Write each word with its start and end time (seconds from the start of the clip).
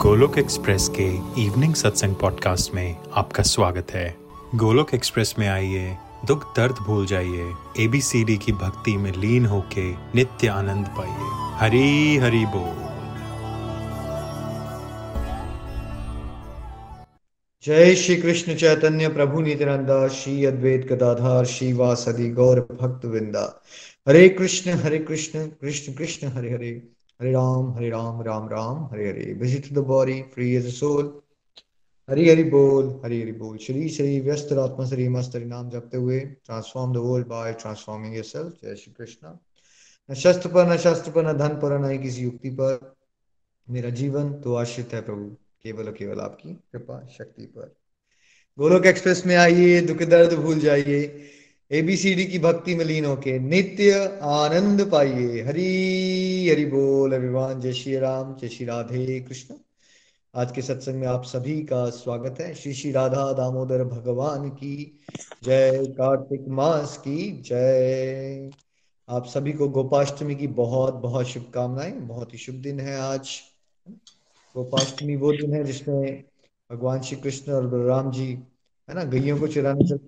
Golok 0.00 0.38
express 0.38 0.88
के 0.88 1.06
evening 1.42 1.74
सत्संग 1.74 2.14
podcast 2.14 2.74
में 2.74 2.96
आपका 3.12 3.42
स्वागत 3.42 3.90
है। 3.90 4.16
गोलोक 4.54 4.94
एक्सप्रेस 4.94 5.34
में 5.38 5.48
आइए, 5.48 5.96
दुख 6.26 6.56
दर्द 6.56 6.74
भूल 6.74 7.06
जाइए 7.06 7.52
एबीसीडी 7.80 8.36
की 8.36 8.52
भक्ति 8.52 8.96
में 8.96 9.12
लीन 9.12 9.46
होके 9.46 9.92
नित्य 9.92 10.48
आनंद 10.48 10.86
पाइए। 10.86 11.28
हरी 11.58 12.16
हरी 12.16 12.44
बोल। 12.46 12.86
जय 17.64 17.94
श्री 17.94 18.16
कृष्ण 18.16 18.54
चैतन्य 18.54 19.08
प्रभु 19.08 19.40
नित्यानंदा, 19.40 20.08
श्री 20.08 20.44
अद्वैत 20.44 20.92
गदाधार, 20.92 21.44
श्री 21.44 21.72
वासदि 21.72 22.30
गौर 22.30 22.60
भक्त 22.60 23.06
वृंदा 23.06 23.62
Hare 24.08 24.28
Krishna 24.28 24.70
Hare 24.70 24.98
Krishna 24.98 25.46
Krishna 25.46 25.92
Krishna, 25.92 26.28
Hare 26.28 26.50
Hare. 26.50 26.99
Hare 27.20 27.32
Ram 27.32 27.72
Hare 27.76 27.88
Ram 27.90 28.20
Ram 28.22 28.48
Ram 28.48 28.84
Hare 28.92 29.08
Hare 29.08 29.32
visit 29.40 29.72
the 29.72 29.78
body 29.86 30.20
free 30.34 30.54
as 30.56 30.72
soul 30.74 31.12
Hari 32.08 32.28
Hari 32.28 32.44
बोल 32.50 32.88
हरि 33.04 33.20
हरि 33.22 33.32
बोल 33.32 33.56
श्री 33.58 33.88
श्री 33.88 34.20
व्यस्त 34.20 34.52
आत्मा 34.52 34.86
श्री 34.86 35.08
मस्त 35.08 35.36
हरि 35.36 35.44
नाम 35.44 35.68
जपते 35.70 35.96
हुए 35.96 36.20
transform 36.20 36.92
the 36.94 37.02
world 37.04 37.26
by 37.26 37.52
transforming 37.52 38.14
yourself 38.16 38.64
जय 38.64 38.76
श्री 38.76 38.92
कृष्ण 38.92 39.36
न 40.08 40.14
शस्त्र 40.14 40.48
पर 40.48 40.72
न 40.72 40.76
शस्त्र 40.76 41.10
पर 41.10 41.26
न 41.26 41.36
धन 41.38 41.58
पर 41.60 41.78
न 41.78 41.96
किसी 42.02 42.22
युक्ति 42.22 42.50
पर 42.60 42.94
मेरा 43.68 43.90
जीवन 43.90 44.32
तो 44.40 44.54
आश्रित 44.54 44.94
है 44.94 45.00
प्रभु 45.00 45.28
केवल 45.62 45.86
और 45.86 45.92
केवल 45.92 46.20
आपकी 46.20 46.54
कृपा 46.54 47.00
शक्ति 47.18 47.46
पर 47.46 47.74
गोलोक 48.58 48.86
एक्सप्रेस 48.86 49.22
में 49.26 49.36
आइए 49.36 49.80
दुख 49.80 50.02
दर्द 50.08 50.34
भूल 50.38 50.58
जाइए 50.58 51.02
एबीसीडी 51.72 52.24
की 52.24 52.38
भक्ति 52.38 52.74
में 52.74 52.84
लीन 52.84 53.04
होके 53.04 53.38
नित्य 53.38 54.18
आनंद 54.22 54.90
पाइए। 54.90 55.42
हरी 55.42 56.48
हरि 56.48 56.64
बोल 56.64 57.12
अभिमान 57.12 57.60
जय 57.60 57.72
श्री 57.72 57.98
राम, 57.98 58.36
जय 58.36 58.48
श्री 58.48 58.66
राधे 58.66 59.20
कृष्ण। 59.20 59.54
आज 60.34 60.52
के 60.52 60.62
सत्संग 60.62 60.94
में 60.94 61.06
आप 61.08 61.24
सभी 61.24 61.62
का 61.62 61.90
स्वागत 61.90 62.40
है। 62.40 62.54
श्री 62.54 62.74
श्री 62.74 62.92
राधा 62.92 63.32
दामोदर 63.32 63.84
भगवान 63.84 64.48
की 64.48 65.00
जय। 65.42 65.86
कार्तिक 65.86 66.48
मास 66.48 66.98
की 66.98 67.42
जय। 67.42 68.50
आप 69.08 69.26
सभी 69.26 69.52
को 69.52 69.68
गोपाष्टमी 69.68 70.34
की 70.34 70.46
बहुत 70.46 70.94
बहुत 70.94 71.26
शुभकामनाएँ। 71.26 71.92
बहुत 71.92 72.32
ही 72.32 72.38
शुभ 72.38 72.54
दिन 72.54 72.80
है 72.80 73.00
आज। 73.00 73.40
गोपाष्टमी 74.56 75.16
वो 75.16 75.32
दिन 75.32 75.54
है 75.54 75.64
जिसमें 75.64 76.24
भगवान 76.72 77.00
श्री 77.00 77.16
कृष्ण 77.16 77.52
और 77.52 77.66
बलराम 77.66 78.12
जी, 78.12 78.32
है 78.88 78.94
ना 78.94 79.04
गैयों 79.04 79.38
को 79.38 79.48
चुराने 79.48 79.98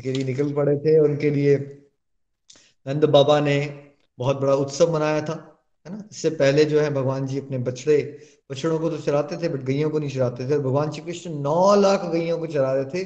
के 0.00 0.12
लिए 0.12 0.24
निकल 0.24 0.52
पड़े 0.54 0.76
थे, 0.78 0.98
उनके 1.00 1.30
लिए 1.30 1.56
नंद 2.86 3.04
बाबा 3.06 3.38
ने 3.40 3.58
बहुत 4.18 4.40
बड़ा 4.40 4.54
उत्सव 4.56 4.92
मनाया 4.94 5.20
था, 5.22 5.34
है 5.86 5.92
ना? 5.92 6.02
इससे 6.10 6.30
पहले 6.32 6.64
जो 6.64 6.80
है 6.80 6.90
भगवान 6.94 7.26
जी 7.26 7.38
अपने 7.40 7.58
बछड़े, 7.60 7.96
बछड़ों 8.50 8.78
को 8.78 8.90
तो 8.90 8.98
चराते 8.98 9.36
थे 9.36 9.48
बट 9.48 9.62
गैयों 9.62 9.90
को 9.90 9.98
नहीं 9.98 10.10
चराते 10.10 10.48
थे। 10.50 10.58
भगवान 10.58 10.90
श्री 10.92 11.02
कृष्ण 11.02 11.30
नौ 11.40 11.74
लाख 11.76 12.04
गैयों 12.12 12.38
को 12.38 12.46
चरा 12.46 12.72
रहे 12.72 12.84
थे, 12.84 13.04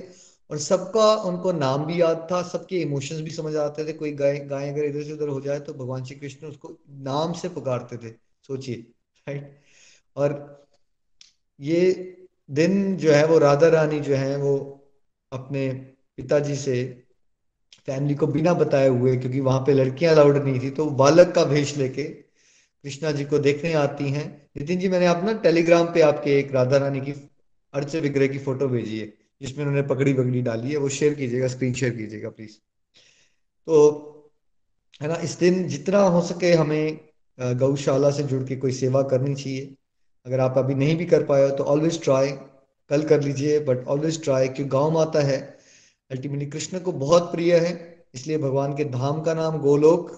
और 0.51 0.59
सबका 0.61 1.15
उनको 1.25 1.53
नाम 1.53 1.85
भी 1.87 2.01
याद 2.01 2.27
था, 2.31 2.43
सबके 2.45 2.81
इमोशंस 2.81 3.21
भी 3.21 3.31
समझ 3.31 3.55
आते 3.59 3.85
थे। 3.87 3.93
कोई 3.95 4.13
गाय 4.13 4.39
गाय 4.47 4.69
अगर 4.71 4.85
इधर 4.85 5.03
से 5.03 5.13
उधर 5.13 5.29
हो 5.29 5.41
जाए 5.41 5.61
तो 5.61 5.75
भगवान 5.75 6.05
श्री 6.05 6.17
कृष्ण 6.17 6.47
उसको 6.47 6.77
नाम 7.03 7.33
से 7.33 7.49
पुकारते 7.51 7.97
थे, 7.99 8.15
सोचिए 8.45 8.77
राइट 9.27 9.61
और 10.17 10.67
ये 11.61 11.81
दिन 12.51 12.97
जो 12.97 13.13
है 13.13 13.27
वो 13.27 13.39
राधा 13.39 13.69
रानी 13.69 14.01
जो 14.01 14.15
है 14.15 14.37
वो 14.37 14.55
अपने 15.33 15.69
पिताजी 16.19 16.57
से 16.57 16.75
फैमिली 17.87 18.15
को 18.15 18.27
बिना 18.27 18.53
बताए 18.55 18.89
हुए, 18.89 19.17
क्योंकि 19.17 19.41
वहाँ 19.41 19.61
पे 19.61 19.73
लड़कियाँ 19.75 20.13
अलाउड 20.15 20.37
नहीं 20.37 20.61
थी 20.61 20.71
तो 20.71 20.87
बालक 20.93 21.33
का 21.35 21.45
भेष 21.45 21.77
लेके 21.77 22.03
कृष्णा 22.05 23.11
जी 23.13 23.25
को 23.25 23.39
देखने 23.39 23.73
आती 23.75 24.11
हैं। 24.11 24.27
नितिन 24.59 24.79
जी, 24.79 24.89
मैंने 24.89 25.07
आप 25.07 25.25
ना 25.25 25.33
टेलीग्राम 25.41 25.87
पे 25.95 26.01
आपके 26.03 26.39
एक 26.39 26.53
राधा 26.55 26.77
रानी 26.77 27.01
की 27.01 27.13
अर्च 27.75 27.95
विग्रह 27.97 28.27
की 28.27 28.39
फ़ोटो 28.39 28.69
भेजी 28.69 28.99
है, 28.99 29.13
जिसमें 29.41 29.65
उन्होंने 29.65 29.83
पकड़ी 29.89 30.13
पकड़ी 30.15 30.43
डाली 30.43 30.71
है, 30.71 30.77
वो 30.77 30.89
शेयर 30.91 31.15
कीजिएगा 31.15 31.49
स्क्रीन 31.49 31.75
शेयर 31.75 31.93
कीजिएगा 31.97 32.29
प्लीज़ 32.31 32.57
तो 33.67 34.31
है 35.01 35.09
ना, 35.09 35.15
इस 35.17 35.39
दिन 35.39 35.67
जितना 35.69 35.99
हो 35.99 36.21
सके 36.23 36.53
हमें 36.53 36.99
गौशाला 37.59 38.11
से 38.11 38.23
जुड़ 38.23 38.43
के 38.43 38.57
कोई 38.57 38.73
सेवा 38.73 39.03
करनी 39.09 39.35
चाहिए। 39.35 39.75
अगर 40.27 40.41
आप 40.41 40.59
अभी 40.59 40.75
नहीं 40.75 40.97
भी 40.97 41.05
कर 41.07 41.23
पाए 41.25 41.43
हो 41.43 41.51
तो 41.57 41.65
ऑलवेज 41.65 42.03
ट्राई 42.05 42.31
कल 42.91 43.03
कर 43.05 43.23
लीजिए 43.23 43.59
बट 43.61 43.87
ऑलवेज 43.87 44.23
ट्राई 44.25 44.49
क्यों 44.49 44.71
गाँव 44.73 44.91
माता 44.91 45.21
है 45.23 45.39
अल्टीमेटली 46.13 46.47
कृष्ण 46.47 46.79
को 46.81 46.93
बहुत 46.93 47.31
प्रिय 47.33 47.57
है, 47.57 47.73
इसलिए 48.15 48.39
भगवान 48.39 48.75
के 48.77 48.85
धाम 48.85 49.21
का 49.23 49.35
नाम 49.35 49.59
गोलोक, 49.59 50.11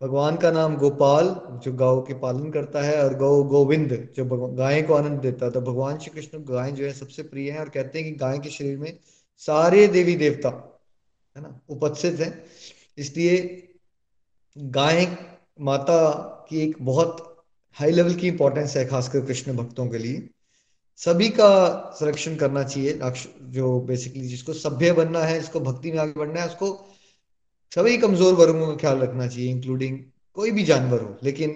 भगवान 0.00 0.36
का 0.36 0.50
नाम 0.50 0.76
गोपाल, 0.76 1.26
जो 1.64 1.72
गायों 1.72 2.00
के 2.02 2.14
पालन 2.14 2.50
करता 2.50 2.82
है, 2.82 3.02
और 3.04 3.14
गौ 3.14 3.42
गोविंद, 3.44 3.92
जो 4.16 4.24
गाय 4.48 4.82
को 4.82 4.94
आनंद 4.94 5.20
देता 5.20 5.46
है। 5.46 5.52
तो 5.52 5.60
भगवान 5.60 5.98
श्री 5.98 6.14
कृष्ण 6.14 6.38
गाय 6.44 6.72
जो 6.72 6.84
है 6.84 6.92
सबसे 6.92 7.22
प्रिय 7.22 7.50
है, 7.50 7.58
और 7.60 7.68
कहते 7.68 7.98
हैं 7.98 8.08
कि 8.08 8.18
गाय 8.18 8.38
के 8.38 8.50
शरीर 8.50 8.78
में 8.78 8.98
सारे 9.42 9.86
देवी 9.88 10.16
देवता, 10.16 10.48
है 11.36 11.42
ना, 11.42 11.60
उपस्थित 11.68 12.20
है। 12.20 12.44
इसलिए 12.98 13.36
गाय 14.56 15.06
माता 15.60 16.12
की 16.48 16.60
एक 16.60 16.76
बहुत 16.80 17.46
हाई 17.76 17.90
लेवल 17.90 18.14
की 18.14 18.28
इंपॉर्टेंस 18.28 18.76
है, 18.76 18.86
खासकर 18.86 19.24
कृष्ण 19.26 19.56
भक्तों 19.56 19.88
के 19.88 19.98
लिए। 19.98 20.28
सभी 21.00 21.28
का 21.28 21.48
संरक्षण 21.96 22.36
करना 22.36 22.62
चाहिए 22.64 22.98
जो 23.50 23.80
बेसिकली 23.80 24.26
जिसको 24.28 24.52
सभ्य 24.52 24.92
बनना 24.92 25.20
है, 25.20 25.38
जिसको 25.40 25.60
भक्ति 25.60 25.92
में 25.92 25.98
आगे 25.98 26.12
बढ़ना 26.12 26.40
है, 26.40 26.46
उसको 26.48 26.68
सभी 27.72 27.96
कमज़ोर 27.98 28.34
वर्गों 28.34 28.66
का 28.66 28.76
ख्याल 28.76 28.98
रखना 28.98 29.26
चाहिए 29.26 29.50
इंक्लूडिंग 29.50 29.98
कोई 30.36 30.50
भी 30.50 30.64
जानवर 30.64 31.02
हो। 31.02 31.16
लेकिन 31.22 31.50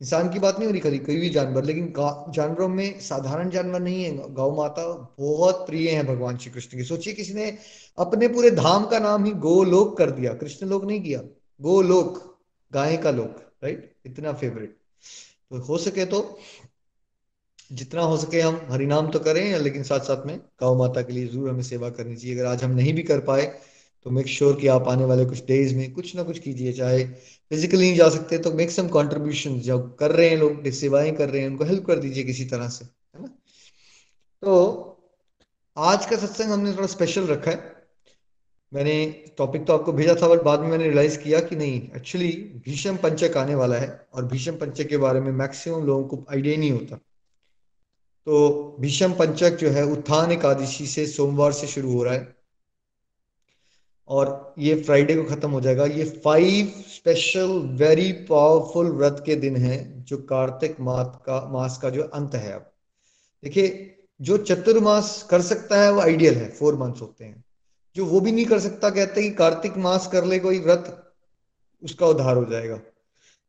इंसान 0.00 0.28
की 0.28 0.38
बात 0.38 0.58
नहीं 0.58 0.66
हो 0.66 0.72
रही 0.72 0.80
खरी 0.80 0.98
कोई 0.98 1.16
भी 1.16 1.28
जानवर। 1.30 1.64
लेकिन 1.64 1.92
जानवरों 2.34 2.68
में 2.68 3.00
साधारण 3.00 3.50
जानवर 3.50 3.80
नहीं 3.80 4.02
है। 4.04 4.32
गौ 4.34 4.50
माता 4.56 4.86
बहुत 5.18 5.66
प्रिय 5.66 5.90
है 5.90 6.02
भगवान 6.06 6.36
श्री 6.36 6.50
कृष्ण 6.52 6.78
की। 6.78 6.84
सोचिए 6.84 7.12
किसी 7.14 7.34
ने 7.34 7.46
अपने 7.98 8.28
पूरे 8.28 8.50
धाम 8.52 8.86
का 8.86 8.98
नाम 8.98 9.24
ही 9.24 9.32
गोलोक 9.44 9.96
कर 9.98 10.10
दिया। 10.10 10.34
कृष्ण 10.34 10.66
लोक 10.66 10.84
नहीं 10.84 11.00
किया। 11.02 11.20
गोलोक, 11.60 12.38
गाय 12.72 12.96
का 12.96 13.10
लोक 13.10 13.36
राइट 13.64 13.92
इतना 14.06 14.32
फेवरेट 14.32 14.76
तो 15.50 15.58
हो 15.58 15.78
सके 15.78 16.04
तो 16.04 16.20
जितना 17.70 18.02
हो 18.02 18.16
सके 18.16 18.40
हम 18.40 18.60
हरिनाम 18.70 19.10
तो 19.10 19.18
करें, 19.20 19.58
लेकिन 19.58 19.82
साथ 19.84 20.00
साथ 20.02 20.26
में 20.26 20.36
गौ 20.60 20.74
माता 20.78 21.02
के 21.02 21.12
लिए 21.12 21.26
ज़रूर 21.28 21.48
हमें 21.50 21.62
सेवा 21.64 21.90
करनी 21.92 22.16
चाहिए। 22.16 22.36
अगर 22.36 22.46
आज 22.46 22.64
हम 22.64 22.70
नहीं 22.72 22.92
भी 22.94 23.02
कर 23.04 23.20
पाए 23.22 23.44
तो 24.06 24.10
मेक 24.10 24.26
श्योर 24.28 24.50
sure 24.50 24.60
कि 24.60 24.66
आप 24.68 24.88
आने 24.88 25.04
वाले 25.04 25.24
कुछ 25.24 25.44
डेज़ 25.46 25.74
में 25.76 25.92
कुछ 25.92 26.14
ना 26.16 26.22
कुछ 26.22 26.38
कीजिए, 26.38 26.72
चाहे 26.72 27.04
फिजिकली 27.50 27.80
नहीं 27.80 27.96
जा 27.96 28.08
सकते 28.08 28.38
तो 28.38 28.52
मेक 28.52 28.70
सम 28.70 28.88
कॉन्ट्रीब्यूशन 28.88 29.58
जो 29.60 29.78
कर 30.00 30.12
रहे 30.12 30.28
हैं 30.28 30.36
लोग, 30.36 30.68
सेवाएँ 30.72 31.12
कर 31.12 31.28
रहे 31.28 31.40
हैं, 31.42 31.48
उनको 31.48 31.64
हेल्प 31.64 31.86
कर 31.86 31.98
दीजिए 31.98 32.24
किसी 32.24 32.44
तरह 32.44 32.68
से, 32.68 32.84
है 32.84 33.22
ना? 33.22 33.28
तो 34.42 34.92
आज 35.76 36.06
का 36.06 36.16
सत्संग 36.16 36.52
हमने 36.52 36.72
थोड़ा 36.72 36.86
स्पेशल 36.86 37.26
रखा 37.26 37.50
है। 37.50 37.74
मैंने 38.72 38.94
टॉपिक 39.38 39.66
तो 39.66 39.72
आपको 39.72 39.92
भेजा 39.92 40.14
था 40.22 40.28
बट 40.28 40.42
बाद 40.42 40.60
में 40.60 40.68
मैंने 40.68 40.84
रियलाइज़ 40.84 41.18
किया 41.18 41.40
कि 41.40 41.56
नहीं 41.56 41.80
एक्चुअली 41.96 42.30
भीषम 42.64 42.96
पंचक 42.98 43.36
आने 43.36 43.54
वाला 43.54 43.76
है, 43.76 44.06
और 44.14 44.24
भीषम 44.26 44.56
पंचक 44.56 44.88
के 44.88 44.96
बारे 44.98 45.20
में 45.20 45.30
मैक्सिमम 45.34 45.86
लोगों 45.86 46.04
को 46.08 46.24
आइडिया 46.32 46.56
नहीं 46.56 46.70
होता। 46.70 46.98
तो 48.26 48.76
भीषम 48.80 49.12
पंचक 49.12 49.56
जो 49.56 49.70
है, 49.70 49.84
उत्थान 49.84 50.32
एकादशी 50.32 50.86
से 50.86 51.06
सोमवार 51.06 51.52
से 51.52 51.66
शुरू 51.66 51.92
हो 51.92 52.02
रहा 52.02 52.14
है। 52.14 52.36
और 54.08 54.54
ये 54.58 54.82
फ्राइडे 54.82 55.14
को 55.16 55.24
खत्म 55.24 55.50
हो 55.50 55.60
जाएगा। 55.60 55.84
ये 55.84 56.04
फाइव 56.04 56.66
स्पेशल 56.88 57.48
वेरी 57.58 58.12
पावरफुल 58.12 58.86
व्रत 58.86 59.22
के 59.26 59.36
दिन 59.36 59.56
है, 59.56 60.04
जो 60.04 60.16
कार्तिक 60.18 60.80
मास 60.80 61.06
का 61.16 61.48
मास 61.52 61.78
का 61.82 61.90
जो 61.90 62.02
अंत 62.02 62.34
है 62.34 62.52
अब। 62.52 62.72
देखिए, 63.44 63.96
जो 64.20 64.36
चतुर्मास 64.36 65.26
कर 65.30 65.42
सकता 65.42 65.82
है, 65.82 65.92
वो 65.92 66.00
आइडियल 66.00 66.34
है 66.34 66.50
फोर 66.50 66.74
मंथ्स 66.74 67.02
होते 67.02 67.24
हैं। 67.24 67.44
जो 67.96 68.04
वो 68.06 68.20
भी 68.20 68.32
नहीं 68.32 68.46
कर 68.46 68.60
सकता, 68.60 68.90
कहते 68.90 69.22
कि 69.22 69.30
कार्तिक 69.30 69.76
मास 69.76 70.06
कर 70.06 70.24
ले 70.24 70.38
कोई 70.38 70.58
व्रत, 70.58 71.12
उसका 71.84 72.06
उद्धार 72.06 72.36
हो 72.36 72.44
जाएगा। 72.44 72.80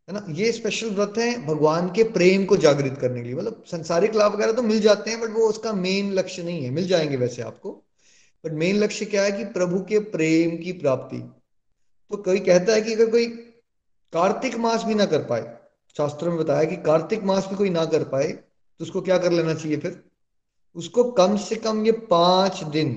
है 0.07 0.13
ना? 0.13 0.25
ये 0.29 0.51
स्पेशल 0.51 0.89
व्रत 0.89 1.13
है 1.17 1.45
भगवान 1.45 1.89
के 1.91 2.03
प्रेम 2.03 2.45
को 2.45 2.57
जागृत 2.57 2.97
करने 3.01 3.21
के 3.21 3.27
लिए। 3.27 3.35
मतलब 3.35 3.63
संसारिक 3.67 4.15
लाभ 4.15 4.33
वगैरह 4.33 4.51
तो 4.51 4.61
मिल 4.61 4.79
जाते 4.81 5.11
हैं 5.11 5.19
बट 5.21 5.29
वो 5.29 5.47
उसका 5.49 5.73
मेन 5.73 6.13
लक्ष्य 6.13 6.43
नहीं 6.43 6.63
है। 6.63 6.69
मिल 6.69 6.87
जाएँगे 6.87 7.17
वैसे 7.17 7.41
आपको। 7.41 7.71
बट 8.43 8.51
मेन 8.53 8.77
लक्ष्य 8.77 9.05
क्या 9.05 9.23
है 9.23 9.31
कि 9.31 9.45
प्रभु 9.53 9.79
के 9.79 9.99
प्रेम 9.99 10.57
की 10.57 10.71
प्राप्ति। 10.73 11.17
तो 12.11 12.17
कोई 12.17 12.39
कहता 12.39 12.73
है 12.73 12.81
कि 12.81 12.93
अगर 12.93 13.09
कोई 13.11 13.27
कार्तिक 14.13 14.55
मास 14.57 14.83
भी 14.83 14.95
ना 14.95 15.05
कर 15.05 15.23
पाए, 15.23 15.41
शास्त्रों 15.97 16.31
में 16.31 16.39
बताया 16.39 16.63
कि 16.63 16.75
कार्तिक 16.75 17.23
मास 17.23 17.47
भी 17.47 17.55
कोई 17.55 17.69
ना 17.69 17.85
कर 17.85 18.03
पाए 18.03 18.27
तो 18.27 18.83
उसको 18.83 19.01
क्या 19.01 19.17
कर 19.17 19.31
लेना 19.31 19.53
चाहिए 19.53 19.77
फिर? 19.77 20.03
उसको 20.75 21.03
कम 21.11 21.37
से 21.37 21.55
कम 21.55 21.85
ये 21.85 21.91
पाँच 21.91 22.63
दिन 22.63 22.93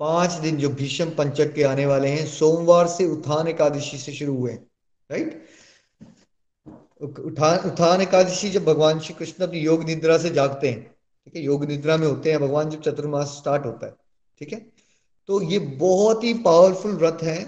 पाँच 0.00 0.32
दिन 0.32 0.56
जो 0.56 0.68
भीषम 0.68 1.10
पंचक 1.10 1.52
के 1.54 1.62
आने 1.62 1.86
वाले 1.86 2.08
हैं, 2.08 2.26
सोमवार 2.26 2.86
से 2.88 3.04
उत्थान 3.06 3.48
एकादशी 3.48 3.98
से 3.98 4.12
शुरू 4.12 4.36
हुए 4.36 4.52
राइट 4.52 5.44
उठान 7.02 7.58
उत्थान 7.60 8.00
एकादशी 8.00 8.50
जब 8.50 8.64
भगवान 8.64 9.00
श्री 9.00 9.14
कृष्ण 9.14 9.44
अपनी 9.44 9.60
योग 9.60 9.84
निद्रा 9.84 10.18
से 10.18 10.30
जागते 10.30 10.68
हैं, 10.68 10.82
ठीक 11.26 11.36
है? 11.36 11.42
योग 11.42 11.64
निद्रा 11.64 11.96
में 11.96 12.06
होते 12.06 12.30
हैं, 12.30 12.40
भगवान 12.40 12.70
जब 12.70 12.82
चतुर्मास 12.82 13.28
स्टार्ट 13.38 13.66
होता 13.66 13.86
है, 13.86 13.94
ठीक 14.40 14.52
है? 14.52 14.58
तो 15.28 15.40
ये 15.42 15.58
बहुत 15.58 16.24
ही 16.24 16.32
पावरफुल 16.44 16.92
व्रत 16.92 17.18
है। 17.22 17.40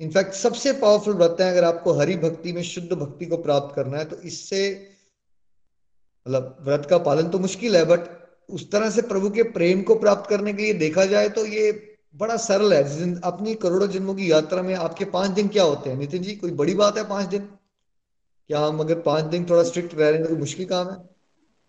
इनफैक्ट 0.00 0.34
सबसे 0.34 0.72
पावरफुल 0.74 1.14
व्रत 1.14 1.36
है, 1.40 1.50
अगर 1.50 1.64
आपको 1.64 1.92
हरि 1.92 2.16
भक्ति 2.18 2.52
में 2.52 2.62
शुद्ध 2.62 2.92
भक्ति 2.92 3.26
को 3.26 3.36
प्राप्त 3.38 3.74
करना 3.74 3.98
है 3.98 4.04
तो 4.04 4.16
इससे 4.22 4.62
मतलब 6.26 6.56
व्रत 6.62 6.86
का 6.90 6.98
पालन 7.00 7.28
तो 7.28 7.38
मुश्किल 7.38 7.76
है 7.76 7.84
बट 7.84 8.08
उस 8.48 8.70
तरह 8.70 8.90
से 8.90 9.02
प्रभु 9.02 9.30
के 9.30 9.42
प्रेम 9.50 9.82
को 9.82 9.94
प्राप्त 9.94 10.28
करने 10.30 10.52
के 10.52 10.62
लिए 10.62 10.74
देखा 10.74 11.04
जाए 11.04 11.28
तो 11.28 11.44
ये 11.46 11.70
बड़ा 12.16 12.36
सरल 12.38 12.72
है। 12.74 12.82
अपनी 13.22 13.54
करोड़ों 13.54 13.88
जन्मों 13.88 14.14
की 14.14 14.30
यात्रा 14.32 14.62
में 14.62 14.74
आपके 14.76 15.04
पाँच 15.10 15.30
दिन 15.30 15.48
क्या 15.48 15.62
होते 15.62 15.90
हैं? 15.90 15.96
नितिन 15.98 16.22
जी, 16.22 16.34
कोई 16.36 16.50
बड़ी 16.52 16.74
बात 16.74 16.98
है 16.98 17.08
पाँच 17.08 17.26
दिन? 17.26 17.48
क्या 18.50 18.60
हम 18.60 18.78
अगर 18.80 19.00
पाँच 19.00 19.24
दिन 19.24 19.44
थोड़ा 19.44 19.62
स्ट्रिक्ट 19.62 19.94
रह 19.94 20.08
रहे 20.08 20.18
हैं 20.18 20.28
तो 20.28 20.36
मुश्किल 20.36 20.66
काम 20.66 20.88
है? 20.90 20.96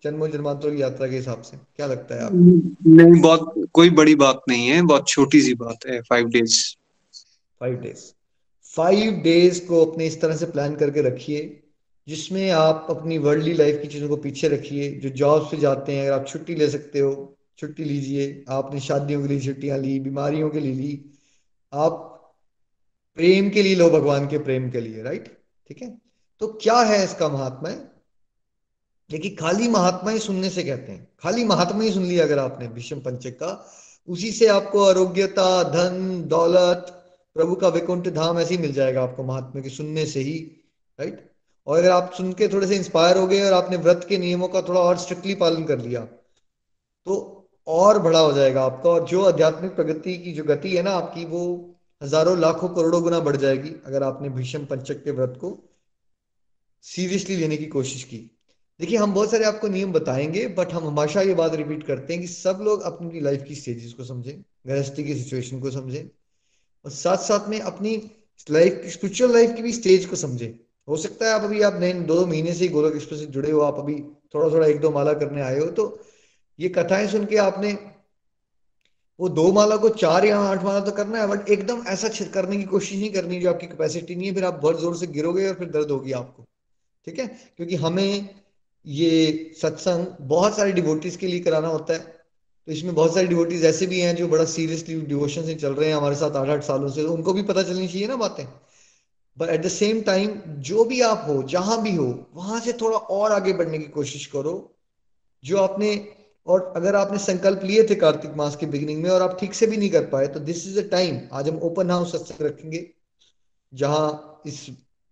जन्मों 0.04 0.30
जन्मांतरों 0.30 0.72
की 0.72 0.82
यात्रा 0.82 1.08
के 1.08 1.16
हिसाब 1.16 1.42
से। 1.42 1.58
क्या 1.58 1.88
लगता 1.88 2.16
है 2.16 2.24
आपको? 2.24 2.90
नहीं 2.90 3.22
बहुत 3.22 3.70
कोई 3.74 3.90
बड़ी 3.90 4.16
बात 4.16 4.42
नहीं 4.50 4.68
है 4.68 4.82
बहुत 4.82 5.08
छोटी 5.08 5.42
सी 5.42 5.54
बात 5.54 5.86
है 5.88 6.02
five 6.02 6.28
days 6.28 6.76
five 7.60 7.76
days 7.76 8.12
five 8.76 9.12
days 9.12 9.66
को 9.66 9.86
अपने 9.86 10.08
इस 10.08 10.22
तरह 10.22 10.36
से 10.36 10.46
प्लान 10.46 10.76
करके 10.76 11.02
रखिए 11.02 11.64
जिसमें 12.08 12.52
आप 12.52 12.88
अपनी 12.90 13.18
वर्ल्डली 13.18 13.54
लाइफ 13.54 13.82
की 13.82 13.88
चीज़ों 13.88 14.10
को 14.10 14.16
पीछे 14.18 14.48
रखिए 14.48 14.92
जो 14.92 15.10
जॉब 15.10 15.48
से 15.50 15.58
जाते 15.58 15.92
हैं 15.92 16.10
अगर 16.10 16.20
आप 16.20 16.28
छुट्टी 16.28 16.56
ले 16.56 16.70
सकते 16.70 17.00
हो 17.00 17.38
छुट्टी 17.58 17.84
लीजिए 17.84 18.46
आपने 18.50 18.80
शादियों 18.80 19.22
के 19.22 19.28
लिए 19.28 19.40
छुट्टियाँ 19.40 19.78
ली 19.78 20.00
बीमारियों 20.00 20.50
के 20.50 20.60
लिए 20.60 20.74
ली 20.74 21.12
आप 21.74 22.08
प्रेम 23.16 23.50
के 23.50 23.64
लिए 23.64 23.76
लो 23.76 23.90
भगवान 23.90 24.28
के 24.28 24.38
प्रेम 24.38 24.70
के 24.72 24.82
लिए 24.82 25.04
राइट 25.04 25.38
ठीक 25.68 25.82
है? 25.82 26.11
तो 26.42 26.48
क्या 26.62 26.78
है 26.82 27.04
इसका 27.04 27.28
महात्मा 27.30 27.70
देखिए, 29.10 29.32
खाली 29.32 29.68
महात्मा 29.68 30.12
ही 30.12 30.20
सुनने 30.20 30.50
से 30.50 30.64
कहते 30.64 30.92
हैं। 30.92 31.08
खाली 31.24 31.44
महात्मा 31.46 31.84
ही 31.84 31.92
सुन 31.92 32.04
लिया 32.04 32.24
अगर 32.26 32.40
आपने 32.40 32.68
भीष्म 32.70 33.00
पंचक 33.00 33.34
का। 33.34 33.50
उसी 34.08 34.32
से 34.32 34.48
आपको 34.48 34.84
आरोग्यता, 34.84 35.64
धन, 35.66 36.24
दौलत, 36.28 36.86
प्रभु 37.36 37.56
का 37.56 37.68
वैकुंठ 37.68 38.08
धाम 38.10 38.40
ऐसे 38.40 38.56
ही 38.56 38.62
मिल 38.62 38.74
जाएगा 38.74 39.02
आपको 39.04 39.24
महात्मा 39.24 39.62
के 39.62 39.70
सुनने 39.70 40.06
से 40.06 40.20
ही 40.20 40.38
राइट 41.00 41.20
और 41.68 41.78
अगर 41.78 41.90
आप 41.92 42.12
सुन 42.14 42.32
के 42.34 42.48
थोड़े 42.48 42.68
से 42.68 42.76
इंस्पायर 42.76 43.18
हो 43.18 43.28
गए 43.28 43.42
और 43.42 43.54
आपने 43.54 43.78
व्रत 43.80 44.06
के 44.10 44.18
नियमों 44.18 44.48
का 44.48 44.62
थोड़ा 44.62 44.80
और 44.82 44.98
स्ट्रिक्टली 44.98 45.36
पालन 45.36 45.64
कर 45.64 45.80
लिया 45.80 46.02
तो 47.08 47.18
और 47.68 48.00
बड़ा 48.00 48.20
हो 48.20 48.32
जाएगा 48.34 48.64
आपका। 48.64 48.90
और 48.90 49.06
जो 49.08 49.24
आध्यात्मिक 49.24 49.76
प्रगति 49.76 50.18
की 50.18 50.34
जो 50.34 50.44
गति 50.44 50.76
है 50.76 50.84
ना 50.84 50.92
आपकी, 50.92 51.26
वो 51.26 51.76
हज़ारों, 52.02 52.38
लाखों 52.40 52.70
करोड़ों 52.70 53.02
गुना 53.04 53.20
बढ़ 53.20 53.36
जाएगी 53.38 53.70
अगर 53.86 54.04
आपने 54.04 54.30
भीषम 54.30 54.66
पंचक 54.66 55.04
के 55.04 55.12
व्रत 55.12 55.38
को। 55.42 55.52
सीरियसली 56.86 57.36
लेने 57.36 57.58
की 57.58 57.66
कोशिश 57.68 58.04
की। 58.04 58.18
देखिए, 58.80 58.98
हम 58.98 59.14
बहुत 59.14 59.32
सारे 59.32 59.46
आपको 59.46 59.68
नियम 59.68 59.92
बताएँगे 59.94 60.48
बट 60.50 60.72
हम 60.74 60.88
हमेशा 60.88 61.22
ये 61.22 61.34
बात 61.34 61.54
रिपीट 61.56 61.84
करते 61.84 62.14
हैं 62.14 62.22
कि 62.22 62.28
सब 62.28 62.60
लोग 62.62 62.82
अपनी 62.82 63.20
लाइफ 63.20 63.44
की 63.48 63.56
स्टेजेस 63.56 63.94
को 63.94 64.04
समझें, 64.04 64.42
गृहस्थी 64.68 65.04
की 65.04 65.16
सिचुएशन 65.16 65.60
को 65.60 65.72
समझें, 65.72 66.04
और 66.86 66.92
साथ 66.92 67.18
साथ 67.18 67.50
में 67.50 67.60
अपनी 67.60 67.96
लाइफ 68.48 68.82
स्पिरिचुअल 68.88 69.34
लाइफ 69.34 69.56
की 69.56 69.62
भी 69.62 69.74
स्टेज 69.74 70.06
को 70.06 70.16
समझें। 70.16 70.54
हो 70.88 70.98
सकता 70.98 71.26
है 71.26 71.32
आप 71.32 71.42
अभी, 71.42 71.62
आप 71.62 71.78
नए, 71.80 71.94
दो 71.94 72.26
महीने 72.26 72.54
से 72.54 72.64
ही 72.66 72.70
गोलक 72.70 72.96
एक्सप्रेस 72.96 73.20
से 73.20 73.26
जुड़े 73.28 73.52
हो, 73.52 73.60
आप 73.62 73.80
अभी 73.80 74.02
थोड़ा 74.36 74.50
थोड़ा 74.50 74.68
एक 74.68 74.80
दो 74.80 74.92
माला 74.92 75.14
करने 75.14 75.42
आए 75.42 75.60
हो 75.60 75.66
तो 75.72 75.86
ये 76.60 76.70
कथाएँ 76.70 77.08
सुन 77.08 77.26
के 77.26 77.38
आपने 77.38 77.78
वो 79.20 79.30
दो 79.30 79.52
माला 79.52 79.76
को 79.78 79.90
चार 79.90 80.26
या 80.26 80.40
आठ 80.40 80.64
माला 80.64 80.80
तो 80.80 80.92
करना 80.92 81.20
है 81.22 81.28
बट 81.28 81.50
एकदम 81.50 81.84
ऐसा 81.88 82.10
करने 82.34 82.58
की 82.58 82.64
कोशिश 82.64 83.00
नहीं 83.00 83.12
करनी 83.12 83.40
जो 83.40 83.50
आपकी 83.50 83.68
कैपेसिटी 83.68 84.16
नहीं 84.16 84.28
है, 84.28 84.34
फिर 84.34 84.46
आप 84.46 84.60
बहुत 84.62 84.82
ज़ोर 84.82 84.96
से 84.98 85.08
गिरोगे 85.08 85.48
और 85.48 85.54
फिर 85.56 85.70
दर्द 85.70 85.92
होगी 85.92 86.12
आपको। 86.12 86.46
ठीक 87.08 87.20
है? 87.20 87.26
क्योंकि 87.58 87.76
हमें 87.76 88.30
ये 88.86 89.52
सत्संग 89.62 90.08
बहुत 90.28 90.56
सारे 90.58 90.72
डिवोटीज 90.72 91.16
के 91.16 91.28
लिए 91.28 91.40
कराना 91.40 91.68
होता 91.68 91.94
है। 91.94 92.00
तो 92.68 92.72
इसमें 92.72 92.94
बहुत 92.96 93.14
सारे 93.14 93.28
डिवोटीज 93.28 93.64
ऐसे 93.66 93.86
भी 93.88 94.00
हैं 94.00 94.16
जो 94.16 94.28
बड़ा 94.28 94.46
सीरियसली 94.46 95.00
डिवोशन 95.02 95.46
से 95.46 95.56
चल 95.56 95.74
रहे 95.74 95.90
हैं 95.90 95.96
हमारे 95.96 96.16
साथ 96.16 96.36
आठ 96.36 96.50
आठ 96.50 96.64
सालों 96.64 96.90
से। 96.90 97.04
तो 97.04 97.14
उनको 97.14 97.34
भी 97.34 97.44
पता 97.44 97.64
चलनी 97.64 97.88
चाहिए 97.88 98.08
ना 98.08 98.16
बातें। 98.16 98.46
But 99.38 99.50
at 99.50 99.62
the 99.62 99.68
same 99.68 100.02
time 100.02 100.40
जो 100.62 100.84
भी 100.86 101.02
आप 101.02 101.26
हो, 101.28 101.42
जहाँ 101.44 101.82
भी 101.82 101.96
हो, 101.96 102.32
वहाँ 102.34 102.60
से 102.60 102.74
थोड़ा 102.74 102.98
और 102.98 103.32
आगे 103.32 103.54
बढ़ने 103.54 103.78
की 103.78 103.88
कोशिश 103.90 104.26
करो। 104.26 104.54
जो 105.44 105.58
आपने, 105.58 105.94
और 106.48 106.74
अगर 106.76 106.96
आपने 106.96 107.18
संकल्प 107.18 107.64
लिए 107.64 107.84
थे 107.84 107.96
कार्तिक 107.96 108.36
मास 108.36 108.56
के 108.56 108.66
बिगिनिंग 108.66 109.02
में 109.04 109.10
और 109.10 109.22
आप 109.22 109.38
ठीक 109.40 109.54
से 109.54 109.68
भी 109.68 109.78
नहीं 109.78 109.90
कर 109.90 110.06
पाए 110.06 110.28
तो 110.28 110.40
दिस 110.40 110.68
इज़ 110.68 110.80
अ 110.80 110.88
टाइम 110.90 111.20
आज 111.34 111.50
हम 111.50 111.58
ओपन 111.64 111.92
हाउस 111.92 112.12
सत्संग 112.12 112.46
रखेंगे, 112.46 112.86
जहाँ 113.74 114.42
इस, 114.46 114.66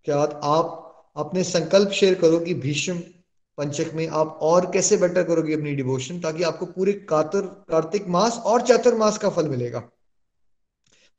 क्या 0.06 0.18
आप 0.18 0.86
अपने 1.16 1.44
संकल्प 1.44 1.90
शेयर 1.90 2.14
करो 2.14 2.38
कि 2.38 2.54
भीष्म 2.54 2.98
पंचक 3.58 3.94
में 3.94 4.06
आप 4.08 4.38
और 4.42 4.70
कैसे 4.70 4.96
बेटर 4.96 5.22
करोगे 5.22 5.54
अपनी 5.54 5.74
डिवोशन 5.74 6.20
ताकि 6.20 6.42
आपको 6.42 6.66
पूरे 6.66 6.92
कातर, 6.92 7.40
कार्तिक 7.40 8.08
मास 8.08 8.38
और 8.46 8.62
चातुर्मास 8.62 9.18
का 9.18 9.28
फल 9.28 9.48
मिलेगा। 9.48 9.82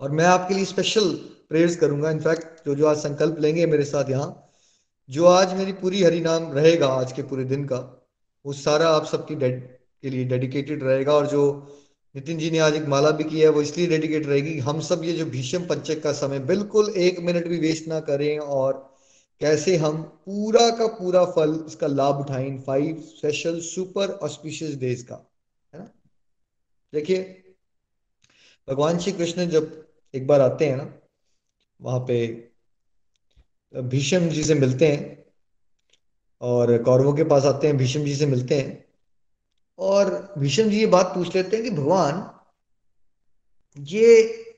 और 0.02 0.12
मैं 0.12 0.26
आपके 0.26 0.54
लिए 0.54 0.66
स्पेशल 0.66 1.10
प्रेयर्स 1.50 1.76
करूँगा। 1.76 2.12
इनफैक्ट 2.12 2.66
जो 2.66 2.76
जो 2.76 2.88
आज 2.88 2.98
संकल्प 2.98 3.40
लेंगे 3.40 3.66
मेरे 3.66 3.84
साथ 3.84 4.10
यहाँ, 4.10 4.50
जो 5.10 5.26
आज 5.26 5.54
मेरी 5.54 5.74
पूरी 5.74 6.04
हरि 6.04 6.22
नाम 6.22 6.52
रहेगा 6.54 6.88
आज 6.88 7.12
के 7.12 7.24
पूरे 7.24 7.44
दिन 7.44 7.66
का, 7.66 7.78
वो 8.46 8.54
सारा 8.54 8.90
आप 8.90 9.06
सबकी 9.06 9.36
डेड 9.36 9.62
के 10.02 10.10
लिए 10.10 10.26
डेडिकेटेड 10.26 10.84
रहेगा। 10.84 11.14
और 11.14 11.28
जो 11.28 11.44
नितिन 12.16 12.38
जी 12.38 12.52
ने 12.52 12.60
आज 12.60 12.76
एक 12.76 12.88
माला 12.88 13.12
भी 13.12 13.24
की 13.24 13.40
है, 13.42 13.50
वो 13.50 13.62
इसलिए 13.62 13.88
डेडिकेट 13.88 14.26
रहेगी 14.28 14.58
हम 14.60 14.80
सब 14.82 15.04
ये 15.04 15.14
जो 15.14 15.26
भीषम 15.26 15.66
पंचक 15.66 16.02
का 16.04 16.12
समय, 16.12 16.40
बिल्कुल 16.40 16.90
एक 16.90 17.20
मिनट 17.20 17.48
भी 17.48 17.60
वेस्ट 17.60 17.88
ना 17.88 18.00
करें 18.00 18.40
और 18.40 18.91
कैसे 19.42 19.76
हम 19.78 20.02
पूरा 20.26 20.70
का 20.70 20.88
पूरा 20.88 21.26
फल 21.26 21.52
उसका 21.52 21.88
लाभ 21.88 22.16
उठाएँ 22.16 22.58
five 22.62 23.00
special 23.02 23.60
super 23.60 24.12
auspicious 24.24 24.76
days 24.76 25.06
का, 25.06 25.16
है 25.74 25.80
ना? 25.80 25.86
देखिए, 26.94 27.22
भगवान 28.68 29.00
श्री 29.00 29.12
कृष्ण 29.12 29.46
जब 29.50 29.88
एक 30.14 30.28
बार 30.28 30.42
आते 30.42 30.66
हैं 30.66 30.76
ना, 30.78 30.94
वहाँ 31.80 32.00
पे 32.00 32.50
भीष्म 33.74 34.30
जी 34.30 34.44
से 34.44 34.54
मिलते 34.54 34.88
हैं 34.88 35.26
और 36.42 36.78
कौरवों 36.84 37.14
के 37.14 37.24
पास 37.24 37.46
आते 37.46 37.68
हैं, 37.68 37.78
भीष्म 37.78 38.04
जी 38.04 38.16
से 38.16 38.26
मिलते 38.26 38.60
हैं 38.62 38.86
और 39.80 40.34
भीष्म 40.38 40.70
जी 40.70 40.80
ये 40.80 40.86
बात 40.86 41.12
पूछ 41.16 41.36
लेते 41.36 41.56
हैं 41.56 41.66
कि 41.66 41.72
भगवान, 41.72 42.30
ये 43.78 44.51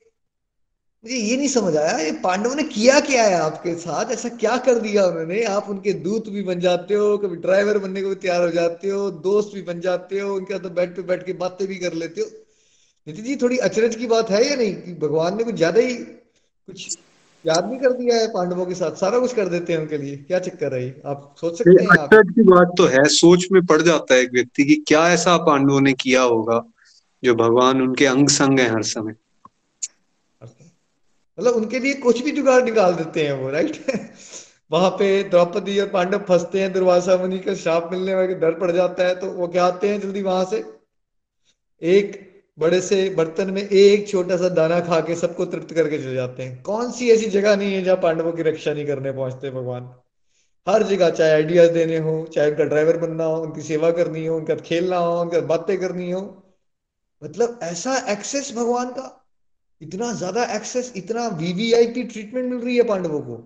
मुझे 1.04 1.16
ये 1.16 1.36
नहीं 1.36 1.48
समझ 1.48 1.76
आया 1.76 1.96
ये 1.98 2.12
पांडवों 2.20 2.54
ने 2.54 2.62
किया 2.64 2.98
क्या 3.00 3.22
है 3.24 3.34
आपके 3.36 3.74
साथ? 3.74 4.10
ऐसा 4.12 4.28
क्या 4.36 4.56
कर 4.66 4.78
दिया 4.80 5.04
उन्होंने? 5.06 5.42
आप 5.46 5.66
उनके 5.70 5.92
दूत 6.04 6.28
भी 6.28 6.42
बन 6.42 6.60
जाते 6.60 6.94
हो 6.94 7.16
कभी 7.18 7.36
ड्राइवर 7.36 7.78
बनने 7.78 8.02
को 8.02 8.08
भी 8.08 8.14
तैयार 8.14 8.42
हो 8.42 8.50
जाते 8.50 8.88
हो 8.88 9.10
दोस्त 9.26 9.50
भी 9.54 9.62
बन 9.62 9.80
जाते 9.80 10.20
हो 10.20 10.34
उनके 10.34 10.54
साथ 10.54 10.70
बैठ 10.70 10.94
पे 10.96 11.02
बैठ 11.02 11.26
के 11.26 11.32
बातें 11.34 11.66
भी 11.68 11.76
कर 11.76 11.92
लेते 11.94 12.20
हो। 12.20 12.26
नितिन 13.06 13.24
जी 13.24 13.36
थोड़ी 13.36 13.58
अचरज 13.60 13.96
की 13.96 14.06
बात 14.06 14.30
है 14.30 14.44
या 14.48 14.56
नहीं? 14.56 14.74
कि 14.74 14.94
भगवान 14.96 15.36
ने 15.36 15.44
कुछ 15.44 15.54
ज़्यादा 15.54 15.80
ही 15.80 15.94
कुछ 15.94 16.96
याद 17.44 17.68
नहीं 17.68 17.78
कर 17.80 17.92
दिया 17.92 18.16
है 18.16 18.28
पांडवों 18.28 18.66
के 18.66 18.74
साथ? 18.74 18.94
सारा 18.96 19.18
कुछ 19.18 19.34
कर 19.34 19.48
देते 19.48 19.72
हैं 19.72 19.80
उनके 19.80 19.98
लिए। 19.98 20.16
क्या 20.18 20.38
चक्कर 20.38 20.74
है 20.74 20.88
आप 21.06 21.34
सोच 21.40 21.58
सकते 21.58 21.82
हैं 21.82 21.98
आप। 21.98 22.14
की 22.30 22.42
बात 22.42 22.72
तो 22.78 22.86
है 22.86 23.04
सोच 23.10 23.46
में 23.52 23.64
पड़ 23.66 23.80
जाता 23.82 24.14
है 24.14 24.20
एक 24.20 24.32
व्यक्ति 24.32 24.64
की 24.64 24.74
क्या 24.88 25.08
ऐसा 25.10 25.36
पांडवों 25.44 25.80
ने 25.80 25.92
किया 26.00 26.22
होगा 26.22 26.64
जो 27.22 27.34
भगवान 27.34 27.82
उनके 27.82 28.06
अंग 28.06 28.28
संग 28.28 28.60
है 28.60 28.68
हर 28.70 28.82
समय। 28.82 29.14
मतलब 31.38 31.54
उनके 31.54 31.78
लिए 31.78 31.94
कुछ 31.94 32.22
भी 32.22 32.30
जुगाड़ 32.30 32.62
निकाल 32.62 32.94
देते 32.94 33.26
हैं 33.26 33.32
वो 33.32 33.50
राइट 33.50 33.84
वहाँ 34.70 34.90
पे 34.90 35.22
द्रौपदी 35.22 35.80
और 35.80 35.88
पांडव 35.88 36.18
फंसते 36.18 36.60
हैं 36.60 36.72
दुर्वासा 36.72 37.16
मुनि 37.16 37.38
का 37.38 37.54
श्राप 37.54 37.88
मिलने 37.92 38.14
वाले 38.14 38.34
डर 38.34 38.54
पड़ 38.54 38.70
जाता 38.70 39.06
है 39.06 39.14
तो 39.20 39.26
वो 39.26 39.48
क्या 39.48 39.64
आते 39.64 39.88
हैं 39.88 40.00
जल्दी 40.00 40.22
वहाँ 40.22 40.44
से? 40.44 40.64
एक 41.82 42.34
बड़े 42.58 42.80
से 42.80 43.10
बर्तन 43.10 43.50
में 43.50 43.62
एक 43.62 44.08
छोटा 44.08 44.36
सा 44.36 44.48
दाना 44.48 44.80
खा 44.80 45.00
के 45.00 45.14
सबको 45.14 45.44
तृप्त 45.44 45.74
करके 45.74 45.98
चले 45.98 46.14
जाते 46.14 46.42
हैं। 46.42 46.62
कौन 46.62 46.92
सी 46.92 47.10
ऐसी 47.10 47.26
जगह 47.26 47.56
नहीं 47.56 47.74
है 47.74 47.82
जहाँ 47.82 47.96
पांडवों 47.96 48.32
की 48.32 48.42
रक्षा 48.42 48.74
नहीं 48.74 48.86
करने 48.86 49.12
पहुँचते 49.12 49.50
भगवान? 49.50 49.94
हर 50.68 50.82
जगह, 50.82 51.10
चाहे 51.10 51.32
आइडियाज़ 51.32 51.70
देने 51.70 51.98
हो, 51.98 52.26
चाहे 52.34 52.50
उनका 52.50 52.64
ड्राइवर 52.64 52.96
बनना 52.96 53.24
हो, 53.24 53.42
उनकी 53.42 53.62
सेवा 53.62 53.90
करनी 53.90 54.26
हो, 54.26 54.36
उनका 54.36 54.54
खेलना 54.54 54.96
हो, 54.96 55.20
उनका 55.20 55.40
बातें 55.40 55.80
करनी 55.80 56.10
हो। 56.10 56.42
मतलब 57.24 57.60
ऐसा 57.62 58.12
एक्सेस 58.12 58.52
भगवान 58.52 58.88
का 58.88 59.23
इतना 59.80 60.12
ज़्यादा 60.14 60.44
एक्सेस 60.54 60.92
इतना 60.96 61.26
वीवीआईपी 61.38 62.02
ट्रीटमेंट 62.04 62.50
मिल 62.52 62.60
रही 62.60 62.76
है 62.76 62.82
पांडवों 62.84 63.20
को। 63.20 63.36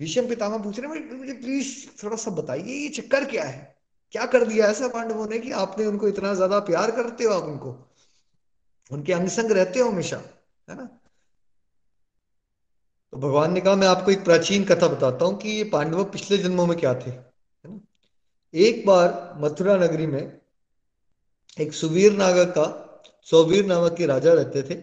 विषम 0.00 0.28
पितामह 0.28 0.58
पूछ 0.58 0.78
रहे 0.80 0.88
हैं 0.90 1.18
मुझे 1.18 1.32
प्लीज़ 1.34 1.74
थोड़ा 2.02 2.16
सा 2.16 2.30
बताइए, 2.32 2.72
ये 2.74 2.88
चक्कर 2.90 3.24
क्या 3.24 3.44
है? 3.44 3.76
क्या 4.14 4.26
कर 4.26 4.44
दिया 4.46 4.66
ऐसा 4.66 4.88
पांडवों 4.88 5.26
ने 5.28 5.38
कि 5.38 5.50
आपने 5.60 5.86
उनको 5.86 6.08
इतना 6.08 6.34
ज़्यादा 6.34 6.58
प्यार 6.62 6.90
करते 6.90 7.24
हो 7.24 7.32
आप 7.32 7.44
उनको? 7.44 7.74
उनके 8.90 9.12
अंग 9.12 9.28
संग 9.28 9.50
रहते 9.52 9.80
हो 9.80 9.88
हमेशा, 9.90 10.16
है 10.68 10.76
ना? 10.76 10.84
तो 13.12 13.18
भगवान 13.18 13.52
ने 13.52 13.60
कहा, 13.60 13.74
मैं 13.74 13.86
आपको 13.86 14.10
एक 14.10 14.24
प्राचीन 14.24 14.64
कथा 14.64 14.88
बताता 14.88 15.24
हूँ 15.24 15.36
कि 15.38 15.48
ये 15.48 15.64
पांडव 15.70 16.04
पिछले 16.06 16.38
जन्मों 16.38 16.66
में 16.66 16.76
क्या 16.78 16.94
थे, 16.96 17.10
है 17.10 17.70
ना? 17.70 17.80
एक 18.54 18.84
बार 18.86 19.38
मथुरा 19.38 19.76
नगरी 19.76 20.06
में 20.06 20.40
एक 21.58 21.72
सुवीर 21.74 22.12
नागर 22.12 22.50
का, 22.50 22.66
सौवीर 23.26 23.66
नामक 23.66 23.96
के 23.96 24.06
राजा 24.06 24.32
रहते 24.32 24.62
थे। 24.62 24.74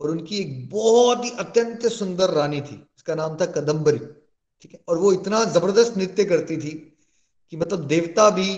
और 0.00 0.10
उनकी 0.10 0.38
एक 0.38 0.68
बहुत 0.70 1.24
ही 1.24 1.30
अत्यंत 1.38 1.86
सुंदर 1.88 2.30
रानी 2.30 2.60
थी 2.60 2.76
उसका 2.96 3.14
नाम 3.14 3.36
था 3.36 3.46
कदम्बरी, 3.52 3.98
ठीक 3.98 4.72
है? 4.72 4.80
और 4.88 4.98
वो 4.98 5.12
इतना 5.12 5.44
ज़बरदस्त 5.46 5.96
नृत्य 5.98 6.24
करती 6.24 6.56
थी 6.56 6.70
कि 7.52 7.56
मतलब 7.56 7.86
देवता 7.86 8.28
भी 8.30 8.48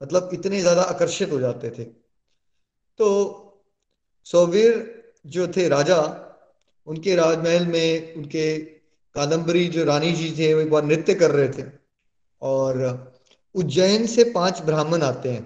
मतलब 0.00 0.30
इतने 0.32 0.60
ज़्यादा 0.60 0.82
आकर्षित 0.82 1.32
हो 1.32 1.38
जाते 1.40 1.70
थे। 1.70 1.84
तो 2.98 3.08
सौवीर 4.26 4.74
जो 5.26 5.46
थे 5.48 5.68
राजा, 5.68 5.98
उनके 6.86 7.14
राजमहल 7.16 7.66
में 7.66 8.14
उनके 8.14 8.58
कादम्बरी 9.16 9.66
जो 9.68 9.84
रानी 9.84 10.12
जी 10.12 10.30
थे, 10.38 10.52
वो 10.54 10.60
एक 10.60 10.70
बार 10.70 10.84
नृत्य 10.84 11.14
कर 11.14 11.30
रहे 11.30 11.48
थे 11.48 11.64
और 12.42 12.80
उज्जैन 13.54 14.06
से 14.06 14.24
पाँच 14.32 14.60
ब्राह्मण 14.62 15.02
आते 15.02 15.32
हैं, 15.32 15.44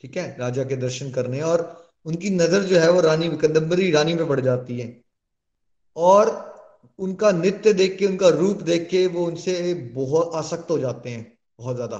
ठीक 0.00 0.16
है? 0.16 0.36
राजा 0.38 0.64
के 0.64 0.76
दर्शन 0.76 1.10
करने 1.10 1.40
और 1.42 1.66
उनकी 2.08 2.30
नज़र 2.30 2.62
जो 2.64 2.78
है 2.78 2.90
वो 2.90 3.00
रानी 3.00 3.28
कदम्बरी 3.38 3.90
रानी 3.90 4.14
में 4.14 4.26
पड़ 4.28 4.40
जाती 4.40 4.78
है। 4.80 4.88
और 5.96 6.30
उनका 6.98 7.30
नृत्य 7.32 7.72
देख 7.72 7.98
के 7.98 8.06
उनका 8.06 8.28
रूप 8.28 8.62
देख 8.62 8.88
के 8.90 9.06
वो 9.06 9.24
उनसे 9.26 9.74
बहुत 9.94 10.34
आसक्त 10.34 10.70
हो 10.70 10.78
जाते 10.78 11.10
हैं 11.10 11.38
बहुत 11.58 11.76
ज़्यादा। 11.76 11.96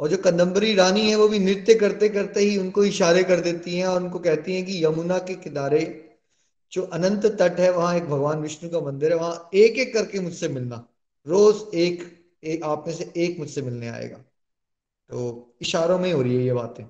और 0.00 0.08
जो 0.08 0.16
कदम्बरी 0.16 0.74
रानी 0.74 1.08
है 1.10 1.16
वो 1.16 1.26
भी 1.28 1.38
नृत्य 1.38 1.74
करते 1.74 2.08
करते 2.08 2.40
ही 2.40 2.56
उनको 2.58 2.84
इशारे 2.84 3.22
कर 3.24 3.40
देती 3.40 3.76
हैं 3.78 3.86
और 3.86 4.02
उनको 4.02 4.18
कहती 4.18 4.54
हैं 4.54 4.64
कि 4.66 4.84
यमुना 4.84 5.18
के 5.18 5.34
किनारे 5.36 5.82
जो 6.72 6.82
अनंत 6.92 7.26
तट 7.40 7.60
है 7.60 7.70
वहाँ 7.72 7.94
एक 7.96 8.04
भगवान 8.04 8.40
विष्णु 8.40 8.70
का 8.70 8.80
मंदिर 8.80 9.12
है 9.12 9.18
वहाँ 9.18 9.50
एक 9.54 9.78
एक 9.78 9.92
करके 9.94 10.20
मुझसे 10.20 10.48
मिलना। 10.48 10.76
रोज 11.26 11.74
एक, 11.74 12.02
एक 12.44 12.62
आप 12.64 12.84
में 12.86 12.94
से 12.94 13.12
एक 13.16 13.38
मुझसे 13.38 13.62
मिलने 13.62 13.88
आएगा। 13.88 14.16
तो 14.16 15.54
इशारों 15.60 15.98
में 15.98 16.12
हो 16.12 16.22
रही 16.22 16.36
है 16.36 16.44
ये 16.44 16.52
बातें। 16.52 16.84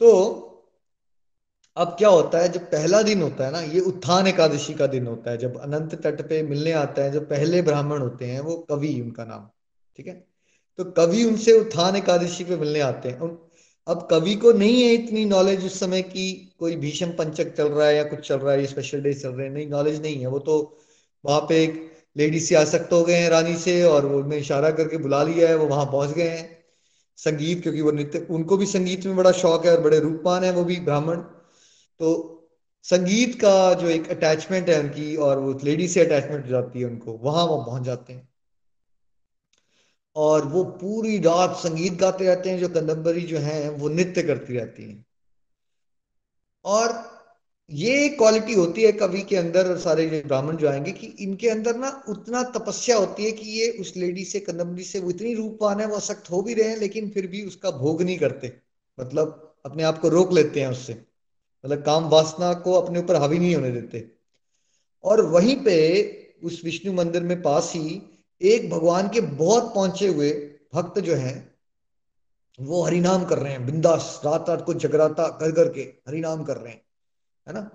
तो 0.00 0.44
अब 1.76 1.94
क्या 1.98 2.08
होता 2.08 2.38
है, 2.38 2.52
जब 2.52 2.60
पहला 2.60 3.02
दिन 3.02 3.22
होता 3.22 3.44
है 3.46 3.52
ना, 3.52 3.60
ये 3.60 3.80
उत्थान 3.80 4.26
एकादशी 4.26 4.74
का 4.74 4.86
दिन 4.86 5.06
होता 5.06 5.30
है, 5.30 5.38
जब 5.38 5.60
अनंत 5.60 5.94
तट 5.94 6.28
पे 6.28 6.42
मिलने 6.42 6.72
आता 6.72 7.02
है, 7.02 7.10
जो 7.12 7.20
पहले 7.20 7.62
ब्राह्मण 7.62 7.98
होते 7.98 8.24
हैं, 8.24 8.40
वो 8.40 8.56
कवि 8.70 9.00
उनका 9.00 9.24
नाम, 9.24 9.48
ठीक 9.96 10.06
है? 10.06 10.26
तो 10.78 10.84
कवि 10.84 11.24
उनसे 11.24 11.52
उत्थान 11.52 11.96
एकादशी 11.96 12.44
पे 12.44 12.56
मिलने 12.56 12.80
आते 12.80 13.08
हैं। 13.08 13.38
अब 13.86 14.08
कवि 14.10 14.34
को 14.34 14.52
नहीं 14.52 14.82
है 14.82 14.92
इतनी 14.94 15.24
नॉलेज 15.24 15.64
उस 15.66 15.80
समय 15.80 16.02
की, 16.02 16.54
कोई 16.58 16.76
भीषम 16.76 17.10
पंचक 17.10 17.54
चल 17.56 17.68
रहा 17.68 17.86
है 17.86 17.96
या 17.96 18.04
कुछ 18.04 18.28
चल 18.28 18.36
रहा 18.36 18.54
है 18.54 18.66
स्पेशल 18.66 19.00
डे 19.00 19.14
चल 19.14 19.28
रहे 19.28 19.46
हैं, 19.46 19.54
नहीं 19.54 19.66
नॉलेज 19.66 20.02
नहीं 20.02 20.20
है। 20.20 20.26
वो 20.26 20.38
तो 20.38 20.78
वहाँ 21.24 21.40
पे 21.40 21.62
एक 21.64 21.92
लेडी 22.16 22.40
से 22.40 22.54
आसक्त 22.54 22.92
हो 22.92 23.04
गए 23.04 23.14
हैं 23.14 23.30
रानी 23.30 23.56
से, 23.56 23.82
और 23.84 24.06
वो 24.06 24.18
उन्हें 24.18 24.40
इशारा 24.40 24.70
करके 24.70 24.96
बुला 24.96 25.22
लिया 25.22 25.48
है, 25.48 25.56
वो 25.56 25.66
वहाँ 25.66 25.86
पहुँच 25.86 26.10
गए 26.10 26.28
हैं। 26.28 26.57
संगीत, 27.18 27.62
क्योंकि 27.62 27.80
वो 27.80 27.90
नृत्य, 27.90 28.26
उनको 28.30 28.56
भी 28.56 28.66
संगीत 28.66 29.06
में 29.06 29.16
बड़ा 29.16 29.32
शौक 29.32 29.66
है 29.66 29.76
और 29.76 29.82
बड़े 29.82 30.00
रूपमान 30.00 30.44
है, 30.44 30.52
वो 30.52 30.64
भी 30.64 30.80
ब्राह्मण। 30.80 31.16
तो 31.98 32.34
संगीत 32.82 33.40
का 33.40 33.74
जो 33.74 33.86
एक 33.88 34.10
अटैचमेंट 34.10 34.68
है 34.68 34.80
उनकी, 34.80 35.16
और 35.16 35.38
वो 35.38 35.60
लेडी 35.64 35.88
से 35.88 36.00
अटैचमेंट 36.06 36.44
हो 36.44 36.50
जाती 36.50 36.80
है 36.80 36.86
उनको, 36.86 37.12
वहाँ 37.12 37.44
वो 37.44 37.62
पहुँच 37.62 37.82
जाते 37.82 38.12
हैं। 38.12 38.28
और 40.16 40.44
वो 40.44 40.64
पूरी 40.64 41.18
रात 41.18 41.56
संगीत 41.56 41.92
गाते 41.92 42.24
रहते 42.24 42.50
हैं, 42.50 42.58
जो 42.58 42.68
कंदम्बरी 42.68 43.20
जो 43.20 43.38
है, 43.38 43.70
वो 43.70 43.88
नृत्य 43.88 44.22
करती 44.22 44.56
रहती 44.56 44.82
हैं। 44.82 45.04
और 46.64 47.17
ये 47.70 48.08
क्वालिटी 48.08 48.54
होती 48.54 48.82
है 48.82 48.92
कवि 48.92 49.22
के 49.22 49.36
अंदर 49.36 49.78
सारे 49.78 50.22
ब्राह्मण 50.26 50.56
जो 50.56 50.68
आएँगे 50.68 50.92
कि 50.92 51.06
इनके 51.06 51.48
अंदर 51.48 51.76
ना 51.76 52.04
उतना 52.08 52.42
तपस्या 52.42 52.96
होती 52.96 53.24
है 53.24 53.32
कि 53.32 53.50
ये 53.50 53.70
उस 53.70 53.96
लेडी 53.96 54.24
से 54.24 54.40
कदम्बरी 54.40 54.84
से 54.84 55.00
वो 55.00 55.10
इतनी 55.10 55.34
रूपवान 55.34 55.80
है, 55.80 55.86
वो 55.86 55.96
असक्त 55.96 56.30
हो 56.30 56.42
भी 56.42 56.54
रहे 56.54 56.68
हैं, 56.68 56.76
लेकिन 56.76 57.10
फिर 57.10 57.26
भी 57.26 57.42
उसका 57.42 57.70
भोग 57.70 58.02
नहीं 58.02 58.18
करते। 58.18 58.52
मतलब 59.00 59.54
अपने 59.66 59.82
आप 59.82 60.00
को 60.00 60.08
रोक 60.08 60.32
लेते 60.32 60.60
हैं 60.60 60.68
उससे। 60.68 60.92
मतलब 61.66 61.82
काम 61.82 62.08
वासना 62.08 62.54
को 62.54 62.72
अपने 62.72 62.98
ऊपर 62.98 63.14
हावी 63.14 63.38
नहीं 63.38 63.54
होने 63.54 63.70
देते। 63.70 64.10
और 65.04 65.26
वहीं 65.26 65.56
पे 65.56 66.02
उस 66.44 66.62
विष्णु 66.64 66.92
मंदिर 66.92 67.22
में 67.22 67.42
पास 67.42 67.72
ही 67.74 68.02
एक 68.42 68.70
भगवान 68.70 69.08
के 69.08 69.20
बहुत 69.20 69.74
पहुँचे 69.74 70.08
हुए 70.08 70.50
भक्त 70.74 70.98
जो 70.98 71.14
हैं, 71.14 71.54
वो 72.60 72.82
हरिनाम 72.82 73.24
कर 73.24 73.38
रहे 73.38 73.52
हैं, 73.52 73.66
बिंदास 73.66 74.20
रात 74.24 74.48
रात 74.48 74.64
को 74.64 74.74
जगराता 74.74 75.28
कर 75.28 75.52
करके 75.52 75.80
हरिनाम 75.80 76.44
कर 76.44 76.56
रहे 76.56 76.72
हैं। 76.72 76.87
है 77.48 77.54
ना? 77.54 77.70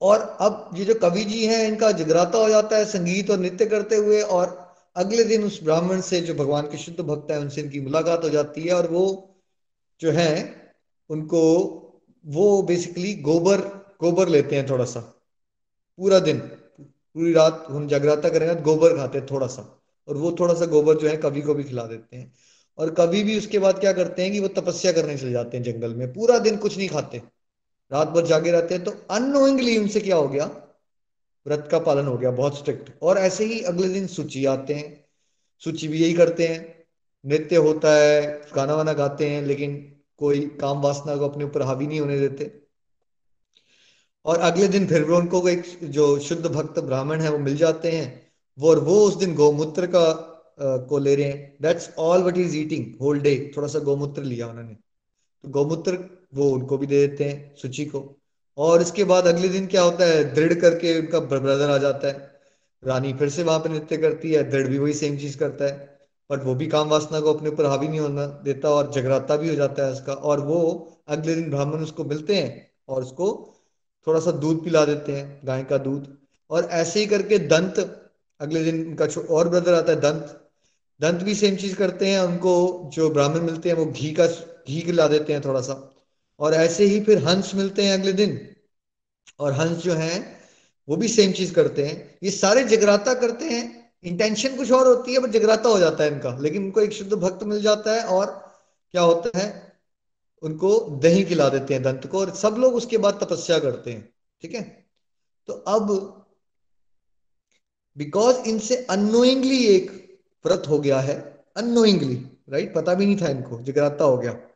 और 0.00 0.20
अब 0.40 0.70
ये 0.74 0.84
जो 0.84 0.94
कवि 0.94 1.24
जी 1.24 1.46
हैं, 1.46 1.68
इनका 1.68 1.90
जगराता 1.92 2.38
हो 2.38 2.48
जाता 2.48 2.76
है 2.76 2.84
संगीत 2.84 3.30
और 3.30 3.38
नृत्य 3.38 3.66
करते 3.66 3.96
हुए 3.96 4.20
और 4.22 4.74
अगले 4.96 5.24
दिन 5.24 5.44
उस 5.44 5.62
ब्राह्मण 5.62 6.00
से 6.00 6.20
जो 6.20 6.34
भगवान 6.34 6.66
के 6.66 6.78
शुद्ध 6.78 7.00
भक्त 7.00 7.30
है, 7.30 7.38
उनसे 7.40 7.60
इनकी 7.60 7.80
मुलाकात 7.80 8.24
हो 8.24 8.28
जाती 8.28 8.62
है 8.62 8.74
और 8.74 8.86
वो 8.86 9.34
जो 10.00 10.10
है, 10.10 10.56
उनको 11.10 11.42
वो 12.26 12.62
बेसिकली 12.62 13.14
गोबर 13.14 13.60
गोबर 14.00 14.28
लेते 14.28 14.56
हैं 14.56 14.68
थोड़ा 14.70 14.84
सा 14.84 15.00
पूरा 15.98 16.18
दिन, 16.18 16.38
पूरी 16.38 17.32
रात 17.32 17.66
हम 17.70 17.86
जगराता 17.88 18.28
करेंगे 18.28 18.54
तो 18.54 18.62
गोबर 18.62 18.96
खाते 18.96 19.18
हैं 19.18 19.26
थोड़ा 19.30 19.46
सा 19.46 19.62
और 20.08 20.16
वो 20.16 20.36
थोड़ा 20.40 20.54
सा 20.54 20.66
गोबर 20.66 20.96
जो 20.96 21.08
है 21.08 21.16
कवि 21.16 21.40
को 21.42 21.54
भी 21.54 21.64
खिला 21.64 21.84
देते 21.86 22.16
हैं। 22.16 22.32
और 22.78 22.90
कभी 22.94 23.22
भी 23.22 23.38
उसके 23.38 23.58
बाद 23.58 23.78
क्या 23.78 23.92
करते 23.92 24.22
हैं 24.22 24.32
कि 24.32 24.40
वो 24.40 24.48
तपस्या 24.48 24.92
करने 24.92 25.16
चले 25.16 25.32
जाते 25.32 25.56
हैं 25.56 25.64
जंगल 25.64 25.94
में। 25.94 26.12
पूरा 26.12 26.38
दिन 26.38 26.56
कुछ 26.56 26.76
नहीं 26.78 26.88
खाते। 26.88 27.22
रात 27.92 28.08
भर 28.08 28.26
जागे 28.26 28.50
रहते 28.50 28.74
हैं 28.74 28.84
तो 28.84 28.90
अनोइंगली 29.10 29.76
उनसे 29.78 30.00
क्या 30.00 30.16
हो 30.16 30.28
गया? 30.28 30.44
व्रत 31.46 31.68
का 31.70 31.78
पालन 31.78 32.06
हो 32.06 32.16
गया 32.18 32.30
बहुत 32.30 32.58
स्ट्रिक्ट 32.58 32.90
और 33.02 33.18
ऐसे 33.18 33.44
ही 33.44 33.60
अगले 33.60 33.88
दिन 33.88 34.06
सूची 34.06 34.44
आते 34.46 34.74
हैं 34.74 35.04
सूची 35.62 35.88
भी 35.88 35.98
यही 35.98 36.14
करते 36.14 36.46
हैं। 36.48 36.58
नृत्य 37.24 37.56
होता 37.56 37.94
है 37.94 38.40
गाना 38.56 38.74
वाना 38.74 38.92
गाते 38.92 39.28
हैं 39.30 39.42
लेकिन 39.42 39.76
कोई 40.18 40.40
काम 40.60 40.80
वासना 40.82 41.16
को 41.16 41.28
अपने 41.28 41.44
ऊपर 41.44 41.62
हावी 41.62 41.86
नहीं 41.86 42.00
होने 42.00 42.18
देते। 42.20 42.50
और 44.24 44.38
अगले 44.40 44.68
दिन 44.68 44.86
फिर 44.86 45.04
भी 45.04 45.12
उनको 45.12 45.48
एक 45.48 45.64
जो 45.84 46.18
शुद्ध 46.18 46.46
भक्त 46.46 46.78
ब्राह्मण 46.78 47.20
है 47.20 47.30
वो 47.32 47.38
मिल 47.38 47.56
जाते 47.56 47.90
हैं। 47.90 48.32
वो 48.58 48.70
और 48.70 48.78
वो 48.78 49.00
उस 49.00 49.16
दिन 49.16 49.34
गौमूत्र 49.34 49.86
का 49.86 50.04
आ, 50.60 50.76
को 50.76 50.98
ले 50.98 51.14
रहे 51.16 51.24
हैं। 51.24 51.56
That's 51.62 51.90
all 51.98 52.22
what 52.22 52.38
is 52.38 52.56
eating 52.56 52.86
whole 53.00 53.20
day 53.20 53.52
थोड़ा 53.56 53.68
सा 53.68 53.78
गौमूत्र 53.78 54.22
लिया 54.22 54.46
उन्होंने। 54.48 54.74
तो 54.74 55.48
गौमूत्र 55.48 55.96
वो 56.34 56.50
उनको 56.50 56.78
भी 56.78 56.86
दे 56.86 57.08
देते 57.08 57.24
हैं, 57.24 57.56
सूची 57.56 57.84
को। 57.84 58.16
और 58.58 58.82
इसके 58.82 59.04
बाद 59.04 59.26
अगले 59.26 59.48
दिन 59.48 59.66
क्या 59.66 59.82
होता 59.82 60.04
है, 60.04 60.34
दृढ़ 60.34 60.54
करके 60.54 61.00
उनका 61.00 61.20
ब्रदर 61.20 61.70
आ 61.70 61.78
जाता 61.78 62.08
है। 62.08 62.40
रानी 62.84 63.12
फिर 63.12 63.28
से 63.28 63.42
वहाँ 63.42 63.58
पर 63.58 63.70
नृत्य 63.70 63.96
करती 63.96 64.32
है, 64.32 64.50
दृढ़ 64.50 64.66
भी 64.66 64.78
वही 64.78 64.92
सेम 64.92 65.18
चीज़ 65.18 65.38
करता 65.38 65.64
है। 65.64 65.98
बट 66.30 66.44
वो 66.44 66.54
भी 66.54 66.66
काम 66.66 66.88
वासना 66.88 67.20
को 67.20 67.34
अपने 67.34 67.48
ऊपर 67.50 67.64
हावी 67.64 67.88
नहीं 67.88 68.00
होना 68.00 68.26
देता 68.26 68.70
और 68.70 68.92
जगराता 68.92 69.36
भी 69.36 69.48
हो 69.48 69.54
जाता 69.54 69.86
है 69.86 69.92
उसका। 69.92 70.12
और 70.12 70.40
वो 70.40 70.92
अगले 71.08 71.34
दिन 71.34 71.50
ब्राह्मण 71.50 71.78
उसको 71.78 72.04
मिलते 72.04 72.34
हैं 72.34 72.70
और 72.88 73.02
उसको 73.02 73.54
थोड़ा 74.06 74.20
सा 74.20 74.30
दूध 74.30 74.64
पिला 74.64 74.84
देते 74.84 75.12
हैं, 75.12 75.40
गाय 75.44 75.64
का 75.64 75.78
दूध। 75.78 76.18
और 76.50 76.64
ऐसे 76.64 77.00
ही 77.00 77.06
करके 77.06 77.38
दंत, 77.38 78.02
अगले 78.40 78.64
दिन 78.64 78.86
उनका 78.86 79.20
और 79.30 79.48
ब्रदर 79.48 79.74
आता 79.74 79.92
है, 79.92 80.00
दंत। 80.00 80.50
दंत 81.00 81.22
भी 81.22 81.34
सेम 81.34 81.56
चीज़ 81.56 81.76
करते 81.76 82.06
हैं, 82.06 82.20
उनको 82.20 82.82
जो 82.94 83.10
ब्राह्मण 83.10 83.40
मिलते 83.40 83.68
हैं 83.68 83.76
वो 83.76 83.86
घी 83.86 84.12
का, 84.12 84.26
घी 84.68 84.80
खिला 84.80 85.08
देते 85.08 85.32
हैं 85.32 85.42
थोड़ा 85.44 85.60
सा 85.60 85.94
और 86.38 86.54
ऐसे 86.54 86.84
ही 86.84 87.00
फिर 87.00 87.18
हंस 87.18 87.54
मिलते 87.54 87.82
हैं 87.82 87.94
अगले 87.94 88.12
दिन। 88.12 88.54
और 89.38 89.52
हंस 89.52 89.78
जो 89.78 89.94
है, 89.94 90.40
वो 90.88 90.96
भी 90.96 91.08
सेम 91.08 91.32
चीज़ 91.32 91.54
करते 91.54 91.86
हैं। 91.86 92.18
ये 92.22 92.30
सारे 92.30 92.64
जगराता 92.64 93.14
करते 93.14 93.44
हैं। 93.44 93.92
इंटेंशन 94.04 94.56
कुछ 94.56 94.72
और 94.72 94.86
होती 94.86 95.12
है 95.12 95.18
बट 95.18 95.30
जगराता 95.30 95.68
हो 95.68 95.78
जाता 95.78 96.04
है 96.04 96.12
इनका। 96.12 96.38
लेकिन 96.38 96.64
उनको 96.64 96.80
एक 96.80 96.92
शुद्ध 96.92 97.12
भक्त 97.12 97.42
मिल 97.42 97.62
जाता 97.62 97.92
है 97.92 98.04
और 98.04 98.26
क्या 98.90 99.02
होता 99.02 99.38
है? 99.38 99.72
उनको 100.42 101.00
दही 101.02 101.24
खिला 101.24 101.48
देते 101.48 101.74
हैं, 101.74 101.82
दंत 101.82 102.06
को, 102.06 102.20
और 102.20 102.34
सब 102.34 102.56
लोग 102.58 102.74
उसके 102.74 102.98
बाद 102.98 103.18
तपस्या 103.22 103.58
करते 103.58 103.92
हैं। 103.92 104.14
ठीक 104.42 104.54
है? 104.54 104.86
तो 105.46 105.52
अब 105.52 106.14
बिकॉज़ 107.96 108.36
इनसे 108.36 108.76
अनोइंगली 108.90 109.64
एक 109.66 110.18
व्रत 110.46 110.62
हो 110.68 110.78
गया 110.78 111.00
है 111.00 111.44
अनोइंगली 111.56 112.14
राइट 112.48 112.74
पता 112.74 112.94
भी 112.94 113.06
नहीं 113.06 113.20
था 113.20 113.28
इनको, 113.28 113.60
जगराता 113.60 114.04
हो 114.04 114.18
गया। 114.18 114.47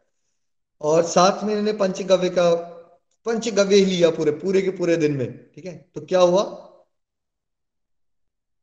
और 0.82 1.02
साथ 1.04 1.44
में 1.44 1.50
इन्होंने 1.50 1.72
पंचगव्य 1.72 2.28
का, 2.30 2.50
पंचगव्य 3.26 3.76
ही 3.76 3.84
लिया 3.84 4.10
पूरे 4.10 4.30
पूरे 4.32 4.62
के 4.62 4.70
पूरे 4.70 4.96
दिन 4.96 5.16
में, 5.16 5.52
ठीक 5.54 5.64
है? 5.66 5.76
तो 5.94 6.00
क्या 6.00 6.20
हुआ? 6.20 6.42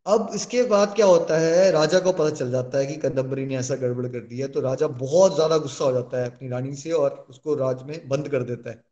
अब 0.06 0.32
इसके 0.36 0.64
बाद 0.64 0.94
क्या 0.96 1.06
होता 1.06 1.38
है, 1.38 1.72
राजा 1.72 2.00
को 2.00 2.12
पता 2.12 2.30
चल 2.30 2.52
जाता 2.52 2.78
है 2.78 2.86
कि 2.86 2.96
कदम्बरी 2.98 3.46
ने 3.46 3.58
ऐसा 3.58 3.76
गड़बड़ 3.76 4.08
कर 4.08 4.20
दिया 4.20 4.48
तो 4.48 4.62
राजा 4.62 4.88
बहुत 4.88 5.36
ज़्यादा 5.36 5.58
गुस्सा 5.58 5.86
हो 5.86 5.92
जाता 5.92 6.22
है 6.22 6.26
अपनी 6.28 6.50
रानी 6.50 6.76
से 6.76 6.92
और 6.92 7.26
उसको 7.30 7.56
राज 7.56 7.84
में 7.84 8.08
बंद 8.10 8.30
कर 8.30 8.44
देता 8.44 8.70
है। 8.70 8.84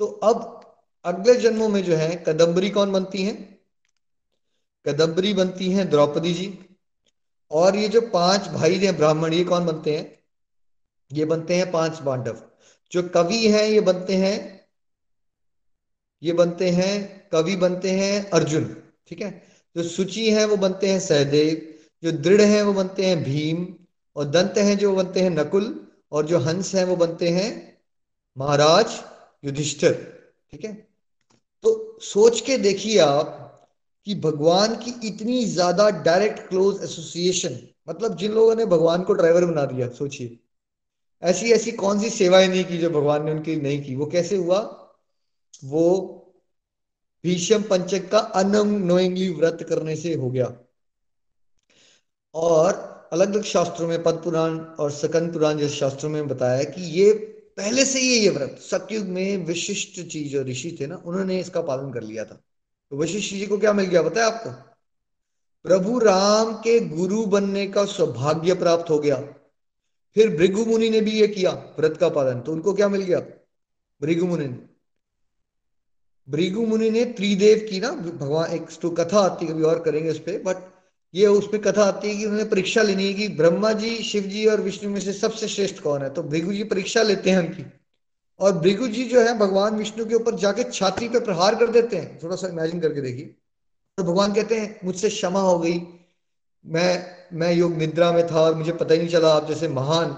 तो 0.00 0.06
अब 0.06 0.60
अगले 1.04 1.34
जन्मों 1.34 1.68
में 1.68 1.82
जो 1.84 1.96
है 1.96 2.24
कदम्बरी 2.28 2.70
कौन 2.70 2.92
बनती 2.92 3.22
है? 3.22 3.32
कदम्बरी 4.86 5.32
बनती 5.34 5.70
है 5.70 5.84
द्रौपदी 5.90 6.32
जी। 6.34 6.58
और 7.50 7.76
ये 7.76 7.88
जो 7.88 8.00
पाँच 8.00 8.48
भाई 8.48 8.74
हैं 8.74 8.96
ब्राह्मण, 8.96 9.32
ये 9.32 9.44
कौन 9.44 9.66
बनते 9.66 9.96
हैं? 9.96 10.17
ये 11.10 11.24
बनते 11.24 11.54
हैं 11.54 11.70
पाँच 11.72 11.98
पांडव 11.98 12.36
जो 12.92 13.02
कवि 13.02 13.46
हैं, 13.48 13.64
ये 13.64 13.80
बनते 13.80 14.16
हैं, 14.16 14.58
ये 16.22 16.32
बनते 16.32 16.70
हैं, 16.70 17.28
कवि 17.32 17.56
बनते 17.56 17.90
हैं 17.90 18.30
अर्जुन, 18.30 18.64
ठीक 19.08 19.20
है? 19.20 19.30
जो 19.76 19.82
सुचि 19.82 20.30
है, 20.30 20.44
वो 20.44 20.56
बनते 20.56 20.88
हैं 20.88 21.00
सहदेव। 21.00 21.74
जो 22.02 22.12
दृढ़ 22.12 22.40
है, 22.40 22.62
वो 22.62 22.72
बनते 22.72 23.06
हैं 23.06 23.22
भीम। 23.24 23.66
और 24.16 24.24
दंत 24.24 24.58
हैं, 24.58 24.78
जो 24.78 24.94
बनते 24.96 25.20
हैं 25.20 25.30
नकुल। 25.30 25.86
और 26.12 26.26
जो 26.26 26.38
हंस 26.38 26.74
हैं, 26.74 26.84
वो 26.84 26.96
बनते 26.96 27.28
हैं 27.28 27.78
महाराज 28.36 28.98
युधिष्ठिर, 29.44 29.92
ठीक 30.52 30.64
है? 30.64 30.72
तो 31.64 31.98
सोच 32.02 32.40
के 32.40 32.58
देखिए 32.58 32.98
आप 32.98 33.34
कि 34.06 34.14
भगवान 34.14 34.74
की 34.76 34.94
इतनी 35.08 35.44
ज़्यादा 35.44 35.88
डायरेक्ट 35.90 36.48
क्लोज 36.48 36.82
एसोसिएशन 36.84 37.58
मतलब 37.88 38.16
जिन 38.16 38.32
लोगों 38.32 38.54
ने 38.54 38.64
भगवान 38.66 39.02
को 39.02 39.12
ड्राइवर 39.12 39.44
बना 39.44 39.64
दिया, 39.64 39.88
सोचिए। 39.88 40.38
ऐसी 41.22 41.52
ऐसी 41.52 41.72
कौन 41.72 42.00
सी 42.00 42.10
सेवाएँ 42.10 42.48
नहीं 42.48 42.64
की 42.64 42.78
जो 42.78 42.90
भगवान 42.90 43.24
ने 43.24 43.32
उनकी 43.32 43.56
नहीं 43.56 43.84
की? 43.84 43.94
वो 43.94 44.06
कैसे 44.06 44.36
हुआ? 44.36 44.58
वो 45.64 46.14
भीष्म 47.24 47.62
पंचक 47.62 48.10
का 48.10 48.18
अनोइंगली 48.18 49.30
व्रत 49.30 49.66
करने 49.68 49.96
से 49.96 50.14
हो 50.14 50.30
गया। 50.30 50.54
और 52.34 52.98
अलग 53.12 53.34
अलग 53.34 53.42
शास्त्रों 53.42 53.88
में 53.88 54.02
पद 54.02 54.14
पुराण 54.14 54.58
और 54.58 54.90
सकन 54.90 55.32
पुराण 55.32 55.58
जैसे 55.58 55.76
शास्त्रों 55.76 56.10
में 56.10 56.28
बताया 56.28 56.64
कि 56.64 56.82
ये 56.82 57.12
पहले 57.56 57.84
से 57.84 58.00
ही 58.00 58.06
ये 58.06 58.28
व्रत। 58.28 58.58
सतयुग 58.60 59.04
में 59.04 59.36
विशिष्ट 59.36 60.08
चीज़ 60.08 60.32
जो 60.32 60.42
ऋषि 60.42 60.76
थे 60.80 60.86
ना, 60.86 61.02
उन्होंने 61.04 61.40
इसका 61.40 61.60
पालन 61.60 61.92
कर 61.92 62.02
लिया 62.02 62.24
था। 62.24 62.40
तो 62.90 62.96
वशिष्ठ 62.96 63.34
जी 63.34 63.46
को 63.46 63.58
क्या 63.58 63.72
मिल 63.72 63.86
गया 63.86 64.02
बताया 64.02 64.26
आपको? 64.26 64.50
प्रभु 65.62 65.98
राम 65.98 66.52
के 66.54 66.80
गुरु 66.80 67.26
बनने 67.26 67.66
का 67.66 67.84
सौभाग्य 67.84 68.54
प्राप्त 68.54 68.90
हो 68.90 68.98
गया। 68.98 69.34
फिर 70.14 70.36
भृगु 70.36 70.64
मुनि 70.64 70.90
ने 70.90 71.00
भी 71.00 71.10
ये 71.10 71.28
किया, 71.28 71.50
व्रत 71.50 71.96
का 71.96 72.08
पालन। 72.08 72.40
तो 72.40 72.52
उनको 72.52 72.74
क्या 72.74 72.88
मिल 72.88 73.02
गया? 73.02 73.20
भृगु 74.02 74.26
मुनि 74.26 74.46
ने। 74.46 74.58
भृगु 76.28 76.66
मुनि 76.66 76.90
ने 76.90 77.04
त्रिदेव 77.04 77.66
की 77.70 77.80
ना, 77.80 77.90
भगवान 77.90 78.50
एक 78.50 78.66
तो 78.82 78.90
कथा 78.90 79.18
आती 79.20 79.46
है, 79.46 79.52
कभी 79.52 79.62
और 79.62 79.82
करेंगे 79.82 80.10
उस 80.10 80.18
पर 80.18 80.42
बट 80.42 80.56
ये 81.14 81.26
उसमें 81.26 81.62
कथा 81.62 81.84
आती 81.84 82.08
है 82.08 82.16
कि 82.16 82.24
उन्होंने 82.24 82.44
परीक्षा 82.44 82.82
लेनी 82.82 83.06
है 83.06 83.14
कि 83.14 83.28
ब्रह्मा 83.28 83.72
जी, 83.72 83.96
शिव 83.96 84.22
जी 84.22 84.46
और 84.46 84.60
विष्णु 84.60 84.90
में 84.90 85.00
से 85.00 85.12
सबसे 85.12 85.48
श्रेष्ठ 85.48 85.82
कौन 85.82 86.02
है? 86.02 86.10
तो 86.10 86.22
भृगु 86.22 86.52
जी 86.52 86.64
परीक्षा 86.64 87.02
लेते 87.02 87.30
हैं 87.30 87.38
उनकी। 87.38 87.66
और 88.38 88.52
भृगु 88.52 88.88
जी 88.88 89.04
जो 89.04 89.20
है, 89.20 89.38
भगवान 89.38 89.76
विष्णु 89.76 90.06
के 90.06 90.14
ऊपर 90.14 90.34
जाके 90.34 90.64
छाती 90.64 91.08
पे 91.08 91.20
प्रहार 91.20 91.54
कर 91.54 91.66
देते 91.66 91.96
हैं। 91.96 92.18
थोड़ा 92.22 92.36
सा 92.36 92.48
इमेजिन 92.48 92.80
करके 92.80 93.00
देखिए। 93.00 93.34
तो 93.96 94.02
भगवान 94.02 94.32
कहते 94.32 94.60
हैं, 94.60 94.80
मुझसे 94.84 95.08
क्षमा 95.08 95.40
हो 95.40 95.58
गई 95.58 95.78
मैं 96.68 97.16
मैं 97.32 97.52
योग 97.52 97.72
निद्रा 97.74 98.10
में 98.12 98.26
था 98.26 98.40
और 98.40 98.54
मुझे 98.54 98.72
पता 98.72 98.94
ही 98.94 99.00
नहीं 99.00 99.08
चला, 99.08 99.32
आप 99.32 99.46
जैसे 99.48 99.68
महान 99.70 100.16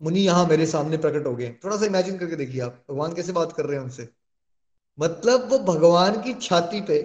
मुनि 0.00 0.20
यहाँ 0.20 0.46
मेरे 0.46 0.66
सामने 0.66 0.96
प्रकट 0.98 1.26
हो 1.26 1.34
गए। 1.36 1.48
थोड़ा 1.64 1.76
सा 1.76 1.86
इमेजिन 1.86 2.18
करके 2.18 2.36
देखिए 2.36 2.60
आप, 2.60 2.84
भगवान 2.90 3.14
कैसे 3.14 3.32
बात 3.32 3.52
कर 3.52 3.64
रहे 3.66 3.76
हैं 3.76 3.84
उनसे। 3.84 4.08
मतलब 4.98 5.48
वो 5.50 5.58
भगवान 5.64 6.20
की 6.22 6.34
छाती 6.42 6.80
पे 6.80 6.98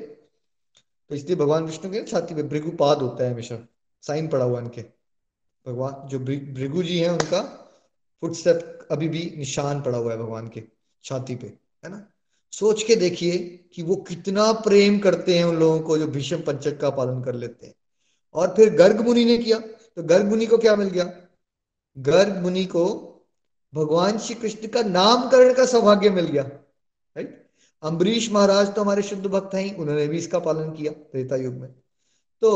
तो 1.12 1.16
इसलिए 1.16 1.36
भगवान 1.36 1.64
विष्णु 1.66 1.92
के 1.92 2.04
छाती 2.04 2.36
पे 2.36 2.44
भृगुपाद 2.44 2.98
होता 2.98 3.24
है 3.24 3.32
हमेशा, 3.32 3.58
साइन 4.04 4.28
पड़ा 4.28 4.46
हुआ 4.46 4.60
इनके। 4.60 4.82
भगवान, 5.66 6.08
जो 6.08 6.20
भृगु 6.20 6.84
जी 6.84 7.00
हैं 7.00 7.10
उनका 7.10 7.42
फुटस्टेप 8.24 8.88
अभी 8.92 9.08
भी 9.10 9.34
निशान 9.38 9.82
पड़ा 9.82 9.98
हुआ 9.98 10.12
है 10.12 10.18
भगवान 10.18 10.48
के 10.48 10.64
छाती 11.04 11.36
पे, 11.36 11.48
है 11.84 11.90
ना? 11.92 12.06
सोच 12.54 12.84
के 12.84 12.96
देखिए 12.96 13.38
कि 13.74 13.84
वो 13.84 13.96
कितना 14.08 14.52
प्रेम 14.62 15.00
करते 15.00 15.38
हैं 15.38 15.44
उन 15.46 15.56
लोगों 15.56 15.80
को 15.80 15.98
जो 15.98 16.08
भीष्म 16.08 16.42
पंचक 16.42 16.80
का 16.80 16.90
पालन 16.90 17.22
कर 17.24 17.36
लेते 17.36 17.66
हैं। 17.68 17.74
और 18.36 18.54
फिर 18.56 18.74
गर्ग 18.76 19.02
मुनि 19.02 19.26
ने 19.26 19.38
किया। 19.38 19.60
तो 19.60 20.04
गर्ग 20.04 20.26
मुनि 20.26 20.46
को 20.46 20.58
क्या 20.58 20.76
मिल 20.76 20.90
गया? 20.90 21.04
गर्ग 21.98 22.38
मुनि 22.38 22.66
को 22.66 22.86
भगवान 23.74 24.18
श्री 24.18 24.36
कृष्ण 24.36 24.68
का 24.68 24.82
नामकरण 24.82 25.54
का 25.54 25.66
सौभाग्य 25.66 26.10
मिल 26.10 26.26
गया। 26.26 26.44
राइट 26.44 27.38
अम्बरीश 27.84 28.32
महाराज 28.32 28.74
तो 28.76 28.82
हमारे 28.82 29.02
शुद्ध 29.02 29.26
भक्त 29.26 29.56
हैं, 29.56 29.76
उन्होंने 29.76 30.08
भी 30.08 30.18
इसका 30.18 30.40
पालन 30.40 30.72
किया 30.72 30.92
त्रेता 30.92 31.36
युग 31.36 31.54
में। 31.54 31.70
तो 32.42 32.52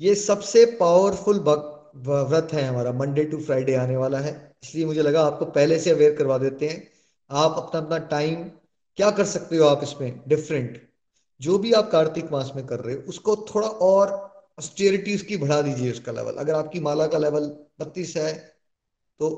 ये 0.00 0.14
सबसे 0.14 0.64
पावरफुल 0.80 1.38
भक्त 1.38 1.96
व्रत 1.96 2.52
है 2.52 2.62
हमारा। 2.64 2.92
मंडे 2.92 3.24
टू 3.24 3.38
फ्राइडे 3.38 3.74
आने 3.74 3.96
वाला 3.96 4.18
है। 4.18 4.32
इसलिए 4.62 4.86
मुझे 4.86 5.02
लगा 5.02 5.22
आपको 5.22 5.44
पहले 5.44 5.78
से 5.78 5.90
अवेयर 5.90 6.14
करवा 6.16 6.38
देते 6.38 6.68
हैं। 6.68 6.88
आप 7.30 7.54
अपना 7.58 7.80
अपना 7.80 7.98
टाइम 7.98 8.44
क्या 8.98 9.10
कर 9.10 9.24
सकते 9.24 9.56
हो 9.56 9.66
आप 9.66 9.82
इसमें? 9.82 10.20
डिफरेंट 10.28 10.80
जो 11.42 11.58
भी 11.58 11.72
आप 11.72 11.90
कार्तिक 11.90 12.32
मास 12.32 12.52
में 12.56 12.64
कर 12.66 12.80
रहे 12.80 12.94
हो, 12.94 13.02
उसको 13.02 13.36
थोड़ा 13.54 13.68
और 13.68 14.10
ऑस्टेरिटी 14.58 15.14
उसकी 15.14 15.36
बढ़ा 15.36 15.60
दीजिए 15.62 15.90
उसका 15.92 16.12
लेवल 16.12 16.34
अगर 16.34 16.54
आपकी 16.54 16.80
माला 16.80 17.06
का 17.06 17.18
लेवल 17.18 17.46
बत्तीस 17.80 18.16
है 18.16 18.32
तो 19.20 19.28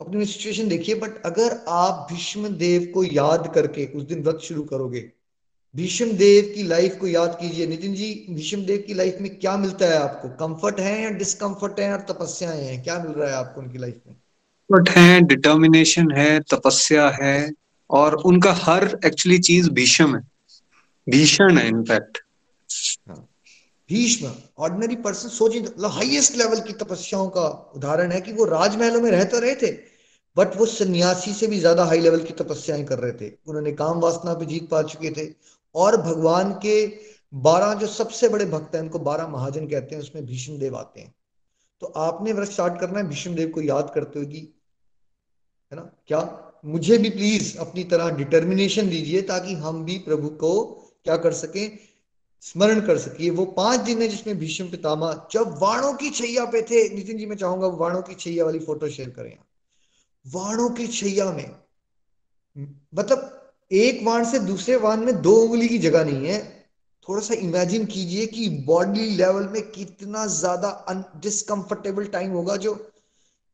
अपनी 0.00 0.24
सिचुएशन 0.26 0.68
देखिए। 0.68 0.94
बट 0.94 1.22
अगर 1.22 1.58
आप 1.68 2.06
भीष्म 2.12 2.48
देव 2.56 2.90
को 2.94 3.04
याद 3.04 3.50
करके 3.54 3.84
उस 3.88 4.02
दिन 4.04 4.22
व्रत 4.22 4.38
शुरू 4.42 4.62
करोगे, 4.62 5.00
भीष्म 5.74 6.12
देव 6.12 6.52
की 6.54 6.62
लाइफ 6.62 6.96
को 7.00 7.06
याद 7.06 7.36
कीजिए। 7.40 7.66
नितिन 7.66 7.94
जी, 7.94 8.26
भीष्म 8.30 8.64
देव 8.64 8.82
की 8.86 8.94
लाइफ 8.94 9.18
में 9.20 9.36
क्या 9.36 9.56
मिलता 9.56 9.86
है 9.86 9.98
आपको? 9.98 10.28
कंफर्ट 10.38 10.80
है 10.80 11.00
या 11.02 11.10
डिस्कंफर्ट 11.12 11.80
है 11.80 11.92
और 11.92 12.00
तपस्याएँ 12.10 12.64
हैं? 12.64 12.82
क्या 12.84 12.98
मिल 12.98 13.12
रहा 13.12 13.28
है 13.28 13.34
आपको 13.36 13.60
उनकी 13.60 13.78
लाइफ 13.78 14.00
में? 14.06 14.14
कंफर्ट 14.14 14.90
है 14.90 15.20
डिटर्मिनेशन 15.22 16.10
है, 16.10 16.40
तपस्या 16.52 17.08
है 17.22 17.52
और 17.90 18.14
उनका 18.24 18.52
हर 18.54 18.98
एक्चुअली 19.06 19.38
चीज़ 19.40 19.70
भीषम 19.70 20.16
है। 20.16 20.31
भीषण 21.06 21.58
है। 21.58 21.66
In fact. 21.68 22.18
Bhishma 23.90 24.30
ordinary 24.58 24.96
person 24.96 25.28
सोचिए 25.28 25.88
हाईएस्ट 25.88 26.36
लेवल 26.36 26.60
की 26.60 26.72
तपस्याओं 26.74 27.28
का 27.28 27.46
उदाहरण 27.76 28.12
है 28.12 28.20
कि 28.20 28.32
वो 28.32 28.44
राजमहलों 28.44 29.00
में 29.00 29.10
रह 29.10 29.24
तो 29.24 29.38
रहे 29.40 29.54
थे 29.54 29.70
बट 30.36 30.56
वो 30.56 30.66
सन्यासी 30.66 31.32
से 31.32 31.46
भी 31.46 31.58
ज़्यादा 31.58 31.84
हाई 31.84 32.00
लेवल 32.00 32.22
की 32.22 32.32
तपस्याएँ 32.34 32.84
कर 32.84 32.98
रहे 32.98 33.12
थे। 33.12 33.30
उन्होंने 33.46 33.72
काम 33.72 33.98
वासना 34.00 34.34
पे 34.34 34.46
जीत 34.46 34.68
पा 34.68 34.82
चुके 34.82 35.10
थे। 35.10 35.26
और 35.74 35.96
भगवान 35.96 36.52
के 36.52 36.86
बारह 37.32 37.74
जो 37.74 37.86
सबसे 37.86 38.28
बड़े 38.28 38.44
भक्त 38.44 38.74
हैं, 38.74 38.82
उनको 38.82 38.98
बारह 38.98 39.28
महाजन 39.28 39.66
कहते 39.66 39.94
हैं, 39.94 40.02
उसमें 40.02 40.24
भीष्म 40.26 40.58
देव 40.58 40.76
आते 40.76 41.00
हैं। 41.00 41.14
तो 41.80 41.86
आपने 41.86 42.32
व्रत 42.32 42.50
स्टार्ट 42.50 42.80
करना 42.80 42.98
है, 42.98 43.08
भीष्म 43.08 43.34
देव 43.34 43.48
को 43.48 43.60
याद 43.60 43.92
करते 43.94 44.18
हुए 44.18 44.28
कि, 44.28 44.40
है 45.72 45.76
ना, 45.76 45.82
क्या? 46.06 46.20
मुझे 46.64 46.98
भी 46.98 47.10
प्लीज़ 47.10 47.56
अपनी 47.58 47.84
तरह 47.84 48.10
डिटर्मिनेशन 48.10 48.88
दीजिए 48.88 49.22
ताकि 49.22 49.54
हम 49.54 49.84
भी 49.84 49.98
प्रभु 49.98 50.28
को 50.28 50.52
क्या 51.06 51.16
कर 51.16 51.32
सके? 51.34 51.66
स्मरण 52.42 52.80
कर 52.86 52.98
सके। 52.98 53.30
वो 53.30 53.44
पाँच 53.56 53.80
दिन 53.80 54.02
है 54.02 54.08
जिसमें 54.08 54.38
भीष्म 54.38 54.68
पितामा 54.70 55.12
जब 55.32 55.58
वाणों 55.62 55.92
की 55.94 56.10
छैया 56.10 56.44
पे 56.44 56.62
थे, 56.62 56.88
नितिन 56.94 57.18
जी, 57.18 57.26
मैं 57.26 57.36
चाहूँगा 57.36 57.66
वाणों 57.66 58.02
की 58.02 58.14
छैया 58.14 58.44
वाली 58.44 58.58
फ़ोटो 58.58 58.88
शेयर 58.88 59.10
करें 59.10 59.36
वाणों 60.24 60.68
की 60.70 60.86
छैया 60.88 61.30
में 61.32 61.54
मतलब 62.94 63.38
एक 63.70 64.02
वाण 64.04 64.24
से 64.24 64.38
दूसरे 64.38 64.76
वाण 64.76 65.00
में 65.00 65.20
दो 65.22 65.34
उंगली 65.36 65.68
की 65.68 65.78
जगह 65.78 66.04
नहीं 66.04 66.26
है। 66.26 66.40
थोड़ा 67.06 67.20
सा 67.22 67.34
इमेजिन 67.34 67.84
कीजिए 67.86 68.26
कि 68.26 68.48
बॉडी 68.66 69.06
लेवल 69.10 69.48
में 69.48 69.62
कितना 69.70 70.26
ज़्यादा 70.26 70.70
डिस्कंफर्टेबल 71.22 72.06
टाइम 72.06 72.30
होगा 72.30 72.56
जो। 72.56 72.74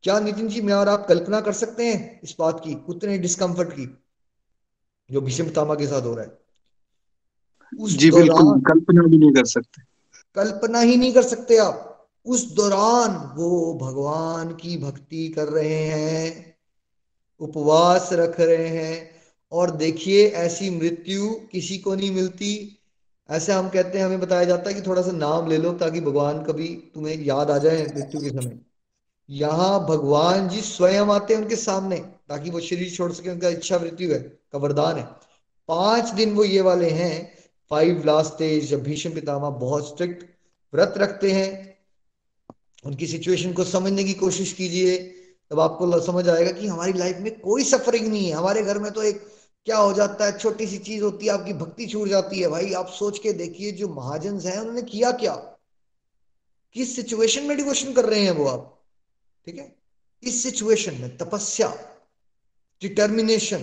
क्या 0.04 0.18
नितिन 0.20 0.48
जी, 0.48 0.60
मैं 0.60 0.74
और 0.74 0.88
आप 0.88 1.06
कल्पना 1.08 1.40
कर 1.40 1.52
सकते 1.52 1.86
हैं 1.86 2.20
इस 2.24 2.34
बात 2.38 2.60
की, 2.64 2.74
उतने 2.88 3.18
डिस्कंफर्ट 3.18 3.72
की, 3.72 3.86
जो 5.10 5.20
भीष्म 5.20 5.50
तामा 5.50 5.74
के 5.74 5.86
साथ 5.86 6.02
हो 6.02 6.14
रहा 6.14 6.24
है? 6.24 6.38
उस 7.72 7.92
जी 7.92 8.10
बिल्कुल 8.10 8.60
कल्पना 8.60 9.02
भी 9.02 9.18
नहीं 9.18 9.32
कर 9.32 9.44
सकते। 9.44 9.82
कल्पना 10.36 10.80
ही 10.80 10.96
नहीं 10.96 11.12
कर 11.12 11.22
सकते 11.22 11.56
आप। 11.56 11.84
उस 12.26 12.52
दौरान 12.52 13.34
वो 13.36 13.74
भगवान 13.74 14.52
की 14.52 14.76
भक्ति 14.76 15.28
कर 15.28 15.48
रहे 15.48 15.82
हैं 15.84 16.56
उपवास 17.40 18.08
रख 18.12 18.40
रहे 18.40 18.68
हैं 18.68 19.10
और 19.52 19.70
देखिए 19.70 20.26
ऐसी 20.28 20.70
मृत्यु 20.70 21.30
किसी 21.52 21.78
को 21.78 21.94
नहीं 21.94 22.10
मिलती। 22.10 22.78
ऐसे 23.28 23.52
हम 23.52 23.68
कहते 23.68 23.98
हैं 23.98 24.04
हमें 24.06 24.20
बताया 24.20 24.44
जाता 24.44 24.70
है 24.70 24.74
कि 24.74 24.82
थोड़ा 24.86 25.02
सा 25.02 25.12
नाम 25.12 25.48
ले 25.48 25.56
लो 25.56 25.72
ताकि 25.72 26.00
भगवान 26.00 26.42
कभी 26.44 26.68
तुम्हें 26.94 27.14
याद 27.16 27.50
आ 27.50 27.58
जाए 27.58 27.86
मृत्यु 27.96 28.20
के 28.20 28.30
समय। 28.30 28.58
यहाँ 29.28 29.86
भगवान 29.86 30.48
जी 30.48 30.60
स्वयं 30.60 31.10
आते 31.10 31.34
हैं 31.34 31.42
उनके 31.42 31.56
सामने 31.56 31.96
ताकि 31.96 32.50
वो 32.50 32.60
शरीर 32.60 32.90
छोड़ 32.90 33.12
सके 33.12 33.30
उनका 33.30 33.48
इच्छा 33.48 33.78
मृत्यु 33.78 34.12
है 34.12 34.18
का 34.18 34.58
वरदान 34.58 34.96
है। 34.96 35.02
पाँच 35.68 36.10
दिन 36.10 36.34
वो 36.34 36.44
ये 36.44 36.60
वाले 36.60 36.90
हैं 36.90 37.37
फाइव 37.70 38.04
लास्ट 38.04 38.32
स्टेज 38.32 38.70
जब 38.70 38.82
भीष्म 38.82 39.14
पितामह 39.14 39.50
बहुत 39.50 39.88
स्ट्रिक्ट 39.88 40.26
व्रत 40.74 40.94
रखते 40.96 41.32
हैं, 41.32 41.78
उनकी 42.84 43.06
सिचुएशन 43.06 43.52
को 43.52 43.64
समझने 43.64 44.04
की 44.04 44.14
कोशिश 44.14 44.52
कीजिए, 44.52 44.98
तब 45.50 45.60
आपको 45.60 46.00
समझ 46.00 46.28
आएगा 46.28 46.50
कि 46.50 46.66
हमारी 46.66 46.92
लाइफ 46.92 47.16
में 47.18 47.40
कोई 47.40 47.64
सफरिंग 47.64 48.08
नहीं 48.08 48.26
है। 48.26 48.32
हमारे 48.32 48.62
घर 48.62 48.78
में 48.78 48.92
तो 48.92 49.02
एक, 49.02 49.26
क्या 49.64 49.76
हो 49.76 49.92
जाता 49.92 50.24
है, 50.24 50.38
छोटी 50.38 50.66
सी 50.66 50.78
चीज़ 50.78 51.02
होती 51.02 51.26
है, 51.26 51.32
आपकी 51.32 51.52
भक्ति 51.52 51.86
छूट 51.86 52.08
जाती 52.08 52.40
है। 52.40 52.48
भाई, 52.48 52.72
आप 52.72 52.88
सोच 52.88 53.18
के 53.18 53.32
देखिए, 53.32 53.72
जो 53.72 53.88
महाजन 53.88 54.40
हैं, 54.40 54.58
उन्होंने 54.58 54.82
किया 54.82 55.12
क्या? 55.12 55.34
किस 56.72 56.96
सिचुएशन 56.96 57.42
में 57.42 57.56
डिवोशन 57.56 57.92
कर 57.92 58.04
रहे 58.04 58.20
हैं 58.20 58.30
वो 58.30 58.46
आप? 58.46 58.82
ठीक 59.46 59.56
है? 59.56 59.76
इस 60.22 60.42
सिचुएशन 60.42 60.94
में 60.94 61.16
तपस्या 61.16 61.98
डिटर्मिनेशन 62.82 63.58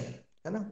है 0.45 0.51
ना? 0.51 0.71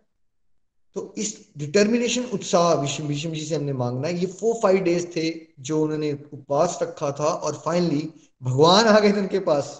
तो 0.96 1.14
इस 1.18 1.38
डिटर्मिनेशन 1.58 2.24
उत्साह 2.34 2.74
विष्णु 2.74 3.08
विष्णु 3.08 3.34
जी 3.34 3.46
से 3.46 3.56
हमने 3.56 3.74
मांगना 3.74 4.08
है। 4.08 4.18
ये 4.20 4.26
फोर 4.26 4.56
फाइव 4.64 4.82
डेज़ 4.84 5.06
थे 5.16 5.30
जो 5.60 5.82
उन्होंने 5.84 6.12
उपवास 6.34 6.78
रखा 6.82 7.12
था 7.12 7.26
और 7.26 7.62
फाइनली 7.66 8.10
भगवान 8.42 8.86
आ 8.86 9.00
गए 9.00 9.12
थे 9.14 9.20
उनके 9.20 9.40
पास। 9.42 9.72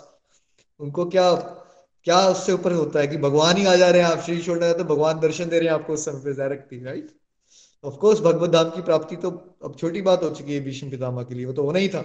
उनको 0.80 1.06
क्या 1.08 1.32
क्या 2.06 2.20
उससे 2.30 2.54
ऊपर 2.54 2.72
होता 2.74 3.00
है 3.00 3.08
कि 3.08 3.18
भगवान 3.18 3.58
ही 3.58 3.66
आ 3.66 3.76
जा 3.76 3.90
रहे 3.90 4.02
हैं, 4.02 4.10
आप 4.10 4.22
श्री 4.22 4.42
छोड़ 4.42 4.58
रहे 4.60 4.74
तो 4.74 4.84
भगवान 4.86 5.20
दर्शन 5.20 5.50
दे 5.50 5.60
रहे 5.60 5.68
हैं 5.68 5.76
आपको 5.76 5.94
उस 5.94 6.06
समय 6.06 6.34
पे 6.70 6.84
राइट 6.84 7.12
ऑफकोर्स 7.84 8.20
भगवत 8.22 8.50
धाम 8.50 8.70
की 8.70 8.82
प्राप्ति 8.82 9.16
तो 9.16 9.30
अब 9.64 9.76
छोटी 9.80 10.02
बात 10.02 10.24
हो 10.24 10.30
चुकी 10.32 10.54
है 10.54 10.60
भीष्म 10.60 10.90
पितामा 10.90 11.24
के 11.24 11.36
लिए, 11.36 11.46
वो 11.46 11.54
तो 11.54 11.64
होना 11.64 11.80
ही 11.80 11.90
था। 11.90 12.02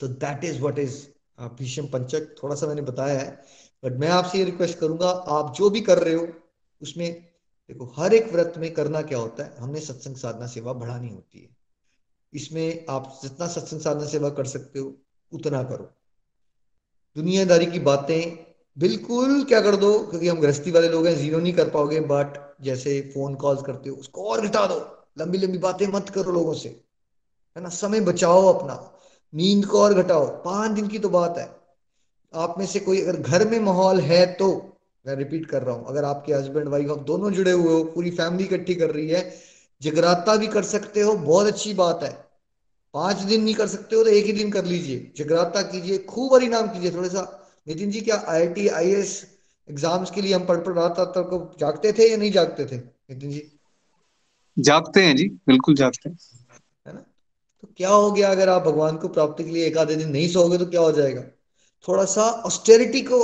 तो 0.00 0.08
that 0.08 0.44
is 0.44 0.60
what 0.60 0.78
is 0.78 0.96
Bhishma 1.58 1.86
Panchak, 1.88 2.34
थोड़ा 2.42 2.54
सा 2.54 2.66
मैंने 2.66 2.82
बताया 2.82 3.18
है 3.18 3.42
बट 3.82 3.98
मैं 4.00 4.08
आपसे 4.10 4.38
ये 4.38 4.44
रिक्वेस्ट 4.44 4.78
करूँगा, 4.78 5.08
आप 5.08 5.54
जो 5.56 5.70
भी 5.70 5.80
कर 5.82 5.98
रहे 5.98 6.14
हो, 6.14 6.26
उसमें 6.80 7.31
देखो, 7.72 7.94
हर 7.96 8.14
एक 8.14 8.32
व्रत 8.32 8.54
में 8.56 8.74
करना 8.74 9.02
क्या 9.02 9.18
होता 9.18 9.44
है? 9.44 9.56
हमने 9.58 9.80
सत्संग 9.80 10.16
साधना 10.16 10.46
सेवा 10.46 10.72
बढ़ानी 10.72 11.08
होती 11.08 11.40
है। 11.40 11.56
इसमें 12.34 12.86
आप 12.90 13.20
जितना 13.22 13.46
सत्संग 13.46 13.80
साधना 13.80 14.06
सेवा 14.06 14.30
कर 14.30 14.44
सकते 14.44 14.78
हो, 14.78 14.96
उतना 15.32 15.62
करो। 15.62 15.90
दुनियादारी 17.16 17.66
की 17.66 17.78
बातें 17.78 18.46
बिल्कुल 18.78 19.44
क्या 19.44 19.60
कर 19.60 19.76
दो, 19.76 19.98
क्योंकि 19.98 20.28
हम 20.28 20.40
गृहस्थी 20.40 20.70
वाले 20.70 20.88
लोग 20.88 21.06
हैं, 21.06 21.16
ज़ीरो 21.16 21.38
नहीं 21.38 21.52
कर 21.52 21.70
पाओगे 21.70 22.00
बट 22.00 22.56
जैसे 22.60 23.00
फ़ोन 23.00 23.34
कॉल 23.34 23.62
करते 23.62 23.90
हो, 23.90 23.96
उसको 23.96 24.24
और 24.24 24.46
घटा 24.46 24.66
दो। 24.66 25.08
लंबी 25.18 25.38
लंबी 25.38 25.58
बातें 25.58 25.86
मत 25.86 26.08
करो 26.08 26.32
लोगों 26.32 26.54
से। 26.54 26.84
है 27.56 27.62
ना? 27.62 27.68
समय 27.68 28.00
बचाओ 28.00 28.46
अपना। 28.46 28.92
नींद 29.34 29.66
को 29.66 29.80
और 29.80 29.94
घटाओ। 29.94 30.26
पाँच 30.26 30.70
दिन 30.70 30.88
की 30.88 30.98
तो 30.98 31.08
बात 31.08 31.38
है। 31.38 31.56
आप 32.34 32.54
में 32.58 32.66
से 32.66 32.80
कोई 32.80 33.02
अगर 33.02 33.16
घर 33.16 33.48
में 33.48 33.60
माहौल 33.60 34.00
है 34.00 34.26
तो 34.26 34.68
मैं 35.04 35.14
रिपीट 35.16 35.46
कर 35.46 35.62
रहा 35.62 35.74
हूँ। 35.74 35.86
अगर 35.88 36.04
आपके 36.04 36.32
हस्बैंड 36.32 36.68
वाइफ 36.68 36.90
आप 36.90 36.98
दोनों 37.04 37.30
जुड़े 37.32 37.50
हुए 37.52 37.72
हो 37.72 37.82
पूरी 37.94 38.10
फैमिली 38.12 38.44
इकट्ठी 38.44 38.74
कर 38.74 38.90
रही 38.90 39.08
है 39.08 39.22
जगराता 39.82 40.36
भी 40.36 40.46
कर 40.48 40.62
सकते 40.64 41.00
हो 41.00 41.14
बहुत 41.14 41.46
अच्छी 41.46 41.72
बात 41.74 42.02
है। 42.02 42.10
पाँच 42.94 43.16
दिन 43.18 43.42
नहीं 43.42 43.54
कर 43.54 43.66
सकते 43.68 43.96
हो 43.96 44.02
तो 44.04 44.10
एक 44.10 44.26
ही 44.26 44.32
दिन 44.32 44.50
कर 44.50 44.64
लीजिए। 44.64 45.12
जगराता 45.16 45.62
कीजिए 45.62 45.98
खूब 46.08 46.34
हरी 46.34 46.48
नाम 46.48 46.68
कीजिए। 46.68 46.90
थोड़ा 46.90 47.08
सा 47.08 47.22
नितिन 47.68 47.90
जी 47.90 48.00
क्या 48.00 48.16
I 48.28 48.40
I 48.40 48.48
T 48.48 48.66
I 48.70 48.90
S 48.92 49.14
exams 49.68 50.10
के 50.10 50.20
लिए 50.20 50.34
हम 50.34 50.44
पढ़ 50.46 50.58
पढ़ 50.58 50.74
रहा 50.74 50.88
था 50.90 51.04
तो 51.06 51.38
जागते 51.60 51.92
थे 51.92 52.10
या 52.10 52.16
नहीं 52.16 52.30
जागते 52.32 52.66
थे 52.66 52.76
नितिन 52.76 53.30
जी? 53.30 53.42
जागते 54.56 55.02
हैं 55.02 55.16
जी 55.16 55.28
बिल्कुल 55.46 55.74
जागते 55.74 56.08
हैं। 56.08 56.16
है 56.86 56.94
ना? 56.94 57.00
तो 57.00 57.68
क्या 57.76 57.88
हो 57.90 58.10
गया? 58.12 58.30
अगर 58.30 58.48
आप 58.48 58.62
भगवान 58.62 58.96
को 58.96 59.08
प्राप्ति 59.08 59.44
के 59.44 59.50
लिए 59.50 59.66
एक 59.66 59.78
आधे 59.78 59.96
दिन 59.96 60.10
नहीं 60.10 60.28
सोओगे 60.28 60.58
तो 60.58 60.66
क्या 60.66 60.80
हो 60.80 60.92
जाएगा? 60.92 61.22
थोड़ा 61.88 62.04
सा 62.06 62.22
ऑस्टेरिटी 62.46 63.00
को 63.02 63.20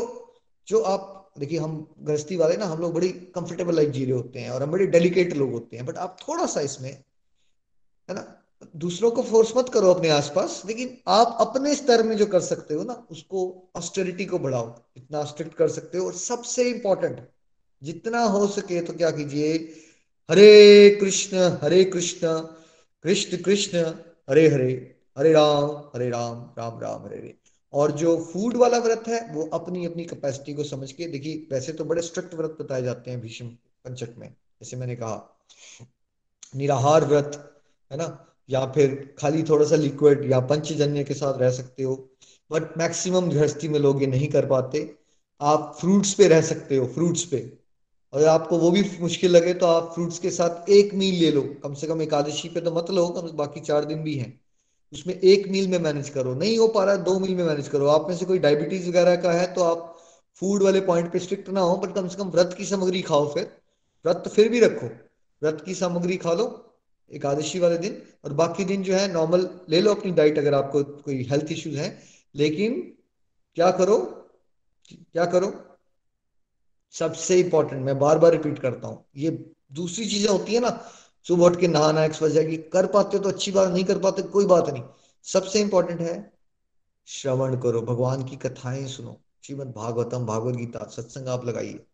जो 0.68 0.80
आप 0.84 1.14
देखिए, 1.38 1.58
हम 1.58 1.86
गृहस्थी 2.00 2.36
वाले 2.36 2.56
ना, 2.56 2.66
हम 2.66 2.80
लोग 2.80 2.92
बड़ी 2.94 3.08
कंफर्टेबल 3.34 3.76
लाइफ 3.76 3.90
जी 3.90 4.04
रहे 4.04 4.14
होते 4.14 4.38
हैं 4.38 4.50
और 4.50 4.62
हम 4.62 4.70
बड़े 4.70 4.86
डेलिकेट 4.88 5.36
लोग 5.36 5.52
होते 5.52 5.76
हैं 5.76 5.86
बट 5.86 5.96
आप 5.98 6.16
थोड़ा 6.28 6.46
सा 6.46 6.60
इसमें, 6.60 6.90
है 8.08 8.14
ना, 8.14 8.34
दूसरों 8.76 9.10
को 9.10 9.22
फोर्स 9.22 9.52
मत 9.56 9.68
करो 9.68 9.92
अपने 9.94 10.08
आसपास, 10.08 10.62
लेकिन 10.66 10.96
आप 11.08 11.36
अपने 11.40 11.74
स्तर 11.74 12.02
में 12.02 12.16
जो 12.16 12.26
कर 12.26 12.40
सकते 12.40 12.74
हो 12.74 12.84
ना, 12.84 12.94
उसको 13.10 13.70
ऑस्टेरिटी 13.76 14.24
को 14.26 14.38
बढ़ाओ, 14.38 14.74
इतना 14.96 15.24
स्ट्रिक्ट 15.24 15.54
कर 15.54 15.68
सकते 15.68 15.98
हो, 15.98 16.06
और 16.06 16.14
सबसे 16.14 16.68
इंपॉर्टेंट 16.70 17.20
जितना 17.82 18.22
हो 18.26 18.46
सके 18.48 18.80
तो 18.80 18.92
क्या 18.92 19.10
कीजिए, 19.10 19.52
हरे 20.28 20.98
कृष्ण 21.00 21.50
हरे 21.62 21.84
कृष्ण 21.84 22.38
कृष्ण 23.04 23.36
कृष्ण, 23.42 23.84
हरे 24.30 24.48
हरे 24.48 24.72
हरे 25.16 25.32
राम 25.32 25.70
हरे 25.94 26.08
राम 26.10 26.42
राम 26.58 26.80
राम, 26.80 27.04
हरे 27.04 27.16
हरे। 27.16 27.36
और 27.72 27.92
जो 27.92 28.16
फ़ूड 28.32 28.56
वाला 28.56 28.78
व्रत 28.78 29.04
है, 29.08 29.34
वो 29.34 29.42
अपनी 29.52 29.86
अपनी 29.86 30.04
कैपेसिटी 30.04 30.54
को 30.54 30.64
समझ 30.64 30.92
के, 30.92 31.06
देखिए, 31.06 31.46
वैसे 31.52 31.72
तो 31.72 31.84
बड़े 31.84 32.02
स्ट्रिक्ट 32.02 32.34
व्रत 32.34 32.56
बताए 32.60 32.82
जाते 32.82 33.10
हैं 33.10 33.20
भीष्म 33.20 33.46
पंचक 33.84 34.14
में, 34.18 34.28
जैसे 34.28 34.76
मैंने 34.76 34.96
कहा। 34.96 35.38
निराहार 36.56 37.04
व्रत, 37.04 37.60
है 37.90 37.98
ना? 37.98 38.24
या 38.50 38.64
फिर 38.66 39.14
खाली 39.18 39.42
थोड़ा 39.42 39.66
सा 39.66 39.76
लिक्विड 39.76 40.30
या 40.30 40.40
पंचजन्य 40.40 41.04
के 41.04 41.14
साथ 41.14 41.38
रह 41.38 41.50
सकते 41.50 41.82
हो 41.82 41.94
बट 42.50 42.78
मैक्सिमम 42.78 43.28
गृहस्थी 43.30 43.68
में 43.68 43.78
लोग 43.80 44.00
ये 44.02 44.06
नहीं 44.06 44.28
कर 44.28 44.46
पाते। 44.46 44.94
आप 45.40 45.76
फ्रूट्स 45.80 46.14
पे 46.14 46.28
रह 46.28 46.40
सकते 46.40 46.76
हो 46.76 46.86
फ्रूट्स 46.86 47.24
पे। 47.24 47.38
अगर 48.12 48.26
आपको 48.26 48.58
वो 48.58 48.70
भी 48.70 48.82
मुश्किल 49.00 49.30
लगे 49.30 49.54
तो 49.54 49.66
आप 49.66 49.92
फ्रूट्स 49.94 50.18
के 50.18 50.30
साथ 50.30 50.70
एक 50.70 50.94
मील 50.94 51.14
ले 51.14 51.30
लो। 51.30 51.42
कम 51.62 51.74
से 51.74 51.86
कम 51.86 52.02
एकादशी 52.02 52.48
पे 52.48 52.60
तो 52.60 52.70
मत 52.70 52.90
लो 52.90 53.08
कम 53.08 53.28
बाकी 53.36 53.60
चार 53.60 53.84
दिन 53.84 54.02
भी 54.02 54.14
हैं। 54.14 54.40
उसमें 54.92 55.14
एक 55.14 55.46
मील 55.48 55.68
में 55.68 55.78
मैनेज 55.78 56.08
करो। 56.08 56.34
नहीं 56.34 56.58
हो 56.58 56.68
पा 56.68 56.84
रहा 56.84 56.96
दो 56.98 57.18
मील 57.18 57.34
में 57.34 57.44
मैनेज 57.44 57.68
करो। 57.68 57.86
आप 57.88 58.08
में 58.08 58.16
से 58.16 58.24
कोई 58.24 58.38
डायबिटीज़ 58.38 58.88
वगैरह 58.88 59.16
का 59.16 59.32
है 59.32 59.52
तो 59.54 59.62
आप 59.64 59.94
फ़ूड 60.42 60.62
वाले 60.62 60.80
पॉइंट 60.82 61.10
पे 61.12 61.18
स्ट्रिक्ट 61.18 61.48
ना 61.50 61.60
हो 61.60 61.76
बट 61.76 61.94
कम 61.94 62.08
से 62.08 62.16
कम 62.16 62.28
व्रत 62.30 62.54
की 62.58 62.64
सामग्री 62.66 63.02
खाओ 63.02 63.32
फिर। 63.34 63.50
व्रत 64.04 64.28
फिर 64.28 64.48
भी 64.48 64.60
रखो। 64.60 64.86
व्रत 65.42 65.62
की 65.66 65.74
सामग्री 65.74 66.16
खा 66.16 66.32
लो, 66.32 66.46
एकादशी 67.10 67.58
वाले 67.58 67.78
दिन। 67.78 68.02
और 68.24 68.32
बाकी 68.34 68.64
दिन 68.64 68.82
जो 68.82 68.94
है 68.94 69.12
नॉर्मल 69.12 69.48
ले 69.70 69.80
लो 69.80 69.94
अपनी 69.94 70.12
डाइट 70.12 70.38
अगर 70.38 70.54
आपको 70.54 70.82
कोई 70.84 71.22
हेल्थ 71.30 71.52
इश्यूज़ 71.52 71.76
है। 71.78 71.88
लेकिन 72.34 72.80
क्या 73.56 73.70
करो 73.72 73.98
क्या 74.90 75.24
करो? 75.26 75.52
सबसे 76.94 77.38
इंपॉर्टेंट 77.40 77.82
मैं 77.82 77.98
बार 77.98 78.18
बार 78.18 78.32
रिपीट 78.32 78.58
करता 78.58 78.88
हूँ, 78.88 79.04
ये 79.16 79.30
दूसरी 79.72 80.06
चीज़ें 80.06 80.28
होती 80.30 80.54
है 80.54 80.60
ना 80.60 80.68
सुबह 81.28 81.46
उठ 81.46 81.56
के 81.60 81.68
नहाना 81.68 82.04
एक्स 82.04 82.22
वजह 82.22 82.44
की 82.44 82.56
कर 82.56 82.86
पाते 82.86 83.18
तो 83.18 83.28
अच्छी 83.28 83.50
बात, 83.50 83.68
नहीं 83.68 83.84
कर 83.84 83.98
पाते, 83.98 84.22
कोई 84.22 84.46
बात 84.46 84.68
नहीं। 84.70 84.82
सबसे 85.26 85.60
इंपॉर्टेंट 85.60 86.00
है, 86.00 86.32
श्रवण 87.08 87.56
करो, 87.60 87.82
भगवान 87.82 88.24
की 88.24 88.36
कथाएँ 88.36 88.86
सुनो। 88.86 89.20
श्रीमद 89.46 89.72
भागवतम, 89.76 90.26
भागवत 90.26 90.56
गीता, 90.56 90.86
सत्संग 90.86 91.28
आप 91.28 91.44
लगाइए। 91.46 91.84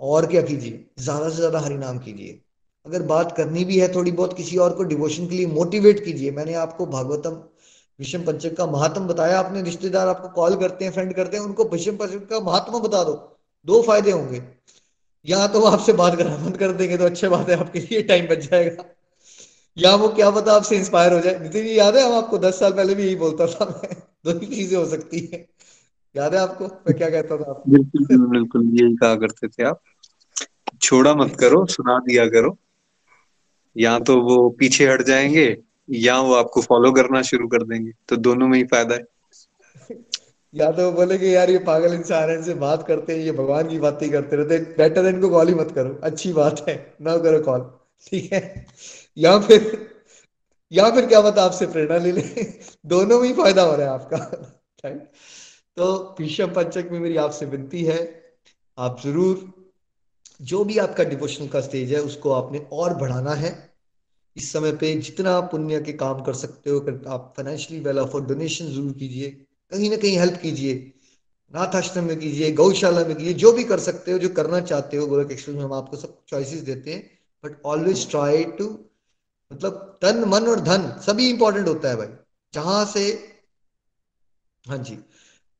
और 0.00 0.26
क्या 0.26 0.42
कीजिए, 0.42 0.84
ज़्यादा 0.98 1.28
से 1.28 1.36
ज़्यादा 1.36 1.60
हरिनाम 1.60 1.98
कीजिए। 1.98 2.40
अगर 2.86 3.02
बात 3.02 3.36
करनी 3.36 3.64
भी 3.64 3.78
है 3.78 3.94
थोड़ी 3.94 4.12
बहुत, 4.12 4.36
किसी 4.36 4.56
और 4.56 4.72
को 4.72 4.84
डिवोशन 4.84 5.26
के 5.26 5.36
लिए 5.36 5.46
मोटिवेट 5.46 6.04
कीजिए। 6.04 6.30
मैंने 6.30 6.54
आपको 6.54 6.86
भागवतम, 6.86 7.42
विषम 7.98 8.24
पंचक 8.24 8.56
का 8.56 8.66
महात्म 8.66 9.06
बताया, 9.06 9.38
अपने 9.38 9.62
रिश्तेदार 9.62 10.08
आपको 10.08 10.28
कॉल 10.28 10.56
करते 10.56 10.84
हैं 10.84 10.92
फ्रेंड 10.92 11.14
करते 11.14 11.36
हैं, 11.36 11.44
उनको 11.44 11.64
विषम 11.64 11.96
पंचक 11.96 12.28
का 12.28 12.40
महात्मा 12.40 12.78
बता 12.78 13.04
दो। 13.04 13.14
दो 13.66 13.82
फ़ायदे 13.82 14.10
होंगे। 14.10 14.42
या 15.26 15.46
तो 15.46 15.60
वो 15.60 15.66
आपसे 15.66 15.92
बात 15.92 16.18
करना 16.18 16.36
बंद 16.36 16.56
कर 16.56 16.72
देंगे 16.72 16.98
तो 16.98 17.04
अच्छी 17.04 17.28
बात 17.28 17.48
है, 17.48 17.56
आपके 17.56 17.78
लिए 17.78 18.02
टाइम 18.02 18.26
बच 18.26 18.38
जाएगा। 18.38 18.84
या 19.78 19.94
वो 19.94 20.08
क्या 20.08 20.30
पता 20.30 20.52
आपसे 20.52 20.76
इंस्पायर 20.76 21.12
हो 21.12 21.20
जाए। 21.20 21.38
नितिन 21.38 21.64
जी, 21.64 21.78
याद 21.78 21.96
है 21.96 22.06
हम 22.06 22.12
आपको 22.12 22.38
दस 22.38 22.60
साल 22.60 22.72
पहले 22.72 22.94
भी 22.94 23.04
यही 23.04 23.16
बोलता 23.16 23.46
था 23.46 23.64
मैं? 23.64 23.96
दो 24.24 24.38
ही 24.38 24.46
चीज़ें 24.46 24.78
हो 24.78 24.86
सकती 24.86 25.30
है। 25.32 25.46
याद 26.16 26.34
है 26.34 26.40
आपको? 26.40 26.64
मैं 26.64 26.94
क्या 26.94 27.10
कहता 27.10 27.36
था 27.36 27.62
बिल्कुल 27.68 28.26
बिल्कुल, 28.26 28.70
यही 28.72 28.96
कहा 28.96 29.14
करते 29.14 29.48
थे 29.48 29.64
आप। 29.64 29.80
छोड़ा 30.82 31.14
मत 31.14 31.36
करो, 31.36 31.66
सुना 31.66 31.98
दिया 31.98 32.26
करो। 32.26 32.58
या 33.76 33.98
तो 33.98 34.20
वो 34.20 34.50
पीछे 34.50 34.86
हट 34.86 35.02
जाएँगे, 35.02 35.56
या 35.90 36.20
वो 36.20 36.34
आपको 36.34 36.60
फॉलो 36.62 36.92
करना 36.92 37.22
शुरू 37.22 37.48
कर 37.48 37.62
देंगे। 37.62 37.92
तो 38.08 38.16
दोनों 38.16 38.48
में 38.48 38.58
ही 38.58 38.64
फ़ायदा 38.64 38.94
है। 38.94 39.04
या 40.54 40.70
तो 40.72 40.90
बोले 40.92 41.18
कि 41.18 41.34
यार 41.34 41.50
ये 41.50 41.58
पागल 41.60 41.94
इंसान 41.94 42.30
है, 42.30 42.36
इनसे 42.36 42.54
बात 42.54 42.86
करते 42.86 43.12
हैं, 43.12 43.20
ये 43.20 43.32
भगवान 43.32 43.68
की 43.68 43.78
बातें 43.78 44.10
करते 44.10 44.36
रहते 44.36 44.58
बेटर 44.76 45.06
इनको 45.06 45.28
कॉल 45.30 45.48
ही 45.48 45.54
मत 45.54 45.70
करो। 45.70 45.94
अच्छी 46.04 46.32
बात 46.32 46.64
है, 46.68 46.76
ना 47.00 47.16
करो 47.18 47.40
कॉल 47.40 47.60
ठीक 48.06 48.32
है? 48.32 48.66
या 49.16 49.38
फिर 49.38 49.92
या 50.72 50.90
फिर 50.90 51.06
क्या 51.06 51.20
बता 51.20 51.42
आपसे 51.42 51.66
प्रेरणा 51.66 51.96
ले 51.98 52.12
ले। 52.12 52.22
दोनों 52.86 53.20
में 53.20 53.26
ही 53.28 53.34
फ़ायदा 53.34 53.62
हो 53.62 53.74
रहा 53.76 53.86
है 53.86 53.92
आपका। 53.94 54.18
तो 55.76 56.14
भीषम 56.18 56.52
पंचक 56.52 56.88
में 56.92 56.98
मेरी 57.00 57.16
आपसे 57.16 57.46
विनती 57.46 57.82
है, 57.84 57.98
आप 58.78 59.00
ज़रूर, 59.04 59.44
जो 60.42 60.64
भी 60.64 60.78
आपका 60.78 61.04
डिवोशनल 61.04 61.48
का 61.48 61.60
स्टेज 61.60 61.92
है, 61.92 62.00
उसको 62.00 62.32
आपने 62.32 62.58
और 62.72 62.94
बढ़ाना 62.94 63.34
है। 63.34 63.52
इस 64.36 64.52
समय 64.52 64.72
पे 64.72 64.94
जितना 65.00 65.32
आप 65.32 65.50
पुण्य 65.50 65.80
के 65.80 65.92
काम 65.94 66.22
कर 66.22 66.34
सकते 66.34 66.70
हो 66.70 66.78
आप 67.08 67.32
फाइनेंशियली 67.36 67.84
वेल 67.84 67.98
ऑफ़ 67.98 68.14
और 68.14 68.26
डोनेशन 68.26 68.66
ज़रूर 68.66 68.92
कीजिए। 68.92 69.36
कहीं 69.72 69.90
ना 69.90 69.96
कहीं 69.96 70.18
हेल्प 70.18 70.40
कीजिए 70.42 70.90
नाथ 71.54 71.74
आश्रम 71.76 72.04
में 72.04 72.18
कीजिए, 72.18 72.52
गौशाला 72.52 73.04
में 73.04 73.16
कीजिए, 73.16 73.32
जो 73.32 73.52
भी 73.52 73.64
कर 73.64 73.80
सकते 73.80 74.12
हो, 74.12 74.18
जो 74.18 74.28
करना 74.28 74.60
चाहते 74.60 74.96
हो 74.96 75.06
गोरख 75.06 75.30
एक्सप्रेस 75.30 75.56
में 75.56 75.64
हम 75.64 75.72
आपको 75.72 75.96
सब 75.96 76.24
चॉइसेस 76.28 76.60
देते 76.60 76.92
हैं 76.92 77.10
बट 77.44 77.62
ऑलवेज 77.64 78.10
ट्राई 78.10 78.44
टू 78.44 78.78
मतलब 79.52 79.98
तन, 80.02 80.24
मन 80.24 80.46
और 80.46 80.60
धन, 80.60 81.00
सभी 81.06 81.30
इंपॉर्टेंट 81.30 81.68
होता 81.68 81.88
है 81.88 81.96
भाई। 81.96 82.08
जहाँ 82.54 82.84
से 82.84 83.34
हाँ 84.68 84.78
जी, 84.78 84.98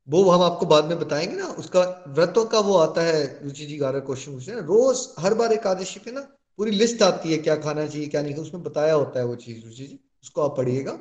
वो 0.09 0.29
हम 0.29 0.41
आपको 0.41 0.65
बाद 0.65 0.85
में 0.85 0.99
बताएँगे 0.99 1.35
ना, 1.35 1.47
उसका 1.47 2.03
व्रतों 2.07 2.45
का 2.45 2.59
वो 2.59 2.77
आता 2.77 3.01
है, 3.01 3.43
रुचि 3.43 3.65
जी 3.65 3.77
गारा 3.77 3.99
क्वेश्चन 3.99 4.31
पूछे 4.31 4.51
रोज 4.51 5.09
हर 5.19 5.33
बार 5.33 5.53
एकादशी 5.53 5.99
पे 5.99 6.11
ना 6.11 6.21
पूरी 6.57 6.71
लिस्ट 6.71 7.01
आती 7.01 7.31
है, 7.31 7.37
क्या 7.37 7.55
खाना 7.55 7.87
चाहिए, 7.87 8.07
क्या 8.07 8.21
नहीं, 8.21 8.35
उसमें 8.35 8.63
बताया 8.63 8.93
होता 8.93 9.19
है 9.19 9.25
वो 9.25 9.35
चीज़, 9.35 9.65
रुचि 9.65 9.87
जी, 9.87 9.99
उसको 10.23 10.41
आप 10.41 10.57
पढ़िएगा, 10.57 10.91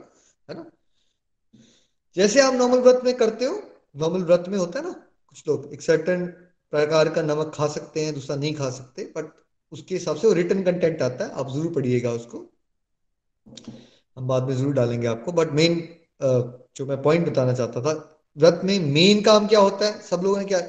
है 0.51 0.55
ना? 0.55 0.71
जैसे 2.17 2.41
आप 2.41 2.55
नॉर्मल 2.55 2.79
व्रत 2.79 3.01
में 3.05 3.17
करते 3.17 3.45
हो 3.45 3.55
नॉर्मल 3.97 4.23
व्रत 4.25 4.45
में 4.49 4.59
होता 4.59 4.79
है 4.79 4.85
ना, 4.85 4.93
कुछ 5.29 5.43
लोग 5.49 5.73
एक 5.73 5.83
सर्टन 5.83 6.27
प्रकार 6.73 7.09
का 7.09 7.23
नमक 7.23 7.53
खा 7.55 7.67
सकते 7.69 8.05
हैं, 8.05 8.15
दूसरा 8.15 8.37
नहीं 8.37 8.55
खा 8.55 8.71
सकते 8.71 9.05
बट 9.17 9.33
उसके 9.73 9.95
हिसाब 9.95 10.17
से 10.17 10.27
वो 10.27 10.33
रिटर्न 10.33 10.63
कंटेंट 10.63 11.03
आता 11.03 11.25
है, 11.25 11.31
आप 11.33 11.51
ज़रूर 11.53 11.73
पढ़िएगा 11.75 12.11
उसको। 12.13 12.39
हम 14.17 14.27
बाद 14.29 14.43
में 14.43 14.55
ज़रूर 14.57 14.73
डालेंगे 14.75 15.07
आपको 15.07 15.33
बट 15.33 15.53
मेन 15.53 15.77
जो 16.77 16.87
मैं 16.87 17.01
पॉइंट 17.03 17.29
बताना 17.29 17.53
चाहता 17.53 17.81
था, 17.83 17.93
व्रत 18.37 18.61
में 18.65 18.79
मेन 18.93 19.23
काम 19.23 19.47
क्या 19.49 19.61
होता 19.61 19.87
है? 19.87 20.01
सब 20.03 20.21
लोगों 20.25 20.39
ने 20.39 20.45
क्या, 20.45 20.61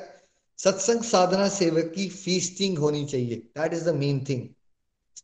सत्संग 0.60 1.02
साधना 1.04 1.48
सेवक 1.50 1.92
की 1.96 2.08
फीस्टिंग 2.10 2.78
होनी 2.78 3.06
चाहिए 3.06 3.36
that 3.58 3.74
is 3.74 3.90
the 3.90 3.96
main 3.96 4.24
thing 4.30 4.48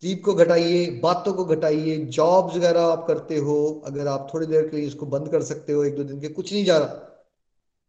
sleep 0.03 0.21
को 0.25 0.33
घटाइए 0.33 0.85
बातों 1.01 1.33
को 1.33 1.43
घटाइए 1.45 1.97
जॉब्स 2.13 2.55
वगैरह 2.55 2.81
आप 2.83 3.03
करते 3.07 3.35
हो 3.39 3.57
अगर 3.85 4.07
आप 4.07 4.27
थोड़ी 4.33 4.45
देर 4.47 4.67
के 4.67 4.77
लिए 4.77 4.85
इसको 4.87 5.05
बंद 5.05 5.27
कर 5.31 5.41
सकते 5.43 5.73
हो 5.73 5.83
एक 5.85 5.95
दो 5.95 6.03
दिन 6.03 6.19
के 6.21 6.27
कुछ 6.29 6.53
नहीं 6.53 6.63
जा 6.65 6.77
रहा। 6.77 7.07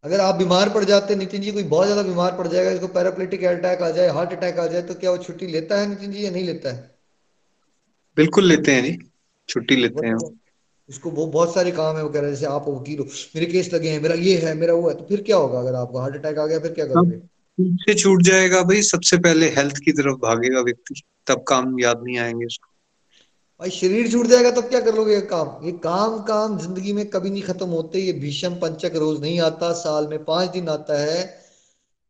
अगर 0.04 0.20
आप 0.20 0.34
बीमार 0.34 0.68
पड़ 0.70 0.82
जाते 0.84 1.14
नितिन 1.16 1.42
जी 1.42 1.52
कोई 1.52 1.62
बहुत 1.64 1.86
ज़्यादा 1.86 2.02
बीमार 2.02 2.36
पड़ 2.38 2.46
जाएगा 2.46 2.70
इसको 2.70 2.86
पैराप्लेटिक 2.94 3.44
अटैक 3.44 3.82
आ 3.82 3.90
जाए 3.90 4.08
हार्ट 4.10 4.32
अटैक 4.32 4.58
आ 4.58 4.66
जाए 4.66 4.82
तो 4.82 4.94
क्या 4.94 5.10
वो 5.10 5.18
छुट्टी 5.20 5.46
लेता 5.48 5.78
है 5.80 5.88
नितिन 5.88 6.12
जी 6.12 6.24
या 6.24 6.30
नहीं 6.30 6.44
लेता 6.44 6.72
है? 6.72 6.90
बिल्कुल 8.16 8.46
लेते 8.46 8.72
हैं 8.72 8.82
जी 8.84 8.96
छुट्टी 9.48 9.76
लेते 9.76 10.06
हैं। 10.06 10.16
उसको 10.88 11.10
वो 11.10 11.26
बहुत 11.28 11.54
सारे 11.54 11.70
काम 11.72 11.96
है 11.96 12.02
वो 12.02 12.08
कह 12.08 12.20
रहे 12.20 12.30
हैं 12.30 12.34
जैसे 12.34 12.46
आप 12.48 12.64
वकील 12.68 12.98
हो 12.98 13.04
मेरे 13.36 13.46
केस 13.46 13.72
लगे 13.74 13.88
हैं 13.88 14.00
मेरा 14.02 14.14
ये 14.20 14.36
है 14.38 14.54
मेरा 14.54 14.74
वो 14.74 14.88
है 14.88 14.94
तो 14.94 15.04
फिर 15.04 15.22
क्या 15.22 15.36
होगा 15.36 15.58
अगर 15.58 15.74
आपको 15.76 15.98
हार्ट 15.98 16.16
अटैक 16.16 16.38
आ 16.38 16.46
गया 16.46 16.58
फिर 16.58 16.72
क्या 16.72 16.86
करोगे? 16.86 17.18
से 17.58 17.94
छूट 17.94 18.22
जाएगा 18.22 18.62
भाई 18.64 18.82
सबसे 18.84 19.16
पहले 19.20 19.48
हेल्थ 19.50 19.78
की 19.84 19.92
तरफ़ 19.92 20.16
भागेगा 20.20 20.60
व्यक्ति। 20.62 21.02
तब 21.26 21.44
काम 21.48 21.80
याद 21.80 22.02
नहीं 22.02 22.18
आएँगे 22.18 22.46
उसको। 22.46 22.68
भाई, 23.60 23.70
शरीर 23.70 24.10
छूट 24.12 24.26
जाएगा, 24.26 24.50
तब 24.50 24.68
क्या 24.68 24.80
कर 24.80 24.94
लोगे 24.94 25.20
काम? 25.20 25.66
ये 25.66 25.72
काम 25.72 26.22
काम 26.22 26.58
ज़िंदगी 26.58 26.92
में 26.92 27.06
कभी 27.06 27.30
नहीं 27.30 27.42
खत्म 27.42 27.66
होते, 27.66 27.98
ये 27.98 28.12
भीषम 28.12 28.54
पंचक 28.54 28.92
रोज 28.94 29.20
नहीं 29.20 29.40
आता, 29.40 29.72
साल 29.72 30.08
में 30.08 30.24
पाँच 30.24 30.50
दिन 30.50 30.68
आता 30.68 31.00
है। 31.00 31.42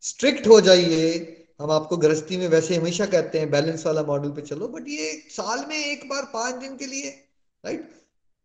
स्ट्रिक्ट 0.01 0.47
हो 0.47 0.61
जाइए। 0.61 1.39
हम 1.61 1.71
आपको 1.71 1.97
गृहस्थी 1.97 2.37
में 2.37 2.49
वैसे 2.49 2.77
हमेशा 2.77 3.07
कहते 3.07 3.39
हैं 3.39 3.51
बैलेंस 3.51 3.87
वाला 3.87 4.03
मॉडल 4.03 4.31
पे 4.31 4.43
चलो 4.43 4.69
बट 4.69 4.89
ये 4.89 5.13
साल 5.31 5.67
में 5.69 5.77
एक 5.77 6.09
बार 6.09 6.23
पाँच 6.23 6.55
दिन 6.55 6.77
के 6.77 6.87
लिए 6.87 7.11
राइट 7.65 7.91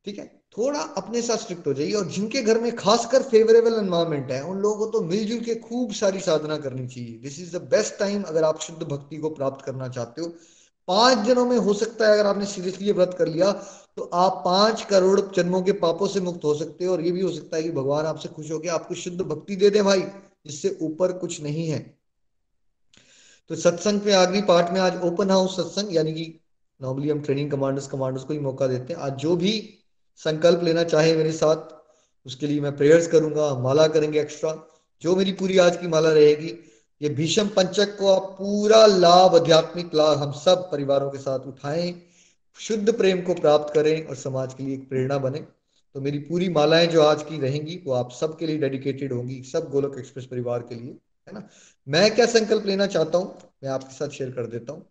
ठीक 0.06 0.19
है? 0.19 0.37
थोड़ा 0.58 0.80
अपने 0.98 1.22
साथ 1.22 1.38
स्ट्रिक्ट 1.38 1.67
हो 1.67 1.74
जाइए। 1.74 1.93
और 1.93 2.06
जिनके 2.08 2.41
घर 2.41 2.60
में 2.60 2.76
खासकर 2.76 3.24
फेवरेबल 3.24 3.74
एनवायरमेंट 3.76 4.32
है, 4.32 4.41
उन 4.43 4.58
लोगों 4.58 4.78
को 4.78 4.91
तो 4.91 5.02
मिलजुल 5.06 5.39
के 5.39 5.56
खूब 5.58 5.91
सारी 5.93 6.20
साधना 6.20 6.58
करनी 6.58 6.88
चाहिए। 6.88 7.17
This 7.20 7.39
is 7.39 7.58
the 7.58 7.62
best 7.72 7.98
time 8.00 8.24
अगर 8.24 8.43
आप 8.43 8.60
शुद्ध 8.62 8.82
भक्ति 8.84 9.17
को 9.17 9.30
प्राप्त 9.30 9.65
करना 9.65 9.88
चाहते 9.89 10.22
हो। 10.22 10.28
पाँच 10.88 11.17
दिनों 11.17 11.46
में 11.46 11.58
हो 11.58 11.74
सकता 11.74 12.08
है 12.08 12.13
अगर 12.13 12.26
आपने 12.26 12.46
सीरियसली 12.46 12.91
व्रत 12.91 13.15
कर 13.17 13.28
लिया 13.28 13.52
तो 13.98 14.04
आप 14.15 14.41
पाँच 14.46 14.82
करोड़ 14.86 15.20
जन्मों 15.36 15.62
के 15.62 15.72
पापों 15.76 16.08
से 16.08 16.20
मुक्त 16.22 16.43
हो 16.43 16.54
सकते 16.56 16.86
हो। 16.86 16.91
और 16.93 17.02
ये 17.02 17.12
भी 17.12 17.22
हो 17.22 17.32
सकता 17.32 17.58
है 17.58 17.63
कि 17.63 17.72
भगवान 17.72 18.06
आपसे 18.06 18.30
खुश 18.30 18.52
हो 18.52 18.60
गया, 18.60 18.74
आपको 18.74 18.96
शुद्ध 18.96 19.22
भक्ति 19.22 19.56
दे 19.56 19.70
दे 19.70 19.82
भाई 19.82 20.04
इससे 20.46 20.78
ऊपर 20.82 21.12
कुछ 21.17 21.41
नहीं 21.41 21.67
है। 21.70 21.80
तो 23.50 23.56
सत्संग 23.56 24.02
पे 24.02 24.13
आखिरी 24.13 24.41
पार्ट 24.43 24.72
में 24.74 24.80
आज 24.82 25.02
ओपन 25.04 25.32
हाउस 25.32 25.56
सत्संग, 25.58 25.96
यानी 25.96 26.13
कि 26.13 26.39
नॉर्मली 26.80 27.10
हम 27.10 27.22
ट्रेनिंग 27.22 27.52
कमांडर्स 27.52 27.88
कमांडर्स 27.88 28.24
को 28.24 28.34
ही 28.34 28.39
मौका 28.39 28.67
देते 28.67 28.93
हैं। 28.93 29.00
आज 29.00 29.17
जो 29.17 29.36
भी 29.36 29.54
संकल्प 30.17 30.63
लेना 30.63 30.84
चाहे 30.84 31.15
मेरे 31.15 31.32
साथ, 31.32 31.75
उसके 32.25 32.47
लिए 32.47 32.62
मैं 32.62 32.77
प्रेयर्स 32.77 33.08
करूँगा, 33.08 33.53
माला 33.56 33.88
करेंगे 33.88 34.21
एक्स्ट्रा 34.21 34.53
जो 35.01 35.15
मेरी 35.15 35.32
पूरी 35.32 35.58
आज 35.58 35.77
की 35.77 35.88
माला 35.88 36.10
रहेगी, 36.10 36.53
ये 37.01 37.10
भीषम 37.10 37.47
पंचक 37.47 37.97
को 37.97 38.08
आप 38.13 38.36
पूरा 38.38 38.86
लाभ, 38.86 39.36
आध्यात्मिक 39.36 39.95
लाभ 39.95 40.17
हम 40.17 40.32
सब 40.32 40.71
परिवारों 40.71 41.10
के 41.10 41.17
साथ 41.17 41.39
उठाएँ, 41.39 41.93
शुद्ध 42.60 42.97
प्रेम 42.97 43.21
को 43.21 43.34
प्राप्त 43.34 43.73
करें 43.73 44.08
और 44.08 44.15
समाज 44.15 44.53
के 44.53 44.63
लिए 44.63 44.73
एक 44.73 44.89
प्रेरणा 44.89 45.17
बने। 45.17 45.39
तो 45.95 46.01
मेरी 46.01 46.19
पूरी 46.19 46.49
मालाएँ 46.49 46.88
जो 46.88 47.03
आज 47.03 47.23
की 47.23 47.39
रहेंगी, 47.39 47.82
वो 47.86 47.93
आप 47.93 48.12
सबके 48.12 48.47
लिए 48.47 48.58
डेडिकेटेड 48.58 49.13
होंगी, 49.13 49.43
सब 49.43 49.69
गोलक 49.69 49.95
एक्सप्रेस 49.99 50.25
परिवार 50.25 50.60
के 50.60 50.75
लिए, 50.75 50.91
है 51.27 51.34
ना? 51.34 51.47
मैं 51.88 52.15
क्या 52.15 52.25
संकल्प 52.25 52.65
लेना 52.65 52.88
चाहता 52.88 53.17
हूँ, 53.17 53.38
मैं 53.63 53.69
आपके 53.69 53.93
साथ 53.93 54.10
शेयर 54.10 54.32
कर 54.32 54.45
देता 54.45 54.73
हूँ। 54.73 54.86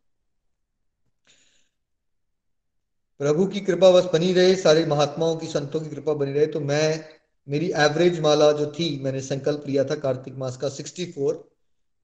प्रभु 3.21 3.47
की 3.47 3.61
कृपा 3.61 3.91
बस 3.91 4.09
बनी 4.13 4.33
रहे, 4.33 4.55
सारे 4.57 4.87
महात्माओं 4.87 5.37
की, 5.37 5.47
संतों 5.47 5.81
की 5.81 5.91
कृपा 5.91 6.13
बनी 6.13 6.33
रहे। 6.33 6.47
तो 6.47 6.61
मैं, 6.61 7.05
मेरी 7.49 7.73
एवरेज 7.77 8.21
माला 8.21 8.53
जो 8.53 8.67
थी, 8.67 9.01
मैंने 9.05 9.21
संकल्प 9.21 9.65
लिया 9.67 9.85
था 9.85 9.95
कार्तिक 9.95 10.35
मास 10.35 10.57
का 10.57 10.69
64 10.69 11.45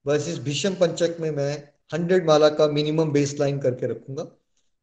बस 0.07 0.29
इस 0.29 0.38
भीषम 0.38 0.75
पंचक 0.75 1.16
में 1.20 1.31
मैं 1.31 1.68
100 1.90 2.25
माला 2.25 2.48
का 2.48 2.66
मिनिमम 2.66 3.12
बेस 3.12 3.37
लाइन 3.40 3.59
करके 3.59 3.87
रखूँगा। 3.87 4.27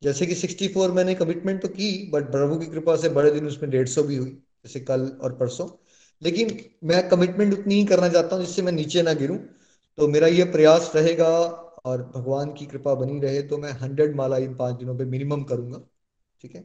जैसे 0.03 0.25
कि 0.25 0.35
64 0.35 0.91
मैंने 0.91 1.15
कमिटमेंट 1.15 1.61
तो 1.61 1.67
की 1.67 2.09
बट 2.13 2.23
प्रभु 2.23 2.57
की 2.57 2.65
कृपा 2.65 2.95
से 2.95 3.09
बड़े 3.09 3.31
दिन 3.31 3.47
उसमें 3.47 3.71
डेढ़ 3.71 3.87
सौ 3.87 4.03
भी 4.03 4.15
हुई, 4.15 4.29
जैसे 4.65 4.79
कल 4.79 5.11
और 5.21 5.33
परसों। 5.33 5.67
लेकिन 6.21 6.59
मैं 6.83 7.09
कमिटमेंट 7.09 7.53
उतनी 7.53 7.75
ही 7.75 7.85
करना 7.85 8.09
चाहता 8.09 8.35
हूँ 8.35 8.45
जिससे 8.45 8.61
मैं 8.61 8.71
नीचे 8.71 9.01
ना 9.01 9.13
गिरूं। 9.13 9.37
तो 9.97 10.07
मेरा 10.07 10.27
ये 10.27 10.43
प्रयास 10.43 10.91
रहेगा 10.95 11.29
और 11.85 12.11
भगवान 12.15 12.53
की 12.53 12.65
कृपा 12.65 12.93
बनी 12.93 13.19
रहे 13.19 13.41
तो 13.41 13.57
मैं 13.57 13.71
हंड्रेड 13.71 14.15
माला 14.15 14.37
इन 14.37 14.55
पाँच 14.55 14.75
दिनों 14.75 14.97
पे 14.97 15.05
मिनिमम 15.05 15.43
करूँगा। 15.43 15.81
ठीक 16.41 16.55
है? 16.55 16.63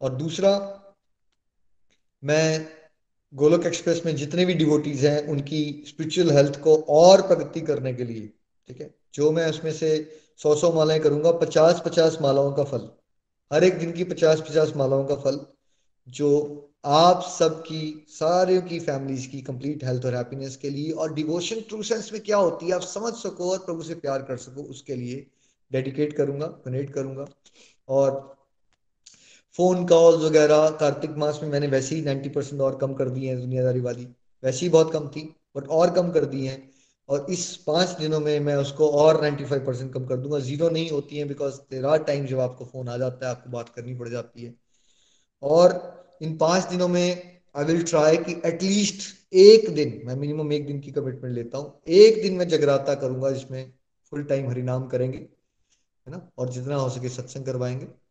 और 0.00 0.14
दूसरा, 0.14 0.52
मैं 2.22 2.68
गोलोक 3.34 3.66
एक्सप्रेस 3.66 4.02
में 4.06 4.16
जितने 4.16 4.44
भी 4.44 4.54
डिवोटीज 4.54 5.04
हैं, 5.06 5.26
उनकी 5.28 5.84
स्पिरिचुअल 5.88 6.30
हेल्थ 6.30 6.60
को 6.60 6.76
और 6.76 7.22
प्रगति 7.22 7.60
करने 7.60 7.94
के 7.94 8.04
लिए, 8.04 8.26
ठीक 8.68 8.80
है? 8.80 8.94
जो 9.14 9.30
मैं 9.32 9.48
उसमें 9.50 9.72
से 9.72 10.18
सौ 10.38 10.54
सौ 10.54 10.72
मालाएँ 10.72 11.00
करूँगा 11.00 11.32
पचास 11.32 11.82
पचास 11.86 12.18
मालाओं 12.22 12.52
का 12.52 12.64
फल, 12.64 12.88
हर 13.52 13.64
एक 13.64 13.78
दिन 13.78 13.92
की 13.92 14.04
पचास 14.04 14.40
पचास 14.40 14.72
मालाओं 14.76 15.04
का 15.04 15.14
फल, 15.14 15.40
जो 16.08 16.68
आप 16.84 17.22
सबकी, 17.22 18.06
सारे 18.08 18.60
की 18.60 18.78
फैमिलीज़ 18.80 19.28
की 19.28 19.40
कंप्लीट 19.40 19.84
हेल्थ 19.84 20.04
और 20.04 20.14
हैप्पीनेस 20.14 20.56
के 20.56 20.70
लिए, 20.70 20.90
और 20.90 21.14
डिवोशन 21.14 21.60
ट्रू 21.60 21.82
सेंस 21.82 22.12
में 22.12 22.20
क्या 22.22 22.36
होती 22.36 22.66
है, 22.66 22.72
आप 22.72 22.80
समझ 22.80 23.12
सको 23.14 23.50
और 23.50 23.58
प्रभु 23.58 23.82
से 23.82 23.94
प्यार 23.94 24.22
कर 24.22 24.36
सको, 24.36 24.62
उसके 24.62 24.94
लिए 24.94 25.26
डेडिकेट 25.72 26.12
करूँगा 26.12 26.46
डोनेट 26.46 26.90
करूँगा, 26.90 27.26
और 27.88 28.36
फ़ोन 29.56 29.86
कॉल्स 29.86 30.22
वगैरह, 30.24 30.68
कार्तिक 30.70 31.10
मास 31.10 31.40
में 31.42 31.48
मैंने 31.50 31.66
वैसे 31.66 31.94
ही 31.94 32.02
नाइन्टी 32.02 32.28
परसेंट 32.28 32.60
और 32.60 32.76
कम 32.76 32.94
कर 32.94 33.08
दी 33.08 33.26
है 33.26 33.36
दुनियादारी 33.40 33.80
वाली। 33.80 34.04
वैसे 34.42 34.66
ही 34.66 34.68
बहुत 34.68 34.92
कम 34.92 35.08
थी 35.08 35.22
बट 35.56 35.68
और 35.68 35.90
कम 35.90 36.10
कर 36.10 36.24
दी 36.24 36.46
है। 36.46 36.70
और 37.08 37.26
इस 37.30 37.56
पाँच 37.56 37.88
दिनों 37.88 38.20
में 38.20 38.40
मैं 38.40 38.54
उसको 38.56 38.88
और 38.88 39.20
नाइन्टी 39.22 39.44
फाइव 39.44 39.66
परसेंट 39.66 39.92
कम 39.94 40.06
कर 40.06 40.16
दूँगा। 40.16 40.38
ज़ीरो 40.38 40.68
नहीं 40.70 40.90
होती 40.90 41.18
है 41.18 41.24
बिकॉज़ 41.24 41.54
देर 41.70 41.86
आर 41.86 42.02
टाइम 42.02 42.26
जब 42.26 42.40
आपको 42.40 42.64
फ़ोन 42.64 42.88
आ 42.88 42.96
जाता 42.96 43.26
है, 43.26 43.30
आपको 43.30 43.50
बात 43.50 43.68
करनी 43.68 43.94
पड़ 43.94 44.08
जाती 44.08 44.44
है। 44.44 44.54
और 45.42 45.72
इन 46.22 46.36
पाँच 46.36 46.64
दिनों 46.64 46.88
में 46.88 47.40
आई 47.56 47.64
विल 47.64 47.82
ट्राई 47.82 48.16
कि 48.16 48.42
एटलीस्ट 48.46 49.02
एक 49.34 49.74
दिन, 49.74 50.02
मैं 50.04 50.16
मिनिमम 50.16 50.52
एक 50.52 50.66
दिन 50.66 50.80
की 50.80 50.92
कमिटमेंट 50.92 51.34
लेता 51.34 51.58
हूँ। 51.58 51.80
एक 51.88 52.22
दिन 52.22 52.34
मैं 52.34 52.48
जगराता 52.48 52.94
करूँगा 52.94 53.30
जिसमें 53.30 53.72
फुल 54.12 54.24
टाइम 54.24 54.50
हरिनाम 54.50 54.86
करेंगे, 54.86 55.18
है 55.18 56.10
ना? 56.10 56.30
और 56.38 56.48
जितना 56.48 56.76
हो 56.76 56.88
सके 56.90 57.08
सत्संग 57.08 57.46
करवाएँगे। 57.46 58.01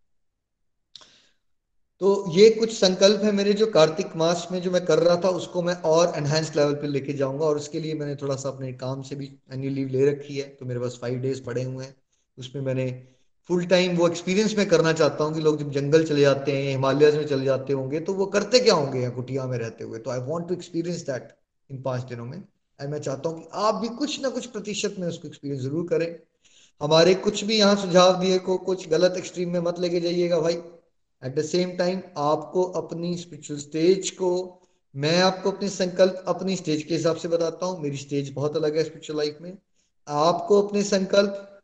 तो 2.01 2.31
ये 2.31 2.49
कुछ 2.49 2.71
संकल्प 2.73 3.23
है 3.23 3.31
मेरे 3.31 3.51
जो 3.53 3.65
कार्तिक 3.67 4.15
मास 4.15 4.47
में 4.51 4.61
जो 4.61 4.71
मैं 4.71 4.83
कर 4.85 4.99
रहा 4.99 5.15
था, 5.15 5.29
उसको 5.29 5.61
मैं 5.61 5.73
और 5.85 6.13
एनहेंस 6.17 6.51
लेवल 6.55 6.73
पे 6.73 6.87
लेके 6.87 7.13
जाऊँगा 7.13 7.45
और 7.45 7.55
उसके 7.57 7.79
लिए 7.79 7.93
मैंने 7.95 8.15
थोड़ा 8.15 8.35
सा 8.35 8.49
अपने 8.49 8.71
काम 8.75 9.01
से 9.01 9.15
भी 9.15 9.25
एनुअल 9.53 9.73
लीव 9.73 9.87
ले 9.87 10.05
रखी 10.05 10.37
है 10.37 10.47
तो 10.49 10.65
मेरे 10.65 10.79
पास 10.79 10.97
फाइव 11.01 11.19
डेज़ 11.21 11.41
पड़े 11.43 11.63
हुए 11.63 11.85
हैं। 11.85 11.95
उसमें 12.37 12.61
मैंने 12.63 12.87
फुल 13.49 13.65
टाइम 13.65 13.95
वो 13.97 14.07
एक्सपीरियंस 14.07 14.57
में 14.57 14.65
करना 14.69 14.93
चाहता 14.93 15.23
हूँ 15.23 15.33
कि 15.33 15.41
लोग 15.41 15.59
जब 15.59 15.71
जंगल 15.71 16.03
चले 16.05 16.21
जाते 16.21 16.51
हैं 16.51 16.71
हिमालय 16.71 17.11
में 17.11 17.25
चले 17.27 17.45
जाते 17.45 17.73
होंगे 17.73 17.99
तो 17.99 18.13
वो 18.13 18.25
करते 18.35 18.59
क्या 18.59 18.73
होंगे 18.73 18.99
यहाँ 18.99 19.13
कुटिया 19.15 19.45
में 19.47 19.57
रहते 19.57 19.83
हुए? 19.83 19.99
तो 19.99 20.11
I 20.11 20.19
want 20.21 20.47
to 20.47 20.53
experience 20.53 21.05
that 21.05 21.29
इन 21.69 21.81
पाँच 21.81 22.09
दिनों 22.09 22.25
में। 22.25 22.37
एंड 22.37 22.91
मैं 22.91 22.99
चाहता 22.99 23.29
हूँ 23.29 23.39
कि 23.39 23.47
आप 23.53 23.75
भी 23.75 23.87
कुछ 23.95 24.21
ना 24.21 24.29
कुछ 24.31 24.45
प्रतिशत 24.47 24.95
में 24.99 25.07
उसको 25.07 25.27
एक्सपीरियंस 25.27 25.63
ज़रूर 25.63 25.87
करें। 25.89 26.07
हमारे 26.81 27.13
कुछ 27.15 27.43
भी 27.43 27.59
यहाँ 27.59 27.75
सुझाव 27.77 28.19
दिए 28.19 28.37
को, 28.39 28.57
कुछ 28.57 28.89
गलत 28.89 29.17
एक्सट्रीम 29.17 29.53
में 29.53 29.59
मत 29.61 29.79
लेके 29.79 29.99
जाइएगा 29.99 30.39
भाई। 30.39 30.61
एट 31.25 31.35
द 31.35 31.41
सेम 31.41 31.71
टाइम 31.77 32.01
आपको 32.17 32.63
अपनी 32.63 33.17
स्पिरिचुअल 33.17 33.59
स्टेज 33.59 34.09
को, 34.09 34.61
मैं 34.95 35.21
आपको 35.21 35.51
अपने 35.51 35.69
संकल्प, 35.69 36.23
अपनी 36.27 36.55
स्टेज 36.55 36.83
के 36.83 36.95
हिसाब 36.95 37.15
से 37.15 37.27
बताता 37.27 37.65
हूँ। 37.65 37.81
मेरी 37.81 37.97
स्टेज 37.97 38.33
बहुत 38.33 38.55
अलग 38.55 38.77
है 38.77 38.83
स्पिरिचुअल 38.83 39.17
लाइफ 39.17 39.37
में। 39.41 39.57
आपको 40.07 40.61
अपने 40.61 40.83
संकल्प, 40.83 41.61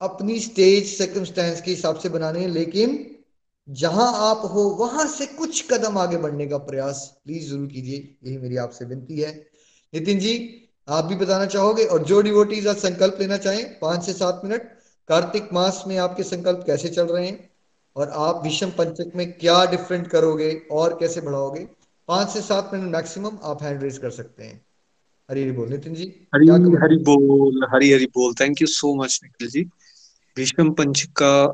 अपनी 0.00 0.40
स्टेज 0.40 0.98
सर्कमस्टेंस 0.98 1.60
के 1.60 1.70
हिसाब 1.70 1.98
से 1.98 2.08
बनाने 2.08 2.40
हैं, 2.40 2.48
लेकिन 2.48 3.16
जहाँ 3.68 4.30
आप 4.30 4.50
हो, 4.54 4.62
वहाँ 4.62 5.06
से 5.06 5.26
कुछ 5.26 5.72
कदम 5.72 5.98
आगे 5.98 6.16
बढ़ने 6.16 6.46
का 6.46 6.58
प्रयास 6.58 7.20
प्लीज़ 7.24 7.50
ज़रूर 7.50 7.66
कीजिए। 7.66 8.16
यही 8.24 8.38
मेरी 8.38 8.56
आपसे 8.56 8.84
विनती 8.84 9.20
है। 9.20 9.46
नितिन 9.94 10.18
जी, 10.18 10.68
आप 10.88 11.04
भी 11.04 11.14
बताना 11.14 11.46
चाहोगे? 11.46 11.84
और 11.84 12.04
जो 12.04 12.22
डिवोटीज 12.22 12.66
आज 12.66 12.76
संकल्प 12.76 13.16
लेना 13.20 13.36
चाहें, 13.36 13.78
पाँच 13.78 14.04
से 14.04 14.12
सात 14.12 14.40
मिनट, 14.44 14.62
कार्तिक 15.08 15.48
मास 15.52 15.84
में 15.86 15.96
आपके 15.96 16.22
संकल्प 16.22 16.64
कैसे 16.66 16.88
चल 16.88 17.06
रहे 17.06 17.26
हैं? 17.26 17.51
और 17.96 18.08
आप 18.08 18.40
विषम 18.44 18.70
पंचक 18.70 19.12
में 19.16 19.32
क्या 19.32 19.64
डिफरेंट 19.64 20.06
करोगे 20.08 20.62
और 20.72 20.96
कैसे 21.00 21.20
बढ़ाओगे? 21.20 21.68
पाँच 22.08 22.28
से 22.28 22.40
सात 22.40 22.70
मिनट 22.74 22.94
मैक्सिमम 22.94 23.38
आप 23.42 23.62
हैंड 23.62 23.82
रेज 23.82 23.98
कर 23.98 24.10
सकते 24.10 24.44
हैं। 24.44 24.66
हरी 25.30 25.42
हरी 25.42 25.52
बोल 25.52 25.68
नितिन 25.68 25.94
जी। 25.94 26.04
हरी 26.34 26.48
हरी 26.48 26.96
बोल 26.96 27.66
हरी 27.74 27.92
हरी 27.92 28.06
बोल। 28.06 28.34
Thank 28.34 28.60
you 28.60 28.66
so 28.66 29.02
much 29.02 29.20
Nikhil 29.22 29.48
ji. 29.48 29.66
विषम 30.36 30.70
पंचका 30.70 31.46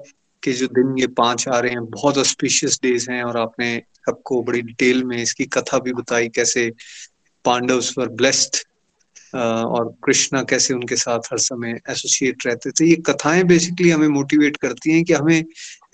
के 0.42 0.52
जो 0.52 0.66
दिन 0.66 0.98
ये 0.98 1.06
पाँच 1.06 1.48
आ 1.48 1.58
रहे 1.58 1.70
हैं 1.70 1.84
बहुत 1.84 2.18
ऑस्पिशियस 2.18 2.80
डेज़ 2.82 3.10
हैं 3.10 3.22
और 3.22 3.36
आपने 3.36 3.82
सबको 4.06 4.42
बड़ी 4.42 4.62
डिटेल 4.62 5.04
में 5.04 5.22
इसकी 5.22 5.44
कथा 5.44 5.78
भी 5.78 5.92
बताई 5.92 6.28
कैसे 6.28 6.72
पांडव 7.44 7.80
वर 7.98 8.08
ब्लेस्ड 8.08 8.56
और 9.34 9.94
कृष्णा 10.04 10.42
कैसे 10.42 10.74
उनके 10.74 10.96
साथ 10.96 11.18
हर 11.32 11.38
समय 11.38 11.80
एसोसिएट 11.90 12.46
रहते 12.46 12.70
थे 12.70 12.86
ये 12.86 12.96
कथाएँ 12.96 13.42
बेसिकली 13.42 13.90
हमें 13.90 14.08
मोटिवेट 14.08 14.56
करती 14.56 14.92
हैं 14.92 15.04
कि 15.04 15.12
हमें 15.12 15.44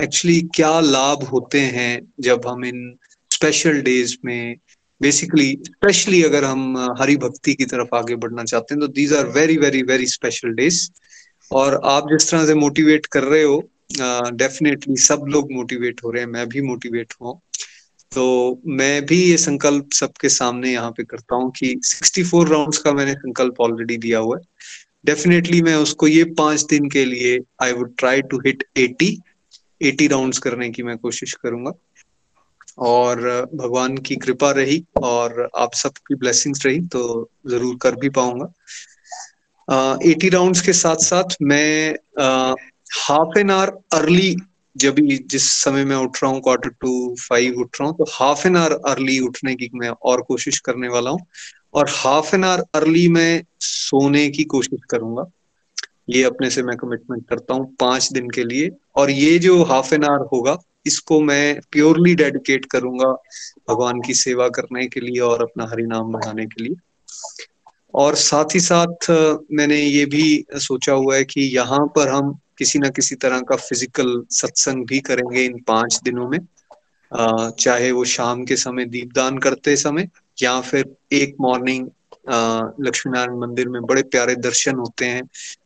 एक्चुअली 0.02 0.40
क्या 0.54 0.80
लाभ 0.80 1.22
होते 1.22 1.60
हैं 1.60 2.12
जब 2.20 2.46
हम 2.46 2.64
इन 2.64 2.96
स्पेशल 3.30 3.80
डेज़ 3.82 4.16
में 4.24 4.56
बेसिकली 5.02 5.58
स्पेशली 5.66 6.22
अगर 6.22 6.44
हम 6.44 6.94
हरि 7.00 7.16
भक्ति 7.16 7.54
की 7.54 7.64
तरफ़ 7.64 7.94
आगे 7.94 8.16
बढ़ना 8.16 8.44
चाहते 8.44 8.74
हैं 8.74 8.80
तो 8.80 8.88
these 8.88 9.12
are 9.12 9.26
very 9.26 9.56
very 9.56 9.82
very 9.82 10.06
special 10.06 10.48
days 10.48 10.90
और 11.52 11.80
आप 11.84 12.08
जिस 12.12 12.30
तरह 12.30 12.46
से 12.46 12.54
मोटिवेट 12.54 13.06
कर 13.06 13.22
रहे 13.22 13.42
हो 13.42 13.70
डेफिनेटली 14.32 14.94
uh, 14.94 15.00
सब 15.00 15.24
लोग 15.28 15.52
मोटिवेट 15.52 16.00
हो 16.04 16.10
रहे 16.10 16.22
हैं 16.22 16.30
मैं 16.30 16.48
भी 16.48 16.60
मोटिवेट 16.60 17.12
हुआ 17.22 17.32
तो 18.14 18.60
मैं 18.78 19.04
भी 19.06 19.16
ये 19.22 19.36
संकल्प 19.36 19.92
सबके 19.94 20.28
सामने 20.28 20.72
यहाँ 20.72 20.90
पे 20.90 21.04
करता 21.04 21.36
हूँ 21.36 21.50
कि 21.52 21.74
64 21.84 22.48
राउंड्स 22.50 22.78
का 22.78 22.92
मैंने 22.92 23.12
संकल्प 23.14 23.60
ऑलरेडी 23.60 23.96
दिया 23.96 24.18
हुआ 24.18 24.36
है। 24.36 24.42
डेफिनेटली 25.06 25.62
मैं 25.62 25.74
उसको 25.76 26.06
ये 26.08 26.24
पाँच 26.38 26.62
दिन 26.70 26.88
के 26.90 27.04
लिए 27.04 27.38
I 27.62 27.72
would 27.72 27.96
try 27.98 28.22
to 28.22 28.38
hit 28.46 28.64
80 28.78 29.10
80 29.80 30.08
rounds 30.10 30.38
करने 30.38 30.70
की 30.70 30.82
मैं 30.82 30.96
कोशिश 30.98 31.32
करूँगा। 31.42 31.72
और 32.84 33.20
भगवान 33.54 33.96
की 33.98 34.16
कृपा 34.16 34.50
रही 34.52 34.84
और 35.02 35.48
आप 35.56 35.74
सबकी 35.74 36.14
ब्लेसिंग्स 36.14 36.64
रही 36.66 36.80
तो 36.92 37.02
ज़रूर 37.46 37.76
कर 37.82 37.96
भी 37.96 38.08
पाऊँगा। 38.16 38.52
एटी 40.10 40.28
राउंड्स 40.28 40.60
के 40.60 40.72
साथ 40.72 41.04
साथ 41.04 41.36
मैं 41.42 41.94
हाफ़ 42.98 43.38
एन 43.38 43.50
आवर 43.50 43.70
अर्ली 43.92 44.34
जब 44.76 44.96
जिस 45.26 45.50
समय 45.54 45.84
मैं 45.84 45.96
उठ 45.96 46.22
रहा 46.22 46.30
हूँ 46.32 46.40
क्वार्टर 46.42 46.70
टू 46.80 47.14
फाइव 47.20 47.60
उठ 47.60 47.80
रहा 47.80 47.88
हूँ 47.88 47.96
तो 47.98 48.04
हाफ़ 48.12 48.46
एन 48.46 48.56
आवर 48.56 48.72
अर्ली 48.88 49.18
उठने 49.20 49.54
की 49.54 49.70
मैं 49.74 49.88
और 49.88 50.22
कोशिश 50.22 50.58
करने 50.60 50.88
वाला 50.88 51.10
हूँ 51.10 51.26
और 51.74 51.88
हाफ़ 51.90 52.34
एन 52.34 52.44
आवर 52.44 52.64
अर्ली 52.74 53.06
मैं 53.08 53.42
सोने 53.60 54.28
की 54.30 54.44
कोशिश 54.46 54.80
करूँगा। 54.90 55.24
ये 56.10 56.22
अपने 56.22 56.50
से 56.50 56.62
मैं 56.62 56.76
कमिटमेंट 56.76 57.28
करता 57.28 57.54
हूँ 57.54 57.74
पाँच 57.80 58.12
दिन 58.12 58.28
के 58.30 58.44
लिए 58.44 58.70
और 58.96 59.10
ये 59.10 59.38
जो 59.38 59.62
हाफ़ 59.64 59.94
एन 59.94 60.04
आवर 60.04 60.26
होगा, 60.32 60.56
इसको 60.86 61.20
मैं 61.20 61.60
प्योरली 61.72 62.14
डेडिकेट 62.14 62.64
करूँगा 62.64 63.12
भगवान 63.68 64.00
की 64.00 64.14
सेवा 64.14 64.48
करने 64.48 64.86
के 64.86 65.00
लिए 65.00 65.20
और 65.20 65.42
अपना 65.42 65.66
हरि 65.70 65.86
नाम 65.86 66.12
बढ़ाने 66.12 66.46
के 66.46 66.62
लिए। 66.64 66.76
और 67.94 68.14
साथ 68.14 68.54
ही 68.54 68.60
साथ, 68.60 69.10
मैंने 69.52 69.76
ये 69.76 70.04
भी 70.06 70.44
सोचा 70.58 70.92
हुआ 70.92 71.16
है 71.16 71.24
कि 71.24 71.40
यहाँ 71.56 71.86
पर 71.96 72.08
हम 72.08 72.38
किसी 72.58 72.78
ना 72.78 72.88
किसी 72.90 73.14
तरह 73.16 73.40
का 73.40 73.56
फ़िज़िकल 73.58 74.22
सत्संग 74.32 74.86
भी 74.86 75.00
करेंगे 75.00 75.44
इन 75.44 75.60
पाँच 75.66 76.00
दिनों 76.04 76.28
में। 76.28 76.38
चाहे 77.12 77.90
वो 77.92 78.04
शाम 78.04 78.44
के 78.44 78.56
समय 78.56 78.84
दीपदान 78.86 79.38
करते 79.38 79.76
समय 79.76 80.08
या 80.38 80.60
फिर 80.60 80.94
एक 81.12 81.36
मॉर्निंग 81.40 81.86
लक्ष्मी 82.80 83.12
नारायण 83.12 83.38
मंदिर 83.38 83.68
में 83.68 83.80
बड़े 83.82 84.02
प्यारे 84.02 84.34
दर्शन 84.36 84.76
होते 84.76 85.06
हैं, 85.06 85.22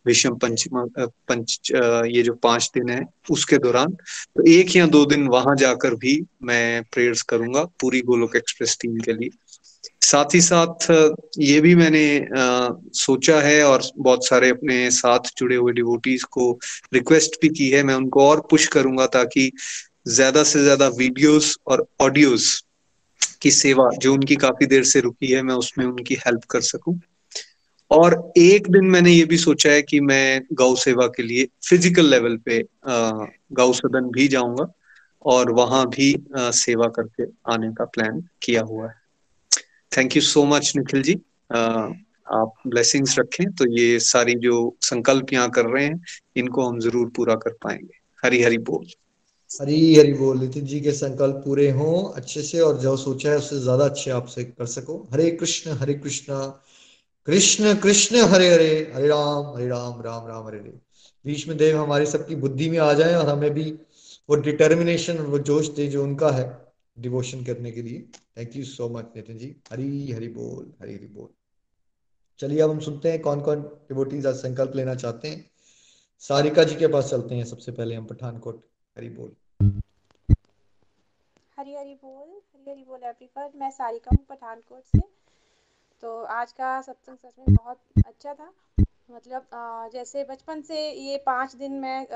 विषम 0.06 0.34
पंचम 0.36 0.86
पंच 0.98 1.70
ये 1.72 2.22
जो 2.22 2.32
पाँच 2.34 2.70
दिन 2.74 2.88
है 2.90 3.00
उसके 3.30 3.58
दौरान। 3.58 3.92
तो 3.92 4.46
एक 4.50 4.76
या 4.76 4.86
दो 4.88 5.04
दिन 5.06 5.26
वहाँ 5.28 5.54
जाकर 5.56 5.94
भी 5.96 6.20
मैं 6.42 6.82
प्रेयर्स 6.92 7.22
करूँगा 7.30 7.64
पूरी 7.80 8.00
गोलोक 8.02 8.36
एक्सप्रेस 8.36 8.76
टीम 8.80 8.96
के 8.98 9.12
लिए। 9.12 9.30
साथ 10.08 10.34
ही 10.34 10.40
साथ 10.40 10.86
ये 11.40 11.60
भी 11.60 11.74
मैंने 11.74 12.04
आ, 12.18 12.68
सोचा 12.94 13.40
है 13.40 13.62
और 13.64 13.82
बहुत 13.98 14.26
सारे 14.26 14.50
अपने 14.50 14.90
साथ 14.90 15.30
जुड़े 15.38 15.56
हुए 15.56 15.72
डिवोटीज 15.72 16.22
को 16.30 16.50
रिक्वेस्ट 16.94 17.40
भी 17.42 17.48
की 17.48 17.68
है। 17.70 17.82
मैं 17.82 17.94
उनको 17.94 18.28
और 18.28 18.46
पुश 18.50 18.66
करूँगा 18.68 19.06
ताकि 19.08 19.50
ज़्यादा 20.08 20.42
से 20.44 20.62
ज़्यादा 20.62 20.88
वीडियोस 20.98 21.56
और 21.66 21.86
ऑडियोज 22.00 22.46
की 23.42 23.50
सेवा 23.50 23.88
जो 23.98 24.12
उनकी 24.14 24.36
काफ़ी 24.36 24.66
देर 24.66 24.84
से 24.84 25.00
रुकी 25.00 25.32
है 25.32 25.42
मैं 25.42 25.54
उसमें 25.54 25.84
उनकी 25.86 26.14
हेल्प 26.26 26.44
कर 26.50 26.60
सकूँ। 26.62 26.98
और 27.90 28.14
एक 28.38 28.70
दिन 28.70 28.84
मैंने 28.84 29.10
ये 29.12 29.24
भी 29.24 29.36
सोचा 29.36 29.70
है 29.70 29.82
कि 29.82 30.00
मैं 30.00 30.40
गौ 30.52 30.74
सेवा 30.76 31.06
के 31.06 31.22
लिए 31.22 31.44
फ़िज़िकल 31.68 32.10
लेवल 32.10 32.36
पे 32.46 32.62
गौ 33.52 33.72
सदन 33.72 34.10
भी 34.10 34.28
जाऊँगा 34.28 34.66
और 35.24 35.52
वहाँ 35.52 35.86
भी 35.88 36.12
आ, 36.38 36.50
सेवा 36.52 36.86
करके 36.96 37.24
आने 37.52 37.72
का 37.72 37.84
प्लान 37.84 38.20
किया 38.42 38.62
हुआ 38.62 38.88
है। 38.88 39.07
Thank 39.92 40.16
you 40.16 40.22
so 40.24 40.44
much 40.46 40.72
Nikhil 40.76 41.02
ji 41.02 41.18
आ, 41.50 41.58
आप 42.30 42.52
ब्लेसिंग्स 42.66 43.18
रखें 43.18 43.50
तो 43.52 43.66
ये 43.72 43.98
सारी 44.02 44.34
जो 44.40 44.56
संकल्प 44.84 45.32
यहाँ 45.32 45.50
कर 45.50 45.66
रहे 45.66 45.84
हैं 45.84 46.00
इनको 46.36 46.68
हम 46.68 46.78
ज़रूर 46.80 47.08
पूरा 47.16 47.34
कर 47.36 47.52
पाएँगे। 47.62 47.94
हरी 48.22 48.42
हरी 48.42 48.58
बोल। 48.68 48.86
हरी 49.50 49.94
हरी 49.96 50.12
बोल 50.12 50.38
नितिन 50.40 50.64
जी 50.66 50.80
के 50.80 50.92
संकल्प 50.92 51.40
पूरे 51.44 51.70
हों 51.70 51.94
अच्छे 52.12 52.42
से 52.42 52.60
और 52.60 52.78
जो 52.78 52.96
सोचा 52.96 53.30
है 53.30 53.36
उससे 53.38 53.60
ज़्यादा 53.60 53.84
अच्छे 53.84 54.10
आपसे 54.10 54.44
कर 54.44 54.66
सको। 54.66 54.96
हरे 55.12 55.30
कृष्ण 55.32 55.76
हरे 55.78 55.94
कृष्ण 55.94 56.40
कृष्ण 57.28 57.74
कृष्ण 57.80 58.24
हरे 58.28 58.48
हरे 58.52 58.70
हरे 58.94 59.08
राम 59.08 59.52
हरे 59.56 59.68
राम 59.68 60.00
राम 60.02 60.26
राम 60.28 60.46
हरे 60.46 60.58
हरे। 60.58 60.78
बीच 61.24 61.46
में 61.48 61.56
देव 61.56 61.80
हमारी 61.82 62.06
सबकी 62.06 62.34
बुद्धि 62.36 62.68
में 62.70 62.78
आ 62.78 62.92
जाए 62.92 63.14
और 63.14 63.28
हमें 63.28 63.50
भी 63.54 63.70
वो 64.28 64.36
डिटर्मिनेशन 64.42 65.18
वो 65.26 65.38
जोश 65.50 65.68
दे 65.76 65.86
जो 65.86 66.02
उनका 66.02 66.30
है 66.30 66.46
डिवोशन 66.98 67.44
करने 67.44 67.70
के 67.72 67.82
लिए। 67.82 68.00
Thank 68.38 68.56
you 68.56 68.64
so 68.64 68.88
much 68.88 69.12
Nitin 69.16 69.38
ji. 69.38 69.54
Hari 69.72 70.10
Hari 70.12 70.28
बोल, 70.28 70.72
हरी 70.82 70.94
हरी 70.94 71.06
बोल। 71.08 71.28
चलिए, 72.40 72.60
अब 72.60 72.70
हम 72.70 72.80
सुनते 72.80 73.10
हैं 73.10 73.20
कौन 73.22 73.40
कौन 73.40 73.62
डिवोटीज 73.88 74.26
आज 74.26 74.34
संकल्प 74.36 74.76
लेना 74.76 74.94
चाहते 74.94 75.28
हैं। 75.28 75.44
सारिका 76.22 76.64
जी 76.64 76.74
के 76.76 76.86
पास 76.86 77.10
चलते 77.10 77.34
हैं 77.34 77.44
सबसे 77.44 77.72
पहले 77.72 77.94
हम 77.94 78.04
पठानकोट। 78.06 78.62
हरी 78.96 79.08
बोल। 79.08 79.34
हरी 81.58 81.74
हरी 81.74 81.94
बोल, 81.94 82.28
हरी 82.28 82.70
हरी 82.70 82.84
बोल 82.84 83.02
एवरीवन 83.04 83.50
मैं 83.56 83.70
सारिका 83.70 84.10
हूँ 84.10 84.24
पठानकोट 84.28 84.82
से। 84.86 85.00
तो 86.02 86.22
आज 86.32 86.52
का 86.52 86.80
सत्संग 86.80 87.16
सच 87.16 87.32
में 87.38 87.54
बहुत 87.54 87.78
अच्छा 88.06 88.34
था। 88.34 88.52
मतलब 89.10 89.46
जैसे 89.92 90.24
बचपन 90.24 90.60
से 90.62 90.90
ये 90.92 91.16
पाँच 91.26 91.54
दिन 91.56 91.72
मैं 91.72 92.06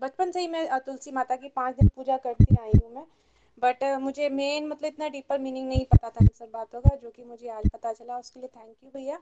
बचपन 0.00 0.30
से 0.32 0.40
ही 0.40 0.48
मैं 0.48 0.68
तुलसी 0.78 1.10
माता 1.10 1.36
की 1.36 1.48
पाँच 1.48 1.76
दिन 1.76 1.88
पूजा 1.88 2.16
करती 2.16 2.56
आई 2.60 2.72
हूँ 2.82 2.94
मैं। 2.94 3.04
बट 3.58 3.84
मुझे 4.00 4.28
मेन 4.30 4.66
मतलब 4.68 4.86
इतना 4.86 5.08
डीपर 5.08 5.38
मीनिंग 5.38 5.68
नहीं 5.68 5.84
पता 5.86 6.10
था 6.10 6.26
सब 6.28 6.50
बातों 6.52 6.80
का 6.80 6.94
जो 6.96 7.10
कि 7.10 7.24
मुझे 7.24 7.48
आज 7.50 7.68
पता 7.68 7.92
चला। 7.92 8.18
उसके 8.18 8.40
लिए 8.40 8.48
थैंक 8.48 8.74
यू 8.84 8.90
भैया। 8.90 9.18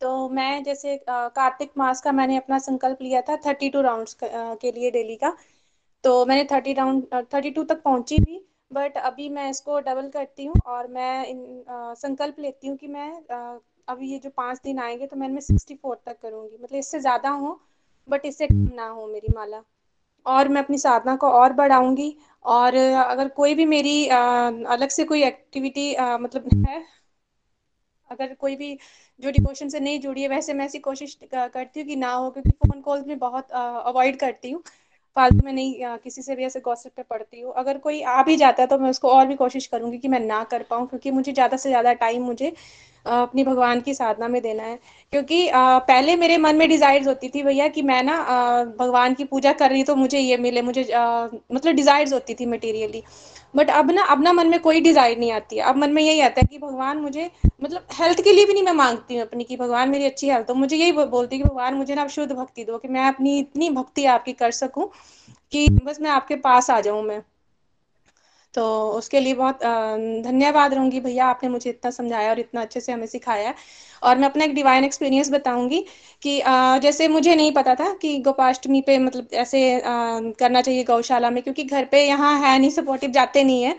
तो 0.00 0.28
मैं 0.28 0.62
जैसे 0.64 0.96
कार्तिक 1.08 1.72
मास 1.78 2.00
का 2.00 2.12
मैंने 2.12 2.36
अपना 2.36 2.58
संकल्प 2.58 2.98
लिया 3.02 3.20
था 3.20 3.36
थर्टी 3.46 3.68
टू 3.70 3.80
राउंड 3.82 4.08
के 4.60 4.72
लिए 4.72 4.90
डेली 4.90 5.16
का। 5.16 5.36
तो 6.04 6.24
मैंने 6.26 6.44
थर्टी 6.44 6.72
राउंड 6.72 7.04
थर्टी 7.34 7.50
टू 7.50 7.62
तक 7.64 7.82
पहुँची 7.82 8.18
भी 8.20 8.40
बट 8.72 8.96
अभी 8.98 9.28
मैं 9.28 9.48
इसको 9.50 9.78
डबल 9.80 10.08
करती 10.10 10.44
हूँ 10.44 10.54
और 10.66 10.86
मैं 10.88 11.26
इन 11.26 11.64
आ, 11.70 11.94
संकल्प 11.94 12.38
लेती 12.40 12.68
हूँ 12.68 12.76
कि 12.76 12.88
मैं 12.88 13.10
आ, 13.32 13.58
अभी 13.88 14.10
ये 14.12 14.18
जो 14.18 14.30
पाँच 14.36 14.60
दिन 14.64 14.78
आएँगे 14.78 15.06
तो 15.06 15.16
मैं 15.16 15.28
इनमें 15.28 15.40
सिक्सटी 15.42 15.74
फोर 15.74 16.00
तक 16.06 16.18
करूँगी। 16.22 16.56
मतलब 16.62 16.78
इससे 16.78 17.00
ज़्यादा 17.00 17.30
हो 17.32 17.58
बट 18.08 18.24
इससे 18.26 18.46
कम 18.46 18.70
ना 18.74 18.88
हो 18.88 19.06
मेरी 19.06 19.32
माला। 19.34 19.62
और 20.26 20.48
मैं 20.48 20.62
अपनी 20.62 20.78
साधना 20.78 21.16
को 21.16 21.30
और 21.32 21.52
बढ़ाऊँगी। 21.54 22.16
और 22.44 22.74
अगर 22.76 23.28
कोई 23.30 23.54
भी 23.54 23.64
मेरी 23.66 24.06
आ, 24.08 24.20
अलग 24.68 24.88
से 24.90 25.04
कोई 25.04 25.22
एक्टिविटी 25.24 25.90
मतलब 26.18 26.50
है 26.68 26.84
अगर 28.08 28.34
कोई 28.34 28.56
भी 28.56 28.76
जो 29.20 29.30
डिवोशन 29.32 29.68
से 29.68 29.80
नहीं 29.80 30.00
जुड़ी 30.00 30.22
है 30.22 30.28
वैसे 30.28 30.54
मैं 30.54 30.64
ऐसी 30.66 30.78
कोशिश 30.80 31.16
करती 31.34 31.80
हूँ 31.80 31.86
कि 31.88 31.96
ना 31.96 32.12
हो 32.12 32.30
क्योंकि 32.30 32.50
फ़ोन 32.62 32.80
कॉल्स 32.80 33.06
में 33.06 33.18
बहुत 33.18 33.50
अवॉइड 33.52 34.18
करती 34.20 34.50
हूँ। 34.50 34.62
फालतू 35.16 35.44
में 35.44 35.52
नहीं 35.52 35.96
किसी 35.98 36.22
से 36.22 36.34
भी 36.36 36.44
ऐसे 36.44 36.60
गॉसिप 36.60 36.92
पे 36.96 37.02
पढ़ती 37.04 37.40
हूँ। 37.40 37.52
अगर 37.56 37.78
कोई 37.78 38.00
आ 38.04 38.22
भी 38.22 38.36
जाता 38.36 38.62
है 38.62 38.66
तो 38.68 38.78
मैं 38.78 38.90
उसको 38.90 39.08
और 39.10 39.26
भी 39.26 39.34
कोशिश 39.36 39.66
करूँगी 39.66 39.98
कि 39.98 40.08
मैं 40.08 40.20
ना 40.20 40.42
कर 40.50 40.62
पाऊँ 40.70 40.86
क्योंकि 40.88 41.10
मुझे 41.12 41.32
ज़्यादा 41.32 41.56
से 41.56 41.68
ज़्यादा 41.68 41.92
टाइम 41.96 42.22
मुझे 42.24 42.52
अपनी 43.06 43.44
भगवान 43.44 43.80
की 43.80 43.94
साधना 43.94 44.28
में 44.28 44.40
देना 44.42 44.62
है। 44.62 44.78
क्योंकि 45.12 45.48
पहले 45.54 46.16
मेरे 46.16 46.36
मन 46.38 46.56
में 46.56 46.68
डिजायर्स 46.68 47.06
होती 47.06 47.28
थी 47.28 47.42
भैया 47.42 47.68
कि 47.68 47.82
मैं 47.82 48.02
ना 48.02 48.16
भगवान 48.78 49.14
की 49.14 49.24
पूजा 49.26 49.52
कर 49.54 49.70
रही 49.70 49.82
तो 49.84 49.96
मुझे 49.96 50.18
ये 50.18 50.36
मिले, 50.38 50.62
मुझे 50.62 50.82
मतलब 50.82 51.74
डिजायर्स 51.74 52.12
होती 52.12 52.34
थी 52.34 52.46
मटेरियली 52.46 53.02
बट 53.56 53.70
अब 53.70 53.90
ना 53.90 54.02
अब 54.04 54.22
ना 54.22 54.32
मन 54.32 54.46
में 54.46 54.58
कोई 54.60 54.80
डिज़ायर 54.80 55.18
नहीं 55.18 55.30
आती। 55.32 55.56
है 55.56 55.62
अब 55.64 55.76
मन 55.76 55.92
में 55.92 56.02
यही 56.02 56.20
आता 56.20 56.40
है 56.40 56.46
कि 56.46 56.58
भगवान 56.58 56.98
मुझे 57.00 57.30
मतलब 57.62 57.86
हेल्थ 58.00 58.22
के 58.24 58.32
लिए 58.32 58.44
भी 58.46 58.52
नहीं 58.52 58.64
मैं 58.64 58.72
मांगती 58.74 59.14
हूँ 59.14 59.22
अपनी 59.22 59.44
कि 59.44 59.56
भगवान 59.56 59.90
मेरी 59.90 60.04
अच्छी 60.04 60.28
हेल्थ 60.30 60.50
हो। 60.50 60.54
मुझे 60.56 60.76
यही 60.76 60.92
बोलती 60.94 61.36
है 61.36 61.42
कि 61.42 61.48
भगवान 61.48 61.74
मुझे 61.74 61.94
ना 61.94 62.06
शुद्ध 62.08 62.32
भक्ति 62.32 62.64
दो 62.64 62.78
कि 62.78 62.88
मैं 62.88 63.06
अपनी 63.08 63.38
इतनी 63.38 63.70
भक्ति 63.72 64.04
आपकी 64.08 64.32
कर 64.34 64.50
सकूँ 64.52 64.90
कि 65.52 65.68
बस 65.84 66.00
मैं 66.00 66.10
आपके 66.10 66.36
पास 66.38 66.70
आ 66.70 66.80
जाऊँ 66.80 67.02
मैं। 67.04 67.22
तो 68.56 68.64
उसके 68.92 69.20
लिए 69.20 69.34
बहुत 69.34 69.58
धन्यवाद 70.24 70.74
रहूँगी 70.74 71.00
भैया 71.00 71.26
आपने 71.26 71.48
मुझे 71.48 71.70
इतना 71.70 71.90
समझाया 71.92 72.30
और 72.30 72.38
इतना 72.40 72.60
अच्छे 72.62 72.80
से 72.80 72.92
हमें 72.92 73.06
सिखाया। 73.08 73.54
और 74.02 74.18
मैं 74.18 74.28
अपना 74.28 74.44
एक 74.44 74.54
डिवाइन 74.54 74.84
एक्सपीरियंस 74.84 75.30
बताऊँगी 75.30 75.80
कि 76.22 76.40
जैसे 76.82 77.08
मुझे 77.08 77.34
नहीं 77.34 77.52
पता 77.52 77.74
था 77.74 77.92
कि 78.02 78.18
गोपाष्टमी 78.22 78.80
पे 78.82 78.98
मतलब 78.98 79.28
ऐसे 79.34 79.60
करना 79.84 80.60
चाहिए 80.62 80.84
गौशाला 80.84 81.30
में 81.30 81.42
क्योंकि 81.42 81.64
घर 81.64 81.84
पे 81.92 82.06
यहाँ 82.06 82.38
है 82.40 82.58
नहीं 82.58 82.70
सपोर्टिव 82.70 83.10
जाते 83.12 83.44
नहीं 83.44 83.62
है। 83.62 83.76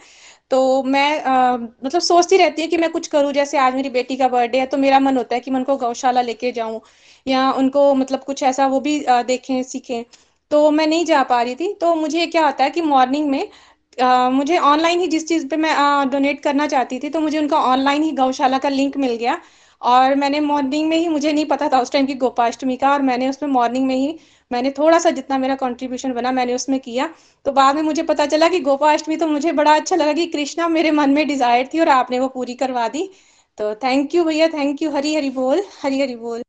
तो 0.51 0.83
मैं 0.85 1.21
आ, 1.23 1.57
मतलब 1.57 2.01
सोचती 2.01 2.37
रहती 2.37 2.61
हूँ 2.61 2.69
कि 2.69 2.77
मैं 2.77 2.89
कुछ 2.91 3.07
करूँ 3.07 3.31
जैसे 3.33 3.57
आज 3.59 3.75
मेरी 3.75 3.89
बेटी 3.91 4.15
का 4.17 4.27
बर्थडे 4.27 4.59
है 4.59 4.65
तो 4.67 4.77
मेरा 4.77 4.99
मन 4.99 5.17
होता 5.17 5.35
है 5.35 5.41
कि 5.41 5.51
मैं 5.51 5.59
उनको 5.59 5.75
गौशाला 5.77 6.21
लेके 6.23 6.51
जाऊँ 6.51 6.81
या 7.25 7.51
उनको 7.53 7.93
मतलब 7.95 8.23
कुछ 8.23 8.43
ऐसा 8.43 8.67
वो 8.67 8.79
भी 8.81 9.03
आ, 9.03 9.21
देखें 9.23 9.61
सीखें। 9.63 10.03
तो 10.51 10.69
मैं 10.71 10.85
नहीं 10.87 11.05
जा 11.05 11.23
पा 11.25 11.41
रही 11.41 11.55
थी 11.55 11.73
तो 11.81 11.93
मुझे 11.95 12.25
क्या 12.27 12.45
होता 12.45 12.63
है 12.63 12.69
कि 12.71 12.81
मॉर्निंग 12.83 13.29
में 13.29 13.49
मुझे 13.97 14.57
ऑनलाइन 14.59 14.99
ही 14.99 15.07
जिस 15.07 15.27
चीज़ 15.27 15.47
पे 15.47 15.57
मैं 15.57 15.75
डोनेट 16.09 16.39
करना 16.39 16.67
चाहती 16.67 16.99
थी 16.99 17.09
तो 17.09 17.19
मुझे 17.19 17.37
उनका 17.39 17.57
ऑनलाइन 17.65 18.03
ही 18.03 18.11
गौशाला 18.13 18.57
का 18.57 18.69
लिंक 18.69 18.97
मिल 18.97 19.15
गया। 19.15 19.39
और 19.81 20.15
मैंने 20.15 20.39
मॉर्निंग 20.39 20.87
में 20.89 20.97
ही, 20.97 21.07
मुझे 21.09 21.31
नहीं 21.31 21.45
पता 21.45 21.67
था 21.69 21.79
उस 21.81 21.91
टाइम 21.91 22.05
की 22.05 22.13
गोपाष्टमी 22.15 22.75
का, 22.77 22.91
और 22.91 23.01
मैंने 23.01 23.29
उसमें 23.29 23.49
मॉर्निंग 23.49 23.85
में 23.87 23.95
ही, 23.95 24.17
मैंने 24.51 24.71
थोड़ा 24.71 24.99
सा 24.99 25.09
जितना 25.11 25.37
मेरा 25.37 25.55
कंट्रीब्यूशन 25.55 26.13
बना, 26.13 26.31
मैंने 26.31 26.55
उसमें 26.55 26.79
किया। 26.79 27.09
तो 27.45 27.51
बाद 27.51 27.75
में 27.75 27.81
मुझे 27.81 28.03
पता 28.03 28.25
चला 28.25 28.47
कि 28.47 28.59
गोपाष्टमी 28.59 29.17
तो 29.17 29.27
मुझे 29.27 29.51
बड़ा 29.51 29.75
अच्छा 29.75 29.95
लगा 29.95 30.13
कि 30.13 30.25
कृष्णा 30.27 30.67
मेरे 30.67 30.91
मन 30.91 31.09
में 31.09 31.27
डिज़ायर 31.27 31.69
थी 31.73 31.79
और 31.79 31.89
आपने 31.89 32.19
वो 32.19 32.27
पूरी 32.27 32.53
करवा 32.55 32.87
दी। 32.87 33.09
तो 33.57 33.73
थैंक 33.75 34.15
यू 34.15 34.23
भैया 34.23 34.47
थैंक 34.47 34.81
यू 34.81 34.91
हरी 34.91 35.15
हरी 35.15 35.29
बोल, 35.29 35.63
हरी 35.83 36.01
हरी 36.01 36.15
बोल। 36.15 36.41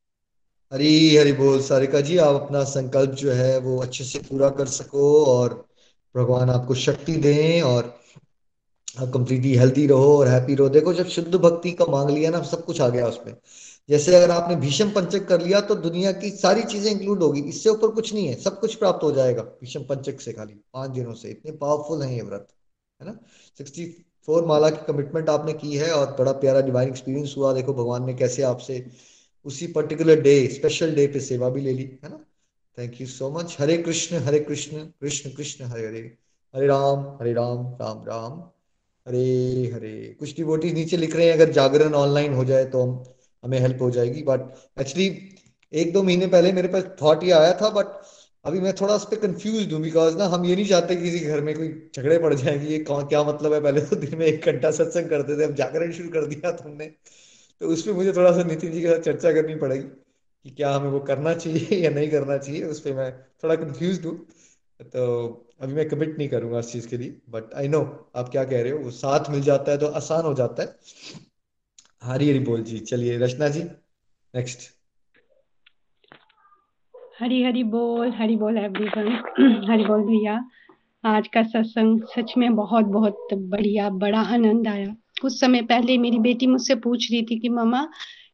हरी 0.72 1.16
हरी 1.16 1.32
बोल, 1.32 1.61
सारिका 1.62 2.01
जी, 2.01 2.16
आप 2.18 2.34
अपना 2.34 2.64
संकल्प 2.66 3.11
जो 3.11 3.32
है, 3.32 3.59
वो 3.59 3.78
अच्छे 3.78 4.05
से 4.05 4.18
पूरा 4.20 4.49
कर 4.51 4.66
सको 4.72 5.24
और 5.26 5.68
भगवान 6.19 6.51
आपको 6.51 6.75
शक्ति 6.77 7.16
दें 7.16 7.62
और 7.62 7.97
आप 8.99 9.11
कंप्लीटली 9.14 9.55
हेल्थी 9.55 9.87
रहो 9.87 10.16
और 10.19 10.29
हैप्पी 10.29 10.55
रहो। 10.55 10.69
देखो, 10.69 10.93
जब 10.95 11.07
शुद्ध 11.07 11.35
भक्ति 11.35 11.73
का 11.73 11.85
मांग 11.87 12.11
लिया 12.11 12.31
ना, 12.31 12.43
सब 12.43 12.64
कुछ 12.64 12.81
आ 12.81 12.89
गया 12.89 13.07
उसमें। 13.07 13.35
जैसे 13.89 14.14
अगर 14.16 14.31
आपने 14.31 14.57
भीषम 14.57 14.91
पंचक 14.91 15.27
कर 15.27 15.41
लिया 15.43 15.61
तो 15.61 15.75
दुनिया 15.77 16.12
की 16.12 16.31
सारी 16.31 16.62
चीज़ें 16.62 16.91
इंक्लूड 16.93 17.23
होगी। 17.23 17.41
इससे 17.43 17.71
ऊपर 17.71 17.91
कुछ 17.91 18.12
नहीं 18.14 18.27
है। 18.29 18.35
सब 18.35 18.59
कुछ 18.61 18.75
प्राप्त 18.75 19.03
हो 19.03 19.11
जाएगा 19.12 19.43
भीषम 19.43 19.83
पंचक 19.85 20.21
से 20.21 20.33
खाली। 20.33 20.55
पाँच 20.75 20.91
दिनों 20.91 21.14
से। 21.14 21.29
इतने 21.29 21.53
पावरफुल 21.53 22.03
हैं 22.03 22.12
ये 22.12 22.23
व्रत, 22.23 22.49
है 23.01 23.07
ना? 23.07 23.19
सिक्सटी 23.59 23.87
फोर 24.29 24.45
माला 24.47 24.71
की 24.71 24.85
कमिटमेंट 24.87 25.29
आपने 25.29 25.53
की 25.53 25.77
है 25.77 25.91
और 25.93 26.16
बड़ा 26.19 26.33
प्यारा 26.33 26.61
डिवाइन 26.61 26.89
एक्सपीरियंस 26.89 27.35
हुआ। 27.37 27.53
देखो, 27.53 27.75
भगवान 27.75 28.05
ने 28.07 28.14
कैसे 28.14 28.43
आपसे 28.43 28.85
उसी 29.47 29.66
पर्टिकुलर 29.66 30.21
डे 30.21 30.35
स्पेशल 30.49 30.95
डे 30.95 31.07
पे 31.07 31.21
सेवा 31.21 31.49
भी 31.49 31.61
ले 31.61 31.73
ली, 31.73 31.83
है 32.05 32.11
ना? 32.11 32.25
Thank 32.79 33.01
you 33.01 33.07
so 33.07 33.31
much 33.31 33.57
Hare 33.61 33.76
Krishna 33.79 34.16
Hare 34.16 34.41
Krishna 34.41 34.79
Krishna 35.01 35.31
Krishna 35.31 35.64
Hare 35.64 35.87
Hare 35.87 36.18
Hare 36.55 36.66
Ram 36.66 37.01
Hare 37.20 37.33
Ram 37.33 37.66
Ram 37.81 38.05
Ram 38.05 38.39
Hare 39.07 39.70
Hare 39.74 40.16
कुछ 40.20 40.37
डिवोटीज 40.37 40.74
नीचे 40.74 40.97
लिख 40.97 41.16
रहे 41.16 41.26
हैं 41.26 41.33
अगर 41.33 41.51
जागरण 41.51 41.95
ऑनलाइन 41.95 42.35
हो 42.35 42.45
जाए 42.45 42.64
तो 42.64 42.83
हम 42.83 43.05
हमें 43.45 43.59
हेल्प 43.61 43.83
हो 43.83 43.91
जाएगी 43.91 44.22
बट 44.22 44.41
एक्चुअली 44.81 45.29
एक 45.72 45.93
दो 45.93 46.03
महीने 46.03 46.26
पहले 46.26 46.53
मेरे 46.53 46.68
पास 46.68 46.85
थॉट 47.03 47.24
ये 47.24 47.31
आया 47.31 47.53
था 47.62 47.70
बट 47.70 47.87
अभी 48.45 48.61
मैं 48.61 48.74
थोड़ा 48.74 48.95
उस 48.95 49.05
पर 49.05 49.16
कंफ्यूज 49.16 49.72
हूँ 49.72 49.81
बिकॉज़ 49.81 50.16
ना 50.16 50.24
हम 50.24 50.45
ये 50.45 50.57
नहीं 50.57 50.66
चाहते 50.66 50.97
किसी 50.97 51.18
घर 51.18 51.41
में 51.41 51.55
कोई 51.57 51.91
झगड़े 51.97 52.18
पड़ 52.18 52.35
जाएँगे 52.35 52.66
ये 52.66 52.85
क्या 52.89 53.22
मतलब 53.24 53.53
है 53.53 53.61
पहले 53.61 53.81
तो 53.81 53.97
दिन 53.97 54.18
में 54.18 54.26
एक 54.26 54.47
घंटा 54.47 54.70
सत्संग 54.70 55.09
करते 55.09 55.39
थे 55.39 55.45
अब 55.45 55.55
जागरण 55.55 55.93
शुरू 55.93 56.09
कर 56.09 56.26
दिया 56.26 56.53
तुमने 56.53 56.87
तो 57.61 57.68
उस 57.68 57.83
पर 57.83 57.93
मुझे 57.93 58.12
थोड़ा 58.12 58.33
सा 58.33 58.43
नितिन 58.43 58.72
जी 58.72 58.81
के 58.81 58.89
साथ 58.89 59.01
चर्चा 59.01 59.33
करनी 59.33 59.55
पड़ेगी 59.55 60.07
कि 60.45 60.51
क्या 60.51 60.72
हमें 60.74 60.91
वो 60.91 61.01
करना 61.01 61.34
चाहिए 61.34 61.78
या 61.78 61.91
नहीं 61.91 62.11
करना 62.11 62.36
चाहिए, 62.39 62.62
उस 62.64 62.80
पर 62.80 62.95
मैं 62.95 63.11
थोड़ा 63.45 63.55
कंफ्यूज 63.57 64.05
हूँ। 64.07 64.16
तो 64.80 65.05
अभी 65.61 65.74
मैं 65.74 65.89
कमिट 65.89 66.16
नहीं 66.18 66.28
करूँगा 66.28 66.59
इस 66.59 66.72
चीज़ 66.72 66.89
के 66.89 66.97
लिए 66.97 67.16
बट 67.30 67.55
आई 67.55 67.68
नो 67.68 67.80
आप 68.16 68.28
क्या 68.28 68.45
कह 68.45 68.62
रहे 68.62 68.72
हो, 68.72 68.78
वो 68.78 68.91
साथ 68.91 69.30
मिल 69.30 69.41
जाता 69.43 69.72
है 69.72 69.78
तो 69.78 69.86
आसान 69.86 70.24
हो 70.24 70.34
जाता 70.34 70.62
है। 70.62 70.76
हरी 72.03 72.28
हरी 72.30 72.39
बोल 72.39 72.62
जी, 72.62 72.78
चलिए 72.80 73.18
रचना 73.18 73.49
जी 73.49 73.62
नेक्स्ट 74.34 74.68
हरी 77.20 77.43
हरी 77.43 77.62
बोल 77.64 78.11
हरी 78.12 78.36
बोल 78.36 78.59
एवरीवन 78.59 79.09
हरी 79.70 79.84
बोल 79.84 80.03
भैया। 80.03 80.39
आज 81.05 81.28
का 81.28 81.43
सत्संग 81.43 82.01
सच 82.07 82.32
में 82.39 82.55
बहुत 82.57 82.84
बहुत 82.86 83.28
बढ़िया, 83.34 83.89
बड़ा 83.91 84.20
आनंद 84.20 84.68
आया। 84.68 84.95
कुछ 85.20 85.41
समय 85.41 85.62
पहले 85.62 85.99
मेरी 85.99 86.18
बेटी 86.18 86.47
मुझसे 86.47 86.74
पूछ 86.76 87.11
रही 87.12 87.22
थी 87.22 87.39
कि, 87.39 87.49
मम्मा 87.49 87.89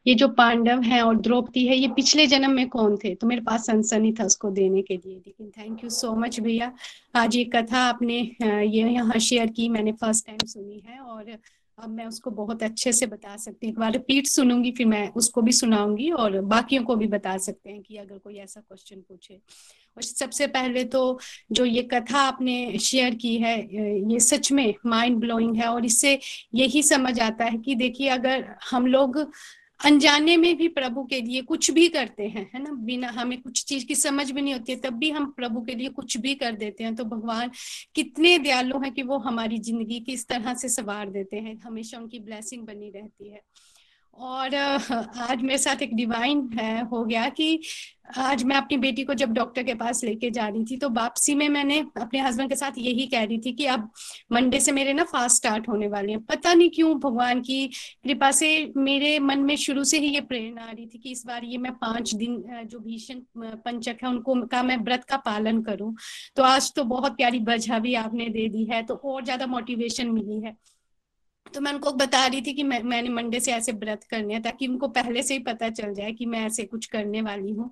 ये 0.07 0.14
जो 0.14 0.28
पांडव 0.30 0.80
है 0.82 1.00
और 1.02 1.16
द्रौपदी 1.18 1.66
है, 1.66 1.76
ये 1.76 1.88
पिछले 1.90 2.26
जन्म 2.26 2.50
में 2.50 2.68
कौन 2.68 2.96
थे? 2.96 3.14
तो 3.14 3.26
मेरे 3.26 3.40
पास 3.40 3.66
सनसनी 3.66 4.12
था 4.12 4.24
उसको 4.24 4.50
देने 4.52 4.82
के 4.82 4.96
लिए, 4.96 5.14
लेकिन 5.16 5.50
थैंक 5.59 5.84
यू 5.84 5.90
सो 5.90 6.14
मच 6.16 6.40
भैया। 6.40 6.72
आज 7.16 7.36
ये 7.36 7.44
कथा 7.55 7.78
आपने 7.80 8.18
ये 8.42 8.88
यहाँ 8.90 9.18
शेयर 9.20 9.46
की, 9.48 9.68
मैंने 9.68 9.92
फ़र्स्ट 9.94 10.26
टाइम 10.26 10.46
सुनी 10.46 10.82
है 10.86 10.98
और 11.00 11.36
अब 11.78 11.88
मैं 11.90 12.05
उसको 12.07 12.30
बहुत 12.30 12.62
अच्छे 12.62 12.92
से 12.92 13.07
बता 13.07 13.36
सकती 13.36 13.66
हूँ। 13.66 13.72
एक 13.72 13.78
बार 13.78 13.92
रिपीट 13.92 14.26
सुनूँगी, 14.26 14.70
फिर 14.72 14.86
मैं 14.86 15.09
उसको 15.12 15.42
भी 15.42 15.52
सुनाऊँगी 15.52 16.11
और 16.12 16.40
बाकियों 16.42 16.82
को 16.84 16.96
भी 16.96 17.07
बता 17.09 17.36
सकते 17.38 17.70
हैं 17.70 17.80
कि 17.82 17.96
अगर 17.96 18.18
कोई 18.18 18.36
ऐसा 18.36 18.61
क्वेश्चन 18.61 19.00
पूछे। 19.09 19.34
और 19.96 20.02
सबसे 20.02 20.46
पहले 20.48 20.84
तो 20.84 21.18
जो 21.52 21.64
ये 21.64 21.82
कथा 21.84 22.20
आपने 22.20 22.78
शेयर 22.80 23.14
की 23.14 23.36
है 23.38 23.59
ये 24.12 24.20
सच 24.20 24.52
में 24.52 24.74
माइंड 24.86 25.18
ब्लोइंग 25.20 25.57
है 25.57 25.68
और 25.68 25.84
इससे 25.84 26.18
यही 26.55 26.82
समझ 26.84 27.18
आता 27.20 27.44
है 27.44 27.59
कि 27.59 27.74
देखिए, 27.74 28.09
अगर 28.11 28.46
हम 28.70 28.86
लोग 28.86 29.18
अनजाने 29.85 30.37
में 30.37 30.57
भी 30.57 30.68
प्रभु 30.68 31.05
के 31.05 31.20
लिए 31.20 31.43
कुछ 31.43 31.70
भी 31.70 31.89
करते 31.89 32.22
हैं, 32.22 32.51
है 32.55 32.62
ना? 32.62 32.70
बिना, 32.72 33.09
हमें 33.09 33.43
कुछ 33.43 33.64
चीज़ 33.64 33.87
की 33.87 33.95
समझ 33.95 34.30
भी 34.30 34.43
नहीं 34.43 34.55
होती 34.55 34.72
है, 34.72 34.78
तब 34.78 34.95
भी 34.95 35.11
हम 35.11 35.30
प्रभु 35.30 35.61
के 35.61 35.74
लिए 35.74 35.89
कुछ 35.89 36.16
भी 36.16 36.35
कर 36.35 36.53
देते 36.53 36.85
हैं। 36.85 36.95
तो 36.95 37.05
भगवान 37.05 37.51
कितने 37.95 38.39
दयालु 38.39 38.78
हैं 38.78 38.93
कि 38.93 39.03
वो 39.03 39.18
हमारी 39.18 39.59
ज़िंदगी 39.59 40.01
किस 40.01 40.26
तरह 40.28 40.55
से 40.55 40.68
सवार 40.68 41.11
देते 41.11 41.37
हैं। 41.37 41.61
हमेशा 41.61 41.99
उनकी 41.99 42.18
ब्लेसिंग 42.18 42.66
बनी 42.66 42.91
रहती 42.91 43.30
है। 43.30 43.41
और 44.14 44.54
आज 44.54 45.42
मेरे 45.42 45.58
साथ 45.58 45.82
एक 45.82 45.94
डिवाइन 45.96 46.48
है 46.54 46.82
हो 46.88 47.04
गया 47.04 47.28
कि 47.28 47.60
आज 48.18 48.42
मैं 48.44 48.56
अपनी 48.56 48.76
बेटी 48.76 49.04
को 49.04 49.14
जब 49.14 49.32
डॉक्टर 49.34 49.62
के 49.62 49.74
पास 49.74 50.02
लेके 50.04 50.30
जा 50.30 50.46
रही 50.48 50.64
थी 50.64 50.76
तो 50.76 50.88
वापसी 50.90 51.34
में 51.34 51.48
मैंने 51.48 51.78
अपने 52.00 52.20
हस्बैंड 52.20 52.50
के 52.50 52.56
साथ 52.56 52.78
यही 52.78 53.06
कह 53.06 53.24
रही 53.24 53.38
थी 53.38 53.52
कि 53.52 53.66
अब 53.66 53.88
मंडे 54.32 54.60
से 54.60 54.72
मेरे 54.72 54.92
ना 54.92 55.04
फास्ट 55.04 55.36
स्टार्ट 55.36 55.68
होने 55.68 55.88
वाले 55.88 56.12
हैं। 56.12 56.20
पता 56.24 56.52
नहीं 56.54 56.70
क्यों 56.70 56.94
भगवान 57.00 57.40
की 57.40 57.66
कृपा 57.66 58.30
से 58.32 58.50
मेरे 58.76 59.18
मन 59.20 59.38
में 59.40 59.54
शुरू 59.56 59.84
से 59.84 59.98
ही 59.98 60.14
ये 60.14 60.20
प्रेरणा 60.22 60.62
आ 60.62 60.70
रही 60.70 60.86
थी 60.86 60.98
कि 60.98 61.10
इस 61.12 61.24
बार 61.26 61.44
ये 61.44 61.58
मैं 61.58 61.72
पाँच 61.74 62.14
दिन 62.14 62.42
जो 62.66 62.78
भीषण 62.80 63.20
पंचक 63.36 63.96
है, 64.02 64.08
उनको 64.08 64.34
का 64.46 64.62
मैं 64.62 64.76
व्रत 64.78 65.04
का 65.04 65.16
पालन 65.16 65.62
करूँ। 65.62 65.94
तो 66.36 66.42
आज 66.42 66.72
तो 66.76 66.84
बहुत 66.84 67.16
प्यारी 67.16 67.38
बजा 67.42 67.78
भी 67.78 67.94
आपने 67.96 68.28
दे 68.28 68.48
दी 68.48 68.64
है 68.72 68.82
तो 68.82 68.94
और 68.94 69.24
ज़्यादा 69.24 69.46
मोटिवेशन 69.48 70.10
मिली 70.10 70.40
है। 70.40 70.56
तो 71.55 71.61
मैं 71.61 71.72
उनको 71.72 71.90
बता 71.94 72.26
रही 72.26 72.40
थी 72.42 72.52
कि 72.55 72.62
मैं, 72.62 72.82
मैंने 72.82 73.09
मंडे 73.09 73.40
से 73.40 73.52
ऐसे 73.52 73.72
व्रत 73.74 74.05
करने 74.05 74.34
हैं 74.34 74.42
ताकि 74.42 74.66
उनको 74.66 74.88
पहले 74.90 75.22
से 75.22 75.34
ही 75.34 75.40
पता 75.42 75.68
चल 75.70 75.94
जाए 75.94 76.12
कि 76.12 76.26
मैं 76.26 76.44
ऐसे 76.46 76.64
कुछ 76.64 76.86
करने 76.86 77.22
वाली 77.22 77.52
हूँ। 77.52 77.70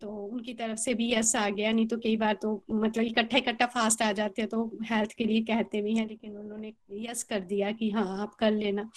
तो 0.00 0.08
उनकी 0.08 0.52
तरफ़ 0.54 0.78
से 0.78 0.94
भी 0.94 1.12
यस 1.12 1.34
आ 1.36 1.48
गया। 1.50 1.72
नहीं 1.72 1.86
तो 1.88 1.96
कई 1.98 2.16
बार 2.16 2.34
तो 2.42 2.52
मतलब 2.70 3.04
इकट्ठा 3.04 3.38
इकट्ठा 3.38 3.66
फास्ट 3.68 4.02
आ 4.02 4.10
जाते 4.12 4.42
हैं 4.42 4.48
तो 4.48 4.64
हेल्थ 4.90 5.12
के 5.18 5.24
लिए 5.24 5.40
कहते 5.44 5.82
भी 5.82 5.94
हैं, 5.96 6.06
लेकिन 6.08 6.36
उन्होंने 6.36 6.72
यस 7.08 7.22
कर 7.24 7.40
दिया 7.42 7.72
कि 7.72 7.90
हाँ 7.90 8.06
आप 8.22 8.34
कर 8.40 8.50
लेना। 8.52 8.88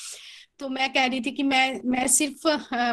तो 0.59 0.67
मैं 0.69 0.91
कह 0.93 1.05
रही 1.05 1.21
थी 1.21 1.31
कि 1.31 1.43
मैं 1.43 1.81
मैं 1.85 2.07
सिर्फ़ 2.09 2.47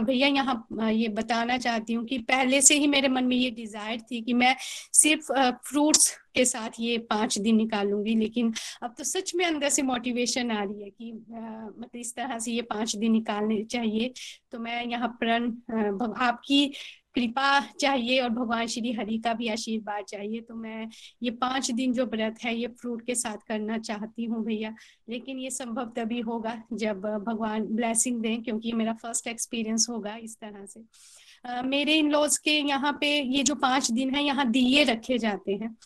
भैया 0.04 0.26
यहाँ 0.28 0.90
ये 0.92 1.08
बताना 1.10 1.58
चाहती 1.58 1.92
हूँ 1.92 2.04
कि 2.06 2.18
पहले 2.28 2.60
से 2.62 2.74
ही 2.78 2.86
मेरे 2.86 3.08
मन 3.08 3.24
में 3.24 3.36
ये 3.36 3.50
डिज़ायर 3.50 4.00
थी 4.10 4.20
कि 4.22 4.32
मैं 4.34 4.54
सिर्फ़ 4.92 5.32
फ्रूट्स 5.68 6.10
के 6.34 6.44
साथ 6.44 6.80
ये 6.80 6.96
पाँच 7.10 7.38
दिन 7.38 7.56
निकालूँगी, 7.56 8.14
लेकिन 8.16 8.52
अब 8.82 8.94
तो 8.98 9.04
सच 9.04 9.32
में 9.36 9.44
अंदर 9.46 9.68
से 9.68 9.82
मोटिवेशन 9.82 10.50
आ 10.50 10.62
रही 10.62 10.82
है 10.82 10.90
कि 10.90 11.12
मतलब 11.12 11.96
इस 11.96 12.14
तरह 12.16 12.38
से 12.38 12.52
ये 12.52 12.62
पाँच 12.64 12.96
दिन 12.96 13.12
निकालने 13.12 13.62
चाहिए। 13.64 14.12
तो 14.52 14.58
मैं 14.58 14.84
यहाँ 14.86 15.08
प्रण 15.20 15.52
आपकी 16.20 16.72
कृपा 17.18 17.60
चाहिए 17.80 18.20
और 18.20 18.28
भगवान 18.30 18.66
श्री 18.66 18.92
हरि 18.92 19.18
का 19.18 19.32
भी 19.34 19.48
आशीर्वाद 19.48 20.04
चाहिए। 20.04 20.40
तो 20.40 20.54
मैं 20.54 20.88
ये 21.22 21.30
पाँच 21.40 21.70
दिन 21.70 21.92
जो 21.92 22.04
व्रत 22.06 22.38
है 22.44 22.54
ये 22.56 22.66
फ्रूट 22.80 23.04
के 23.06 23.14
साथ 23.14 23.46
करना 23.48 23.78
चाहती 23.78 24.24
हूँ 24.24 24.44
भैया। 24.44 24.74
लेकिन 25.08 25.38
ये 25.38 25.50
संभव 25.50 25.92
तभी 25.96 26.20
होगा 26.20 26.54
जब 26.72 27.00
भगवान 27.26 27.66
ब्लेसिंग 27.66 28.20
दें 28.22 28.42
क्योंकि 28.42 28.68
ये 28.68 28.74
मेरा 28.74 28.92
फ़र्स्ट 28.92 29.26
एक्सपीरियंस 29.26 29.86
होगा 29.90 30.16
इस 30.16 30.36
तरह 30.36 30.66
से। 30.66 30.80
uh, 30.80 31.64
मेरे 31.64 31.94
इन 31.94 32.10
लॉज 32.10 32.38
के 32.38 32.58
यहाँ 32.58 32.92
पे 33.00 33.08
ये 33.36 33.42
जो 33.42 33.54
पाँच 33.54 33.90
दिन 33.90 34.14
है 34.14 34.24
यहाँ 34.24 34.50
दिए 34.50 34.84
रखे 34.84 35.18
जाते 35.18 35.52
हैं। 35.52 35.76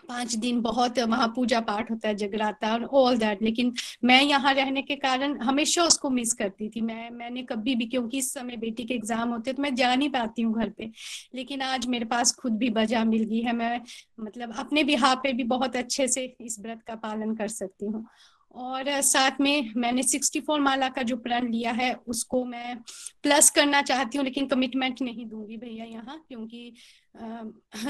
पाँच 0.00 0.34
दिन 0.36 0.60
बहुत 0.62 0.98
वहाँ 1.00 1.26
पूजा 1.36 1.60
पाठ 1.60 1.90
होता 1.90 2.08
है, 2.08 2.14
जगराता 2.14 2.72
और 2.72 2.84
ऑल 2.84 3.18
दैट 3.18 3.42
लेकिन 3.42 3.72
मैं 4.04 4.22
यहाँ 4.22 4.52
रहने 4.54 4.82
के 4.82 4.96
कारण 4.96 5.36
हमेशा 5.40 5.84
उसको 5.84 6.10
मिस 6.10 6.32
करती 6.34 6.68
थी। 6.68 6.80
मैं, 6.80 7.10
मैंने 7.10 7.42
कभी 7.42 7.74
भी, 7.74 7.86
क्योंकि 7.86 8.18
इस 8.18 8.32
समय 8.34 8.56
बेटी 8.56 8.84
के 8.84 8.94
एग्ज़ाम 8.94 9.28
होते 9.28 9.52
तो 9.52 9.62
मैं 9.62 9.74
जा 9.74 9.94
नहीं 9.94 10.08
पाती 10.10 10.42
हूँ 10.42 10.54
घर 10.54 10.70
पे। 10.70 10.90
लेकिन 11.34 11.62
आज 11.62 11.86
मेरे 11.86 12.04
पास 12.06 12.34
खुद 12.34 12.56
भी 12.58 12.70
बजा 12.70 13.04
मिल 13.04 13.24
गई 13.24 13.40
है। 13.42 13.52
मैं 13.52 13.80
मतलब 14.20 14.54
अपने 14.58 14.84
बिहार 14.84 15.16
पे 15.22 15.32
भी 15.32 15.44
बहुत 15.46 15.76
अच्छे 15.76 16.08
से 16.08 16.24
इस 16.40 16.58
व्रत 16.60 16.82
का 16.86 16.94
पालन 16.96 17.34
कर 17.36 17.48
सकती 17.50 17.86
हूँ। 17.86 18.06
और 18.54 19.00
साथ 19.02 19.40
में 19.40 19.72
मैंने 19.76 20.02
64 20.02 20.58
माला 20.60 20.88
का 20.88 21.02
जो 21.02 21.16
प्रण 21.16 21.50
लिया 21.50 21.72
है, 21.72 21.92
उसको 22.06 22.44
मैं 22.44 22.76
प्लस 23.22 23.50
करना 23.50 23.82
चाहती 23.82 24.18
हूँ, 24.18 24.24
लेकिन 24.24 24.46
कमिटमेंट 24.46 25.02
नहीं 25.02 25.26
दूँगी 25.26 25.56
भैया 25.56 25.84
यहाँ, 25.84 26.24
क्योंकि 26.28 26.72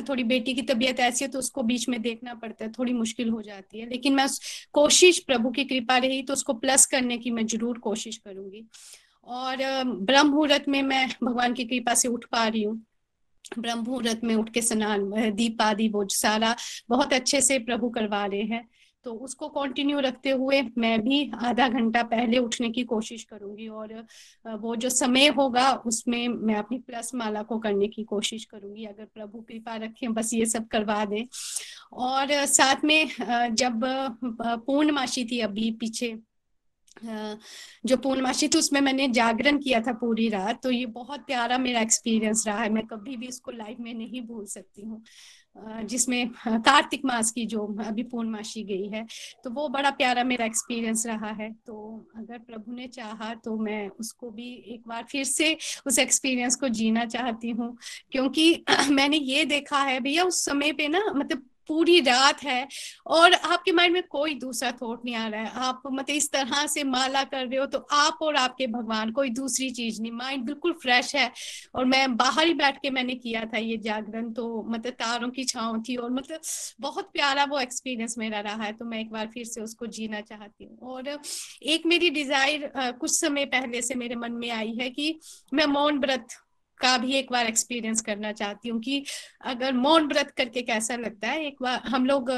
थोड़ी 0.08 0.24
बेटी 0.24 0.54
की 0.54 0.62
तबीयत 0.64 1.00
ऐसी 1.00 1.24
है 1.24 1.30
तो 1.30 1.38
उसको 1.38 1.62
बीच 1.62 1.88
में 1.88 2.00
देखना 2.02 2.34
पड़ता 2.34 2.64
है, 2.64 2.70
थोड़ी 2.72 2.92
मुश्किल 2.94 3.28
हो 3.30 3.42
जाती 3.42 3.80
है। 3.80 3.88
लेकिन 3.88 4.14
मैं 4.14 4.26
कोशिश 4.74 5.18
प्रभु 5.26 5.50
की 5.50 5.64
कृपा 5.64 5.96
रही 5.98 6.22
तो 6.22 6.32
उसको 6.32 6.54
प्लस 6.56 6.86
करने 6.86 7.18
की 7.18 7.30
मैं 7.30 7.46
ज़रूर 7.46 7.78
कोशिश 7.78 8.16
करूँगी। 8.18 8.64
और 9.28 9.56
ब्रह्म 9.84 10.28
मुहूर्त 10.28 10.68
में 10.68 10.82
मैं 10.82 11.08
भगवान 11.24 11.54
की 11.54 11.64
कृपा 11.64 11.94
से 11.94 12.08
उठ 12.08 12.24
पा 12.24 12.46
रही 12.46 12.62
हूँ। 12.62 12.80
ब्रह्म 13.58 13.80
मुहूर्त 13.80 14.20
में 14.24 14.34
उठ 14.34 14.50
के 14.52 14.62
स्नान 14.62 15.10
दीप 15.32 15.62
आदि 15.62 15.88
वो 15.88 16.06
सारा 16.12 16.54
बहुत 16.88 17.12
अच्छे 17.12 17.40
से 17.40 17.58
प्रभु 17.60 17.88
करवा 17.90 18.24
रहे 18.26 18.42
हैं। 18.44 18.68
तो 19.04 19.12
उसको 19.14 19.48
कंटिन्यू 19.48 19.98
रखते 20.00 20.30
हुए 20.30 20.60
मैं 20.78 21.00
भी 21.02 21.30
आधा 21.44 21.68
घंटा 21.68 22.02
पहले 22.04 22.38
उठने 22.38 22.70
की 22.70 22.82
कोशिश 22.84 23.22
करूँगी 23.24 23.68
और 23.68 23.94
वो 24.56 24.74
जो 24.76 24.88
समय 24.90 25.28
होगा 25.28 25.70
उसमें 25.86 26.26
मैं 26.28 26.54
अपनी 26.54 26.78
प्लस 26.78 27.14
माला 27.14 27.42
को 27.42 27.58
करने 27.58 27.88
की 27.88 28.04
कोशिश 28.04 28.44
करूँगी। 28.44 28.84
अगर 28.84 29.04
प्रभु 29.04 29.40
कृपा 29.40 29.76
रखें, 29.76 30.12
बस 30.14 30.34
ये 30.34 30.46
सब 30.46 30.66
करवा 30.68 31.04
दें। 31.04 31.24
और 31.94 32.44
साथ 32.46 32.84
में 32.84 33.08
जब 33.52 33.80
पूर्णमाशी 34.66 35.24
थी 35.24 35.40
अभी 35.40 35.70
पीछे 35.80 36.16
जो 37.86 37.96
पूर्णमाशी 37.96 38.46
थी 38.48 38.58
उसमें 38.58 38.80
मैंने 38.80 39.06
जागरण 39.08 39.58
किया 39.58 39.80
था 39.80 39.92
पूरी 39.92 40.28
रात 40.28 40.62
तो 40.62 40.70
ये 40.70 40.86
बहुत 40.94 41.20
प्यारा 41.26 41.58
मेरा 41.58 41.80
एक्सपीरियंस 41.80 42.46
रहा 42.46 42.62
है। 42.62 42.70
मैं 42.70 42.86
कभी 42.86 43.16
भी 43.16 43.26
इसको 43.28 43.50
लाइफ 43.52 43.80
में 43.80 43.92
नहीं 43.94 44.20
भूल 44.26 44.46
सकती 44.46 44.82
हूँ। 44.82 45.02
जिसमें 45.84 46.28
कार्तिक 46.46 47.04
मास 47.04 47.30
की 47.30 47.44
जो 47.46 47.66
अभी 47.86 48.02
पूर्णमाशी 48.02 48.62
गई 48.64 48.88
है 48.88 49.06
तो 49.44 49.50
वो 49.50 49.68
बड़ा 49.68 49.90
प्यारा 49.90 50.24
मेरा 50.24 50.44
एक्सपीरियंस 50.46 51.06
रहा 51.06 51.30
है। 51.32 51.50
तो 51.66 51.76
अगर 52.16 52.38
प्रभु 52.38 52.72
ने 52.72 52.86
चाहा 52.88 53.34
तो 53.34 53.56
मैं 53.58 53.88
उसको 53.90 54.30
भी 54.30 54.52
एक 54.68 54.82
बार 54.88 55.04
फिर 55.10 55.24
से 55.24 55.56
उस 55.86 55.98
एक्सपीरियंस 55.98 56.56
को 56.56 56.68
जीना 56.70 57.04
चाहती 57.06 57.50
हूँ। 57.50 57.76
क्योंकि 58.12 58.64
मैंने 58.90 59.16
ये 59.16 59.44
देखा 59.44 59.82
है, 59.82 60.00
भैया, 60.00 60.24
उस 60.24 60.44
समय 60.44 60.72
पे 60.72 60.88
ना 60.88 61.04
मतलब 61.16 61.42
पूरी 61.68 62.00
रात 62.02 62.42
है 62.44 62.66
और 63.08 63.34
आपके 63.34 63.72
माइंड 63.72 63.94
में 63.94 64.02
कोई 64.10 64.34
दूसरा 64.36 64.70
थॉट 64.72 65.04
नहीं 65.04 65.14
आ 65.16 65.26
रहा 65.28 65.40
है। 65.40 65.50
आप 65.62 65.82
मतलब 65.88 66.10
इस 66.10 66.30
तरह 66.32 66.66
से 66.66 66.84
माला 66.86 67.22
कर 67.24 67.46
रहे 67.46 67.58
हो 67.58 67.66
तो 67.68 67.78
आप 67.92 68.18
और 68.22 68.36
आपके 68.36 68.66
भगवान, 68.68 69.10
कोई 69.12 69.30
दूसरी 69.30 69.70
चीज़ 69.72 70.00
नहीं। 70.02 70.12
माइंड 70.12 70.44
बिल्कुल 70.44 70.72
फ्रेश 70.82 71.14
है 71.16 71.30
और 71.74 71.84
मैं 71.84 72.16
बाहर 72.16 72.46
ही 72.46 72.54
बैठ 72.54 72.76
के 72.82 72.90
मैंने 72.90 73.14
किया 73.16 73.44
था 73.44 73.58
ये 73.58 73.76
जागरण 73.78 74.32
तो 74.32 74.62
मतलब 74.68 74.92
तारों 74.94 75.28
की 75.30 75.44
छाव 75.44 75.82
थी 75.88 75.96
और 75.96 76.10
मतलब 76.12 76.40
बहुत 76.80 77.10
प्यारा 77.12 77.44
वो 77.44 77.58
एक्सपीरियंस 77.60 78.14
मेरा 78.18 78.40
रहा 78.40 78.64
है 78.64 78.72
तो 78.72 78.84
मैं 78.84 79.00
एक 79.00 79.10
बार 79.10 79.26
फिर 79.34 79.44
से 79.46 79.60
उसको 79.60 79.86
जीना 79.88 80.20
चाहती 80.22 80.64
हूँ। 80.64 80.78
और 80.88 81.16
एक 81.64 81.86
मेरी 81.86 82.10
डिज़ायर 82.10 82.70
कुछ 82.76 83.10
समय 83.10 83.44
पहले 83.48 83.82
से 83.82 83.94
मेरे 83.94 84.14
मन 84.16 84.32
में 84.34 84.50
आई 84.50 84.76
है 84.80 84.90
कि 84.90 85.18
मैं 85.54 85.66
मौन 85.68 85.98
व्रत 85.98 86.26
का 86.80 86.96
भी 86.98 87.12
एक 87.14 87.32
बार 87.32 87.46
एक्सपीरियंस 87.46 88.00
करना 88.00 88.32
चाहती 88.32 88.68
हूँ 88.68 88.80
कि 88.80 89.04
अगर 89.46 89.72
मौन 89.74 90.06
व्रत 90.08 90.30
करके 90.36 90.62
कैसा 90.62 90.96
लगता 90.96 91.28
है? 91.28 91.46
एक 91.46 91.56
बार 91.62 91.80
हम 91.86 92.06
लोग 92.06 92.30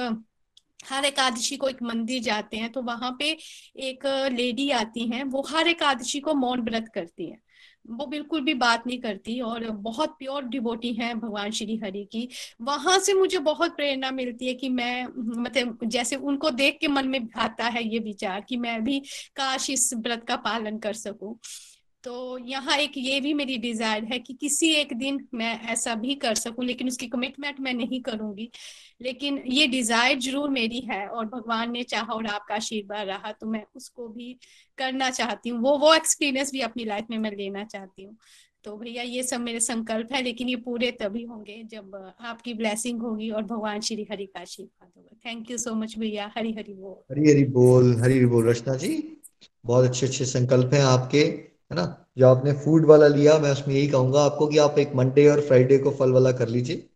हर 0.91 1.05
एकादशी 1.05 1.57
को 1.57 1.69
एक 1.69 1.83
मंदिर 1.83 2.23
जाते 2.23 2.57
हैं 2.57 2.71
तो 2.73 2.83
वहाँ 2.83 3.17
पे 3.19 3.37
एक 3.81 4.07
लेडी 4.33 4.71
आती 4.73 5.07
हैं, 5.09 5.25
वो 5.25 5.47
हर 5.51 5.69
एकादशी 5.69 6.21
को 6.21 6.35
मौन 6.35 6.61
व्रत 6.61 6.91
करती 6.95 7.31
हैं। 7.31 7.41
वो 7.91 8.07
बिल्कुल 8.07 8.41
भी 8.41 8.55
बात 8.55 8.87
नहीं 8.87 8.99
करती 9.01 9.39
और 9.41 9.69
बहुत 9.71 10.17
प्योर 10.19 10.45
डिवोटी 10.45 10.93
है 10.95 11.15
भगवान 11.15 11.51
श्री 11.51 11.77
हरि 11.77 12.05
की। 12.13 12.29
वहाँ 12.63 12.99
से 12.99 13.15
मुझे 13.15 13.39
बहुत 13.39 13.77
प्रेरणा 13.77 14.11
मिलती 14.11 14.47
है 14.47 14.55
कि 14.55 14.69
मैं 14.69 15.07
मतलब 15.43 15.79
जैसे 15.87 16.17
उनको 16.17 16.51
देख 16.51 16.79
के 16.81 16.89
मन 16.89 17.09
में 17.09 17.29
आता 17.37 17.67
है 17.67 17.85
ये 17.85 17.99
विचार 17.99 18.41
कि 18.41 18.57
मैं 18.57 18.83
भी 18.85 18.99
काश 19.37 19.71
इस 19.71 19.91
व्रत 19.97 20.25
का 20.29 20.37
पालन 20.37 20.79
कर 20.79 20.93
सकूँ। 20.93 21.39
तो 22.05 22.39
यहाँ 22.39 22.77
एक 22.79 22.93
ये 22.97 23.21
भी 23.21 23.33
मेरी 23.35 23.57
डिज़ायर 23.59 24.05
है 24.05 24.19
कि 24.19 24.35
किसी 24.35 24.71
एक 24.75 24.93
दिन 24.99 25.19
मैं 25.35 25.53
ऐसा 25.73 25.95
भी 25.95 26.15
कर 26.15 26.35
सकूँ, 26.35 26.65
लेकिन 26.65 26.89
उसकी 26.89 27.07
कमिटमेंट 27.09 27.61
मैं 27.61 27.75
नहीं 27.75 28.01
करूँगी। 28.03 28.51
लेकिन 29.03 29.43
ये 29.49 29.67
डिज़ायर 29.67 30.19
ज़रूर 30.19 30.51
मेरी 30.51 30.81
है 30.91 31.07
और 31.09 31.27
भगवान 31.27 31.73
ने 31.73 31.83
चाहा 31.85 32.13
और 32.13 32.27
आपका 32.27 32.55
आशीर्वाद 32.55 33.07
रहा 33.09 33.33
तो 33.33 33.47
मैं 33.47 33.63
उसको 33.77 34.09
भी 34.09 34.37
करना 34.79 35.11
चाहती 35.11 35.51
हूँ। 35.51 35.61
वो 35.61 35.77
वो 35.79 35.95
एक्सपीरियंस 35.95 36.53
भी 36.53 36.61
अपनी 36.61 36.85
लाइफ 36.85 37.07
में 37.11 37.19
मैं 37.19 37.31
लेना 37.37 37.65
चाहती 37.65 38.05
हूँ। 38.05 38.17
तो 38.65 38.77
भैया, 38.77 39.03
ये 39.03 39.23
सब 39.23 39.41
मेरे 39.41 39.61
संकल्प 39.61 40.13
है, 40.13 40.23
लेकिन 40.23 40.49
ये 40.49 40.57
पूरे 40.57 40.91
तभी 40.93 41.23
होंगे 41.25 41.63
जब 41.65 41.95
आपकी 42.21 42.55
ब्लेसिंग 42.55 43.01
होगी 43.03 43.31
और 43.31 43.43
भगवान 43.45 43.81
श्री 43.81 44.07
हरि 44.11 44.27
का 44.27 44.41
आशीर्वाद 44.41 44.91
होगा। 44.97 45.17
थैंक 45.27 45.51
यू 45.51 45.59
सो 45.59 45.75
मच 45.75 45.99
भैया। 45.99 46.31
हरी 46.37 46.53
हरी 46.53 46.75
बोल। 46.75 46.97
हरी 47.11 47.31
हरी 47.31 47.45
बोल, 47.51 47.95
हरी 48.01 48.17
हरी 48.17 48.27
बोल। 48.27 48.49
रचना 48.49 48.75
जी, 48.77 48.97
बहुत 49.65 49.85
अच्छे 49.85 50.07
अच्छे 50.07 50.25
संकल्प 50.27 50.75
हैं 50.75 50.83
आपके। 50.87 51.50
है 51.71 51.77
ना? 51.77 52.07
जो 52.19 52.27
आपने 52.27 52.53
फ़ूड 52.53 52.87
वाला 52.87 53.07
लिया 53.09 53.39
मैं 53.39 53.51
उसमें 53.53 53.75
यही 53.75 53.89
कहूँगा 53.89 54.21
आपको 54.21 54.47
कि 54.47 54.59
आप 54.59 54.79
एक 54.79 54.95
मंडे 54.95 55.27
और 55.29 55.41
फ्राइडे 55.41 55.79
को 55.79 55.91
फल 55.91 56.13
वाला 56.13 56.33
कर 56.33 56.49
लीजिए 56.49 56.89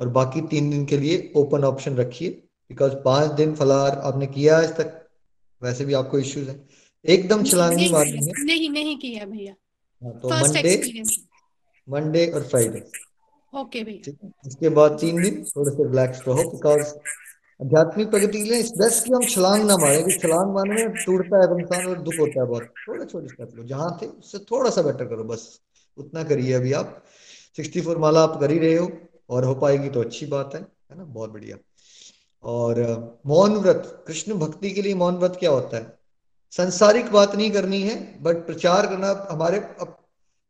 और 0.00 0.08
बाकी 0.08 0.40
तीन 0.40 0.70
दिन 0.70 0.84
के 0.86 0.98
लिए 0.98 1.32
ओपन 1.36 1.64
ऑप्शन 1.64 1.96
रखिए 1.96 2.30
बिकॉज़ 2.70 2.94
पाँच 3.04 3.30
दिन 3.30 3.54
फलार 3.54 3.98
आपने 3.98 4.26
किया 4.26 4.58
आज 4.58 4.76
तक 4.76 5.08
वैसे 5.62 5.84
भी 5.84 5.92
आपको 5.94 6.18
इश्यूज़ 6.18 6.48
है। 6.48 6.68
एकदम 7.04 7.42
छलांग 7.44 7.74
नहीं 7.74 7.92
मारनी 7.92 8.26
है। 8.26 8.44
नहीं 8.44 8.70
नहीं 8.70 8.96
किया 8.96 9.24
भैया। 9.24 9.54
हाँ, 10.02 10.12
तो 10.20 10.28
मंडे 10.28 11.02
मंडे 11.88 12.26
और 12.26 12.42
फ्राइडे 12.42 12.84
ओके 13.52 13.82
भैया। 13.84 14.28
इसके 14.46 14.68
बाद 14.68 14.98
तीन 15.00 15.22
दिन 15.22 15.44
थोड़े 15.44 15.70
से 15.76 15.84
रिलैक्स 15.84 16.22
रहो 16.28 16.50
बिकॉज़ 16.50 16.94
आध्यात्मिक 17.60 18.10
प्रगति 18.10 18.38
के 18.38 18.44
लिए 18.44 18.58
इस 18.58 18.70
बेस्ट 18.70 19.04
की 19.04 19.12
हम 19.12 19.24
छलांग 19.24 19.64
ना 19.64 19.76
मारे, 19.76 20.02
कि 20.02 20.12
छलांग 20.12 20.50
मारने 20.54 20.74
में 20.74 21.04
टूटता 21.04 21.36
है, 21.36 21.60
इंसान 21.60 21.86
और 21.86 21.98
दुख 21.98 22.14
होता 22.20 22.40
है 22.40 22.46
बहुत। 22.46 22.62
थोड़ा 22.88 23.04
छोटे 23.04 23.28
स्टेप 23.28 23.56
लो 23.56 23.64
जहाँ 23.64 23.98
थे, 24.02 24.06
उससे 24.06 24.38
थोड़ा 24.38 24.70
सा 24.70 24.82
बेटर 24.82 25.04
करो, 25.04 25.24
बस। 25.24 25.60
उतना 25.98 26.22
करिए 26.22 26.52
अभी 26.52 26.72
आप। 26.72 27.04
सिक्सटी 27.56 27.80
फोर 27.80 27.98
माला 27.98 28.20
आप 28.20 28.40
कर 28.40 28.50
ही 28.50 28.58
रहे 28.58 28.76
हो, 28.76 28.90
और 29.30 29.44
हो 29.44 29.54
पाएगी 29.54 29.88
तो 29.88 30.00
अच्छी 30.00 30.26
बात 30.26 30.54
है 30.54 30.60
है 30.60 30.98
ना? 30.98 31.04
बहुत 31.04 31.30
बढ़िया। 31.30 31.56
और 32.44 32.76
मौन 33.26 33.56
व्रत, 33.56 34.04
कृष्ण 34.08 34.34
भक्ति 34.34 34.70
के 34.70 34.82
लिए 34.82 34.94
मौन 34.94 35.14
व्रत 35.14 35.36
क्या 35.40 35.50
होता 35.50 35.76
है? 35.76 35.98
संसारिक 36.50 37.10
बात 37.10 37.34
नहीं 37.36 37.50
करनी 37.50 37.82
है 37.82 38.22
बट 38.22 38.36
प्रचार 38.36 38.86
करना, 38.86 39.28
हमारे 39.30 39.58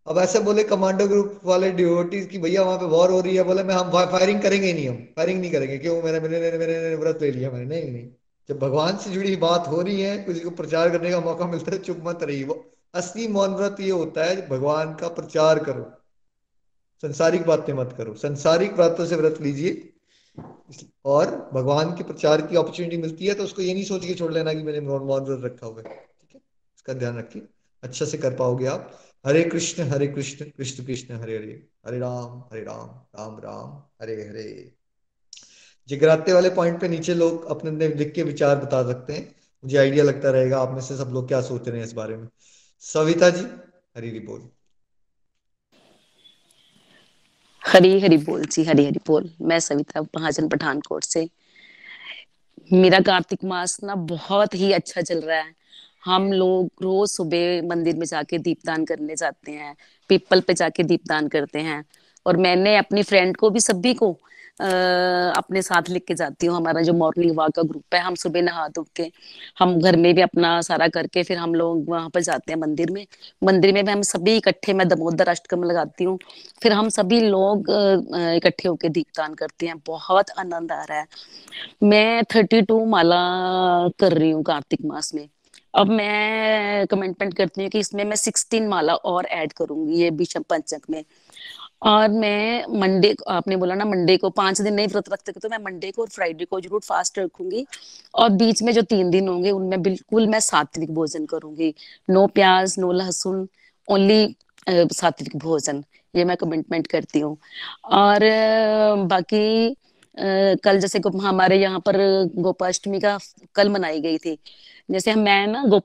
अब 0.06 0.18
ऐसे 0.18 0.40
बोले 0.40 0.62
कमांडो 0.64 1.06
ग्रुप 1.08 1.40
वाले 1.44 1.70
डिवोटीज 1.72 2.26
की 2.26 2.38
भैया 2.38 2.62
वहाँ 2.62 2.78
पे 2.78 2.86
वॉर 2.86 3.10
हो 3.10 3.20
रही 3.20 3.36
है 3.36 3.42
बोले 3.42 3.62
मैं 3.62 3.74
हम 3.74 3.90
फायरिंग 4.10 4.40
करेंगे 4.42 4.72
नहीं 4.72 4.88
हम 4.88 4.96
फायरिंग 5.16 5.40
नहीं 5.40 5.50
करेंगे 5.52 5.78
क्यों? 5.78 6.02
मैंने 6.02 6.20
मैंने 6.20 6.40
मैंने, 6.40 6.58
मैंने 6.58 6.94
व्रत 6.94 7.22
ले 7.22 7.30
लिया 7.30 7.50
मैंने 7.50 7.64
नहीं 7.66 7.90
नहीं। 7.92 8.08
जब 8.48 8.58
भगवान 8.58 8.96
से 8.96 9.10
जुड़ी 9.10 9.34
बात 9.36 9.66
हो 9.68 9.80
रही 9.80 10.00
है 10.00 10.16
किसी 10.18 10.40
को 10.40 10.50
प्रचार 10.50 10.90
करने 10.90 11.10
का 11.10 11.20
मौका 11.20 11.46
मिलता 11.46 11.72
है 11.72 11.78
चुप 11.78 12.02
मत 12.04 12.22
रही 12.22 12.42
वो 12.44 12.64
असली 12.94 13.26
मौन 13.28 13.54
व्रत 13.54 13.76
ये 13.80 13.90
होता 13.90 14.24
है 14.24 14.48
भगवान 14.48 14.94
का 14.94 15.08
प्रचार 15.08 15.58
करो। 15.58 15.90
संसारिक 17.02 17.46
बातें 17.46 17.72
मत 17.74 17.94
करो। 17.98 18.14
संसारिक 18.14 18.76
बातों 18.76 19.06
से 19.06 19.16
व्रत 19.16 19.40
लीजिए। 19.40 19.92
और 21.04 21.50
भगवान 21.54 21.90
के 21.90 22.04
प्रचार 22.04 22.40
की 22.40 22.56
अपॉर्चुनिटी 22.56 22.96
मिलती 22.96 23.26
है 23.26 23.34
तो 23.34 23.44
उसको 23.44 23.62
ये 23.62 23.74
नहीं 23.74 23.84
सोच 23.84 24.06
के 24.06 24.14
छोड़ 24.14 24.32
लेना 24.32 24.52
कि 24.54 24.62
मैंने 24.62 24.80
मौन 24.80 25.24
व्रत 25.24 25.44
रखा 25.44 25.66
हुआ 25.66 25.76
है। 25.76 25.84
ठीक 25.84 26.34
है? 26.34 26.40
इसका 26.76 26.92
ध्यान 26.92 27.18
रखिए। 27.18 27.42
अच्छा 27.82 28.04
से 28.04 28.18
कर 28.18 28.34
पाओगे 28.34 28.66
आप। 28.66 28.92
हरे 29.26 29.42
कृष्ण 29.44 29.82
हरे 29.82 30.06
कृष्ण 30.06 30.44
कृष्ण 30.44 30.84
कृष्ण, 30.84 31.14
हरे 31.14 31.36
हरे 31.36 31.66
हरे 31.86 31.98
राम 31.98 32.40
हरे 32.40 32.60
राम 32.60 33.20
राम 33.20 33.38
राम, 33.38 33.82
हरे 34.02 34.12
हरे। 34.12 34.72
जिगराते 35.88 36.32
वाले 36.32 36.50
पॉइंट 36.50 36.80
पे 36.80 36.88
नीचे 36.88 37.14
लोग 37.14 37.44
अपने 37.44 37.70
अपने 37.70 37.88
लिख 37.88 38.12
के 38.14 38.22
विचार 38.22 38.56
बता 38.56 38.82
सकते 38.82 39.12
हैं। 39.12 39.34
मुझे 39.64 39.76
आइडिया 39.76 40.04
लगता 40.04 40.30
रहेगा 40.30 40.58
आप 40.58 40.74
में 40.74 40.80
से 40.80 40.96
सब 40.96 41.10
लोग 41.10 41.28
क्या 41.28 41.40
सोच 41.40 41.68
रहे 41.68 41.78
हैं 41.78 41.86
इस 41.86 41.92
बारे 41.92 42.16
में। 42.16 42.28
सविता 42.80 43.30
जी, 43.30 43.44
हरी 43.96 44.10
हरी 44.10 44.20
बोल। 44.20 44.48
हरी 47.66 48.00
हरी 48.00 48.16
बोल 48.16 48.44
जी, 48.44 48.64
हरी 48.64 48.86
हरी 48.86 49.00
बोल। 49.06 49.30
मैं 49.40 49.60
सविता, 49.60 50.02
महाजन 50.02 50.48
पठानकोट 50.48 51.04
से। 51.04 51.28
मेरा 52.72 53.00
कार्तिक 53.00 53.44
मास 53.44 53.82
ना 53.82 53.94
बहुत 53.94 54.54
ही 54.54 54.72
अच्छा 54.72 55.00
चल 55.00 55.20
रहा 55.20 55.38
है। 55.38 55.65
हम 56.06 56.30
लोग 56.32 56.82
रोज 56.82 57.08
सुबह 57.10 57.62
मंदिर 57.68 57.96
में 57.96 58.06
जाके 58.06 58.38
दीपदान 58.40 58.84
करने 58.84 59.16
जाते 59.16 59.52
हैं 59.52 59.74
पीपल 60.10 60.40
पे 60.40 60.54
जाके 60.54 60.82
दीपदान 60.84 61.28
करते 61.28 61.60
हैं। 61.60 61.84
और 62.26 62.36
मैंने 62.36 62.76
अपनी 62.76 63.02
फ्रेंड 63.02 63.36
को 63.36 63.50
भी 63.50 63.60
सभी 63.60 63.94
को 63.94 64.16
आ, 64.60 64.66
अपने 65.30 65.60
साथ 65.62 65.88
लेके 65.90 66.14
जाती 66.14 66.46
हूँ। 66.46 66.56
हमारा 66.56 66.82
जो 66.82 66.92
मॉर्निंग 66.94 67.36
वॉक 67.36 67.50
का 67.56 67.62
ग्रुप 67.62 67.94
है 67.94 68.00
हम 68.02 68.14
सुबह 68.14 68.42
नहा 68.42 68.66
धो 68.68 68.84
के 68.96 69.10
हम 69.58 69.78
घर 69.80 69.96
में 69.96 70.14
भी 70.14 70.22
अपना 70.22 70.60
सारा 70.60 70.86
करके 70.88 71.22
फिर 71.22 71.38
हम 71.38 71.54
लोग 71.54 71.88
वहाँ 71.90 72.08
पर 72.10 72.20
जाते 72.22 72.52
हैं 72.52 72.58
मंदिर 72.60 72.90
में। 72.90 73.04
मंदिर 73.42 73.72
में 73.74 73.84
भी 73.84 73.92
हम 73.92 74.02
सभी 74.02 74.36
इकट्ठे 74.36 74.72
मैं 74.72 74.88
दमोदर 74.88 75.28
अष्टकम 75.28 75.64
लगाती 75.64 76.04
हूँ। 76.04 76.18
फिर 76.62 76.72
हम 76.72 76.88
सभी 76.88 77.20
लोग 77.20 77.70
इकट्ठे 77.70 78.68
होके 78.68 78.88
दीपदान 78.88 79.34
करते 79.34 79.66
हैं। 79.66 79.76
बहुत 79.86 80.30
आनंद 80.38 80.72
आ 80.72 80.82
रहा 80.84 80.98
है। 80.98 81.06
मैं 81.82 82.22
थर्टी 82.34 82.62
टू 82.62 82.84
माला 82.86 83.16
कर 84.00 84.12
रही 84.12 84.30
हूँ 84.30 84.42
कार्तिक 84.44 84.84
मास 84.84 85.14
में। 85.14 85.28
अब 85.76 85.88
मैं 85.90 86.86
कमेंटमेंट 86.86 87.34
करती 87.36 87.62
हूँ 87.62 87.70
कि 87.70 87.78
इसमें 87.78 88.04
मैं 88.04 88.16
सिक्सटीन 88.16 88.68
माला 88.68 88.94
और 88.94 89.26
ऐड 89.26 89.52
करूँगी 89.52 90.00
ये 90.02 90.10
विषम 90.12 90.42
पंचक 90.50 90.90
में। 90.90 91.02
और 91.84 92.08
मैं 92.10 92.78
मंडे 92.80 93.12
को, 93.14 93.24
आपने 93.24 93.56
बोला 93.56 93.74
ना 93.74 93.84
मंडे 93.84 94.16
को 94.16 94.30
पाँच 94.30 94.60
दिन 94.60 94.74
नहीं 94.74 94.88
व्रत 94.88 95.08
रखते 95.12 95.32
तो 95.32 95.48
मैं 95.48 95.58
मंडे 95.64 95.90
को 95.90 96.02
और 96.02 96.08
फ्राइडे 96.08 96.44
को 96.44 96.60
ज़रूर 96.60 96.80
फास्ट 96.84 97.18
रखूँगी। 97.18 97.66
और 98.14 98.30
बीच 98.32 98.62
में 98.62 98.72
जो 98.72 98.82
तीन 98.84 99.10
दिन 99.10 99.28
होंगे, 99.28 99.50
उनमें 99.50 99.82
बिल्कुल 99.82 100.26
मैं 100.28 100.40
सात्विक 100.40 100.94
भोजन 100.94 101.26
करूँगी। 101.26 101.74
नो 102.10 102.26
प्याज, 102.26 102.74
नो 102.78 102.92
लहसुन 102.92 103.46
ओनली 103.88 104.36
सात्विक 104.68 105.36
भोजन। 105.36 105.84
ये 106.14 106.24
मैं 106.24 106.36
कमिटमेंट 106.36 106.86
करती 106.86 107.20
हूँ। 107.20 107.36
और 107.92 108.20
बाकी 109.08 109.76
कल 110.16 110.78
जैसे 110.80 111.00
हमारे 111.22 111.60
यहाँ 111.60 111.80
पर 111.80 111.96
गोपाष्टमी 112.36 113.00
का 113.00 113.18
कल 113.54 113.68
मनाई 113.70 114.00
गई 114.00 114.18
थी। 114.18 114.38
जैसे 114.88 115.10
हम, 115.10 115.18
मैं 115.20 115.46
ना 115.46 115.64
गो 115.66 115.80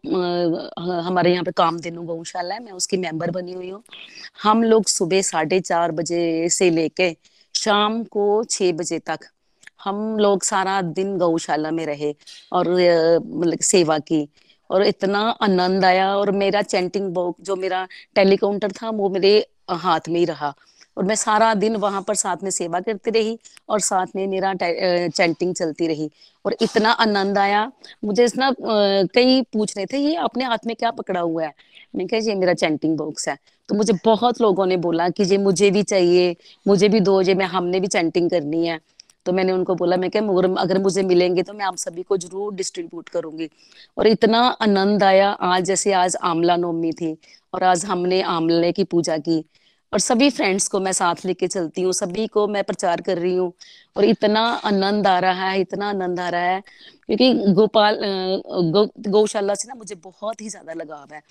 हमारे 1.01 1.31
यहाँ 1.31 1.43
पे 1.43 1.51
कामधेनु 1.51 2.01
गौशाला 2.03 2.55
है, 2.55 2.63
मैं 2.63 2.71
उसकी 2.71 2.97
मेंबर 2.97 3.31
बनी 3.31 3.53
हुई 3.53 3.69
हूँ। 3.69 3.83
हम 4.43 4.63
लोग 4.63 4.85
सुबह 4.87 5.21
साढ़े 5.21 5.59
चार 5.61 5.91
बजे 5.91 6.49
से 6.49 6.69
लेके 6.69 7.15
शाम 7.55 8.03
को 8.05 8.43
छह 8.49 8.71
बजे 8.73 8.99
तक 8.99 9.27
हम 9.83 10.17
लोग 10.19 10.43
सारा 10.43 10.81
दिन 10.81 11.17
गौशाला 11.17 11.71
में 11.71 11.85
रहे 11.85 12.13
और 12.53 12.69
मतलब 12.69 13.59
सेवा 13.63 13.97
की। 14.01 14.27
और 14.69 14.83
इतना 14.83 15.19
आनंद 15.41 15.85
आया 15.85 16.07
और 16.15 16.31
मेरा 16.31 16.61
चैंटिंग 16.61 17.07
बुक 17.13 17.37
जो 17.41 17.55
मेरा 17.55 17.87
टेलीकाउंटर 18.15 18.71
था, 18.71 18.89
वो 18.89 19.09
मेरे 19.09 19.33
हाथ 19.71 20.09
में 20.09 20.19
ही 20.19 20.25
रहा। 20.25 20.53
और 20.97 21.03
मैं 21.03 21.15
सारा 21.15 21.53
दिन 21.55 21.75
वहाँ 21.77 22.01
पर 22.01 22.15
साथ 22.15 22.43
में 22.43 22.49
सेवा 22.51 22.79
करती 22.81 23.11
रही 23.11 23.37
और 23.69 23.79
साथ 23.81 24.07
में 24.15 24.25
मेरा 24.27 24.53
चैंटिंग 24.55 25.53
चलती 25.55 25.87
रही। 25.87 26.09
और 26.45 26.55
इतना 26.61 26.91
आनंद 26.91 27.37
आया। 27.37 27.71
मुझे 28.05 28.23
इस 28.23 28.35
ना 28.37 28.51
कई 28.59 29.41
पूछ 29.53 29.75
रहे 29.77 29.85
थे, 29.85 29.97
ये 29.99 30.15
अपने 30.17 30.43
हाथ 30.45 30.65
में 30.67 30.75
क्या 30.75 30.91
पकड़ा 30.91 31.19
हुआ 31.19 31.43
है? 31.43 31.53
मैं 31.95 32.07
कहा, 32.07 32.19
ये 32.19 32.35
मेरा 32.35 32.53
चैंटिंग 32.55 32.97
बॉक्स 32.97 33.27
है। 33.29 33.37
तो 33.69 33.75
मुझे 33.75 33.93
बहुत 34.05 34.41
लोगों 34.41 34.65
ने 34.65 34.77
बोला 34.77 35.09
कि, 35.09 35.23
ये 35.23 35.37
मुझे 35.39 35.69
भी 35.71 35.83
चाहिए। 35.83 36.35
मुझे 36.65 36.89
भी 36.89 36.99
दो, 37.01 37.21
ये 37.21 37.35
मैं, 37.35 37.45
हमने 37.47 37.79
भी 37.79 37.87
चैंटिंग 37.87 38.29
करनी 38.29 38.65
है। 38.67 38.79
तो 39.25 39.33
मैंने 39.33 39.51
उनको 39.51 39.75
बोला, 39.75 39.97
मैं 39.97 40.09
क्या 40.11 40.21
अगर 40.59 40.79
मुझे 40.81 41.03
मिलेंगे 41.03 41.43
तो 41.43 41.53
मैं 41.53 41.65
आप 41.65 41.75
सभी 41.77 42.03
को 42.03 42.17
ज़रूर 42.17 42.53
डिस्ट्रीब्यूट 42.55 43.09
करूँगी। 43.09 43.49
और 43.97 44.07
इतना 44.07 44.39
आनंद 44.61 45.03
आया। 45.03 45.29
आज 45.29 45.63
जैसे 45.65 45.93
आज 45.93 46.15
आमला 46.23 46.55
नवमी 46.57 46.91
थी 46.91 47.15
और 47.53 47.63
आज 47.63 47.85
हमने 47.85 48.21
आमले 48.21 48.71
की 48.71 48.83
पूजा 48.85 49.17
की। 49.19 49.43
और 49.93 49.99
सभी 49.99 50.29
फ्रेंड्स 50.29 50.67
को 50.67 50.79
मैं 50.79 50.91
साथ 50.93 51.25
लेके 51.25 51.47
चलती 51.47 51.81
हूँ 51.81 51.93
सभी 51.93 52.25
को 52.27 52.47
मैं 52.47 52.63
प्रचार 52.63 53.01
कर 53.01 53.17
रही 53.17 53.35
हूँ 53.35 53.51
और 53.95 54.05
इतना 54.05 54.41
आनंद 54.65 55.07
आ 55.07 55.17
रहा 55.19 55.49
है 55.49 55.59
इतना 55.61 55.89
आनंद 55.89 56.19
आ 56.19 56.27
रहा 56.29 56.41
है 56.41 56.61
क्योंकि 57.07 57.33
गोपाल 57.53 57.97
गौ 58.73 58.85
गौशाला 59.09 59.55
से 59.55 59.67
ना 59.67 59.75
मुझे 59.75 59.95
बहुत 59.95 60.41
ही 60.41 60.49
ज़्यादा 60.49 60.73
लगाव 60.73 61.13
है। 61.13 61.21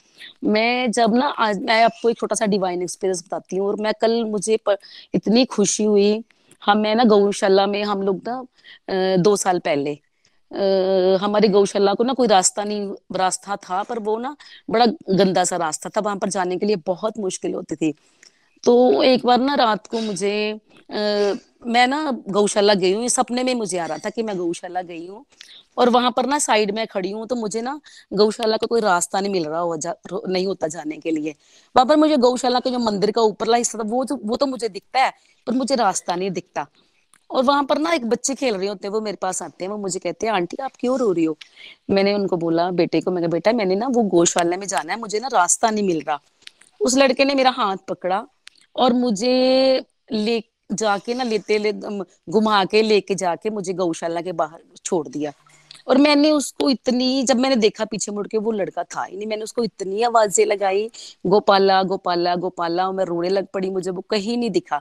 मैं 0.47 0.91
जब 0.93 1.15
ना 1.15 1.27
आज 1.39 1.63
मैं 1.63 1.83
आपको 1.85 2.11
एक 2.11 2.19
छोटा 2.19 2.35
सा 2.35 2.47
डिवाइन 2.47 2.83
एक्सपीरियंस 2.83 3.25
बताती 3.27 3.57
हूँ 3.57 3.69
और 3.69 3.77
मैं 3.81 3.93
कल 4.01 4.23
मुझे 4.27 4.57
पर, 4.67 4.77
इतनी 5.15 5.45
खुशी 5.47 5.85
हुई। 5.85 6.23
हम 6.63 6.79
मैं 6.79 6.95
ना 6.95 7.05
गौशाला 7.07 7.67
में 7.67 7.83
हम 7.85 8.03
लोग 8.03 8.21
ना 8.29 9.17
दो 9.19 9.37
साल 9.37 9.59
पहले 9.65 9.99
हमारी 11.23 11.49
गौशाला 11.49 11.93
को 11.95 12.05
ना 12.05 12.13
कोई 12.13 12.29
रास्ता 12.29 12.65
नहीं 12.65 12.89
रास्ता 13.17 13.57
था 13.59 13.83
पर 13.83 13.99
वो 14.01 14.19
ना 14.19 14.35
बड़ा 14.71 14.87
गंदा 14.87 15.45
सा 15.45 15.57
रास्ता 15.57 15.91
था। 15.91 16.01
वहाँ 16.01 16.17
पर 16.17 16.29
जाने 16.31 16.57
के 16.59 16.67
लिए 16.67 16.77
बहुत 16.87 17.19
मुश्किल 17.19 17.55
होती 17.55 17.77
थी। 17.77 17.93
तो 18.65 19.03
एक 19.03 19.27
बार 19.27 19.41
ना 19.41 19.55
रात 19.55 19.87
को 19.87 20.01
मुझे 20.01 20.53
आ, 20.53 21.35
मैं 21.67 21.87
ना 21.87 22.11
गौशाला 22.29 22.75
गई 22.75 22.93
हूँ 22.93 23.09
सपने 23.09 23.43
में 23.45 23.55
मुझे 23.55 23.79
आ 23.79 23.87
रहा 23.87 23.99
था 23.99 24.11
कि 24.11 24.23
मैं 24.23 24.37
गौशाला 24.39 24.83
गई 24.83 25.07
हूँ। 25.07 25.25
और 25.79 25.89
वहाँ 25.89 26.11
पर 26.11 26.27
ना 26.27 26.39
साइड 26.39 26.71
में 26.75 26.87
खड़ी 26.87 27.11
हूँ 27.11 27.27
तो 27.27 27.37
मुझे 27.37 27.61
ना 27.63 27.81
गौशाला 28.13 28.57
का 28.57 28.67
कोई 28.67 28.81
रास्ता 28.81 29.21
नहीं 29.21 29.33
मिल 29.33 29.45
रहा 29.45 29.61
हो 29.61 29.77
जा, 29.77 29.95
नहीं 30.29 30.47
होता 30.47 30.69
जाने 30.69 30.97
के 30.97 31.11
लिए। 31.11 31.35
वहाँ 31.75 31.87
पर 31.87 31.97
मुझे 31.97 32.17
गौशाला 32.17 32.61
के 32.61 32.71
जो 32.71 32.79
मंदिर 32.79 33.11
का 33.11 33.23
ऊपरला 33.23 33.57
हिस्सा 33.57 33.79
था 33.79 33.83
वो 33.89 34.05
तो 34.05 34.17
वो 34.25 34.37
तो 34.37 34.47
मुझे 34.47 34.69
दिखता 34.69 35.01
है 35.01 35.13
पर 35.47 35.53
मुझे 35.53 35.75
रास्ता 35.75 36.17
नहीं 36.17 36.31
दिखता। 36.31 36.67
और 37.31 37.45
वहाँ 37.45 37.65
पर 37.65 37.79
ना 37.79 37.93
एक 37.95 38.09
बच्चे 38.11 38.35
खेल 38.35 38.55
रहे 38.55 38.69
होते 38.69 38.87
हैं 38.87 38.93
वो 38.93 39.01
मेरे 39.01 39.17
पास 39.23 39.43
आते 39.43 39.65
हैं 39.65 39.71
वो 39.73 39.79
मुझे 39.79 39.99
कहते 39.99 40.27
हैं 40.27 40.33
आंटी 40.35 40.57
आप 40.63 40.73
क्यों 40.81 40.99
रो 40.99 41.13
रही 41.13 41.25
हो? 41.25 41.37
मैंने 41.91 42.15
उनको 42.15 42.37
बोला 42.37 42.71
बेटे 42.73 43.01
को 43.01 43.11
मैं 43.11 43.31
बेटा 43.31 43.53
मैंने 43.53 43.75
ना 43.77 43.87
वो 43.89 44.03
गौशाला 44.11 44.57
में 44.57 44.67
जाना 44.67 44.93
है 44.93 44.99
मुझे 45.01 45.21
ना 45.21 45.29
रास्ता 45.33 45.71
नहीं 45.71 45.87
मिल 45.87 46.01
रहा। 46.01 46.21
उस 46.81 46.97
लड़के 46.97 47.25
ने 47.25 47.35
मेरा 47.35 47.51
हाथ 47.51 47.77
पकड़ा 47.89 48.27
और 48.77 48.93
मुझे 48.93 49.85
ले 50.13 50.43
जाके 50.71 51.15
ना 51.15 51.25
लेते 51.25 51.59
ले 51.59 51.73
घुमा 51.73 52.65
के 52.65 52.83
लेके 52.83 53.15
जाके 53.15 53.51
मुझे 53.51 53.73
गौशाला 53.73 54.21
के 54.21 54.33
बाहर 54.33 54.61
छोड़ 54.85 55.07
दिया। 55.09 55.33
और 55.89 55.99
मैंने 55.99 56.31
उसको 56.31 56.71
इतनी 56.71 57.23
जब 57.23 57.39
मैंने 57.41 57.57
देखा 57.57 57.85
पीछे 57.85 58.13
मुड़ 58.13 58.27
के 58.29 58.39
वो 58.39 58.53
लड़का 58.53 58.83
था 58.85 59.05
ही 59.05 59.17
नहीं। 59.17 59.27
मैंने 59.29 59.43
उसको 59.43 59.65
इतनी 59.65 60.03
आवाज़ें 60.03 60.45
लगाई 60.47 60.89
गोपाला 61.27 61.83
गोपाला 61.83 62.35
गोपाला 62.37 62.91
मैं 62.93 63.05
रोने 63.05 63.29
लग 63.29 63.47
पड़ी 63.55 63.71
मुझे 63.71 63.91
वो 63.91 64.01
कहीं 64.11 64.37
नहीं 64.39 64.51
दिखा। 64.51 64.81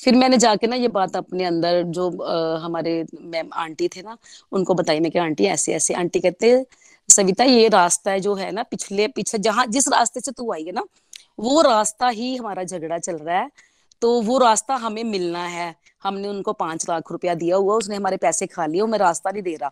फिर 0.00 0.14
मैंने 0.14 0.38
जाके 0.38 0.66
ना 0.66 0.76
ये 0.76 0.88
बात 0.88 1.16
अपने 1.16 1.44
अंदर 1.44 1.82
जो 1.82 2.10
आ, 2.22 2.58
हमारे 2.64 3.04
मैम 3.22 3.50
आंटी 3.54 3.88
थे 3.88 4.02
ना 4.02 4.16
उनको 4.52 4.74
बताई। 4.74 5.00
मैं 5.00 5.10
कि 5.12 5.18
आंटी 5.18 5.44
ऐसे 5.46 5.72
ऐसे। 5.74 5.94
आंटी 5.94 6.20
कहते 6.20 6.64
सविता 7.08 7.44
ये 7.44 7.68
रास्ता 7.68 8.10
है 8.10 8.20
जो 8.20 8.34
है 8.34 8.50
ना 8.52 8.62
पिछले 8.62 9.06
पीछे 9.08 9.38
जहाँ 9.38 9.66
जिस 9.66 9.88
रास्ते 9.88 10.20
से 10.20 10.32
तू 10.32 10.52
आई 10.52 10.64
है 10.64 10.72
ना 10.72 10.84
वो 11.38 11.60
रास्ता 11.62 12.08
ही 12.08 12.34
हमारा 12.36 12.64
झगड़ा 12.64 12.98
चल 12.98 13.16
रहा 13.16 13.38
है। 13.38 13.50
तो 14.02 14.20
वो 14.22 14.38
रास्ता 14.38 14.74
हमें 14.74 15.02
मिलना 15.04 15.44
है। 15.46 15.74
हमने 16.02 16.28
उनको 16.28 16.52
पाँच 16.52 16.88
लाख 16.88 17.10
रुपया 17.12 17.34
दिया 17.34 17.56
हुआ, 17.56 17.74
उसने 17.74 17.96
हमारे 17.96 18.16
पैसे 18.16 18.46
खा 18.46 18.66
लिए 18.66 18.82
मैं 18.82 18.98
रास्ता 18.98 19.30
नहीं 19.30 19.42
दे 19.42 19.54
रहा। 19.54 19.70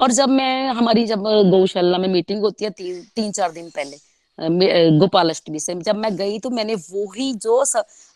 और 0.00 0.10
जब 0.12 0.28
मैं, 0.28 0.68
हमारी 0.68 1.06
जब 1.06 1.22
गौशाला 1.50 1.98
में 1.98 2.08
मीटिंग 2.08 2.40
होती 2.40 2.64
है 2.64 2.70
तीन 2.70 3.02
तीन 3.16 3.32
चार 3.32 3.52
दिन 3.52 3.70
पहले 3.70 3.96
गोपाल 4.98 5.30
अष्टमी 5.30 5.60
से, 5.60 5.74
जब 5.74 5.96
मैं 5.96 6.14
गई 6.16 6.38
तो 6.38 6.50
मैंने 6.50 6.74
वो 6.74 7.04
ही 7.12 7.32
जो 7.34 7.62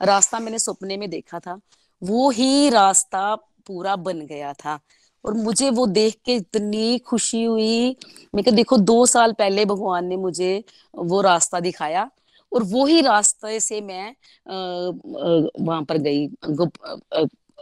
रास्ता 0.02 0.38
मैंने 0.38 0.58
सपने 0.58 0.96
में 0.96 1.08
देखा 1.10 1.38
था, 1.38 1.58
वो 2.02 2.30
ही 2.30 2.68
रास्ता 2.70 3.34
पूरा 3.66 3.96
बन 3.96 4.20
गया 4.20 4.52
था। 4.54 4.78
और 5.24 5.34
मुझे 5.34 5.70
वो 5.70 5.86
देख 5.86 6.16
के 6.24 6.34
इतनी 6.34 6.98
खुशी 6.98 7.42
हुई। 7.44 7.96
मैं 8.34 8.54
देखो, 8.54 8.76
दो 8.76 9.06
साल 9.06 9.32
पहले 9.32 9.64
भगवान 9.64 10.06
ने 10.06 10.16
मुझे 10.16 10.64
वो 10.94 11.20
रास्ता 11.20 11.60
दिखाया 11.60 12.10
और 12.52 12.62
वो 12.64 12.84
ही 12.86 13.00
रास्ते 13.00 13.58
से 13.60 13.80
मैं 13.80 14.14
वहाँ 14.46 15.82
पर 15.84 15.98
गई 15.98 16.26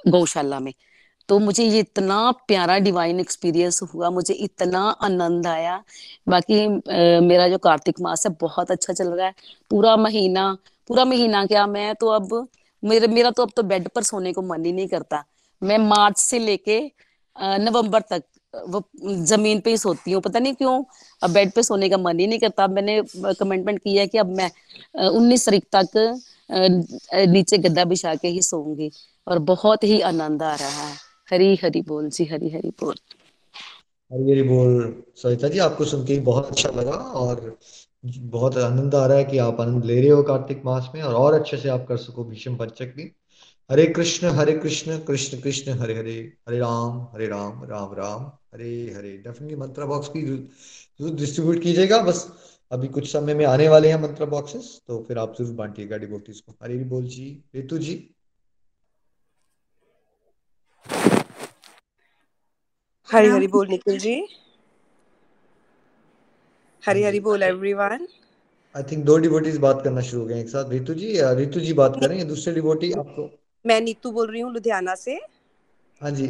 गौशाला 0.09 0.61
में। 0.61 0.73
तो 1.29 1.39
मुझे 1.39 1.65
ये 1.65 1.79
इतना 1.81 2.31
प्यारा 2.49 2.79
डिवाइन 2.79 3.21
एक्सपीरियंस 3.21 3.81
हुआ 3.95 4.11
मुझे 4.11 4.35
इतना 4.35 4.81
आनंद 5.03 5.47
आया। 5.47 5.83
बाकी 6.29 6.65
आ, 6.65 7.21
मेरा 7.21 7.49
जो 7.49 7.59
कार्तिक 7.59 8.01
मास 8.01 8.27
है 8.27 8.33
बहुत 8.41 8.71
अच्छा 8.71 8.93
चल 8.93 9.09
रहा 9.09 9.27
है। 9.27 9.35
पूरा 9.71 9.97
महीना 9.99 10.57
पूरा 10.91 11.05
महीना 11.05 11.45
क्या 11.47 11.67
मैं 11.67 11.95
तो 11.95 12.09
अब 12.11 12.49
मेरे 12.83 13.07
मेरा 13.09 13.31
तो 13.31 13.43
अब 13.43 13.51
तो 13.57 13.63
बेड 13.65 13.89
पर 13.89 14.03
सोने 14.03 14.33
को 14.33 14.43
मन 14.43 14.65
ही 14.65 14.73
नहीं 14.73 14.89
करता। 14.89 15.25
मैं 15.63 15.79
मार्च 15.79 16.19
से 16.19 16.39
लेके 16.39 16.81
नवंबर 17.37 18.01
तक 18.11 18.23
वो 18.55 18.83
ज़मीन 19.27 19.61
पे 19.61 19.71
ही 19.71 19.77
सोती 19.77 20.13
हूँ, 20.13 20.21
पता 20.23 20.39
नहीं 20.39 20.55
क्यों? 20.55 20.83
अब 21.23 21.31
बेड 21.31 21.53
पे 21.53 21.63
सोने 21.63 21.89
का 21.89 21.99
मन 21.99 22.19
ही 22.21 22.27
नहीं 22.27 22.39
करता। 22.39 22.67
मैंने 22.69 23.01
कमेंटमेंट 23.17 23.79
किया 23.79 24.01
है 24.03 24.07
कि 24.07 24.19
अब 24.19 24.31
मैं 24.37 24.51
उन्नीस 25.09 25.45
तारीख 25.47 25.65
तक 25.75 26.21
नीचे 27.29 27.59
गद्दा 27.59 27.85
बिछा 27.85 28.15
के 28.15 28.29
ही 28.29 28.43
सोऊँगी 28.43 28.91
और 29.27 29.39
बहुत 29.53 29.85
ही 29.85 30.01
आनंद 30.11 30.43
आ 30.43 30.55
रहा 30.55 30.87
है। 30.87 30.97
हरी 31.31 31.55
हरी 31.65 31.83
बोल 31.83 32.09
जी, 32.11 32.25
हरी 32.25 32.51
हरी 32.51 32.71
बोल। 32.81 32.95
हरी 34.11 34.31
हरी 34.33 34.43
बोल 34.43 35.03
सविता 35.17 35.49
जी, 35.49 35.59
आपको 35.59 35.85
सुन 35.85 36.05
के 36.05 36.19
बहुत 36.21 36.49
अच्छा 36.51 36.71
लगा 36.71 36.93
और 37.23 37.59
बहुत 38.05 38.57
आनंद 38.59 38.95
आ 38.95 39.07
रहा 39.07 39.19
है 39.19 39.25
कि 39.25 39.39
आप 39.39 39.61
आनंद 39.61 39.85
ले 39.85 40.01
रहे 40.01 40.11
हो 40.11 40.23
कार्तिक 40.23 40.63
मास 40.65 40.91
में 40.95 41.03
और 41.03 41.15
और 41.15 41.35
अच्छे 41.35 41.57
से 41.57 41.69
आप 41.69 41.87
कर 41.89 41.97
सको 41.97 42.25
भीष्म 42.25 42.57
पंचक 42.57 42.95
भी। 42.97 43.11
हरे 43.71 43.85
कृष्ण 43.87 44.29
हरे 44.33 44.53
कृष्ण 44.59 44.99
कृष्ण 45.07 45.41
कृष्ण 45.41 45.73
हरे 45.79 45.95
हरे 45.95 46.13
हरे 46.49 46.59
राम 46.59 47.01
हरे 47.15 47.27
राम 47.29 47.65
राम 47.71 47.93
राम 47.95 48.23
हरे 48.55 48.71
हरे। 48.93 49.11
डेफिनेटली 49.25 49.57
मंत्र 49.57 49.87
बॉक्स 49.87 50.09
की 50.09 50.23
ज़रूर 50.25 51.11
डिस्ट्रीब्यूट 51.15 51.63
कीजिएगा। 51.63 51.99
बस 52.03 52.27
अभी 52.71 52.89
कुछ 52.89 53.11
समय 53.13 53.35
में 53.35 53.45
आने 53.47 53.69
वाले 53.69 53.89
हैं 53.89 54.01
मंत्र 54.03 54.27
बॉक्सेस 54.27 54.71
तो 54.89 55.03
फिर 55.09 55.19
आप 55.19 55.35
ज़रूर 55.39 55.53
बांटिएगा 55.57 55.97
डिबोटीज 55.97 56.41
को। 56.41 56.53
हरे 56.63 56.77
बोल 56.85 57.05
जी 57.07 57.27
रितु 57.55 57.79
जी। 57.79 57.97
हरी 63.09 63.29
हरी 63.29 63.47
बोल 63.49 63.69
निखिल 63.69 63.99
जी। 63.99 64.15
हरी 66.85 67.03
हरी 67.05 67.21
बोल 67.21 67.43
एवरीवन 67.43 68.07
आई 68.75 68.83
थिंक 68.91 69.05
दो 69.05 69.17
डिवोटीज 69.19 69.57
बात 69.59 69.81
करना 69.85 70.01
शुरू 70.03 70.21
हो 70.23 70.27
गए 70.29 70.41
एक 70.41 70.49
साथ। 70.49 70.71
रितु 70.71 70.95
जी 70.95 71.13
रितु 71.37 71.61
जी 71.61 71.73
बात 71.75 72.01
करें 72.01 72.27
दूसरे 72.29 72.55
डिबोटी 72.55 72.93
आपको। 72.95 73.29
मैं 73.65 73.81
नीतू 73.81 74.11
बोल 74.11 74.31
रही 74.31 74.41
हूँ 74.41 74.53
लुधियाना 74.53 74.95
से। 74.95 75.19
हाँ 76.01 76.11
जी। 76.11 76.27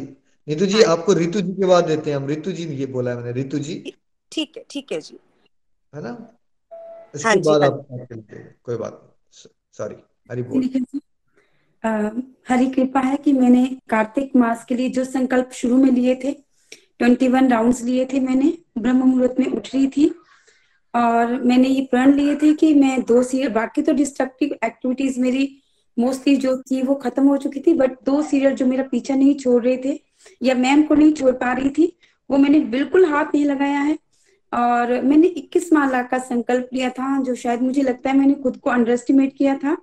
नीतू 0.47 0.65
जी 0.65 0.81
हाँ। 0.81 0.97
आपको 0.97 1.13
रितु 1.13 1.41
जी 1.41 1.51
के 1.53 1.65
बाद 1.65 1.85
देते 1.85 2.09
हैं 2.09 2.17
हम। 2.17 2.27
रितु 2.27 2.51
जी 2.51 2.65
ये 2.75 2.85
बोला 2.85 3.11
है 3.11 3.17
मैंने। 3.17 3.31
रितु 3.31 3.59
जी। 3.59 3.93
ठीक 4.31 4.57
है 4.57 4.63
ठीक 4.69 4.91
है 4.91 4.99
जी। 5.01 5.19
है 5.93 6.01
ना? 6.03 6.17
इसके 7.15 7.27
हाँ 7.27 7.37
बाद 7.37 7.63
हाँ 7.63 7.69
आप 7.69 7.85
कोई 8.65 8.75
बात 8.75 9.01
सॉरी 9.77 9.95
हरी 10.31 10.43
बोल। 10.43 10.69
हरी 12.49 12.65
कृपा 12.69 12.99
है 12.99 13.17
कि 13.17 13.33
मैंने 13.33 13.65
कार्तिक 13.89 14.35
मास 14.35 14.65
के 14.65 14.75
लिए 14.75 14.89
जो 14.89 15.03
संकल्प 15.05 15.51
शुरू 15.53 15.77
में 15.77 15.91
लिए 15.91 16.15
थे 16.15 16.31
ट्वेंटी 16.31 17.27
वन 17.27 17.49
राउंड 17.51 17.75
लिए 17.83 18.05
थे 18.05 18.19
मैंने 18.19 18.57
ब्रह्म 18.77 19.07
मुहूर्त 19.07 19.39
में 19.39 19.47
उठ 19.47 19.73
रही 19.75 19.87
थी। 19.87 20.09
और 20.93 21.33
मैंने 21.41 21.67
ये 21.67 21.81
प्रण 21.91 22.13
लिए 22.13 22.35
थे 22.35 22.53
कि 22.53 22.73
मैं 22.73 23.01
दो 23.01 23.21
सीरियल 23.23 23.49
बाकी 23.53 23.81
तो 23.81 23.93
डिस्ट्रक्टिव 23.93 24.57
एक्टिविटीज़ 24.63 25.19
मेरी 25.19 25.45
मोस्टली 25.99 26.35
जो 26.37 26.57
थी 26.61 26.81
वो 26.81 26.95
खत्म 26.95 27.27
हो 27.27 27.37
चुकी 27.37 27.59
थी 27.59 27.73
बट 27.73 27.97
दो 28.05 28.21
सीरियल 28.23 28.53
जो 28.55 28.65
मेरा 28.65 28.83
पीछा 28.91 29.15
नहीं 29.15 29.35
छोड़ 29.35 29.63
रहे 29.63 29.77
थे 29.77 29.99
या 30.43 30.55
मैम 30.55 30.83
को 30.83 30.95
नहीं 30.95 31.13
छोड़ 31.13 31.31
पा 31.35 31.53
रही 31.53 31.69
थी 31.69 31.91
वो 32.29 32.37
मैंने 32.37 32.59
बिल्कुल 32.69 33.05
हाथ 33.05 33.25
नहीं 33.25 33.45
लगाया 33.45 33.79
है। 33.79 33.97
और 34.53 35.01
मैंने 35.01 35.27
21 35.37 35.71
माला 35.73 36.01
का 36.03 36.17
संकल्प 36.19 36.69
लिया 36.73 36.89
था 36.89 37.21
जो 37.23 37.35
शायद 37.35 37.61
मुझे 37.61 37.81
लगता 37.81 38.09
है 38.09 38.17
मैंने 38.17 38.33
खुद 38.35 38.57
को 38.57 38.69
अंडर 38.69 38.91
एस्टिमेट 38.91 39.33
किया 39.37 39.55
था। 39.57 39.75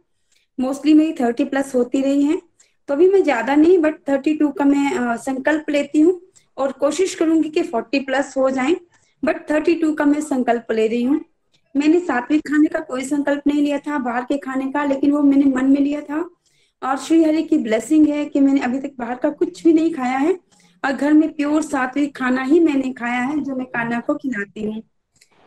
मोस्टली 0.58 0.94
मेरी 0.94 1.12
थर्टी 1.20 1.44
प्लस 1.44 1.74
होती 1.74 2.00
रही 2.02 2.22
है। 2.22 2.40
तो 2.88 2.94
अभी 2.94 3.08
मैं 3.08 3.22
ज़्यादा 3.22 3.54
नहीं 3.54 3.78
बट 3.78 3.98
थर्टी 4.08 4.34
टू 4.34 4.48
का 4.50 4.64
मैं 4.64 4.94
आ, 4.94 5.16
संकल्प 5.16 5.70
लेती 5.70 6.00
हूँ 6.00 6.20
और 6.56 6.72
कोशिश 6.74 7.14
करूँगी 7.14 7.50
कि 7.50 7.62
फोर्टी 7.62 7.98
प्लस 8.00 8.34
हो 8.36 8.50
जाए 8.50 8.76
बट 9.22 9.50
थर्टी 9.50 9.74
टू 9.74 9.92
का 9.94 10.04
मैं 10.04 10.20
संकल्प 10.22 10.72
ले 10.72 10.86
रही 10.88 11.02
हूँ। 11.02 11.20
मैंने 11.76 11.98
सात्विक 12.00 12.40
खाने 12.48 12.68
का 12.68 12.80
कोई 12.82 13.04
संकल्प 13.04 13.42
नहीं 13.46 13.62
लिया 13.62 13.78
था, 13.78 13.98
बाहर 13.98 14.24
के 14.24 14.36
खाने 14.38 14.70
का, 14.72 14.84
लेकिन 14.84 15.12
वो 15.12 15.22
मैंने 15.22 15.44
मन 15.46 15.70
में 15.70 15.80
लिया 15.80 16.00
था। 16.02 16.28
और 16.82 16.96
श्री 16.98 17.22
हरि 17.24 17.42
की 17.42 17.58
ब्लेसिंग 17.58 18.06
है 18.08 18.24
कि 18.24 18.40
मैंने 18.40 18.60
अभी 18.60 18.78
तक 18.80 18.92
बाहर 18.98 19.16
का 19.16 19.28
कुछ 19.32 19.62
भी 19.64 19.72
नहीं 19.72 19.92
खाया 19.94 20.18
है 20.18 20.32
और 20.82 20.92
घर 20.92 21.12
में 21.12 21.32
प्योर 21.34 21.62
सात्विक 21.62 22.16
खाना 22.16 22.42
ही 22.42 22.60
मैंने 22.60 22.92
खाया 22.92 23.20
है, 23.20 23.40
जो 23.40 23.56
मैं 23.56 23.66
कान्हा 23.66 24.00
को 24.00 24.14
खिलाती 24.14 24.64
हूँ। 24.64 24.82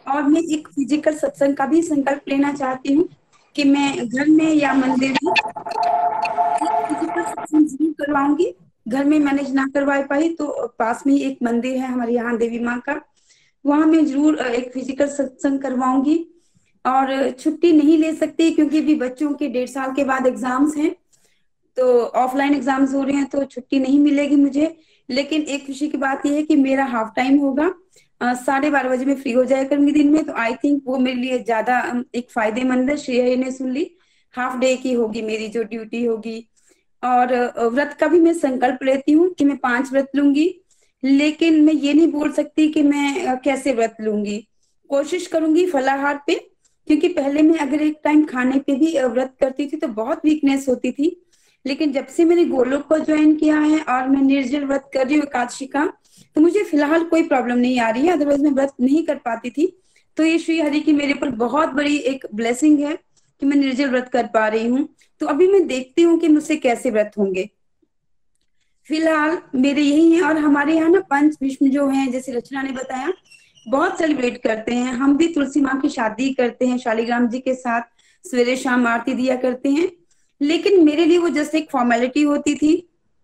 और 0.06 0.24
मैं 0.24 0.42
एक 0.54 0.68
फ़िज़िकल 0.68 1.16
सत्संग 1.16 1.56
का 1.56 1.66
भी 1.66 1.82
संकल्प 1.84 2.30
लेना 2.30 2.52
चाहती 2.54 2.94
हूँ 2.94 3.08
कि 3.56 3.64
मैं 3.66 4.08
घर 4.08 4.28
में 4.28 4.54
या 4.54 4.74
मंदिर 4.74 5.18
में 5.24 5.34
फ़िज़िकल 6.54 7.24
सत्संग 7.24 7.68
ज़रूर 7.68 7.92
करवाऊँगी। 8.00 8.54
घर 8.86 9.06
में 9.06 9.20
मैनेज 9.20 9.54
ना 9.54 9.66
करवा 9.74 10.00
पाई 10.10 10.30
तो 10.34 10.68
पास 10.80 11.04
में 11.08 11.14
एक 11.16 11.38
मंदिर 11.44 11.78
है 11.78 11.88
हमारे 11.88 12.14
यहाँ 12.14 12.38
देवी 12.38 12.60
माँ 12.60 12.80
का। 12.80 12.94
वहाँ 13.66 13.86
मैं 13.88 14.06
ज़रूर 14.06 14.40
एक 14.40 14.72
फ़िज़िकल 14.74 15.08
सत्संग 15.10 15.60
करवाऊँगी। 15.60 16.26
और 16.86 17.30
छुट्टी 17.32 17.72
नहीं 17.72 17.98
ले 17.98 18.14
सकती 18.16 18.50
क्योंकि 18.52 18.82
भी 18.82 18.96
बच्चों 18.96 19.32
के 19.34 19.48
डेढ़ 19.50 19.68
साल 19.70 19.94
के 19.94 20.04
बाद 20.04 20.28
एग्ज़ाम्स 20.28 20.76
हैं। 20.78 20.96
तो 21.78 21.88
ऑफलाइन 22.02 22.54
एग्ज़ाम्स 22.54 22.94
हो 22.94 23.04
रहे 23.04 23.16
हैं 23.16 23.26
तो 23.26 23.44
छुट्टी 23.46 23.80
नहीं 23.80 24.00
मिलेगी 24.00 24.36
मुझे। 24.36 24.76
लेकिन 25.10 25.42
एक 25.44 25.66
खुशी 25.66 25.88
की 25.90 25.98
बात 25.98 26.26
यह 26.26 26.34
है 26.34 26.44
कि 26.44 26.56
मेरा 26.56 26.86
हाफ़ 26.86 27.10
टाइम 27.16 27.38
होगा। 27.40 27.72
साढ़े 28.36 28.70
बारह 28.70 28.90
बजे 28.90 29.06
में 29.06 29.16
फ्री 29.16 29.32
हो 29.32 29.44
जाया 29.46 29.64
करूँगी 29.64 29.92
दिन 29.92 30.10
में। 30.12 30.24
तो 30.26 30.34
आई 30.36 30.56
थिंक 30.64 30.82
वो 30.86 30.98
मेरे 30.98 31.18
लिए 31.18 31.40
ज़्यादा 31.40 31.82
एक 32.16 32.32
फ़ायदेमंद 32.32 32.90
है। 32.90 32.98
श्रेय 32.98 33.36
ने 33.36 33.52
सुन 33.52 33.72
ली। 33.72 33.90
हाफ़ 34.36 34.58
डे 34.60 34.76
की 34.78 34.94
होगी 34.94 35.22
मेरी 35.22 35.48
जो 35.50 35.64
ड्यूटी 35.66 36.04
होगी। 36.06 36.46
और 37.04 37.34
व्रत 37.66 37.96
का 38.00 38.08
भी 38.08 38.20
मैं 38.20 38.34
संकल्प 38.36 38.84
लेती 38.84 39.12
हूँ 39.12 39.30
कि 39.30 39.46
मैं 39.46 39.58
पाँच 39.58 39.92
व्रत 39.92 40.12
लूँगी। 40.16 40.48
लेकिन 41.04 41.62
मैं 41.64 41.74
ये 41.74 41.94
नहीं 41.94 42.08
बोल 42.08 42.32
सकती 42.32 42.68
कि 42.70 42.82
मैं 42.84 43.38
कैसे 43.40 43.74
व्रत 43.74 43.96
लूँगी। 44.02 44.38
कोशिश 44.90 45.28
करूँगी 45.28 45.66
फलाहार 45.66 46.20
पे, 46.28 46.36
क्योंकि 46.88 47.08
पहले 47.10 47.42
मैं 47.42 47.58
अगर 47.60 47.82
एक 47.82 48.00
टाइम 48.04 48.24
खाने 48.26 48.60
पे 48.60 48.76
भी 48.76 48.98
व्रत 49.00 49.36
करती 49.42 49.68
थी 49.68 49.78
तो 49.78 49.88
बहुत 49.90 50.26
वीकनेस 50.26 50.68
होती 50.70 50.92
थी। 50.92 51.16
लेकिन 51.66 51.92
जब 51.92 52.08
से 52.08 52.26
मैंने 52.26 52.46
गोलोक 52.46 52.86
को 52.88 52.98
ज्वाइन 53.00 53.36
किया 53.36 53.60
है 53.60 53.80
और 53.82 54.08
मैं 54.10 54.22
निर्जल 54.22 54.66
व्रत 54.66 54.90
कर 54.94 55.08
रही 55.08 55.16
हूँ, 55.16 55.24
एकादशी 55.24 55.66
का 55.68 55.86
तो 56.36 56.42
मुझे 56.42 56.64
फ़िलहाल 56.64 57.04
कोई 57.04 57.24
प्रॉब्लम 57.24 57.58
नहीं 57.58 57.80
आ 57.80 57.90
रही 57.90 58.06
है। 58.08 58.14
अदरवाइज़ 58.14 58.42
मैं 58.42 58.52
व्रत 58.52 58.74
नहीं 58.82 59.04
कर 59.06 59.16
पाती 59.16 59.50
थी। 59.50 59.68
तो 60.18 60.26
ये 60.26 60.38
श्री 60.40 60.60
हरि 60.62 60.80
की 60.80 60.94
मेरे 60.94 61.14
पर 61.14 61.30
बहुत 61.38 61.70
बड़ी 61.70 61.98
एक 61.98 62.26
ब्लेसिंग 62.36 62.80
है 62.80 62.96
कि 62.96 63.46
मैं 63.46 63.58
निर्जल 63.58 63.90
व्रत 63.90 64.10
कर 64.14 64.28
पा 64.28 64.48
रही 64.48 64.68
हूँ। 64.68 64.88
तो 65.22 65.28
अभी 65.28 65.48
मैं 65.48 65.66
देखती 65.68 66.02
हूँ 66.02 66.18
कि 66.20 66.28
मुझसे 66.28 66.56
कैसे 66.58 66.90
व्रत 66.92 67.12
होंगे। 67.18 67.50
फ़िलहाल 68.90 69.38
मेरे 69.56 69.82
यही 69.82 70.12
है 70.12 70.22
और 70.22 70.38
हमारे 70.38 70.76
यहाँ 70.76 70.90
ना 70.90 71.00
पंच 71.10 71.38
विष्णु 71.42 71.70
जो 71.70 71.88
है 71.88 72.08
जैसे 72.12 72.32
रचना 72.32 72.62
ने 72.62 72.72
बताया 72.72 73.12
बहुत 73.66 73.98
सेलिब्रेट 74.00 74.42
करते 74.44 74.74
हैं। 74.74 74.94
हम 74.94 75.16
भी 75.18 75.28
तुलसी 75.34 75.62
माँ 75.62 75.80
की 75.82 75.90
शादी 75.90 76.34
करते 76.34 76.68
हैं 76.68 76.78
शालीग्राम 76.78 77.28
जी 77.28 77.40
के 77.40 77.54
साथ 77.54 77.82
सवेरे 78.26 78.56
शाम 78.56 78.88
आरती 78.88 79.14
दिया 79.14 79.36
करते 79.36 79.70
हैं। 79.70 79.90
लेकिन 80.42 80.84
मेरे 80.86 81.06
लिए 81.06 81.18
वो 81.18 81.30
जस्ट 81.30 81.56
एक 81.56 81.70
फॉर्मेलिटी 81.72 82.22
होती 82.22 82.56
थी। 82.56 82.72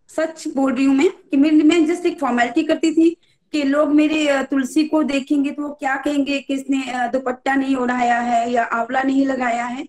सच 0.09 0.47
बोल 0.47 0.73
रही 0.73 0.85
हूँ 0.85 0.95
मैं 0.95 1.09
कि 1.09 1.37
मेरे 1.37 1.63
मैं 1.63 1.85
जस्ट 1.85 2.05
एक 2.05 2.19
फॉर्मेलिटी 2.19 2.63
करती 2.63 2.91
थी 2.91 3.09
कि 3.53 3.63
लोग 3.63 3.89
मेरे 3.89 4.41
तुलसी 4.43 4.83
को 4.87 5.03
देखेंगे 5.03 5.51
तो 5.51 5.61
वो 5.63 5.69
क्या 5.69 5.95
कहेंगे 5.95 6.39
कि 6.39 6.53
इसने 6.53 7.09
दुपट्टा 7.09 7.55
नहीं 7.55 7.75
उड़ाया 7.75 8.19
है 8.21 8.51
या 8.51 8.63
आंवला 8.63 9.01
नहीं 9.03 9.25
लगाया 9.25 9.65
है। 9.65 9.85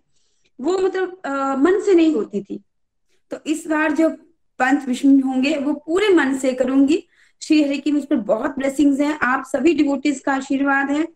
वो 0.58 0.78
मतलब 0.78 1.20
आ, 1.26 1.56
मन 1.56 1.80
से 1.80 1.94
नहीं 1.94 2.14
होती 2.14 2.42
थी। 2.42 2.60
तो 3.30 3.38
इस 3.46 3.66
बार 3.66 3.92
जो 3.92 4.08
पंच 4.60 4.86
विष्णु 4.88 5.20
होंगे, 5.22 5.56
वो 5.56 5.72
पूरे 5.76 6.08
मन 6.08 6.36
से 6.38 6.52
करूँगी। 6.52 7.02
श्री 7.42 7.62
हरि 7.62 7.78
की 7.78 7.92
मुझ 7.92 8.04
पर 8.04 8.16
बहुत 8.16 8.56
ब्लेसिंग्स 8.58 9.00
हैं। 9.00 9.18
आप 9.22 9.44
सभी 9.46 9.74
डिवोटीज 9.74 10.20
का 10.20 10.34
आशीर्वाद 10.34 10.90
है। 10.90 11.06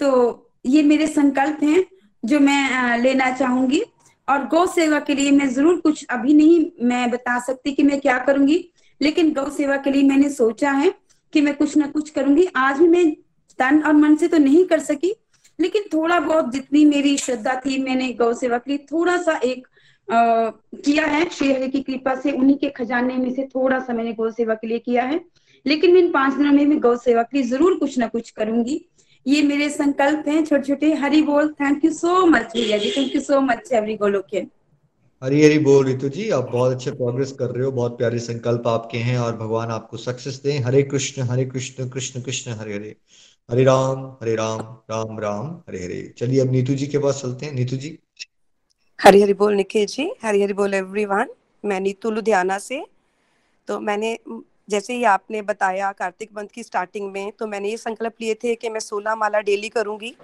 तो 0.00 0.48
ये 0.66 0.82
मेरे 0.82 1.06
संकल्प 1.06 1.62
हैं, 1.62 1.84
जो 2.22 2.40
मैं 2.40 2.98
लेना 2.98 3.30
चाहूँगी। 3.32 3.82
और 4.28 4.46
गौ 4.48 4.64
सेवा 4.66 4.98
के 5.00 5.14
लिए 5.14 5.30
मैं 5.30 5.48
ज़रूर 5.48 5.80
कुछ 5.80 6.04
अभी 6.06 6.34
नहीं 6.34 6.86
मैं 6.86 7.10
बता 7.10 7.38
सकती 7.38 7.72
कि 7.72 7.82
मैं 7.82 8.00
क्या 8.00 8.18
करूँगी, 8.18 8.58
लेकिन 9.00 9.32
गौ 9.32 9.48
सेवा 9.50 9.76
के 9.76 9.90
लिए 9.90 10.02
मैंने 10.02 10.28
सोचा 10.30 10.70
है 10.70 10.92
कि 11.32 11.40
मैं 11.40 11.54
कुछ 11.56 11.76
ना 11.76 11.86
कुछ 11.86 12.10
करूँगी। 12.10 12.46
आज 12.56 12.78
भी 12.78 12.88
मैं 12.88 13.10
तन 13.58 13.82
और 13.82 13.92
मन 13.92 14.14
से 14.16 14.28
तो 14.28 14.38
नहीं 14.38 14.64
कर 14.64 14.78
सकी, 14.80 15.12
लेकिन 15.58 15.82
थोड़ा 15.92 16.18
बहुत 16.20 16.52
जितनी 16.52 16.84
मेरी 16.84 17.16
श्रद्धा 17.18 17.54
थी 17.56 17.82
मैंने 17.82 18.12
गौ 18.12 18.32
सेवा 18.34 18.58
के 18.58 18.70
लिए, 18.70 18.86
थोड़ा 18.92 19.16
सा 19.16 19.36
एक 19.44 19.66
किया 20.08 21.06
है, 21.06 21.28
श्री 21.28 21.52
हरि 21.52 21.68
की 21.68 21.80
कृपा 21.82 22.14
से, 22.14 22.32
उन्हीं 22.32 22.56
के 22.58 22.68
खजाने 22.70 23.16
में 23.16 23.32
से 23.34 23.42
थोड़ा 23.46 23.78
सा 23.78 23.92
मैंने 23.92 24.12
गौ 24.12 24.30
सेवा 24.30 24.54
के 24.54 24.66
लिए 24.66 24.78
किया 24.78 25.04
है। 25.04 25.20
लेकिन 25.66 25.96
इन 25.96 26.10
पाँच 26.12 26.34
दिनों 26.34 26.52
में 26.52 26.64
मैं 26.66 26.78
गौ 26.80 26.96
सेवा 26.96 27.22
के 27.22 27.38
लिए 27.38 27.46
ज़रूर 27.48 27.78
कुछ 27.78 27.98
ना 27.98 28.06
कुछ 28.06 28.30
करूँगी। 28.30 28.80
ये 29.26 29.42
मेरे 29.42 29.68
संकल्प 29.70 30.28
हैं 30.28 30.44
छोटे 30.44 30.62
छोटे 30.64 30.92
हरि 30.94 31.20
बोल 31.22 31.52
थैंक 31.60 31.84
यू 31.84 31.92
सो 31.92 32.24
मच 32.26 32.52
भैया 32.54 32.78
जी। 32.78 32.90
Thank 32.90 33.14
you 33.14 33.20
so 33.20 33.40
much 33.40 33.72
every 33.72 33.96
Golokian 33.96 34.50
Hari 35.22 35.42
Hari 35.44 35.58
बोल 35.58 35.84
रितु 35.86 36.08
जी। 36.08 36.28
आप 36.30 36.48
बहुत 36.52 36.72
अच्छे 36.72 36.90
प्रोग्रेस 36.90 37.32
कर 37.32 37.50
रहे 37.50 37.64
हो। 37.64 37.70
बहुत 37.72 37.96
प्यारे 37.98 38.18
संकल्प 38.18 38.66
आपके 38.68 38.98
हैं 38.98 39.18
और 39.18 39.36
भगवान 39.36 39.70
आपको 39.70 39.96
सक्सेस 39.96 40.40
दें। 40.42 40.58
हरे 40.60 40.82
कृष्ण 40.82 41.22
हरे 41.22 41.44
कृष्ण 41.44 41.88
कृष्ण 41.88 42.20
कृष्ण, 42.20 42.52
हरे 42.52 42.74
हरे। 42.74 42.96
हरे 43.48 43.64
राम 43.64 44.04
हरे 44.22 44.34
राम 44.36 44.60
राम 44.90 45.18
राम, 45.20 45.46
हरे 45.68 45.84
हरे। 45.84 46.02
चलिए 46.18 46.40
अब 46.40 46.50
नीतू 46.52 46.74
जी 46.74 46.86
के 46.86 46.98
पास 46.98 47.22
चलते 47.22 47.46
हैं। 47.46 47.52
नीतू 47.52 47.76
जी। 47.76 47.98
हरी 49.02 49.20
हरी 49.22 49.32
बोल 49.34 49.54
निखिल 49.54 49.86
जी 49.86 50.04
हरी 50.24 50.42
हरी 50.42 50.52
बोल 50.52 50.74
एवरीवन 50.74 51.28
मैं 51.64 51.78
नीतू 51.80 52.10
लुधियाना 52.10 52.58
से। 52.58 52.84
तो 53.68 53.78
मैंने, 53.80 54.18
जैसे 54.70 54.94
ही 54.94 55.04
आपने 55.04 55.42
बताया 55.42 55.90
कार्तिक 55.92 56.30
मंथ 56.36 56.48
की 56.54 56.62
स्टार्टिंग 56.62 57.10
में 57.12 57.32
तो 57.38 57.46
मैंने 57.46 57.70
ये 57.70 57.76
संकल्प 57.76 58.20
लिए 58.20 58.34
थे 58.34 58.54
कि 58.54 58.68
मैं 58.68 58.80
सोलह 58.80 59.14
माला 59.14 59.40
डेली 59.40 59.68
करूँगी। 59.68 60.14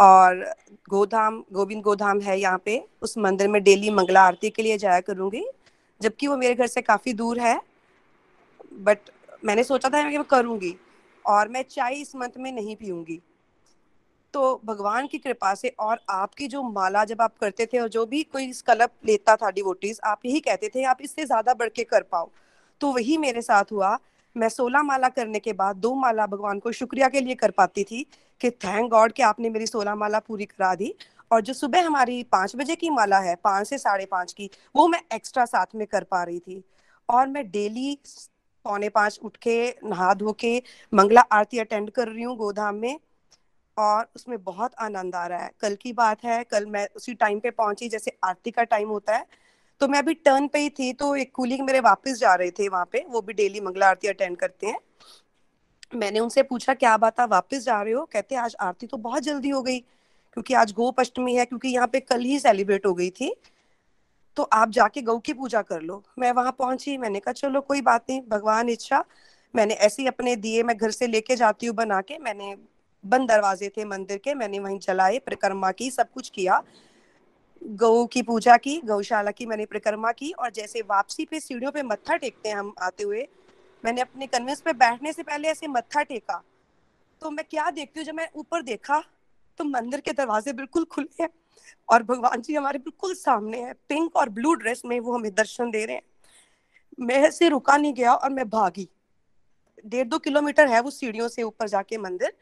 और 0.00 0.44
गोधाम, 0.90 1.42
गोविंद 1.52 1.82
गोधाम 1.82 2.20
है 2.20 2.38
यहाँ 2.40 2.62
पे। 2.64 2.82
उस 3.02 3.16
मंदिर 3.18 3.48
में 3.48 3.62
डेली 3.62 3.90
मंगला 3.90 4.22
आरती 4.22 4.50
के 4.50 4.62
लिए 4.62 4.78
जाया 4.78 5.00
करूँगी। 5.00 5.44
जबकि 6.00 6.26
वो 6.26 6.36
मेरे 6.36 6.54
घर 6.54 6.66
से 6.66 6.80
काफ़ी 6.82 7.12
दूर 7.12 7.38
है। 7.40 7.60
बट 8.80 9.10
मैंने 9.44 9.64
सोचा 9.64 9.88
था 9.88 10.08
कि 10.10 10.16
मैं 10.18 10.26
करूँगी। 10.26 10.74
और 11.24 11.48
मैं 11.48 11.62
चाय 11.62 11.94
इस 11.94 12.14
मंथ 12.16 12.38
में 12.38 12.52
नहीं 12.52 12.76
पीऊँगी। 12.76 13.20
तो 14.34 14.60
भगवान 14.64 15.06
की 15.06 15.18
कृपा 15.18 15.54
से 15.54 15.68
और 15.80 16.00
आपकी 16.10 16.46
जो 16.48 16.62
माला 16.62 17.04
जब 17.04 17.22
आप 17.22 17.36
करते 17.40 17.66
थे 17.66 17.78
और 17.78 17.88
जो 17.88 18.04
भी 18.06 18.22
कोई 18.22 18.52
स्कलप 18.52 18.92
लेता 19.06 19.36
था 19.36 19.50
डिवोटीज 19.50 20.00
आप 20.04 20.20
यही 20.26 20.40
कहते 20.40 20.68
थे, 20.74 20.84
आप 20.84 20.98
इससे 21.00 21.24
ज़्यादा 21.24 21.54
बढ़ 21.54 21.68
के 21.68 21.84
कर 21.84 22.02
पाओ। 22.02 22.30
तो 22.80 22.92
वही 22.92 23.16
मेरे 23.16 23.42
साथ 23.42 23.72
हुआ। 23.72 23.98
मैं 24.36 24.48
सोलह 24.48 24.82
माला 24.82 25.08
करने 25.08 25.38
के 25.38 25.52
बाद 25.52 25.76
दो 25.76 25.94
माला 25.94 26.26
भगवान 26.26 26.58
को 26.58 26.72
शुक्रिया 26.72 27.08
के 27.08 27.20
लिए 27.20 27.34
कर 27.34 27.50
पाती 27.50 27.84
थी 27.84 28.06
कि 28.40 28.50
थैंक 28.50 28.90
गॉड 28.90 29.12
कि 29.12 29.22
आपने 29.22 29.50
मेरी 29.50 29.66
सोलह 29.66 29.94
माला 29.94 30.18
पूरी 30.18 30.44
करा 30.44 30.74
दी। 30.74 30.94
और 31.30 31.40
जो 31.40 31.52
सुबह 31.52 31.86
हमारी 31.86 32.22
पाँच 32.22 32.56
बजे 32.56 32.74
की 32.76 32.90
माला 32.90 33.18
है, 33.18 33.34
पाँच 33.34 33.68
से 33.68 33.78
साढ़े 33.78 34.06
पाँच 34.06 34.32
की, 34.32 34.50
वो 34.76 34.88
मैं 34.88 35.00
एक्स्ट्रा 35.14 35.44
साथ 35.44 35.74
में 35.74 35.86
कर 35.86 36.04
पा 36.04 36.22
रही 36.22 36.38
थी। 36.38 36.62
और 37.08 37.26
मैं 37.28 37.50
डेली 37.50 37.98
पौने 38.64 38.88
पाँच 38.88 39.18
उठ 39.22 39.36
के, 39.36 39.68
नहा 39.84 40.12
धो 40.14 40.32
के, 40.32 40.62
मंगला 40.92 41.20
आरती 41.32 41.58
अटेंड 41.58 41.90
कर 41.90 42.08
रही 42.08 42.22
हूँ 42.22 42.36
गोधाम 42.36 42.74
में। 42.74 42.98
और 43.82 44.08
उसमें 44.16 44.42
बहुत 44.44 44.74
आनंद 44.80 45.14
आ 45.14 45.26
रहा 45.26 45.38
है। 45.38 45.50
कल 45.60 45.74
की 45.76 45.92
बात 45.94 46.24
है, 46.24 46.42
कल 46.44 46.66
मैं 46.68 46.86
उसी 46.96 47.14
टाइम 47.16 47.40
पे 47.40 47.50
पहुँची 47.52 47.88
जैसे 47.88 48.16
आरती 48.24 48.50
का 48.50 48.62
टाइम 48.64 48.88
होता 48.88 49.16
है 49.16 49.26
तो 49.80 49.86
मैं 49.88 49.98
अभी 49.98 50.14
टर्न 50.16 50.46
पे 50.48 50.58
ही 50.58 50.68
थी 50.70 50.92
तो 50.92 51.14
एक 51.16 51.30
कुलीग 51.34 51.60
मेरे 51.62 51.80
वापस 51.82 52.18
जा 52.18 52.34
रहे 52.34 52.50
थे 52.50 52.68
वहाँ 52.68 52.88
पे, 52.92 53.04
वो 53.08 53.20
भी 53.20 53.32
डेली 53.32 53.60
मंगला 53.60 53.88
आरती 53.88 54.08
अटेंड 54.08 54.36
करते 54.36 54.66
हैं। 54.66 54.78
मैंने 55.94 56.20
उनसे 56.20 56.42
पूछा, 56.42 56.74
क्या 56.74 56.96
बात 56.96 57.20
है, 57.20 57.26
वापस 57.26 57.64
जा 57.64 57.80
रहे 57.82 57.92
हो? 57.92 58.04
कहते, 58.04 58.34
आज 58.36 58.54
आरती 58.60 58.86
तो 58.86 58.96
बहुत 58.98 59.22
जल्दी 59.22 59.48
हो 59.48 59.62
गई, 59.62 59.78
क्योंकि 59.78 60.54
आज 60.54 60.72
गोप 60.72 61.00
अष्टमी 61.00 61.34
है, 61.36 61.44
क्योंकि 61.44 61.68
यहाँ 61.68 61.88
पे 61.88 62.00
कल 62.00 62.20
ही 62.20 62.38
सेलिब्रेट 62.38 62.86
हो 62.86 62.92
गई 62.94 63.10
थी। 63.10 63.34
तो 64.36 64.42
आप 64.52 64.70
जाके 64.70 65.02
गौ 65.02 65.18
की 65.18 65.32
पूजा 65.32 65.62
कर 65.62 65.80
लो। 65.82 66.02
मैं 66.18 66.32
वहाँ 66.32 66.52
पहुँची, 66.58 66.96
मैंने 66.98 67.20
कहा, 67.20 67.32
चलो, 67.32 67.60
कोई 67.60 67.80
बात 67.82 68.04
नहीं, 68.10 68.20
भगवान 68.28 68.68
इच्छा। 68.68 69.04
मैंने 69.54 69.74
ऐसे 69.76 70.02
ही 70.02 70.08
अपने 70.08 70.36
दिए 70.38 70.62
मैं 70.62 70.76
घर 70.76 70.90
से 70.90 71.06
लेके 71.06 71.36
जाती 71.36 71.66
हूँ 71.66 71.74
बना 71.76 72.00
के, 72.00 72.18
मैंने 72.18 72.54
बंद 73.04 73.28
दरवाजे 73.28 73.68
थे 73.68 73.84
मंदिर 73.84 74.18
के, 74.18 74.34
मैंने 74.34 74.58
वहीं 74.58 74.78
जलाए 74.78 75.18
परिक्रमा 75.18 75.70
की, 75.72 75.90
सब 75.90 76.10
कुछ 76.10 76.28
किया। 76.30 76.62
गौ 77.62 78.04
की 78.06 78.22
पूजा 78.22 78.56
की 78.56 78.80
गौशाला 78.84 79.30
की 79.30 79.46
मैंने 79.46 79.64
परिक्रमा 79.66 80.12
की 80.12 80.30
और 80.32 80.50
जैसे 80.50 80.80
वापसी 80.82 81.24
पे 81.24 81.40
सीढ़ियों 81.40 81.72
पे 81.72 81.82
मत्था 81.82 82.16
टेकते 82.16 82.48
हैं 82.48 82.56
हम 82.56 82.72
आते 82.82 83.04
हुए, 83.04 83.26
मैंने 83.84 84.00
अपने 84.00 84.26
कन्वेंस 84.26 84.60
पे 84.60 84.72
बैठने 84.74 85.12
से 85.12 85.22
पहले 85.22 85.48
ऐसे 85.48 85.66
मत्था 85.68 86.02
टेका। 86.02 86.42
तो 87.22 87.30
मैं 87.30 87.44
क्या 87.50 87.70
देखती 87.70 88.00
हूँ, 88.00 88.06
जब 88.06 88.14
मैं 88.14 88.28
ऊपर 88.36 88.62
देखा 88.62 89.02
तो 89.58 89.64
मंदिर 89.64 90.00
के 90.00 90.12
दरवाजे 90.12 90.52
बिल्कुल 90.52 90.84
खुले 90.84 91.22
हैं 91.22 91.28
और 91.88 92.02
भगवान 92.02 92.42
जी 92.42 92.54
हमारे 92.54 92.78
बिल्कुल 92.78 93.14
सामने 93.14 93.62
है। 93.62 93.72
पिंक 93.88 94.16
और 94.16 94.28
ब्लू 94.28 94.54
ड्रेस 94.54 94.82
में 94.84 94.98
वो 95.00 95.14
हमें 95.14 95.34
दर्शन 95.34 95.70
दे 95.70 95.84
रहे 95.84 95.96
हैं। 95.96 96.02
मैं 97.00 97.30
से 97.30 97.48
रुका 97.48 97.76
नहीं 97.76 97.92
गया 97.94 98.14
और 98.14 98.30
मैं 98.30 98.48
भागी। 98.50 98.88
डेढ़ 99.84 100.08
दो 100.08 100.18
किलोमीटर 100.18 100.68
है 100.68 100.80
वो 100.80 100.90
सीढ़ियों 100.90 101.28
से 101.28 101.42
ऊपर 101.42 101.68
जाके 101.68 101.98
मंदिर। 101.98 102.32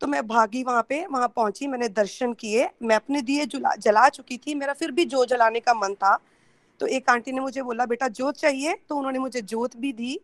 तो 0.00 0.06
मैं 0.06 0.26
भागी 0.26 0.62
वहाँ 0.64 0.82
पे 0.88 1.04
वहाँ 1.06 1.28
पहुँची 1.28 1.66
मैंने 1.66 1.88
दर्शन 1.88 2.32
किए। 2.32 2.68
मैं 2.82 2.96
अपने 2.96 3.20
दिए 3.22 3.46
जला 3.46 3.74
जला 3.76 4.08
चुकी 4.08 4.36
थी। 4.36 4.54
मेरा 4.54 4.72
फिर 4.72 4.90
भी 4.90 5.04
जोत 5.04 5.28
जलाने 5.28 5.60
का 5.60 5.74
मन 5.74 5.94
था। 5.94 6.18
तो 6.80 6.86
एक 6.86 7.10
आंटी 7.10 7.32
ने 7.32 7.40
मुझे 7.40 7.62
बोला 7.62 7.86
बेटा 7.86 8.08
जोत 8.08 8.36
चाहिए। 8.36 8.74
तो 8.88 8.96
उन्होंने 8.96 9.18
मुझे 9.18 9.40
जोत 9.42 9.76
भी 9.76 9.92
दी। 9.92 10.18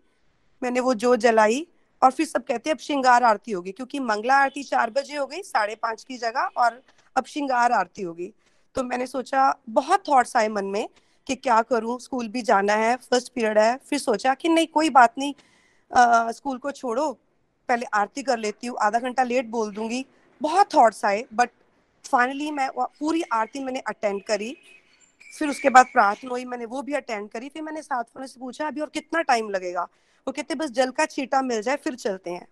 मैंने 0.62 0.81
वो 0.81 0.95
जोत 0.95 1.18
जलाई 1.18 1.66
और 2.03 2.11
फिर 2.11 2.27
सब 2.27 2.45
कहते 2.45 2.71
हैं 2.71 2.75
अब 2.75 2.81
श्रृंगार 2.81 3.23
आरती 3.23 3.53
होगी। 3.53 3.73
क्योंकि 3.73 3.99
मंगला 4.01 4.35
आरती 4.35 4.62
चार 4.62 4.91
बजे 4.91 5.16
हो 5.16 5.27
गई 5.27 5.43
साढ़े 5.43 5.75
पाँच 5.75 6.05
की 6.05 6.16
जगह 6.16 6.51
और 6.57 6.83
अब 7.16 7.25
श्रृंगार 7.27 7.73
आरती 7.73 8.03
होगी। 8.03 8.33
तो 8.75 8.83
मैंने 8.83 9.07
सोचा 9.07 9.53
बहुत 9.68 10.03
थॉट्स 10.09 10.37
आए 10.37 10.49
मन 10.49 10.64
में 10.64 10.89
कि 11.27 11.35
क्या 11.35 11.61
करूँ? 11.62 11.99
स्कूल 12.01 12.29
भी 12.29 12.43
जाना 12.43 12.73
है 12.75 12.95
फ़र्स्ट 12.97 13.33
पीरियड 13.33 13.59
है। 13.59 13.77
फिर 13.89 13.99
सोचा 13.99 14.35
कि 14.35 14.49
नहीं 14.49 14.66
कोई 14.66 14.91
बात 14.91 15.14
नहीं 15.18 15.35
आ, 15.91 16.31
स्कूल 16.33 16.59
को 16.59 16.71
छोड़ो। 16.71 17.11
पहले 17.71 17.87
आरती 17.95 18.23
कर 18.23 18.39
लेती 18.39 18.66
हूँ, 18.66 18.77
आधा 18.83 18.99
घंटा 18.99 19.23
लेट 19.25 19.47
बोल 19.49 19.73
दूँगी। 19.73 20.05
बहुत 20.41 20.75
थॉट्स 20.75 21.05
आए 21.05 21.25
बट 21.35 21.51
फाइनली 22.05 22.51
मैं 22.51 22.68
पूरी 22.77 23.23
आरती 23.33 23.64
मैंने 23.64 23.81
अटेंड 23.89 24.23
करी। 24.25 24.57
फिर 25.33 25.49
उसके 25.49 25.71
बाद 25.71 25.87
प्रार्थना 25.93 26.31
हुई, 26.31 26.45
मैंने 26.45 26.64
वो 26.66 26.83
भी 26.83 26.95
अटेंड 26.95 27.29
करी। 27.31 27.49
फिर 27.49 27.62
मैंने 27.62 27.83
साथ 27.83 28.05
से 28.05 28.41
पूछा, 28.41 28.66
अभी 28.66 28.81
और 28.81 28.89
कितना 28.89 29.21
टाइम 29.23 29.51
लगेगा? 29.51 29.83
वो 30.27 30.33
कहते, 30.33 30.55
बस 30.55 30.71
जल 30.71 30.91
का 30.91 31.05
छीटा 31.07 31.43
मिल 31.43 31.62
जाए, 31.62 31.77
फिर 31.77 31.95
चलते 31.97 32.31
हैं। 32.31 32.47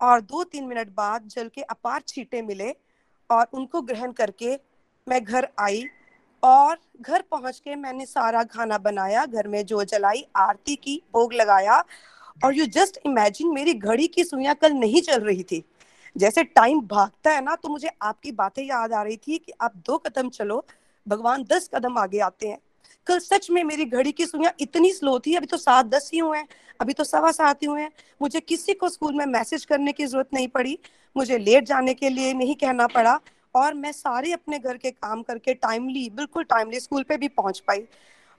और 0.00 0.20
दो 0.22 0.42
तीन 0.44 0.64
मिनट 0.64 0.88
बाद 0.94 1.28
जल 1.28 1.48
के 1.48 1.62
अपार 1.62 2.02
छीटे 2.08 2.42
मिले 2.42 2.70
और 3.30 3.46
उनको 3.52 3.80
ग्रहण 3.82 4.12
करके 4.12 4.54
मैं 5.06 5.22
घर 5.24 5.48
आई 5.60 5.84
और 6.42 6.78
घर 7.00 7.22
पहुँच 7.30 7.58
के 7.58 7.76
मैंने 7.76 8.06
सारा 8.06 8.42
खाना 8.44 8.78
बनाया। 8.78 9.24
घर 9.26 9.48
में 9.48 9.64
जो 9.66 9.84
जलाई, 9.84 10.26
आरती 10.36 10.76
की, 10.76 11.02
भोग 11.12 11.32
लगाया 11.32 11.82
और 12.38 12.54
यू 12.54 12.66
जस्ट 12.66 12.98
इमेजिन 13.06 13.52
मेरी 13.54 13.74
घड़ी 13.74 14.06
की 14.08 14.24
सुइयाँ 14.24 14.54
कल 14.54 14.72
नहीं 14.72 15.00
चल 15.02 15.20
रही 15.20 15.42
थी। 15.42 15.62
जैसे 16.16 16.44
टाइम 16.44 16.80
भागता 16.80 17.30
है 17.30 17.44
ना 17.44 17.54
तो 17.54 17.68
मुझे 17.68 17.90
आपकी 18.02 18.32
बातें 18.32 18.62
याद 18.62 18.92
आ 18.92 19.02
रही 19.02 19.16
थी 19.18 19.38
कि 19.38 19.52
आप 19.60 19.72
दो 19.86 19.96
कदम 19.98 20.28
चलो, 20.28 20.64
भगवान 21.06 21.44
दस 21.44 21.68
कदम 21.74 21.98
आगे 21.98 22.18
आते 22.20 22.48
हैं। 22.48 22.58
कल 23.06 23.18
सच 23.18 23.50
में 23.50 23.62
मेरी 23.64 23.84
घड़ी 23.84 24.12
की 24.12 24.26
सुइयाँ 24.26 24.52
इतनी 24.60 24.92
स्लो 24.92 25.18
थी, 25.18 25.34
अभी 25.34 25.46
तो 25.46 25.56
सात 25.56 25.86
दस 25.86 26.10
ही 26.14 26.18
हुए 26.18 26.38
हैं, 26.38 26.46
अभी 26.80 26.92
तो 26.92 27.04
सवा 27.04 27.30
सात 27.32 27.62
ही 27.62 27.66
हुए 27.66 27.80
हैं। 27.80 27.90
मुझे 28.22 28.40
किसी 28.40 28.74
को 28.74 28.88
स्कूल 28.88 29.14
में 29.14 29.24
मैसेज 29.26 29.64
करने 29.64 29.92
की 29.92 30.06
ज़रूरत 30.06 30.28
नहीं 30.34 30.48
पड़ी, 30.48 30.78
मुझे 31.16 31.38
लेट 31.38 31.64
जाने 31.64 31.94
के 31.94 32.08
लिए 32.08 32.32
नहीं 32.34 32.54
कहना 32.54 32.86
पड़ा 32.86 33.18
और 33.54 33.74
मैं 33.74 33.92
सारे 33.92 34.32
अपने 34.32 34.58
घर 34.58 34.76
के 34.76 34.90
काम 34.90 35.22
करके 35.22 35.54
टाइमली 35.54 36.08
बिल्कुल 36.10 36.44
टाइमली 36.44 36.80
स्कूल 36.80 37.02
पे 37.02 37.16
भी 37.16 37.28
पहुँच 37.30 37.58
पाई। 37.58 37.84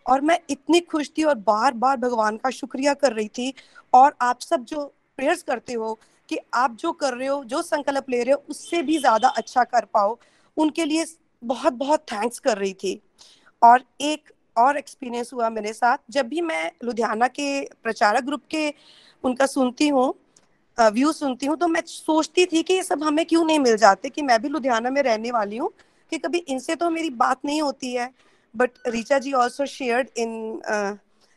और 0.06 0.22
मैं 0.22 0.40
इतनी 0.50 0.80
खुश 0.82 1.12
थी 1.18 1.24
और 1.24 1.36
बार 1.38 1.74
बार 1.76 1.98
भगवान 1.98 2.38
का 2.38 2.50
शुक्रिया 2.52 2.94
कर 2.96 3.14
रही 3.14 3.28
थी। 3.30 3.54
और 3.94 4.16
आप 4.22 4.40
सब 4.42 4.64
जो 4.66 4.84
प्रेयर्स 5.20 5.44
करते 5.44 5.74
हो 5.74 5.94
कि 6.30 6.38
आप 6.54 6.76
जो 6.76 6.92
कर 6.94 7.14
रहे 7.14 7.28
हो, 7.28 7.44
जो 7.44 7.62
संकल्प 7.62 8.10
ले 8.10 8.24
रहे 8.24 8.34
हो, 8.34 8.44
उससे 8.50 8.82
भी 8.82 8.98
ज़्यादा 8.98 9.28
अच्छा 9.30 9.64
कर 9.66 9.86
पाओ। 9.86 10.18
उनके 10.58 10.86
लिए 10.86 11.06
बहुत 11.44 11.74
बहुत 11.76 12.06
थैंक्स 12.12 12.40
कर 12.40 12.58
रही 12.58 12.74
थी। 12.74 13.00
और 13.62 13.84
एक 14.02 14.32
और 14.56 14.78
एक्सपीरियंस 14.78 15.32
हुआ 15.34 15.50
मेरे 15.50 15.74
साथ। 15.74 15.98
जब 16.10 16.28
भी 16.28 16.42
मैं 16.42 16.72
लुधियाना 16.84 17.28
के 17.30 17.62
प्रचारक 17.84 18.24
ग्रुप 18.24 18.42
के 18.52 18.74
उनका 19.24 19.46
सुनती 19.48 19.88
हूँ 19.88 20.14
व्यू 20.78 21.12
सुनती 21.14 21.46
हूँ 21.46 21.56
तो 21.58 21.68
मैं 21.68 21.82
सोचती 21.86 22.46
थी 22.46 22.62
कि 22.64 22.74
ये 22.74 22.84
सब 22.84 23.04
हमें 23.04 23.26
क्यों 23.26 23.44
नहीं 23.46 23.60
मिल 23.60 23.76
जाते 23.78 24.10
कि 24.10 24.22
मैं 24.22 24.42
भी 24.42 24.50
लुधियाना 24.50 24.90
में 24.90 25.02
रहने 25.02 25.32
वाली 25.32 25.58
हूँ, 25.58 25.70
कि 26.12 26.18
कभी 26.18 26.38
इनसे 26.40 26.76
तो 26.76 26.90
मेरी 26.90 27.10
बात 27.12 27.46
नहीं 27.46 27.62
होती 27.62 27.94
है। 27.94 28.10
But 28.56 28.72
Richa 28.88 29.20
ji 29.20 29.34
also 29.34 29.66
shared 29.66 30.10
in 30.18 30.62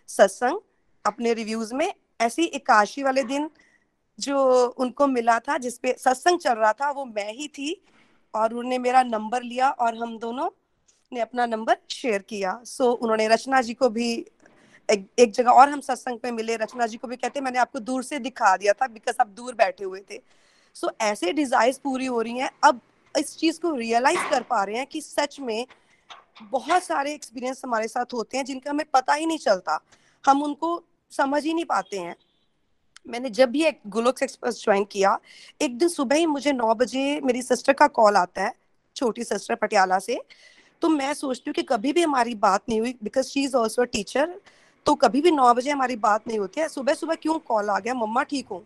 satsang 0.09 0.61
अपने 1.05 1.35
रिव्यूज़ 1.35 1.75
में 1.75 1.93
ऐसी 2.21 2.45
इकाशी 2.45 3.03
वाले 3.03 3.23
दिन 3.23 3.51
जो 4.19 4.39
उनको 4.79 5.07
मिला 5.07 5.39
था 5.39 5.59
जिसपे 5.59 5.95
सत्संग 5.99 6.39
चल 6.39 6.53
रहा 6.53 6.73
था 6.73 6.91
वो 6.91 7.05
मैं 7.05 7.33
ही 7.33 7.49
थी 7.49 7.83
और 8.35 8.55
उन्होंने 8.55 8.79
मेरा 8.79 9.03
नंबर 9.03 9.43
लिया 9.43 9.71
और 9.71 9.97
हम 9.97 10.19
दोनों 10.19 10.49
ने 11.12 11.21
अपना 11.21 11.47
नंबर 11.47 11.77
शेयर 11.91 12.23
किया। 12.23 12.61
सो 12.64 12.85
so, 12.85 12.99
उन्होंने 12.99 13.29
रचना 13.29 13.61
जी 13.61 13.75
को 13.75 13.89
भी 13.89 14.12
एक, 14.89 15.07
एक 15.19 15.33
जगह 15.33 15.51
और 15.51 15.69
हम 15.69 15.81
सत्संग 15.81 16.19
पे 16.19 16.31
मिले। 16.31 16.57
रचना 16.57 16.87
जी 16.87 16.97
को 16.97 17.09
भी 17.09 17.16
कहते 17.16 17.41
मैंने 17.41 17.59
आपको 17.59 17.79
दूर 17.79 18.03
से 18.03 18.19
दिखा 18.19 18.57
दिया 18.57 18.73
था 18.73 18.87
बिकॉज़ 18.87 19.16
आप 19.21 19.29
दूर 19.29 19.55
बैठे 19.55 19.85
हुए 19.85 20.01
थे। 20.11 20.21
सो 20.75 20.87
so, 20.87 20.93
ऐसे 21.01 21.33
डिजाइर्स 21.33 21.79
पूरी 21.79 22.07
हो 22.07 22.21
रही 22.23 22.39
हैं। 22.39 22.51
अब 22.64 22.81
इस 23.19 23.37
चीज़ 23.37 23.61
को 23.61 23.75
रियलाइज़ 23.75 24.31
कर 24.31 24.43
पा 24.43 24.64
रहे 24.64 24.77
हैं 24.77 24.87
कि 24.87 25.01
सच 25.01 25.41
में 25.41 25.66
बहुत 26.43 26.82
सारे 26.82 27.12
एक्सपीरियंस 27.14 27.62
हमारे 27.64 27.89
साथ 27.89 28.14
होते 28.14 28.36
हैं 28.36 28.45
जिनका 28.45 28.70
हमें 28.70 28.86
पता 28.93 29.14
ही 29.14 29.26
नहीं 29.26 29.39
चलता। 29.39 29.78
हम 30.24 30.43
उनको 30.43 30.82
समझ 31.12 31.45
ही 31.45 31.55
नहीं 31.55 31.64
पाते 31.64 31.99
हैं। 31.99 32.14
मैंने 33.07 33.30
जब 33.30 33.51
भी 33.51 33.62
एक 33.64 33.80
गुलोक्स 33.86 34.22
एक्सप्रेस 34.22 34.62
ज्वाइन 34.64 34.84
किया, 34.84 35.18
एक 35.62 35.78
दिन 35.78 35.89
सुबह 35.89 36.16
ही 36.16 36.26
मुझे 36.26 36.53
नौ 36.53 36.74
बजे 36.74 37.20
मेरी 37.20 37.43
सिस्टर 37.43 37.72
का 37.72 37.86
कॉल 37.86 38.16
आता 38.16 38.43
है, 38.43 38.53
छोटी 38.97 39.24
सिस्टर 39.24 39.55
पटियाला 39.55 39.99
से। 39.99 40.20
तो 40.82 40.89
मैं 40.89 41.12
सोचती 41.14 41.51
हूँ 41.51 41.55
कि 41.55 41.62
कभी 41.62 41.93
भी 41.93 42.03
हमारी 42.03 42.34
बात 42.34 42.62
नहीं 42.68 42.80
हुई 42.80 42.95
because 43.03 43.26
she 43.26 43.45
is 43.45 43.57
also 43.57 43.84
teacher 43.84 44.41
तो 44.86 44.95
कभी 44.95 45.20
भी 45.20 45.30
नौ 45.30 45.53
बजे 45.55 45.70
हमारी 45.70 45.97
बात 45.97 46.28
नहीं 46.28 46.39
होती 46.39 46.61
है। 46.61 46.68
सुबह 46.68 46.95
सुबह 46.95 47.14
क्यों 47.14 47.39
कॉल 47.39 47.70
आ 47.70 47.78
गया? 47.78 47.95
मम्मा 47.95 48.22
ठीक 48.22 48.47
हूँ। 48.51 48.64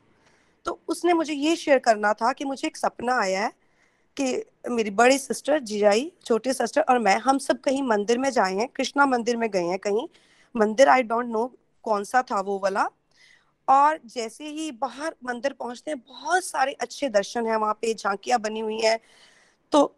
तो 0.65 0.79
उसने 0.89 1.13
मुझे 1.13 1.33
ये 1.33 1.57
शेयर 1.57 1.79
करना 1.79 2.13
था 2.13 2.33
कि 2.33 2.45
मुझे 2.45 2.67
एक 2.69 2.77
सपना 2.77 3.15
आया 3.21 3.43
है 3.45 3.51
कि 4.17 4.45
मेरी 4.71 4.91
बड़ी 4.91 5.19
सिस्टर 5.19 5.59
जिजाई, 5.61 6.11
छोटी 6.25 6.53
सिस्टर 6.53 6.81
और 6.81 6.99
मैं, 6.99 7.17
हम 7.17 7.39
सब 7.39 7.61
कहीं 7.61 7.83
मंदिर 7.83 8.19
में 8.19 8.31
जाए 8.31 8.55
हैं, 8.55 8.69
कृष्णा 8.69 9.07
मंदिर 9.07 9.37
में 9.37 9.51
गए 9.51 9.65
हैं 9.65 9.79
कहीं। 9.79 10.07
मंदिर 10.55 10.89
आई 10.89 11.03
डोंट 11.03 11.27
नो 11.27 11.47
कौन 11.85 12.05
सा 12.05 12.23
था 12.23 12.41
वो 12.41 12.59
वाला। 12.59 12.89
और 13.69 13.99
जैसे 14.07 14.49
ही 14.49 14.71
बाहर 14.73 15.15
मंदिर 15.25 15.53
पहुँचते 15.53 15.91
हैं, 15.91 15.99
बहुत 16.01 16.45
सारे 16.45 16.73
अच्छे 16.73 17.09
दर्शन 17.09 17.47
है 17.47 17.57
वहाँ 17.57 17.75
पे, 17.75 17.95
झांकियाँ 17.95 18.41
बनी 18.41 18.61
हुई 18.61 18.79
हैं। 18.81 18.99
तो 19.73 19.95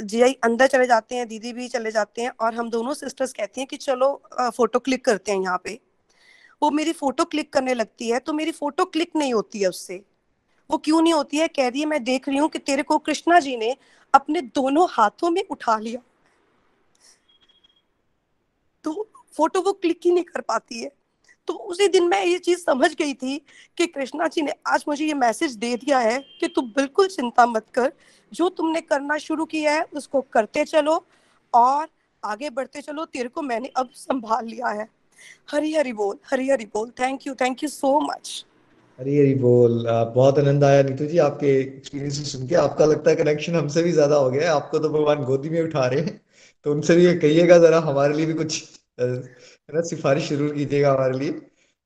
जियाई 0.00 0.32
अंदर 0.44 0.66
चले 0.66 0.86
जाते 0.86 1.14
हैं, 1.14 1.26
दीदी 1.28 1.52
भी 1.52 1.68
चले 1.68 1.90
जाते 1.90 2.22
हैं 2.22 2.30
और 2.40 2.54
हम 2.54 2.70
दोनों 2.70 2.94
सिस्टर्स 2.94 3.32
कहती 3.32 3.60
हैं 3.60 3.68
कि 3.68 3.76
चलो 3.76 4.10
फ़ोटो 4.40 4.78
क्लिक 4.78 5.04
करते 5.04 5.32
हैं 5.32 5.42
यहाँ 5.42 5.60
पे। 5.64 5.78
वो 6.62 6.70
मेरी 6.70 6.92
फ़ोटो 6.92 7.24
क्लिक 7.24 7.52
करने 7.52 7.74
लगती 7.74 8.08
है 8.10 8.18
तो 8.18 8.32
मेरी 8.32 8.52
फ़ोटो 8.52 8.84
क्लिक 8.86 9.16
नहीं 9.16 9.34
होती 9.34 9.60
है 9.60 9.68
उससे। 9.68 10.02
वो 10.72 10.78
क्यों 10.78 11.02
नहीं 11.02 11.12
होती 11.12 11.36
है? 11.36 11.48
कह 11.48 11.68
रही 11.68 11.80
है, 11.80 11.86
मैं 11.86 12.04
देख 12.04 12.28
रही 12.28 12.38
हूँ 12.38 12.48
कि 12.48 12.58
तेरे 12.58 12.82
को 12.82 12.98
कृष्णा 12.98 13.40
जी 13.40 13.56
ने 13.56 13.76
अपने 14.14 14.40
दोनों 14.40 14.86
हाथों 14.90 15.30
में 15.30 15.42
उठा 15.50 15.78
लिया। 15.78 16.00
तो 18.84 19.08
फ़ोटो 19.36 19.60
वो 19.60 19.72
क्लिक 19.72 20.00
ही 20.04 20.10
नहीं 20.10 20.24
कर 20.24 20.40
पाती 20.40 20.82
है। 20.82 20.90
तो 21.46 21.54
उसी 21.54 21.88
दिन 21.88 22.08
मैं 22.08 22.24
ये 22.24 22.38
चीज़ 22.38 22.58
समझ 22.58 22.94
गई 22.94 23.14
थी 23.14 23.38
कि 23.76 23.86
कृष्णा 23.86 24.26
जी 24.28 24.42
ने 24.42 24.52
आज 24.66 24.84
मुझे 24.88 25.04
ये 25.04 25.14
मैसेज 25.14 25.54
दे 25.54 25.76
दिया 25.76 25.98
है 25.98 26.18
कि 26.40 26.48
तू 26.48 26.62
बिल्कुल 26.62 27.06
चिंता 27.06 27.46
मत 27.46 27.66
कर। 27.74 27.92
जो 28.32 28.48
तुमने 28.48 28.80
करना 28.80 29.18
शुरू 29.18 29.44
किया 29.44 29.72
है, 29.72 29.82
उसको 29.82 30.20
करते 30.20 30.64
चलो 30.64 31.04
और 31.54 31.88
आगे 32.24 32.50
बढ़ते 32.50 32.80
चलो। 32.80 33.04
तेरे 33.04 33.28
को 33.28 33.42
मैंने 33.42 33.68
अब 33.76 33.90
संभाल 33.94 34.46
लिया 34.46 34.68
है। 34.68 34.88
हरी 35.50 35.74
हरी 35.74 35.92
बोल 35.92 36.18
हरी 36.30 36.48
हरी 36.48 36.64
बोल। 36.64 36.90
Thank 36.90 37.26
you 37.26 37.34
thank 37.34 37.62
you 37.62 37.68
so 37.68 37.98
much 38.00 38.44
Hari 39.02 39.16
Hari 39.18 39.34
बोल। 39.36 39.84
बहुत 40.14 40.38
आनंद 40.38 40.64
आया 40.64 40.82
नीतू 40.82 41.06
जी 41.06 41.18
आपके 41.20 41.48
एक्सपीरियंस 41.60 42.32
सुन 42.32 42.46
के। 42.48 42.54
आपका 42.56 42.84
लगता 42.86 43.10
है 43.10 43.16
कनेक्शन 43.16 43.54
हमसे 43.56 43.82
भी 43.82 43.92
ज़्यादा 43.92 44.16
हो 44.16 44.30
गया 44.30 44.42
है। 44.42 44.48
आपको 44.50 44.78
तो 44.78 44.88
भगवान 44.88 45.24
गोदी 45.24 45.50
में 45.50 45.60
उठा 45.62 45.86
रहे 45.86 46.00
हैं। 46.00 46.20
तो 46.66 46.72
उनसे 46.72 46.96
भी 46.96 47.14
कहिएगा 47.18 47.58
जरा 47.58 47.78
हमारे 47.80 48.14
लिए 48.14 48.26
भी 48.26 48.34
कुछ 48.34 48.62
है 49.00 49.08
ना 49.74 49.80
सिफारिश 49.88 50.28
ज़रूर 50.28 50.54
कीजिएगा 50.54 50.92
हमारे 50.92 51.18
लिए। 51.18 51.30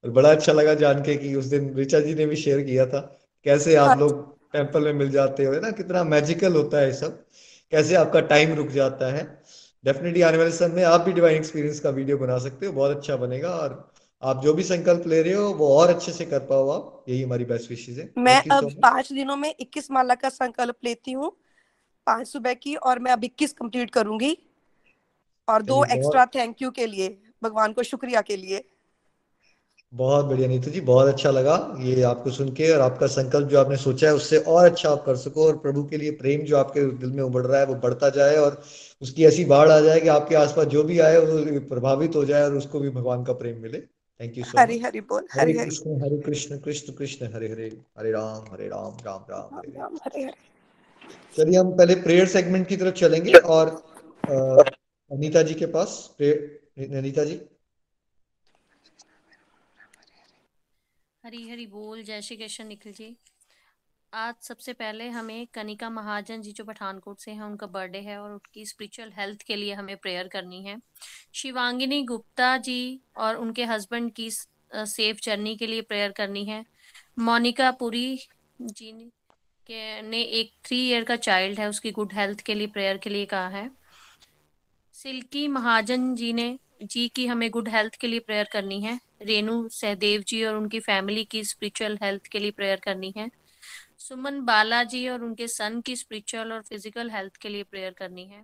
और 0.05 0.11
बड़ा 0.13 0.31
अच्छा 0.31 0.53
लगा 0.53 0.75
जान 0.77 1.03
के 1.03 1.17
कि 1.17 1.35
उस 1.35 1.45
दिन 1.47 1.75
ऋचा 1.79 2.01
जी 2.01 2.15
ने 2.15 2.27
भी 2.27 2.37
शेयर 2.37 2.61
किया 2.63 2.87
था। 2.87 3.01
कैसे 3.47 3.75
आप 3.77 3.89
हाँ। 3.89 3.99
लोग 3.99 4.25
टेंपल 4.53 4.85
में 4.85 4.93
मिल 4.95 5.11
जाते 5.11 5.45
हो 5.45 5.53
ना? 5.55 5.71
कितना 5.73 6.05
मैजिकल 6.07 6.53
होता 6.53 6.79
है 6.79 6.93
सब। 6.93 7.25
कैसे 7.73 7.95
आपका 7.97 8.21
टाइम 8.29 8.55
रुक 8.55 8.69
जाता 8.71 9.13
है। 9.13 9.25
डेफिनेटली 9.85 10.23
आने 10.23 10.39
वाले 10.39 10.51
समय 10.53 10.75
में 10.75 10.85
आप 10.85 11.01
भी 11.01 11.13
डिवाइन 11.13 11.37
एक्सपीरियंस 11.37 11.81
का 11.81 11.91
वीडियो 11.93 12.19
बना 12.19 12.39
सकते 12.41 12.67
हो। 12.67 12.73
बहुत 12.73 12.97
अच्छा 12.97 13.17
बनेगा 13.17 13.51
और 13.51 13.75
आप 14.27 14.43
जो 14.43 14.53
भी 14.55 14.63
संकल्प 14.63 15.07
ले 15.07 15.23
रहे 15.23 15.33
हो 15.33 15.49
वो 15.55 15.69
और 15.77 15.91
अच्छे 15.91 16.13
से 16.13 16.25
कर 16.25 16.39
पाओ 16.47 16.69
आप। 16.71 17.05
यही 17.09 17.23
हमारी 17.23 17.45
बेस्ट 17.45 17.71
विशेष 17.71 17.99
है। 17.99 18.13
मैं 18.19 18.41
अब 18.51 18.71
पाँच 18.83 19.13
दिनों 19.13 19.37
में 19.37 19.55
इक्कीस 19.61 19.91
माला 19.91 20.15
का 20.15 20.29
संकल्प 20.31 20.77
लेती 20.85 21.13
हूँ 21.13 21.31
पाँच 22.07 22.29
सुबह 22.29 22.55
की 22.55 22.75
और 22.77 22.99
मैं 22.99 23.13
अब 23.13 23.25
इक्कीस 23.25 23.53
कंप्लीट 23.53 23.91
करूँगी। 23.91 24.37
और 25.49 25.63
दो 25.63 25.85
एक्स्ट्रा 25.85 26.25
थैंक 26.27 26.63
यू 26.63 26.71
के 26.71 26.87
लिए 26.87 27.17
भगवान 27.43 27.73
को 27.73 27.83
शुक्रिया 27.83 28.21
के 28.21 28.37
लिए। 28.37 28.65
बहुत 29.93 30.25
बढ़िया 30.25 30.49
नीतू 30.49 30.71
जी 30.71 30.81
बहुत 30.81 31.09
अच्छा 31.09 31.31
लगा 31.31 31.55
ये 31.81 32.03
आपको 32.03 32.31
सुन 32.31 32.49
के 32.53 32.71
और 32.73 32.81
आपका 32.81 33.07
संकल्प 33.07 33.49
जो 33.49 33.59
आपने 33.61 33.77
सोचा 33.77 34.07
है 34.07 34.15
उससे 34.15 34.39
और 34.39 34.65
अच्छा 34.65 34.91
आप 34.91 35.03
कर 35.07 35.17
सको 35.17 35.47
और 35.47 35.57
प्रभु 35.59 35.85
के 35.85 35.97
लिए 35.97 36.11
प्रेम 36.11 36.43
जो 36.43 36.57
आपके 36.57 36.81
दिल 36.97 37.11
में 37.11 37.23
उमड़ 37.23 37.45
रहा 37.47 37.61
है 37.61 37.67
वो 37.67 37.75
बढ़ता 37.75 38.09
जाए 38.11 38.37
और 38.37 38.63
उसकी 39.03 39.25
ऐसी 39.25 39.45
बाढ़ 39.45 39.71
आ 39.71 39.79
जाए 39.81 40.01
कि 40.01 40.09
आपके 40.09 40.35
आसपास 40.35 40.67
जो 40.67 40.83
भी 40.83 40.99
आए 40.99 41.19
वो 41.19 41.61
प्रभावित 41.69 42.17
हो 42.17 42.25
जाए 42.25 42.43
और 42.43 42.55
उसको 42.55 42.81
भी 42.81 42.91
भगवान 42.91 43.25
का 43.25 43.33
प्रेम 43.33 43.63
मिले। 43.63 43.83
थैंक 44.21 44.39
यू 44.39 44.45
सो 44.45 44.59
हरी 44.59 44.79
हरी 44.81 45.01
बोल 45.13 45.27
हरे 45.33 45.53
कृष्ण 45.55 46.01
हरे 46.03 46.19
कृष्ण 46.27 46.59
कृष्ण 46.67 46.93
कृष्ण 46.99 47.33
हरे 47.35 47.49
हरे 47.49 47.67
हरे 47.99 48.11
राम 48.13 48.53
हरे 48.53 48.69
राम 48.69 48.97
राम 49.07 49.25
राम 49.31 49.57
हरे 49.57 49.73
राम 49.79 49.99
हरे 50.05 50.23
हरे 50.23 50.55
चलिए 51.37 51.59
हम 51.59 51.77
पहले 51.77 51.95
प्रेयर 52.03 52.27
सेगमेंट 52.29 52.67
की 52.69 52.77
तरफ़ 52.77 52.95
चलेंगे 53.01 53.33
और 53.57 53.75
अनीता 54.25 55.43
जी 55.49 55.55
के 55.55 55.67
पास 55.77 55.99
अनीता 56.21 57.25
जी 57.25 57.41
हरी 61.25 61.49
हरी 61.49 61.67
बोल 61.67 62.03
जय 62.03 62.21
श्री 62.23 62.37
कृष्ण 62.37 62.65
निखिल 62.65 62.93
जी 62.93 63.17
आज 64.13 64.35
सबसे 64.43 64.73
पहले 64.73 65.09
हमें 65.09 65.47
कनिका 65.55 65.89
महाजन 65.91 66.43
जी 66.43 66.53
जो 66.53 66.65
पठानकोट 66.65 67.19
से 67.19 67.31
हैं, 67.31 67.43
उनका 67.43 67.67
बर्थडे 67.67 67.99
है 67.99 68.19
और 68.19 68.31
उनकी 68.33 68.65
स्पिरिचुअल 68.67 69.11
हेल्थ 69.19 69.43
के 69.43 69.57
लिए 69.57 69.75
हमें 69.75 69.97
प्रेयर 69.97 70.29
करनी 70.29 70.63
है। 70.65 70.77
शिवांगिनी 71.35 72.03
गुप्ता 72.03 72.57
जी 72.57 73.01
और 73.17 73.37
उनके 73.37 73.65
हस्बैंड 73.65 74.11
की 74.13 74.31
सेफ़ 74.31 75.21
जर्नी 75.23 75.57
के 75.57 75.67
लिए 75.67 75.83
प्रेयर 75.83 76.13
करनी 76.13 76.45
है। 76.45 76.65
मोनिका 77.19 77.71
पुरी 77.71 78.19
जी 78.63 78.93
के, 79.67 80.03
ने 80.03 80.23
एक 80.23 80.53
थ्री 80.65 80.79
ईयर 80.89 81.05
का 81.05 81.17
चाइल्ड 81.17 81.61
है, 81.61 81.69
उसकी 81.69 81.91
गुड 81.91 82.13
हेल्थ 82.13 82.41
के 82.41 82.55
लिए 82.55 82.67
प्रेयर 82.67 82.99
के 82.99 83.11
लिए 83.11 83.27
कहा 83.27 83.49
है। 83.49 83.71
सिल्की 84.95 85.49
महाजन 85.49 86.15
जी 86.15 86.33
ने, 86.33 86.59
जी 86.83 87.09
की 87.09 87.27
हमें 87.27 87.51
गुड 87.51 87.69
हेल्थ 87.69 87.95
के 87.95 88.07
लिए 88.07 88.21
प्रेयर 88.21 88.49
करनी 88.53 88.81
है। 88.81 89.01
रेणु 89.23 89.69
सहदेव 89.69 90.23
जी 90.23 90.45
और 90.45 90.57
उनकी 90.57 90.81
फैमिली 90.81 91.25
की 91.25 91.45
स्पिरिचुअल 91.45 91.99
हेल्थ 92.03 92.27
के 92.27 92.39
लिए 92.39 92.51
प्रेयर 92.51 92.81
करनी 92.81 93.13
है। 93.17 93.31
सुमन 94.09 94.41
बालाजी 94.41 95.07
और 95.09 95.23
उनके 95.25 95.47
सन 95.49 95.81
की 95.81 95.95
स्पिरिचुअल 95.97 96.53
और 96.53 96.61
फ़िज़िकल 96.63 97.09
हेल्थ 97.11 97.37
के 97.37 97.49
लिए 97.49 97.63
प्रेयर 97.63 97.93
करनी 97.93 98.25
है। 98.25 98.43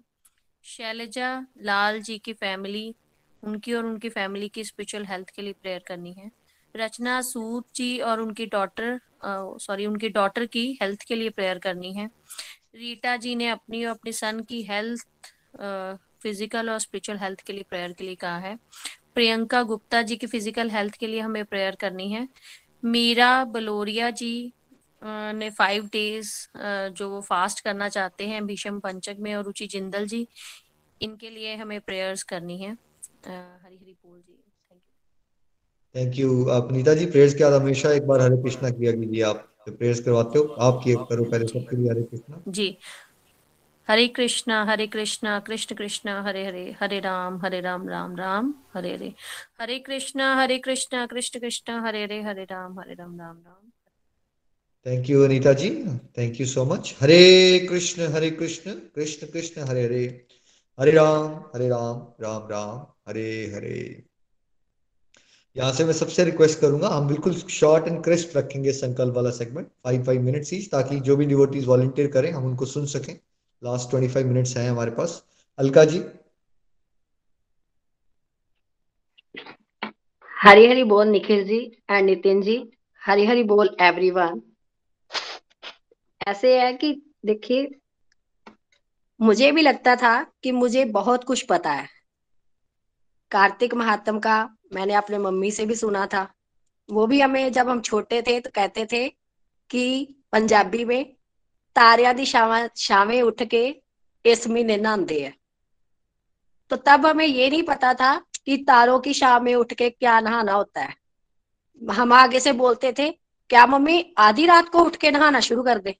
शैलजा 0.64 1.28
लाल 1.62 2.00
जी 2.00 2.16
की 2.18 2.32
फैमिली 2.32 2.94
उनकी 3.42 3.74
और 3.74 3.84
उनकी 3.86 4.08
फैमिली 4.08 4.48
की 4.48 4.64
स्पिरिचुअल 4.64 5.04
हेल्थ 5.06 5.28
के 5.36 5.42
लिए 5.42 5.52
प्रेयर 5.52 5.82
करनी 5.88 6.12
है। 6.12 6.30
रचना 6.74 7.20
सूद 7.22 7.64
जी 7.74 7.98
और 8.00 8.20
उनकी 8.20 8.46
डॉटर 8.46 8.98
सॉरी 9.24 9.86
उनकी 9.86 10.08
डॉटर 10.08 10.46
की 10.46 10.66
हेल्थ 10.82 11.02
के 11.08 11.16
लिए 11.16 11.30
प्रेयर 11.30 11.58
करनी 11.58 11.92
है। 11.94 12.06
रीटा 12.76 13.16
जी 13.16 13.34
ने 13.34 13.48
अपनी 13.48 13.84
और 13.84 13.90
अपने 13.90 14.12
सन 14.12 14.40
की 14.48 14.62
हेल्थ 14.70 15.30
फ़िज़िकल 16.22 16.70
और 16.70 16.78
स्पिरिचुअल 16.78 17.18
हेल्थ 17.18 17.40
के 17.40 17.52
लिए 17.52 17.64
प्रेयर 17.70 17.92
के 17.92 18.04
लिए 18.04 18.14
कहा 18.14 18.38
है। 18.38 18.56
प्रियंका 19.14 19.62
गुप्ता 19.62 20.02
जी 20.02 20.16
की 20.16 20.26
फ़िज़िकल 20.26 20.70
हेल्थ 20.70 20.96
के 20.96 21.06
लिए 21.06 21.20
हमें 21.20 21.44
प्रेयर 21.44 21.76
करनी 21.80 22.10
है। 22.12 22.26
मीरा 22.84 23.44
बलोरिया 23.46 24.10
जी 24.12 24.52
ने 25.04 25.50
फाइव 25.50 25.86
डेज़ 25.92 26.32
जो 26.92 27.08
वो 27.10 27.20
फास्ट 27.20 27.60
करना 27.60 27.88
चाहते 27.88 28.26
हैं 28.26 28.44
भीषम 28.46 28.78
पंचक 28.80 29.16
में 29.18 29.34
और 29.34 29.44
रुचि 29.44 29.66
जिंदल 29.66 30.06
जी 30.06 30.26
इनके 31.00 31.30
लिए 31.30 31.54
हमें 31.56 31.80
प्रेयर्स 31.80 32.22
करनी 32.22 32.58
है। 32.58 32.70
हरी 32.70 33.76
हरी 33.76 33.92
बोल 33.92 34.20
जी। 34.20 34.38
थैंक 35.94 36.18
यू 36.18 36.48
आप 36.48 36.72
नीता 36.72 36.94
जी 36.94 37.06
प्रेयर्स 37.06 37.34
के 37.34 37.44
बाद 37.44 37.60
हमेशा? 37.62 37.92
एक 37.92 38.06
बार 38.06 38.20
हरे 38.20 38.36
कृष्णा 38.42 38.70
किया 38.70 38.92
कीजिए 38.92 39.22
आप। 39.22 39.48
प्रेयर्स 39.68 40.00
करवाते 40.00 40.38
हो 40.38 40.44
आप 40.60 40.80
किए 40.84 40.94
करो 41.10 41.24
पहले 41.24 41.46
सबके 41.46 41.76
लिए 41.76 41.90
हरे 41.90 42.02
कृष्णा। 42.02 42.42
जी। 42.48 42.76
Hare 43.88 44.06
Krishna 44.08 44.62
Hare 44.64 44.86
Krishna 44.86 45.38
Krishna 45.40 45.74
Krishna 45.76 46.20
Hare 46.22 46.44
Hare 46.46 46.64
Hare 46.80 47.00
Ram 47.00 47.40
Hare 47.40 47.60
Ram 47.60 47.88
Ram 47.88 48.16
Ram 48.16 48.54
Hare 48.74 48.94
Hare. 48.94 49.12
Hare 49.60 49.78
Krishna 49.78 50.34
Hare 50.36 50.58
Krishna 50.58 51.04
Krishna 51.06 51.40
Krishna 51.40 51.80
Hare 51.82 52.02
Hare 52.04 52.20
Hare 52.22 52.44
Ram 52.44 52.78
Hare 52.80 52.94
Ram 52.94 53.18
Ram 53.20 53.36
Ram. 53.36 53.70
Thank 54.86 55.10
you 55.10 55.22
Anita 55.24 55.52
ji 55.54 55.70
thank 56.18 56.40
you 56.40 56.46
so 56.46 56.64
much 56.64 56.94
Hare 57.00 57.66
Krishna 57.70 58.06
Hare 58.12 58.30
Krishna 58.30 58.72
Krishna 58.94 59.26
Krishna 59.26 59.68
Hare 59.68 59.84
Hare 59.84 60.04
Hare 60.78 60.92
Ram 60.92 61.34
Hare 61.54 61.68
Ram 61.68 62.00
Ram 62.20 62.48
Ram 62.50 62.78
Hare 63.08 63.28
Hare 63.54 63.78
यहाँ 65.56 65.72
से 65.72 65.84
मैं 65.84 65.92
सबसे 65.92 66.24
request 66.24 66.58
करूँगा, 66.60 66.88
हम 66.88 67.08
बिल्कुल 67.08 67.34
short 67.34 67.88
and 67.88 68.02
crisp 68.04 68.36
रखेंगे 68.36 68.72
संकल्प 68.72 69.14
वाला 69.16 69.30
segment 69.30 69.66
five 69.84 70.04
five 70.04 70.22
minutes 70.22 70.52
each 70.54 70.68
ताकि 70.70 70.98
जो 71.00 71.16
भी 71.16 71.26
डिवोटीज 71.26 71.66
वॉलंटियर 71.66 72.08
करें, 72.10 72.30
हम 72.32 72.44
उनको 72.46 72.66
सुन 72.66 72.86
सकें। 72.86 73.14
लास्ट 73.62 73.90
ट्वेंटी 73.90 74.08
फाइव 74.12 74.26
मिनट्स 74.26 74.56
हैं 74.56 74.68
हमारे 74.70 74.90
पास। 74.90 75.22
अलका 75.58 75.84
जी। 75.84 76.02
हरी 80.32 80.66
हरी 80.66 80.84
बोल 80.84 81.06
निखिल 81.08 81.44
जी 81.44 81.60
एंड 81.90 82.04
नितिन 82.06 82.42
जी। 82.42 82.56
हरी 83.02 83.26
हरी 83.26 83.42
बोल 83.44 83.76
एवरीवन 83.80 84.40
ऐसे 86.28 86.60
है 86.60 86.72
कि 86.72 86.92
देखिए, 87.26 87.68
मुझे 89.20 89.50
भी 89.52 89.62
लगता 89.62 89.94
था 89.96 90.22
कि 90.42 90.52
मुझे 90.52 90.84
बहुत 90.84 91.24
कुछ 91.24 91.42
पता 91.42 91.72
है। 91.72 91.88
कार्तिक 93.30 93.74
महात्म 93.74 94.18
का 94.18 94.36
मैंने 94.74 94.94
अपने 94.94 95.18
मम्मी 95.18 95.50
से 95.50 95.66
भी 95.66 95.74
सुना 95.74 96.06
था। 96.06 96.26
वो 96.88 97.06
भी 97.06 97.20
हमें 97.20 97.52
जब 97.52 97.68
हम 97.68 97.80
छोटे 97.80 98.22
थे 98.22 98.38
तो 98.40 98.50
कहते 98.54 98.86
थे 98.92 99.08
कि 99.70 100.14
पंजाबी 100.32 100.84
में 100.84 101.04
तारिया 101.76 102.12
दी 102.12 102.24
शावे 102.24 103.20
उठ 103.22 103.42
के 103.42 103.64
इस 104.24 104.46
महीने 104.48 104.76
नहाते 104.76 105.20
है। 105.20 105.32
तो 106.70 106.76
तब 106.76 107.06
हमें 107.06 107.26
ये 107.26 107.48
नहीं 107.50 107.62
पता 107.62 107.94
था 107.94 108.14
कि 108.46 108.56
तारों 108.56 108.98
की 109.00 109.14
शाम 109.14 109.44
में 109.44 109.54
उठ 109.54 109.72
के 109.72 109.90
क्या 109.90 110.20
नहाना 110.20 110.52
होता 110.52 110.80
है। 110.80 110.94
हम 111.82 112.12
आगे 112.12 112.40
से 112.40 112.52
बोलते 112.52 112.92
थे, 112.98 113.10
क्या 113.50 113.66
मम्मी, 113.66 114.14
आधी 114.18 114.46
रात 114.46 114.68
को 114.68 114.84
उठ 114.84 114.96
के 114.96 115.10
नहाना 115.10 115.40
शुरू 115.40 115.62
कर 115.62 115.78
दे? 115.78 115.96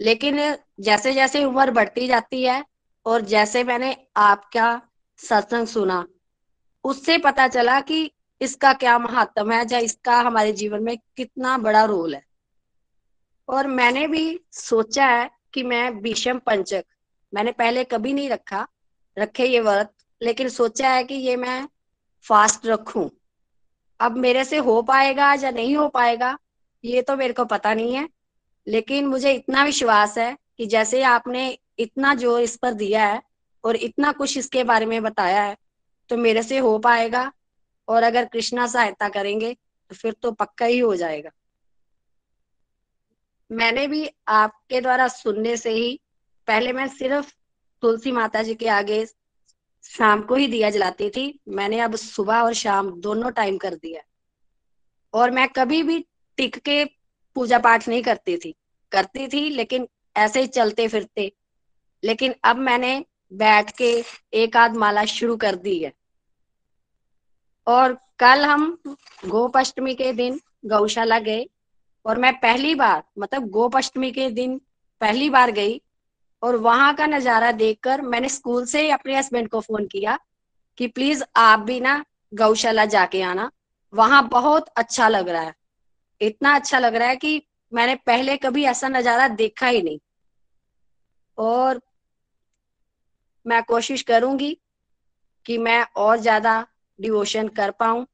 लेकिन 0.00 0.56
जैसे 0.80 1.12
जैसे 1.12 1.44
उम्र 1.44 1.70
बढ़ती 1.70 2.06
जाती 2.08 2.42
है 2.42 2.64
और 3.06 3.20
जैसे 3.20 3.64
मैंने 3.64 3.96
आपका 4.16 4.80
सत्संग 5.18 5.66
सुना, 5.66 6.06
उससे 6.84 7.18
पता 7.18 7.48
चला 7.48 7.80
कि 7.80 8.10
इसका 8.40 8.72
क्या 8.72 8.98
महत्व 8.98 9.50
है 9.52 9.64
या 9.72 9.78
इसका 9.78 10.20
हमारे 10.20 10.52
जीवन 10.52 10.82
में 10.82 10.96
कितना 11.16 11.58
बड़ा 11.58 11.84
रोल 11.84 12.14
है। 12.14 12.22
और 13.48 13.66
मैंने 13.66 14.06
भी 14.06 14.40
सोचा 14.52 15.06
है 15.06 15.30
कि 15.54 15.62
मैं 15.62 15.90
विषम 15.90 16.38
पंचक, 16.38 16.84
मैंने 17.34 17.52
पहले 17.52 17.84
कभी 17.84 18.12
नहीं 18.12 18.28
रखा, 18.30 18.66
रखे 19.18 19.46
ये 19.46 19.60
व्रत, 19.60 19.92
लेकिन 20.22 20.48
सोचा 20.48 20.88
है 20.88 21.04
कि 21.04 21.14
ये 21.14 21.36
मैं 21.36 21.68
फास्ट 22.26 22.66
रखूँ। 22.66 23.10
अब 24.00 24.16
मेरे 24.16 24.44
से 24.44 24.56
हो 24.56 24.80
पाएगा 24.82 25.32
या 25.34 25.50
नहीं 25.50 25.76
हो 25.76 25.88
पाएगा, 25.88 26.38
ये 26.84 27.02
तो 27.02 27.16
मेरे 27.16 27.32
को 27.32 27.44
पता 27.44 27.74
नहीं 27.74 27.94
है। 27.94 28.08
लेकिन 28.66 29.06
मुझे 29.06 29.32
इतना 29.32 29.64
विश्वास 29.64 30.16
है 30.18 30.36
कि 30.58 30.66
जैसे 30.66 31.02
आपने 31.04 31.46
इतना 31.78 32.14
ज़ोर 32.14 32.40
इस 32.40 32.56
पर 32.56 32.72
दिया 32.74 33.06
है 33.06 33.20
और 33.64 33.76
इतना 33.78 34.12
कुछ 34.12 34.36
इसके 34.38 34.64
बारे 34.64 34.86
में 34.86 35.02
बताया 35.02 35.42
है 35.42 35.56
तो 36.10 36.16
मेरे 36.16 36.42
से 36.42 36.58
हो 36.58 36.78
पाएगा। 36.80 37.30
और 37.88 38.02
अगर 38.02 38.24
कृष्णा 38.24 38.66
सहायता 38.66 39.08
करेंगे 39.08 39.52
तो 39.90 39.94
फिर 39.94 40.12
तो 40.12 40.30
पक्का 40.32 40.66
ही 40.66 40.78
हो 40.78 40.94
जाएगा। 40.96 41.30
मैंने 43.50 43.86
भी 43.86 44.08
आपके 44.30 44.80
द्वारा 44.80 45.08
सुनने 45.08 45.56
से 45.56 45.70
ही 45.70 45.98
पहले 46.48 46.72
मैं 46.72 46.86
सिर्फ़ 46.90 47.32
तुलसी 47.82 48.12
माता 48.12 48.42
जी 48.42 48.54
के 48.54 48.68
आगे 48.70 49.04
शाम 49.84 50.22
को 50.22 50.34
ही 50.34 50.46
दिया 50.46 50.70
जलाती 50.70 51.08
थी। 51.10 51.40
मैंने 51.50 51.80
अब 51.80 51.96
सुबह 51.96 52.40
और 52.40 52.54
शाम 52.54 52.90
दोनों 53.00 53.30
टाइम 53.32 53.56
कर 53.58 53.74
दिया 53.74 54.02
और 55.14 55.30
मैं 55.30 55.48
कभी 55.48 55.82
भी 55.82 55.98
टिक 56.38 56.56
के 56.58 56.84
पूजा 57.34 57.58
पाठ 57.58 57.88
नहीं 57.88 58.02
करती 58.02 58.36
थी। 58.36 58.54
करती 58.92 59.28
थी, 59.28 59.48
लेकिन 59.50 59.88
ऐसे 60.16 60.40
ही 60.40 60.46
चलते 60.46 60.88
फिरते। 60.88 61.32
लेकिन 62.02 62.34
अब 62.44 62.56
मैंने 62.56 63.04
बैठ 63.32 63.70
के 63.76 64.04
एक 64.34 64.56
आध 64.56 64.76
माला 64.76 65.04
शुरू 65.04 65.36
कर 65.36 65.56
दी 65.56 65.78
है। 65.78 65.92
और 67.66 67.92
कल 68.18 68.44
हम 68.44 68.78
गोपाष्टमी 69.26 69.94
के 69.94 70.12
दिन 70.12 70.40
गौशाला 70.66 71.18
गए 71.18 71.46
और 72.06 72.18
मैं 72.18 72.32
पहली 72.40 72.74
बार 72.74 73.02
मतलब 73.18 73.48
गोपाष्टमी 73.48 74.10
के 74.12 74.30
दिन 74.30 74.60
पहली 75.00 75.30
बार 75.30 75.50
गई 75.50 75.80
और 76.42 76.56
वहाँ 76.56 76.94
का 76.94 77.06
नज़ारा 77.06 77.52
देखकर 77.52 78.00
मैंने 78.00 78.28
स्कूल 78.28 78.64
से 78.66 78.90
अपने 78.90 79.16
हस्बैंड 79.18 79.48
को 79.48 79.60
फ़ोन 79.60 79.86
किया 79.86 80.18
कि 80.78 80.86
प्लीज़ 80.86 81.24
आप 81.36 81.58
भी 81.58 81.80
ना 81.80 82.04
गौशाला 82.34 82.84
जाके 82.84 83.22
आना। 83.22 83.50
वहाँ 83.92 84.28
बहुत 84.28 84.68
अच्छा 84.68 85.08
लग 85.08 85.28
रहा 85.28 85.42
है। 85.42 85.54
इतना 86.22 86.54
अच्छा 86.54 86.78
लग 86.78 86.94
रहा 86.94 87.08
है 87.08 87.16
कि 87.16 87.42
मैंने 87.72 87.94
पहले 88.06 88.36
कभी 88.36 88.64
ऐसा 88.64 88.88
नज़ारा 88.88 89.28
देखा 89.28 89.66
ही 89.66 89.82
नहीं। 89.82 89.98
और 91.38 91.80
मैं 93.46 93.62
कोशिश 93.62 94.02
करूँगी 94.02 94.56
कि 95.46 95.56
मैं 95.58 95.82
और 95.96 96.18
ज़्यादा 96.18 96.66
डिवोशन 96.98 97.48
कर 97.48 97.70
पाऊँ। 97.70 98.04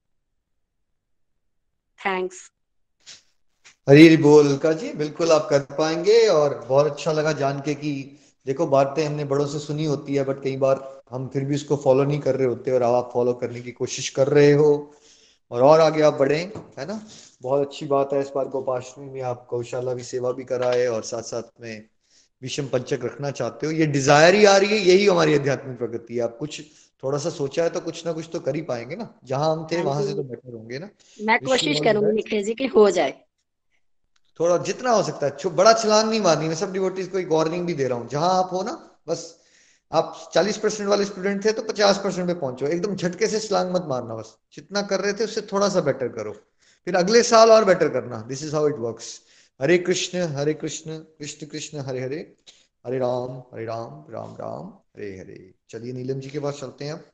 थैंक्स। 1.98 2.50
हरी 3.88 4.16
बोल 4.16 4.56
का 4.56 4.72
जी, 4.72 4.92
बिल्कुल 4.92 5.32
आप 5.32 5.46
कर 5.50 5.60
पाएँगे। 5.78 6.26
और 6.28 6.58
बहुत 6.68 6.86
अच्छा 6.86 7.12
लगा 7.12 7.32
जान 7.32 7.60
के 7.60 7.74
कि 7.74 7.92
देखो, 8.46 8.66
बातें 8.66 9.04
हमने 9.06 9.24
बड़ों 9.24 9.46
से 9.46 9.58
सुनी 9.58 9.84
होती 9.84 10.14
है, 10.14 10.24
बट 10.24 10.42
कई 10.42 10.56
बार 10.56 11.02
हम 11.10 11.28
फिर 11.28 11.44
भी 11.44 11.54
उसको 11.54 11.76
फॉलो 11.76 12.04
नहीं 12.04 12.20
कर 12.20 12.36
रहे 12.36 12.46
होते, 12.48 12.70
और 12.70 12.82
आप 12.82 13.10
फॉलो 13.12 13.32
करने 13.34 13.60
की 13.60 13.72
कोशिश 13.72 14.08
कर 14.08 14.28
रहे 14.28 14.52
हो। 14.52 14.70
और 15.50 15.62
और 15.62 15.80
आगे 15.80 16.02
आप 16.02 16.14
बढ़े, 16.14 16.38
है 16.78 16.86
ना? 16.86 17.00
बहुत 17.40 17.66
अच्छी 17.66 17.86
बात 17.86 18.12
है 18.12 18.20
इस 18.20 18.30
बार 18.34 18.48
गोपाष्टमी 18.48 19.10
में 19.10 19.20
आप 19.22 19.46
गौशाला 19.50 19.94
भी 19.94 20.02
सेवा 20.02 20.32
भी 20.32 20.44
कराए 20.44 20.86
और 20.86 21.02
साथ 21.02 21.22
साथ 21.22 21.42
में 21.60 21.88
विषम 22.42 22.66
पंचक 22.66 23.04
रखना 23.04 23.30
चाहते 23.30 23.66
हो। 23.66 23.72
ये 23.72 23.86
डिज़ायर 23.86 24.34
ही 24.34 24.44
आ 24.44 24.56
रही 24.56 24.68
है 24.68 24.78
यही 24.78 25.06
हमारी 25.06 25.34
आध्यात्मिक 25.34 25.78
प्रगति 25.78 26.14
है। 26.14 26.20
आप 26.20 26.36
कुछ 26.38 26.60
थोड़ा 27.02 27.18
सा 27.18 27.30
सोचा 27.30 27.62
है 27.62 27.70
तो 27.70 27.80
कुछ 27.80 28.04
ना 28.06 28.12
कुछ 28.12 28.28
तो 28.32 28.40
कर 28.40 28.54
ही 28.54 28.62
पाएँगे 28.62 28.96
ना। 28.96 29.08
जहाँ 29.24 29.52
हम 29.52 29.66
थे 29.72 29.76
हाँ 29.76 29.84
वहाँ 29.84 30.02
से 30.02 30.14
तो 30.14 30.22
बेटर 30.22 30.52
होंगे 30.54 30.78
ना। 30.78 30.88
मैं 31.20 31.38
कोशिश 31.38 31.80
करूँगी 31.80 32.12
निखिल 32.12 32.44
जी 32.44 32.54
कि 32.54 32.66
हो 32.66 32.90
जाए। 32.90 33.14
थोड़ा 34.40 34.56
जितना 34.58 34.90
हो 34.90 35.02
सकता 35.02 35.26
है 35.26 35.50
बड़ा 35.56 35.72
छलांग 35.72 36.08
नहीं 36.10 36.20
मारनी 36.20 36.48
मैं 36.48 36.54
सब 36.54 36.72
डिवोटीज 36.72 37.08
को 37.08 37.18
एक 37.18 37.28
वार्निंग 37.28 37.66
भी 37.66 37.74
दे 37.74 37.88
रहा 37.88 37.98
हूँ। 37.98 38.08
जहाँ 38.08 38.30
आप 38.38 38.50
हो 38.52 38.62
ना 38.62 38.72
बस 39.08 39.24
आप 39.92 40.30
40 40.34 40.56
परसेंट 40.56 40.88
वाले 40.88 41.04
स्टूडेंट 41.04 41.44
थे 41.44 41.52
तो 41.52 41.62
50 41.62 41.98
परसेंट 41.98 42.26
पे 42.26 42.34
पहुंचो। 42.34 42.66
एकदम 42.66 42.94
झटके 42.96 43.26
से 43.26 43.40
छलांग 43.40 43.70
मत 43.74 43.84
मारना 43.88 44.14
बस। 44.14 44.36
जितना 44.54 44.82
कर 44.82 45.00
रहे 45.00 45.12
थे 45.12 45.24
उससे 45.24 45.40
थोड़ा 45.52 45.68
सा 45.68 45.80
बेटर 45.80 46.08
करो। 46.08 46.34
फिर 46.88 46.96
अगले 46.96 47.22
साल 47.22 47.50
और 47.50 47.64
बेटर 47.64 47.88
करना। 47.88 48.20
This 48.22 48.42
is 48.42 48.54
how 48.56 48.68
it 48.68 48.74
works 48.74 49.08
Hare 49.60 49.76
Krishna 49.78 50.18
Hare 50.36 50.52
Krishna 50.54 50.96
Krishna 50.98 51.46
Krishna 51.46 51.78
Hare 51.78 52.00
Hare. 52.00 52.20
Hare 52.86 52.98
Ram 52.98 53.32
Hare 53.54 53.64
Ram 53.64 53.90
Ram 54.10 54.30
Ram 54.36 54.68
Hare 54.68 55.10
Hare. 55.18 55.54
चलिए 55.70 55.92
नीलम 55.92 56.20
जी 56.20 56.30
के 56.30 56.40
पास 56.40 56.60
चलते 56.60 56.84
हैं 56.84 56.92
अब। 56.92 57.04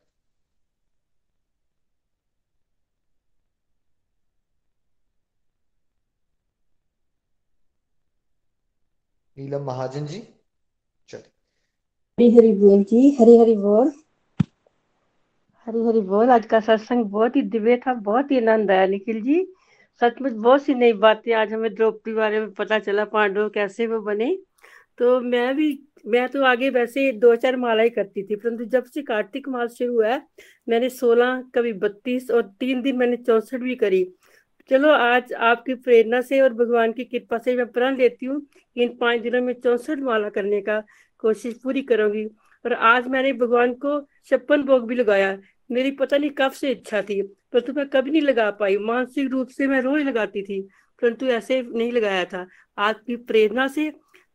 नीलम 9.36 9.64
महाजन 9.64 10.06
जी 10.06 10.20
चलिए। 11.08 11.32
हरी 12.18 12.30
हरी 12.36 12.52
बोल 12.52 12.84
जी 12.84 13.02
हरी 13.20 13.36
हरी 13.38 13.56
बोल। 13.56 13.92
हरी 15.66 15.84
हरी 15.86 16.00
बोल 16.00 16.30
आज 16.30 16.46
का 16.46 16.60
सत्संग 16.60 17.04
बहुत 17.04 17.36
ही 17.36 17.42
दिव्य 17.42 17.76
था 17.76 17.94
बहुत 17.94 18.30
ही 18.30 18.38
आनंद 18.38 18.70
आया 18.70 18.86
निखिल 18.86 19.20
जी। 19.22 19.42
सचमुच 20.00 20.32
बहुत 20.34 20.62
सी 20.62 20.74
नई 20.74 20.92
बातें 20.94 21.32
आज 21.34 21.52
हमें 21.52 21.74
द्रौपदी 21.74 22.12
बारे 22.14 22.38
में 22.40 22.50
पता 22.52 22.78
चला, 22.78 23.04
पांडव 23.04 23.48
कैसे 23.48 23.86
वो 23.86 24.00
बने। 24.00 24.36
तो 24.98 25.20
मैं 25.20 25.54
भी, 25.56 25.68
मैं 26.06 26.28
तो 26.28 26.42
आगे 26.44 26.70
वैसे 26.70 27.10
दो 27.14 27.34
चार 27.36 27.56
माला 27.56 27.82
ही 27.82 27.90
करती 27.90 28.22
थी, 28.22 28.36
परंतु 28.36 28.64
जब 28.66 28.84
से 28.84 29.02
कार्तिक 29.02 29.48
मास 29.48 29.74
शुरू 29.78 29.94
हुआ 29.94 30.20
मैंने 30.68 30.88
सोलह, 30.90 31.42
कभी 31.54 31.72
बत्तीस 31.74 32.30
और 32.30 32.42
तीन 32.60 32.82
दिन 32.82 32.96
मैंने 32.96 33.16
चौसठ 33.18 33.60
भी 33.60 33.74
करी। 33.74 34.04
चलो 34.70 34.90
आज 34.90 35.32
आपकी 35.32 35.74
प्रेरणा 35.76 36.20
से 36.22 36.40
और 36.40 36.52
भगवान 36.54 36.92
की 36.92 37.04
कृपा 37.04 37.38
से 37.38 37.56
मैं 37.56 37.66
प्रण 37.68 37.96
लेती 37.96 38.26
हूँ 38.26 38.40
कि 38.40 38.82
इन 38.82 38.96
पाँच 39.00 39.20
दिनों 39.20 39.42
में 39.42 39.52
चौसठ 39.54 39.98
माला 40.00 40.28
करने 40.28 40.60
का 40.60 40.82
कोशिश 41.24 41.54
पूरी 41.64 41.82
करूँगी। 41.82 42.24
और 42.64 42.72
आज 42.72 43.06
मैंने 43.08 43.32
भगवान 43.34 43.74
को 43.74 44.00
छप्पन 44.26 44.62
भोग 44.62 44.86
भी 44.88 44.94
लगाया। 44.94 45.36
मेरी 45.70 45.90
पता 45.92 46.16
नहीं 46.16 46.30
कब 46.30 46.50
से 46.52 46.70
इच्छा 46.70 47.02
थी। 47.02 47.20
परंतु 47.54 47.72
मैं 47.72 47.86
कभी 47.88 48.10
नहीं 48.10 48.22
लगा 48.22 48.50
पाई। 48.52 48.76
मानसिक 48.78 49.30
रूप 49.30 49.48
से 49.48 49.66
मैं 49.66 49.80
रोज 49.82 50.02
लगाती 50.02 50.42
थी, 50.42 50.60
परंतु 51.02 51.26
ऐसे 51.28 51.60
नहीं 51.64 51.92
लगाया 51.92 52.24
था। 52.24 52.46
आपकी 52.78 53.16
प्रेरणा 53.24 53.66
से 53.68 53.88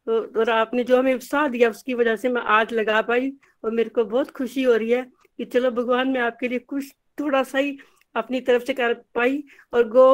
और 0.07 0.49
आपने 0.49 0.83
जो 0.83 0.97
हमें 0.97 1.13
उत्साह 1.13 1.47
दिया 1.49 1.69
उसकी 1.69 1.93
वजह 1.93 2.15
से 2.15 2.29
मैं 2.29 2.41
आज 2.49 2.73
लगा 2.73 3.01
पाई 3.03 3.31
और 3.63 3.71
मेरे 3.71 3.89
को 3.89 4.03
बहुत 4.05 4.31
खुशी 4.31 4.63
हो 4.63 4.75
रही 4.75 4.89
है 4.91 5.01
कि 5.39 5.45
चलो 5.45 5.71
भगवान 5.71 6.09
मैं 6.09 6.21
आपके 6.21 6.47
लिए 6.47 6.59
कुछ 6.59 6.93
थोड़ा 7.19 7.43
सा 7.43 7.57
ही 7.57 7.77
अपनी 8.15 8.41
तरफ़ 8.41 8.63
से 8.63 8.73
कर 8.73 8.93
पाई 9.15 9.43
और 9.73 9.87
गो 9.89 10.09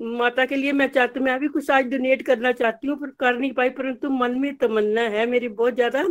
माता 0.00 0.44
के 0.46 0.56
लिए 0.56 0.72
मैं 0.72 0.88
चाहती, 0.88 1.20
मैं 1.20 1.38
भी 1.40 1.48
कुछ 1.48 1.70
आज 1.70 1.84
डोनेट 1.86 2.22
करना 2.22 2.52
चाहती 2.54 2.86
हूँ 2.88 2.96
पर 2.96 3.10
कर 3.20 3.38
नहीं 3.38 3.52
पाई, 3.52 3.70
परंतु 3.70 4.10
मन 4.10 4.38
में 4.40 4.54
तमन्ना 4.56 5.00
है 5.10 5.26
मेरी 5.26 5.48
बहुत 5.50 5.74
ज़्यादा। 5.74 6.04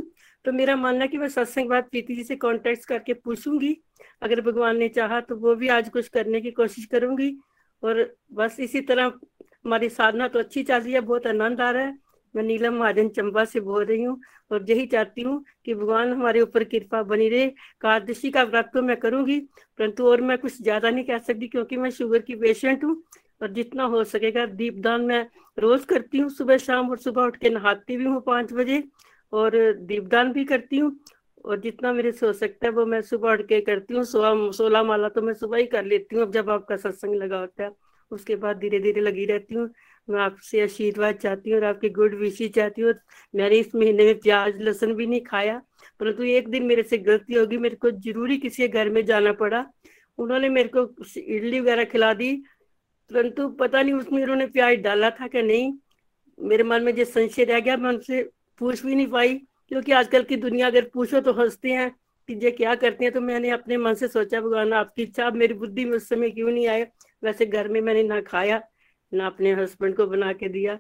तो 0.46 0.52
मेरा 0.52 0.76
मानना 0.76 1.06
कि 1.06 1.18
मैं 1.18 1.28
सत्संग 1.30 1.70
बाद 1.70 1.84
प्रीति 1.84 2.16
जी 2.16 2.24
से 2.24 2.36
कॉन्टेक्ट 2.38 2.86
करके 2.86 3.14
पूछूँगी। 3.16 3.76
अगर 4.22 4.42
भगवान 4.42 4.78
ने 4.78 4.88
चाहा 4.90 5.20
तो 5.22 5.36
वो 5.38 5.56
भी 5.56 5.68
आज 5.70 5.90
कुछ 5.90 6.08
करने 6.10 6.42
की 6.42 6.52
कोशिश 6.54 6.86
करूँगी। 6.86 7.36
और 7.84 8.10
बस 8.34 8.60
इसी 8.60 8.82
तरह 8.82 9.12
हमारी 9.66 9.90
साधना 9.92 10.28
तो 10.28 10.40
अच्छी 10.40 10.64
चल 10.64 10.80
रही 10.80 10.94
है, 10.94 11.02
बहुत 11.02 11.28
आनंद 11.28 11.62
आ 11.62 11.70
रहा 11.72 11.84
है। 11.84 11.98
मैं 12.36 12.44
नीलम 12.44 12.74
महाजन 12.74 13.10
चंबा 13.10 13.44
से 13.46 13.60
बोल 13.62 13.84
रही 13.86 14.04
हूँ 14.04 14.20
और 14.52 14.66
यही 14.70 14.86
चाहती 14.88 15.22
हूँ 15.22 15.44
कि 15.66 15.74
भगवान 15.76 16.12
हमारे 16.12 16.42
ऊपर 16.42 16.64
कृपा 16.66 17.02
बनी 17.04 17.30
रहे। 17.30 17.48
कार्दशी 17.82 18.30
का 18.32 18.44
व्रत 18.44 18.70
तो 18.74 18.82
मैं 18.82 18.98
करूँगी, 18.98 19.40
परंतु 19.80 20.08
और 20.08 20.22
मैं 20.22 20.38
कुछ 20.38 20.62
ज़्यादा 20.62 20.90
नहीं 20.90 21.04
कह 21.06 21.18
सकती 21.20 21.48
क्योंकि 21.48 21.78
मैं 21.78 21.90
शुगर 21.92 22.22
की 22.22 22.36
पेशेंट 22.38 22.84
हूँ 22.84 23.02
और 23.42 23.52
जितना 23.54 23.84
हो 23.86 24.04
सकेगा 24.06 24.46
दीपदान 24.48 25.02
मैं 25.04 25.26
रोज 25.58 25.86
करती 25.86 26.18
हूँ। 26.18 26.30
सुबह 26.32 26.58
शाम 26.58 26.90
और 26.90 26.98
सुबह 27.00 27.24
उठ 27.24 27.38
के 27.38 27.50
नहाती 27.50 27.98
भी 27.98 28.06
हूँ 28.06 28.22
पाँच 28.22 28.54
बजे। 28.54 28.84
और 29.34 29.56
दीपदान 29.82 30.32
भी 30.34 30.46
करती 30.46 30.78
हूँ। 30.78 30.96
और 31.46 31.60
जितना 31.62 31.92
मेरे 31.94 32.12
से 32.12 32.26
हो 32.26 32.32
सकता 32.34 32.68
है 32.68 32.72
वो 32.74 32.86
मैं 32.86 33.02
सुबह 33.02 33.32
उठ 33.32 33.42
के 33.48 33.60
करती 33.62 33.94
हूँ। 33.94 34.04
सोलह 34.06 34.50
सोलह 34.54 34.84
माला 34.84 35.10
तो 35.10 35.22
मैं 35.22 35.34
सुबह 35.34 35.58
ही 35.58 35.66
कर 35.68 35.86
लेती 35.86 36.16
हूँ, 36.16 36.24
अब 36.24 36.32
जब 36.34 36.50
आपका 36.50 36.78
सत्संग 36.78 37.16
लगा 37.16 37.40
होता 37.40 37.64
है। 37.64 37.72
उसके 38.12 38.36
बाद 38.36 38.58
धीरे 38.58 38.80
धीरे 38.80 39.02
लगी 39.02 39.26
रहती 39.26 39.56
हूँ। 39.56 39.70
मैं 40.08 40.20
आपसे 40.22 40.62
आशीर्वाद 40.62 41.16
चाहती 41.16 41.50
हूँ 41.50 41.58
और 41.60 41.64
आपकी 41.66 41.90
गुड 41.92 42.14
विशी 42.16 42.48
चाहती 42.50 42.82
हूँ। 42.82 42.94
मैंने 43.34 43.56
इस 43.60 43.74
महीने 43.76 44.06
में 44.06 44.20
प्याज, 44.20 44.62
लहसन 44.62 44.94
भी 44.96 45.08
नहीं 45.08 45.22
खाया, 45.22 45.62
परंतु 46.00 46.24
एक 46.26 46.48
दिन 46.50 46.64
मेरे 46.66 46.84
से 46.84 46.98
गलती 47.00 47.34
होगी 47.34 47.58
मेरे 47.58 47.76
को 47.76 47.92
ज़रूरी 47.92 48.38
किसी 48.38 48.68
घर 48.68 48.90
में 48.90 49.04
जाना 49.06 49.34
पड़ा। 49.34 49.66
उन्होंने 50.20 50.50
मेरे 50.50 50.70
को 50.76 50.84
इडली 51.18 51.60
वगैरह 51.60 51.84
खिला 51.86 52.14
दी, 52.14 52.34
परंतु 53.12 53.48
पता 53.60 53.82
नहीं 53.82 53.94
उसमें 53.94 54.22
उन्होंने 54.24 54.46
प्याज 54.48 54.78
डाला 54.82 55.10
था 55.12 55.28
कि 55.28 55.42
नहीं। 55.44 55.74
मेरे 56.38 56.64
मन 56.64 56.84
में 56.84 56.96
जो 56.96 57.06
संशय 57.06 57.44
रह 57.46 57.60
गया, 57.60 57.78
मैं 57.78 57.90
उनसे 57.90 58.30
पूछ 58.62 58.86
भी 58.86 58.96
नहीं 58.96 59.08
पाई, 59.08 59.34
क्योंकि 59.68 59.92
आजकल 59.92 60.24
की 60.24 60.36
दुनिया 60.38 60.68
अगर 60.68 60.90
पूछो 60.94 61.20
तो 61.22 61.34
हँसते 61.34 61.72
हैं 61.72 61.90
कि 62.30 62.34
ये 62.44 62.52
क्या 62.52 62.76
करते 62.76 63.06
हैं। 63.06 63.14
तो 63.14 63.22
मैंने 63.22 63.50
अपने 63.52 63.78
मन 63.78 63.94
से 63.94 64.08
सोचा, 64.08 64.42
भगवान 64.42 64.74
आपकी 64.74 65.04
इच्छा 65.04 65.30
मेरी 65.32 65.54
बुद्धि 65.56 65.86
में 65.86 65.96
उस 65.98 66.10
समय 66.10 66.30
क्यों 66.30 66.52
नहीं 66.52 66.68
आए? 66.68 66.88
वैसे 67.24 67.46
घर 67.46 67.68
में 67.68 67.80
मैंने 67.82 68.04
ना 68.04 68.20
खाया, 68.22 68.62
ना 69.12 69.26
अपने 69.28 69.54
हस्बैंड 69.54 69.96
को 69.96 70.06
बना 70.08 70.32
के 70.34 70.50
दिया, 70.50 70.78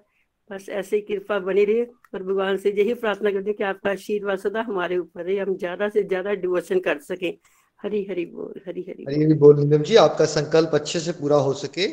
बस 0.49 0.69
ऐसे 0.71 0.95
ही 0.95 1.01
कृपा 1.03 1.37
बनी 1.39 1.63
रही। 1.65 1.81
और 1.81 2.23
भगवान 2.23 2.57
से 2.57 2.71
यही 2.71 2.93
प्रार्थना 2.95 3.31
करते 3.31 3.53
कि 3.53 3.63
आपका 3.63 3.91
आशीर्वाद 3.91 4.39
सदा 4.39 4.61
हमारे 4.61 4.97
ऊपर 4.97 5.23
रहे, 5.23 5.37
हम 5.37 5.55
ज़्यादा 5.57 5.89
से 5.89 6.03
ज़्यादा 6.03 6.33
डिवोशन 6.35 6.79
कर 6.79 6.99
सके। 7.01 7.33
हरी 7.79 8.05
हरी 8.09 8.25
बोल, 8.25 8.61
हरी 8.67 8.81
हरी 8.81 9.05
हरी 9.05 9.23
हरी 9.23 9.33
बोल 9.35 9.59
निगम 9.59 9.83
जी, 9.83 9.95
आपका 9.97 10.25
संकल्प 10.27 10.71
अच्छे 10.73 10.99
से 10.99 11.11
पूरा 11.11 11.37
हो 11.37 11.53
सके। 11.55 11.85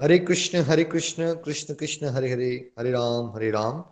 हरे 0.00 0.18
कृष्ण 0.20 0.58
हरे 0.62 0.84
कृष्ण 0.84 1.32
कृष्ण 1.44 1.74
कृष्ण, 1.74 2.06
हरे 2.06 2.30
हरे 2.30 2.48
हरे 2.78 2.90
राम 2.90 3.30
हरे 3.36 3.50
राम। 3.50 3.82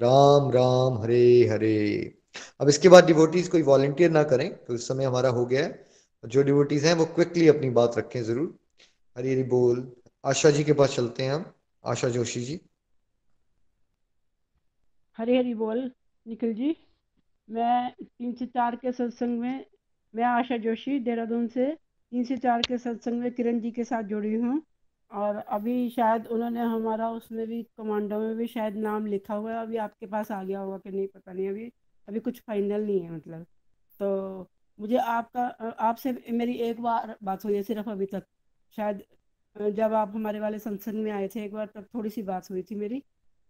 राम 0.00 0.50
राम, 0.50 0.98
हरे 1.02 1.48
हरे। 1.48 2.14
अब 2.60 2.68
इसके 2.68 2.88
बाद 2.88 3.06
डिवोटीज 3.06 3.48
कोई 3.48 3.62
वॉलेंटियर 3.62 4.10
ना 4.10 4.22
करें 4.24 4.48
तो 4.64 4.74
इस 4.74 4.88
समय 4.88 5.04
हमारा 5.04 5.28
हो 5.28 5.44
गया 5.46 5.64
है। 5.64 5.84
जो 6.24 6.42
डिवोटीज 6.42 6.84
हैं, 6.84 6.94
वो 6.94 7.04
क्विकली 7.06 7.46
अपनी 7.48 7.70
बात 7.70 7.98
रखें 7.98 8.22
ज़रूर। 8.22 8.58
हरी 9.16 9.32
हरी 9.32 9.42
बोल। 9.44 9.86
आशा 10.24 10.50
जी 10.50 10.64
के 10.64 10.72
पास 10.72 10.94
चलते 10.96 11.22
हैं 11.22 11.32
हम। 11.32 11.44
आशा 11.84 12.08
जोशी 12.08 12.40
जी। 12.40 12.60
हरी 15.18 15.36
हरी 15.36 15.54
बोल, 15.54 15.90
निखिल 16.26 16.54
जी। 16.54 16.76
मैं 17.48 17.90
तीन 18.02 18.32
से 18.32 18.46
चार 18.46 18.76
के 18.76 18.92
सत्संग 18.92 19.38
में, 19.40 19.64
मैं 20.14 20.24
आशा 20.24 20.56
जोशी, 20.56 20.98
देहरादून 21.00 21.46
से 21.48 21.66
तीन 22.12 22.24
से 22.24 22.36
चार 22.36 22.62
के 22.62 22.78
सत्संग 22.78 23.20
में 23.20 23.30
किरण 23.32 23.60
जी 23.60 23.70
के 23.70 23.84
साथ 23.84 24.02
जुड़ी 24.04 24.34
हूँ। 24.34 24.60
और 25.10 25.36
अभी 25.36 25.88
शायद 25.90 26.26
उन्होंने 26.26 26.60
हमारा, 26.62 27.10
उसमें 27.10 27.46
भी 27.46 27.62
कमांडो 27.78 28.18
में 28.20 28.36
भी 28.36 28.46
शायद 28.46 28.76
नाम 28.78 29.06
लिखा 29.06 29.34
हुआ 29.34 29.52
है, 29.52 29.60
अभी 29.62 29.76
आपके 29.78 30.06
पास 30.06 30.30
आ 30.32 30.42
गया 30.44 30.60
होगा 30.60 30.78
कि 30.78 30.90
नहीं 30.90 31.06
पता 31.08 31.32
नहीं, 31.32 31.48
अभी 31.48 31.70
अभी 32.08 32.20
कुछ 32.20 32.40
फाइनल 32.40 32.84
नहीं 32.86 33.00
है 33.00 33.10
मतलब। 33.12 33.46
तो 34.00 34.48
मुझे 34.78 34.96
आपका, 34.98 35.42
आपसे 35.80 36.12
मेरी 36.32 36.54
एक 36.62 36.80
बार 36.80 37.16
बात 37.22 37.44
हुई 37.44 37.54
है 37.54 37.62
सिर्फ़ 37.62 37.90
अभी 37.90 38.06
तक। 38.06 38.24
शायद, 38.76 39.02
जब 39.56 39.92
आप 39.94 40.12
हमारे 40.14 40.40
वाले 40.40 40.58
सत्संग 40.58 41.02
में 41.04 41.10
आए 41.12 41.28
थे 41.28 41.44
एक 41.44 41.52
बार, 41.52 41.66
तब 41.66 41.86
थोड़ी 41.94 42.10
सी 42.10 42.22
बात 42.22 42.50
हुई 42.50 42.62
थी 42.62 42.74
मेरी। 42.74 43.02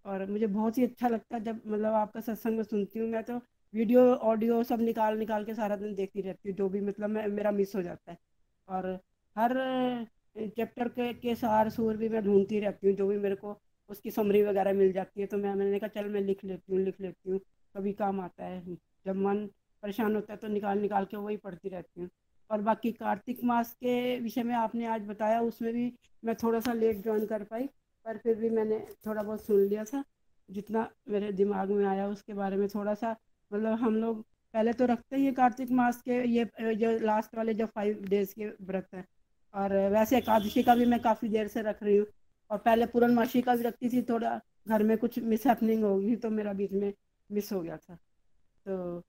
और 0.04 0.24
मुझे 0.30 0.46
बहुत 0.46 0.78
ही 0.78 0.84
अच्छा 0.84 1.09
लगता 1.09 1.36
है 1.36 1.42
जब 1.44 1.61
मतलब 1.66 1.94
आपका 1.94 2.20
सत्संग 2.20 2.57
में 2.57 2.62
सुनती 2.64 2.98
हूँ, 2.98 3.09
मैं 3.09 3.22
तो 3.24 3.40
वीडियो, 3.74 4.02
ऑडियो 4.14 4.62
सब 4.64 4.80
निकाल 4.80 5.18
निकाल 5.18 5.44
के 5.44 5.54
सारा 5.54 5.76
दिन 5.76 5.94
देखती 5.94 6.20
रहती 6.20 6.48
हूँ, 6.48 6.57
जो 6.59 6.68
भी 6.68 6.80
मतलब 6.80 7.11
मैं, 7.11 7.26
मेरा 7.28 7.50
मिस 7.50 7.74
हो 7.76 7.82
जाता 7.82 8.12
है। 8.12 8.18
और 8.68 8.86
हर 9.36 9.54
चैप्टर 10.37 10.89
के 10.89 11.12
के 11.14 11.34
सार 11.34 11.68
सूर 11.70 11.97
भी 11.97 12.09
मैं 12.09 12.22
ढूंढती 12.24 12.59
रहती 12.61 12.87
हूँ, 12.87 12.97
जो 12.97 13.07
भी 13.09 13.16
मेरे 13.18 13.34
को 13.37 13.57
उसकी 13.91 14.11
समरी 14.11 14.43
वगैरह 14.43 14.72
मिल 14.74 14.93
जाती 14.93 15.20
है 15.20 15.26
तो 15.26 15.39
मैं, 15.39 15.55
मैंने 15.55 15.78
कहा 15.78 15.89
चल 15.95 16.09
मैं 16.11 16.20
लिख 16.20 16.45
लेती 16.45 16.72
हूँ, 16.72 16.80
लिख 16.80 17.01
लेती 17.01 17.30
हूँ। 17.30 17.41
कभी 17.74 17.93
काम 17.95 18.20
आता 18.20 18.45
है, 18.45 18.76
जब 19.07 19.16
मन 19.16 19.47
परेशान 19.82 20.14
होता 20.14 20.32
है 20.32 20.39
तो 20.39 20.49
निकाल 20.49 20.78
निकाल 20.78 21.05
के 21.05 21.16
वही 21.16 21.37
पढ़ती 21.37 21.68
रहती 21.68 22.01
हूँ। 22.01 22.09
और 22.51 22.61
बाकी 22.62 22.93
कार्तिक 22.93 23.45
मास 23.45 23.72
के 23.74 24.18
विषय 24.20 24.43
में 24.43 24.55
आपने 24.55 24.87
आज 24.87 25.07
बताया, 25.07 25.41
उसमें 25.43 25.72
भी 25.74 25.93
मैं 26.22 26.34
थोड़ा 26.43 26.61
सा 26.61 26.72
लेट 26.72 27.03
ज्वाइन 27.03 27.26
कर 27.26 27.43
पाई, 27.45 27.66
पर 28.07 28.18
फिर 28.18 28.34
भी 28.37 28.51
मैंने 28.51 28.78
थोड़ा 29.07 29.22
बहुत 29.22 29.45
सुन 29.47 29.61
लिया 29.61 29.84
था। 29.84 30.03
जितना 30.49 30.89
मेरे 31.09 31.32
दिमाग 31.32 31.70
में 31.70 31.84
आया 31.87 32.07
उसके 32.09 32.34
बारे 32.34 32.57
में 32.57 32.68
थोड़ा 32.68 32.95
सा 32.95 33.16
मतलब 33.51 33.78
हम 33.80 33.97
लोग, 33.97 34.22
पहले 34.55 34.72
तो 34.72 34.87
रखते 34.87 35.16
ही 35.16 35.32
कार्तिक 35.32 35.70
मास 35.72 36.01
के, 36.03 36.22
ये 36.28 36.74
जो 36.74 36.99
लास्ट 36.99 37.37
वाले 37.37 37.55
जो 37.55 37.66
फाइव 37.66 38.05
डेज़ 38.09 38.34
के 38.34 38.47
व्रत 38.62 38.89
है। 38.95 39.05
और 39.57 39.72
वैसे 39.90 40.16
एकादशी 40.18 40.62
का 40.62 40.74
भी 40.74 40.86
मैं 40.86 41.00
काफ़ी 41.02 41.28
देर 41.28 41.48
से 41.48 41.62
रख 41.62 41.82
रही 41.82 41.96
हूँ। 41.96 42.07
और 42.50 42.59
पहले 42.59 42.86
पूर्णमासी 42.86 43.42
का 43.42 43.54
भी 43.57 43.62
रखती 43.62 43.88
थी, 43.88 44.02
थोड़ा 44.02 44.40
घर 44.68 44.82
में 44.82 44.96
कुछ 44.98 45.18
मिस 45.20 45.46
हैपनिंग 45.46 45.84
होगी 45.84 46.16
तो 46.16 46.30
मेरा 46.30 46.52
बीच 46.52 46.72
में 46.72 46.92
मिस 47.30 47.52
हो 47.52 47.61
गया 47.61 47.76
था। 47.76 47.94
तो 48.66 49.02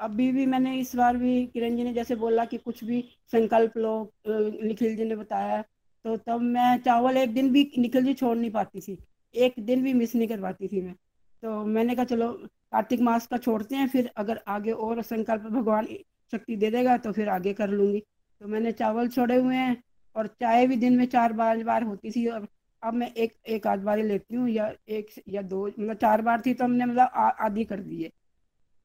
अभी 0.00 0.30
भी 0.32 0.44
मैंने 0.46 0.74
इस 0.78 0.94
बार 0.96 1.16
भी 1.16 1.44
किरण 1.46 1.76
जी 1.76 1.84
ने 1.84 1.92
जैसे 1.94 2.14
बोला 2.16 2.44
कि 2.44 2.58
कुछ 2.58 2.82
भी 2.84 3.04
संकल्प 3.32 3.76
लो 3.78 4.12
निखिल 4.26 4.96
जी 4.96 5.04
ने 5.04 5.16
बताया 5.16 5.60
तो 6.04 6.16
तब 6.18 6.40
मैं 6.40 6.76
चावल 6.78 7.16
एक 7.16 7.34
दिन 7.34 7.52
भी 7.52 7.70
निखिल 7.78 8.04
जी 8.04 8.14
छोड़ 8.14 8.36
नहीं 8.36 8.50
पाती 8.50 8.80
थी। 8.80 8.96
एक 9.34 9.54
दिन 9.60 9.82
भी 9.82 9.92
मिस 9.94 10.14
नहीं 10.14 10.28
कर 10.28 10.40
पाती 10.40 10.68
थी 10.68 10.80
मैं। 10.82 10.94
तो 11.42 11.64
मैंने 11.66 11.94
कहा, 11.94 12.04
चलो, 12.04 12.32
कार्तिक 12.72 13.00
मास 13.00 13.26
का 13.26 13.36
छोड़ते 13.38 13.76
हैं, 13.76 13.86
फिर 13.88 14.10
अगर 14.16 14.40
आगे 14.48 14.70
और 14.72 15.02
संकल्प 15.02 15.42
भगवान 15.42 15.86
शक्ति 16.32 16.56
दे 16.56 16.70
देगा 16.70 16.96
तो 16.98 17.12
फिर 17.12 17.28
आगे 17.28 17.52
कर 17.52 17.68
लूँगी। 17.70 18.02
तो 18.42 18.48
मैंने 18.48 18.70
चावल 18.72 19.08
छोड़े 19.08 19.36
हुए 19.36 19.56
हैं 19.56 19.76
और 20.16 20.26
चाय 20.40 20.66
भी 20.66 20.76
दिन 20.76 20.96
में 20.96 21.04
चार 21.06 21.32
बार 21.32 21.62
बार 21.64 21.82
होती 21.82 22.10
थी 22.10 22.26
और 22.28 22.46
अब 22.82 22.94
मैं 22.94 23.10
एक 23.14 23.32
एक 23.48 23.66
आध 23.66 23.80
बार 23.80 23.98
ही 23.98 24.04
लेती 24.04 24.34
हूँ 24.34 24.48
या 24.48 24.72
एक 24.90 25.10
या 25.28 25.42
दो 25.42 25.66
मतलब 25.68 25.94
चार 25.96 26.22
बार 26.22 26.42
थी 26.46 26.54
तो 26.54 26.64
हमने 26.64 26.84
मतलब 26.86 27.10
आधी 27.40 27.64
कर 27.64 27.80
दी 27.80 28.02
है। 28.02 28.08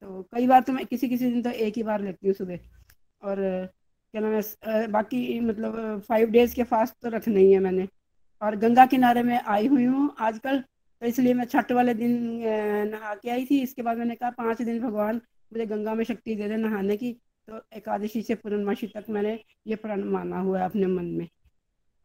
तो 0.03 0.21
कई 0.33 0.47
बार 0.47 0.61
तो 0.61 0.73
मैं 0.73 0.85
किसी 0.85 1.09
किसी 1.09 1.31
दिन 1.31 1.41
तो 1.43 1.49
एक 1.49 1.77
ही 1.77 1.83
बार 1.83 2.01
लेती 2.01 2.27
हूँ 2.27 2.33
सुबह। 2.35 2.59
और 3.21 3.37
क्या 4.13 4.21
नाम 4.21 4.33
है 4.33 4.87
बाकी 4.87 5.39
मतलब 5.39 6.01
फाइव 6.07 6.29
डेज़ 6.31 6.55
के 6.55 6.63
फास्ट 6.65 6.95
तो 7.03 7.09
रखना 7.09 7.39
ही 7.39 7.51
है 7.51 7.59
मैंने। 7.59 7.87
और 8.41 8.55
गंगा 8.57 8.85
किनारे 8.85 9.23
में 9.23 9.39
आई 9.39 9.67
हुई 9.67 9.85
हूँ 9.85 10.09
आजकल 10.19 10.59
तो 11.01 11.05
इसलिए 11.07 11.33
मैं 11.33 11.45
छठ 11.45 11.71
वाले 11.71 11.93
दिन 11.93 12.11
नहा 12.91 13.15
के 13.15 13.29
आई 13.29 13.45
थी। 13.45 13.61
इसके 13.61 13.81
बाद 13.81 13.97
मैंने 13.97 14.15
कहा 14.15 14.29
पाँच 14.37 14.61
दिन 14.61 14.79
भगवान 14.81 15.21
मुझे 15.51 15.65
गंगा 15.65 15.93
में 15.93 16.03
शक्ति 16.05 16.35
दे 16.35 16.47
दे 16.49 16.57
नहाने 16.57 16.97
की। 16.97 17.11
तो 17.47 17.61
एकादशी 17.73 18.21
से 18.21 18.35
पूर्णमासी 18.35 18.87
तक 18.87 19.05
मैंने 19.09 19.39
ये 19.67 19.75
प्रण 19.75 20.03
माना 20.03 20.39
हुआ 20.39 20.59
है 20.59 20.65
अपने 20.65 20.87
मन 20.87 21.05
में। 21.07 21.27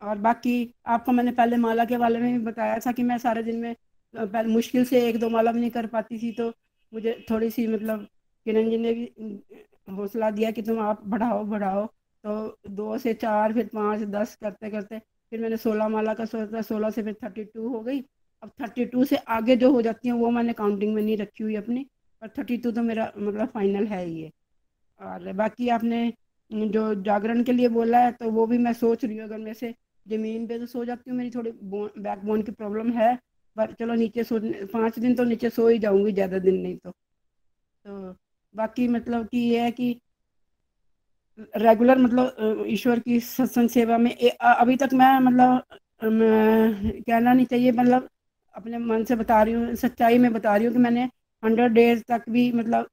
और 0.03 0.18
बाकी 0.18 0.74
आपको 0.86 1.12
मैंने 1.12 1.32
पहले 1.32 1.56
माला 1.56 1.85
के 1.85 1.98
बारे 1.98 2.19
में 2.19 2.32
भी 2.32 2.44
बताया 2.44 2.78
था 2.78 2.93
कि 2.93 3.02
मैं 3.02 3.19
सारे 3.19 3.43
दिन 3.43 3.59
में 3.60 3.74
पहले 4.14 4.48
मुश्किल 4.48 4.85
से 4.85 5.06
एक 5.09 5.19
दो 5.20 5.28
माला 5.31 5.52
भी 5.52 5.60
नहीं 5.60 5.70
कर 5.70 5.86
पाती 5.86 6.19
थी 6.19 6.32
तो 6.32 6.48
मुझे 6.93 7.24
थोड़ी 7.31 7.51
सी 7.51 7.66
मतलब 7.66 8.06
किरण 8.47 8.70
जी 8.70 8.78
ने 8.78 8.93
भी 8.93 9.05
हौसला 9.90 10.31
दिया 10.31 10.51
कि 10.51 10.62
तुम 10.62 10.81
आप 10.81 11.02
बढ़ाओ 11.06 11.44
बढ़ाओ। 11.44 11.86
तो 12.24 12.59
दो 12.70 12.97
से 12.98 13.14
चार, 13.14 13.52
फिर 13.52 13.70
पाँच, 13.74 14.01
दस 14.01 14.35
करते 14.43 14.70
करते 14.70 14.98
फिर 14.98 15.40
मैंने 15.40 15.56
सोलह 15.56 15.89
माला 15.89 16.14
का 16.14 16.24
सोचा, 16.24 16.60
सोलह 16.62 16.90
से 16.90 17.02
फिर 17.02 17.14
थर्टी 17.24 17.44
टू 17.44 17.69
हो 17.69 17.81
गई। 17.81 18.01
अब 18.43 18.51
थर्टी 18.60 18.85
टू 18.85 19.05
से 19.05 19.16
आगे 19.16 19.56
जो 19.56 19.70
हो 19.73 19.82
जाती 19.82 20.09
हैं, 20.09 20.14
वो 20.14 20.31
मैंने 20.31 20.52
काउंटिंग 20.52 20.94
में 20.94 21.02
नहीं 21.02 21.16
रखी 21.16 21.44
हुई 21.44 21.55
अपनी, 21.56 21.86
पर 22.23 22.28
थर्टी 22.39 22.56
टू 22.56 22.70
तो 22.70 22.82
मेरा 22.82 23.10
मतलब 23.19 23.48
फाइनल 23.48 23.86
है 23.86 24.05
ही 24.06 24.23
है। 24.23 24.31
और 25.03 25.33
बाकी 25.33 25.69
आपने 25.70 26.12
जो 26.51 26.95
जागरण 27.03 27.43
के 27.45 27.53
लिए 27.53 27.69
बोला 27.69 27.99
है 27.99 28.12
तो 28.12 28.31
वो 28.31 28.47
भी 28.47 28.59
मैं 28.59 28.73
सोच 28.73 29.05
रही 29.05 29.16
हूँ। 29.16 29.24
अगर 29.24 29.39
मैं 29.39 29.53
से 29.55 29.74
ज़मीन 30.07 30.47
पे 30.47 30.59
तो 30.59 30.66
सो 30.66 30.85
जाती 30.85 31.11
हूँ 31.11 31.19
मेरी 31.19 31.31
थोड़ी 31.31 31.51
बैक 31.62 32.24
बोन 32.24 32.43
की 32.43 32.53
प्रॉब्लम 32.53 32.91
है 32.93 33.15
पर 33.57 33.73
चलो 33.73 33.95
नीचे 33.95 34.24
सो 34.24 34.39
पाँच 34.73 34.99
दिन 34.99 35.15
तो 35.15 35.24
नीचे 35.24 35.51
सो 35.51 35.69
ही 35.69 35.79
जाऊँगी 35.79 36.12
ज़्यादा 36.12 36.39
दिन 36.39 36.55
नहीं 36.57 36.77
तो। 36.77 36.91
तो 36.91 38.15
बाकी 38.55 38.89
मतलब 38.89 39.27
कि 39.29 39.39
ये 39.39 39.61
है 39.61 39.70
कि 39.70 39.95
रेगुलर 41.57 41.99
मतलब 41.99 42.65
ईश्वर 42.69 42.99
की 42.99 43.19
सत्संग 43.20 43.69
सेवा 43.69 43.99
में 43.99 44.11
ए, 44.11 44.29
अभी 44.29 44.77
तक 44.77 44.91
मैं 44.95 45.19
मतलब 45.20 45.62
कहना 46.05 47.33
नहीं 47.33 47.47
चाहिए 47.47 47.73
मतलब 47.73 48.09
अपने 48.55 48.79
मन 48.79 49.05
से 49.05 49.16
बता 49.16 49.43
रही 49.43 49.55
हूँ 49.55 49.74
सच्चाई 49.77 50.19
में 50.19 50.33
बता 50.33 50.57
रही 50.57 50.66
हूँ 50.66 50.73
कि 50.74 50.79
मैंने 50.81 51.05
हंड्रेड 51.43 51.73
डेज़ 51.73 52.03
तक 52.09 52.24
भी 52.31 52.51
मतलब 52.53 52.89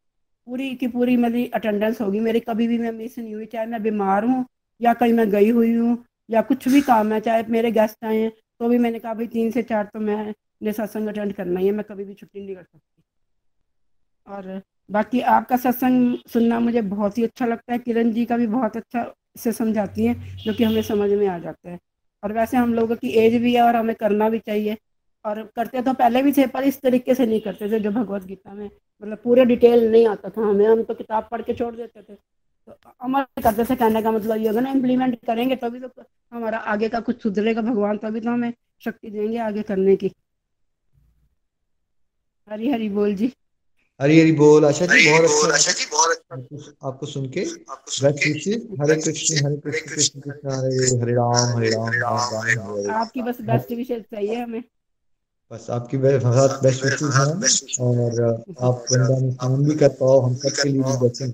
पूरी 0.49 0.73
की 0.75 0.87
पूरी 0.87 1.15
मेरी 1.17 1.45
अटेंडेंस 1.53 1.99
होगी। 2.01 2.19
मेरी 2.19 2.39
कभी 2.39 2.67
भी 2.67 2.77
मैं 2.77 2.91
मिस 2.91 3.17
नहीं 3.19 3.33
हुई, 3.35 3.45
चाहे 3.45 3.65
मैं 3.65 3.81
बीमार 3.83 4.25
हूँ 4.25 4.45
या 4.81 4.93
कहीं 4.93 5.13
मैं 5.13 5.29
गई 5.29 5.49
हुई 5.49 5.73
हूँ 5.73 5.97
या 6.29 6.41
कुछ 6.41 6.67
भी 6.67 6.81
काम 6.81 7.11
है, 7.13 7.19
चाहे 7.19 7.43
मेरे 7.49 7.71
गेस्ट 7.71 8.05
आए 8.05 8.17
हैं 8.17 8.31
तो 8.59 8.69
भी 8.69 8.77
मैंने 8.77 8.99
कहा, 8.99 9.13
भाई, 9.13 9.27
तीन 9.27 9.51
से 9.51 9.63
चार 9.63 9.89
तो 9.93 9.99
मैं 9.99 10.33
ने 10.63 10.71
सत्संग 10.73 11.07
अटेंड 11.07 11.33
करना 11.33 11.59
ही 11.59 11.65
है, 11.65 11.71
मैं 11.71 11.83
कभी 11.89 12.03
भी 12.03 12.13
छुट्टी 12.13 12.39
नहीं 12.39 12.55
कर 12.55 12.63
सकती। 12.63 13.01
और 14.27 14.61
बाकी 14.91 15.21
आपका 15.21 15.57
सत्संग 15.57 16.17
सुनना 16.27 16.59
मुझे 16.59 16.81
बहुत 16.81 17.17
ही 17.17 17.23
अच्छा 17.23 17.45
लगता 17.45 17.73
है। 17.73 17.79
किरण 17.79 18.11
जी 18.11 18.25
का 18.25 18.37
भी 18.37 18.47
बहुत 18.47 18.77
अच्छा 18.77 19.13
से 19.37 19.51
समझाती 19.51 20.05
हैं, 20.05 20.37
जो 20.37 20.53
कि 20.53 20.63
हमें 20.63 20.81
समझ 20.81 21.11
में 21.11 21.27
आ 21.27 21.37
जाता 21.39 21.69
है। 21.69 21.79
और 22.23 22.33
वैसे 22.33 22.57
हम 22.57 22.73
लोगों 22.73 22.95
की 22.95 23.09
एज 23.17 23.41
भी 23.41 23.55
है 23.55 23.61
और 23.61 23.75
हमें 23.75 23.95
करना 23.95 24.29
भी 24.29 24.39
चाहिए। 24.39 24.77
और 25.25 25.41
करते 25.55 25.81
तो 25.81 25.93
पहले 25.93 26.21
भी 26.23 26.31
थे 26.31 26.45
पर 26.47 26.63
इस 26.63 26.81
तरीके 26.81 27.15
से 27.15 27.25
नहीं 27.25 27.39
करते 27.41 27.69
थे 27.71 27.79
जो 27.79 27.91
भगवत 27.91 28.23
गीता 28.25 28.53
में 28.53 28.65
मतलब 28.65 29.17
पूरे 29.23 29.45
डिटेल 29.45 29.89
नहीं 29.91 30.07
आता 30.07 30.29
था 30.29 30.41
हमें 30.41 30.65
हम 30.67 30.83
तो 30.83 30.93
किताब 30.93 31.27
पढ़ 31.31 31.41
के 31.41 31.53
छोड़ 31.53 31.75
देते 31.75 32.01
थे 32.01 32.15
तो 32.15 32.91
अमल 33.01 33.25
करते 33.43 33.63
थे 33.65 33.75
कहने 33.75 34.01
का 34.01 34.11
मतलब 34.11 34.37
ये 34.37 34.47
होगा 34.47 34.61
ना 34.61 34.71
इम्प्लीमेंट 34.71 35.19
करेंगे 35.27 35.55
तभी 35.55 35.79
तो 35.79 36.03
हमारा 36.33 36.57
आगे 36.73 36.89
का 36.89 36.99
कुछ 37.01 37.21
सुधरेगा 37.23 37.61
भगवान 37.61 37.97
तभी 37.97 38.19
तो 38.19 38.29
हमें 38.29 38.53
शक्ति 38.85 39.09
देंगे 39.09 39.37
आगे 39.49 39.61
करने 39.63 39.95
की 39.95 40.11
हरी 42.47 42.69
हरी 42.69 42.89
बोल 42.89 43.15
जी 43.15 43.31
हरी 43.99 44.19
हरी 44.19 44.31
बोल 44.31 44.65
आशा 44.65 44.85
जी 44.85 45.09
बहुत 45.09 45.23
अच्छा 45.23 45.53
आशा 45.53 45.71
जी 45.71 45.85
बहुत 45.91 46.11
अच्छा 46.31 46.87
आपको 46.87 47.05
सुन 47.05 47.29
के 47.29 47.41
हरे 47.41 48.11
कृष्ण 48.15 49.45
हरे 49.45 49.57
कृष्ण 49.57 49.93
कृष्ण 49.93 50.21
कृष्ण 50.21 50.51
हरे 50.51 50.99
हरे 51.01 51.13
राम 51.13 51.55
हरे 51.55 51.69
राम 51.69 51.89
राम 51.95 52.47
राम 52.49 52.91
आपकी 52.91 53.21
बस 53.21 53.41
बेस्ट 53.41 53.71
विशेष 53.73 54.03
चाहिए 54.03 54.35
हमें 54.35 54.61
बस 55.51 55.65
आपकी 55.71 55.97
बहुत 55.97 56.59
बेस्ट 56.63 56.83
विशेष 56.85 57.79
है 57.79 57.85
और 57.85 58.21
आप 58.61 58.83
गंगा 58.91 59.15
में 59.19 59.31
स्नान 59.31 59.63
भी 59.65 59.75
कर 59.75 59.89
पाओ 59.99 60.19
हम 60.21 60.35
सब 60.35 60.61
के 60.61 60.69
लिए 60.69 60.81
भी 60.81 60.97
बचन 60.99 61.33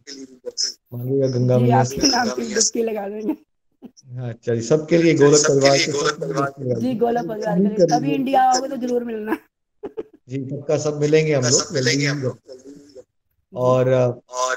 मांगेगा 0.93 1.27
गंगा 1.33 1.57
डुबकी 1.57 2.83
लगा 2.83 3.07
देंगे। 3.09 3.35
हाँ 4.17 4.31
चलिए 4.45 4.61
सबके 4.61 4.97
लिए 4.97 5.13
गोलक 5.15 5.41
परिवार 5.47 5.77
के 5.77 6.79
जी 6.81 6.93
गोलक 7.03 7.27
परिवार 7.29 7.87
तभी 7.91 8.13
इंडिया 8.13 8.43
आओगे 8.51 8.67
तो 8.69 8.77
ज़रूर 8.77 9.03
मिलना। 9.03 9.37
जी 10.29 10.43
सबका 10.49 10.77
सब 10.79 10.99
मिलेंगे 11.01 11.33
हम 11.33 11.43
लोग। 11.43 11.73
मिलेंगे 11.73 12.05
हम 12.05 12.21
लोग। 12.21 12.35
और 13.53 13.93
और 13.93 14.55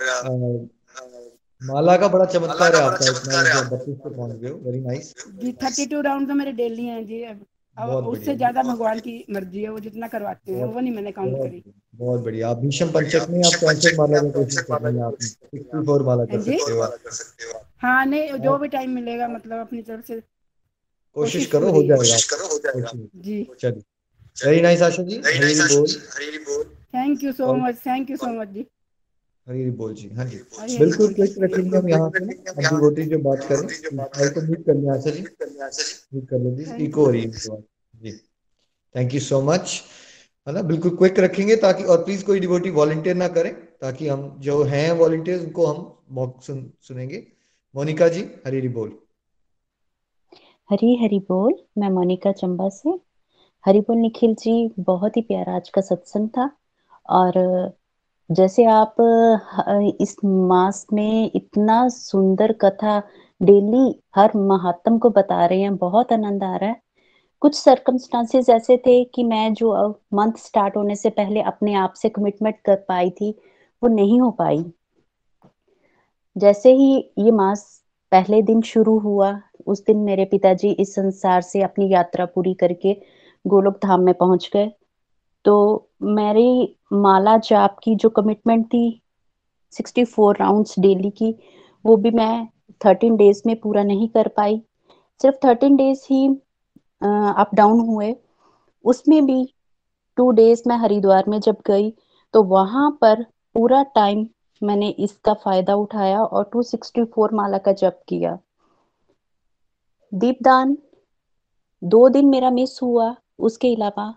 माला 1.63 1.97
का 1.97 2.09
बड़ा 2.09 2.25
चमत्कार 2.33 2.77
है 2.77 2.83
आपका 2.83 3.11
इतना 3.11 3.61
बत्तीस 3.71 3.97
पे 3.97 4.09
पहुँच 4.09 4.37
गए 4.37 4.51
वेरी 4.65 4.81
नाइस 4.81 5.15
जी 5.43 5.53
थर्टी 5.63 5.87
टू 5.87 6.01
राउंड 6.03 6.29
तो 6.29 6.35
मेरे 6.35 6.53
डेली 6.61 6.85
हैं 6.87 7.07
जी। 7.07 7.25
अब 7.79 8.07
उससे 8.09 8.35
ज़्यादा 8.37 8.63
भगवान 8.63 9.01
की 9.01 9.13
मर्ज़ी 9.31 9.63
है 9.63 9.69
वो 9.71 9.79
जितना 9.81 10.07
करवाते 10.09 10.53
हैं 10.53 10.65
वो 10.65 10.81
नहीं 10.81 10.93
मैंने 10.95 11.13
काउंट 11.13 11.37
करी। 11.43 11.63
बहुत 11.97 12.21
बढ़िया 12.21 12.49
आप 12.51 12.57
भीषम 12.59 12.89
पंचक 12.93 13.27
में 13.31 13.39
आप 13.45 13.61
कौन 13.61 13.75
से 13.81 13.97
माला 13.97 14.21
की 14.23 14.31
कोशिश 14.31 14.61
कर 14.61 14.81
रहे 14.83 14.93
हैं? 14.93 15.03
आप 15.03 15.17
64 15.55 16.03
माला 16.03 16.25
कर 16.25 16.41
सकते 16.41 17.45
हो 17.45 17.61
हाँ 17.83 18.05
नहीं 18.07 18.39
जो 18.39 18.57
भी 18.59 18.69
टाइम 18.69 18.91
मिलेगा 18.91 19.29
मतलब 19.29 19.61
अपनी 19.61 19.83
तरफ़ 19.83 20.07
से 20.07 20.21
कोशिश 21.17 21.47
करो 21.47 21.71
हो 21.71 21.83
जाएगा। 21.83 22.91
जी। 23.17 23.43
चलिए। 23.61 23.83
वेरी 24.37 24.61
नाइस 24.61 24.83
आशा 24.83 25.03
जी 25.03 25.17
हरी 25.27 26.39
बोल। 26.39 26.65
Thank 26.95 27.23
you 27.25 27.33
so 27.33 27.55
much 27.55 27.77
thank 27.87 28.11
you 28.11 28.17
so 28.17 28.27
much 28.41 28.49
जी। 28.49 28.67
हरी 29.49 29.71
बोल 29.71 29.93
जी 29.95 30.09
हाँ 30.17 30.25
जी। 30.25 30.39
बिल्कुल 30.79 31.13
क्लिक 31.15 31.35
रखेंगे 31.39 31.77
हम 31.77 31.89
यहाँ 31.89 32.11
पे। 32.11 32.21
डिवोटी 32.63 33.05
जो 33.05 33.19
बात 33.19 33.45
करें 33.49 33.67
फ़ाइल 33.99 34.29
को 34.35 34.41
म्यूट 34.41 34.65
कर 34.67 35.11
जी 35.11 35.23
म्यूट 36.15 36.29
कर 36.29 36.39
लें 36.39 36.85
इको 36.87 37.05
हो 37.05 37.11
रही 37.11 37.23
है 37.23 37.63
जी। 38.03 38.13
थैंक 38.95 39.15
यू 39.15 39.21
सो 39.21 39.41
मच 39.43 39.83
है 40.47 40.53
ना? 40.55 40.63
बिल्कुल 40.63 40.97
क्विक 40.97 41.19
रखेंगे 41.21 41.57
ताकि 41.57 41.85
और 41.85 42.05
प्लीज़ 42.05 42.25
कोई 42.25 42.41
डिवोटी 42.41 42.71
वॉलंटियर 42.71 43.17
ना 43.17 43.29
करें 43.29 43.53
ताकि 43.81 44.09
हम 44.09 44.29
जो 44.41 44.63
हैं 44.65 44.91
वॉलंटियर्स 44.93 45.45
उनको 45.45 45.67
हम 45.67 46.31
सुन, 46.41 46.71
सुनेंगे। 46.83 47.27
मोनिका 47.75 48.09
जी 48.09 48.21
हरी 48.47 48.59
हरी 48.59 48.69
बोल। 48.69 48.99
हरी 50.71 50.95
हरी 50.97 51.19
बोल। 51.19 51.55
मैं 51.79 51.89
मोनिका 51.91 52.33
चंबा 52.33 52.69
से। 52.69 52.91
हरी 53.65 53.81
बोल 53.81 53.97
निखिल 53.97 54.35
जी 54.35 54.75
बहुत 54.79 55.17
ही 55.17 55.23
प्यारा 55.23 55.55
आज 55.57 55.69
का 55.69 55.81
सत्संग 55.81 56.29
था। 56.29 56.51
और 57.09 57.39
जैसे 58.31 58.65
आप 58.65 58.97
इस 60.01 60.17
मास 60.25 60.87
में 60.93 61.31
इतना 61.35 61.89
सुंदर 61.89 62.53
कथा 62.53 62.99
डेली 63.41 64.01
हर 64.17 64.33
महात्म 64.37 64.99
को 64.99 65.11
बता 65.11 65.45
रहे 65.47 65.61
हैं, 65.61 65.77
बहुत 65.77 66.13
आनंद 66.13 66.45
आ 66.45 66.57
रहा 66.57 66.71
है। 66.71 66.81
कुछ 67.43 67.55
सरकमस्टांसेस 67.55 68.49
ऐसे 68.49 68.77
थे 68.77 69.03
कि 69.05 69.25
मैं 69.25 69.53
जो 69.55 69.91
मंथ 70.15 70.33
स्टार्ट 70.39 70.77
होने 70.77 70.97
से 70.97 71.11
पहले 71.11 71.41
अपने 71.43 71.75
आप 71.75 71.93
से 71.93 72.09
कमिटमेंट 72.09 72.57
कर 72.65 72.77
पाई 72.89 73.11
थी, 73.11 73.31
वो 73.83 73.89
नहीं 73.89 74.21
हो 74.21 74.31
पाई। 74.31 74.65
जैसे 76.37 76.73
ही 76.73 76.97
ये 77.19 77.31
मास 77.31 77.83
पहले 78.13 78.43
दिन 78.43 78.61
शुरू 78.63 78.99
हुआ, 78.99 79.41
उस 79.67 79.85
दिन 79.87 79.97
मेरे 79.97 80.25
पिताजी 80.25 80.71
इस 80.71 80.95
संसार 80.95 81.43
से 81.43 81.63
अपनी 81.63 81.93
यात्रा 81.93 82.27
पूरी 82.27 82.55
करके 82.55 82.97
गोलोक 83.45 83.79
धाम 83.83 84.01
में 84.01 84.15
पहुँच 84.15 84.51
गए। 84.55 84.71
तो 85.45 85.57
मेरी 86.03 86.77
माला 86.93 87.37
जाप 87.39 87.77
की 87.83 87.95
जो 87.95 88.09
कमिटमेंट 88.09 88.67
थी 88.67 89.03
सिक्सटी 89.73 90.05
फोर 90.05 90.37
राउंड 90.41 90.67
डेली 90.79 91.11
की, 91.11 91.35
वो 91.85 91.97
भी 91.97 92.11
मैं 92.11 92.47
थर्टीन 92.81 93.17
डेज़ 93.17 93.43
में 93.47 93.55
पूरा 93.61 93.83
नहीं 93.83 94.09
कर 94.09 94.29
पाई। 94.29 94.63
सिर्फ़ 95.21 95.37
थर्टीन 95.47 95.77
डेज़ 95.77 96.05
ही 96.11 96.27
अप 97.39 97.51
डाउन 97.55 97.81
हुए। 97.81 98.15
उसमें 98.85 99.25
भी 99.27 99.45
टू 100.17 100.31
डेज़ 100.31 100.63
मैं 100.67 100.77
हरिद्वार 100.77 101.25
में 101.29 101.39
जब 101.41 101.57
गई 101.67 101.91
तो 102.35 102.43
वहाँ 102.43 102.91
पर 103.01 103.23
पूरा 103.55 103.83
टाइम 103.95 104.27
मैंने 104.63 104.89
इसका 104.89 105.35
फ़ायदा 105.35 105.75
उठाया 105.75 106.23
और 106.23 106.51
264 106.55 107.33
माला 107.33 107.59
का 107.59 107.73
जप 107.73 108.01
किया। 108.09 108.39
दीपदान, 110.13 110.77
दो 111.83 112.09
दिन 112.09 112.29
मेरा 112.29 112.51
मिस 112.51 112.79
हुआ, 112.83 113.15
उसके 113.39 113.75
अलावा 113.75 114.15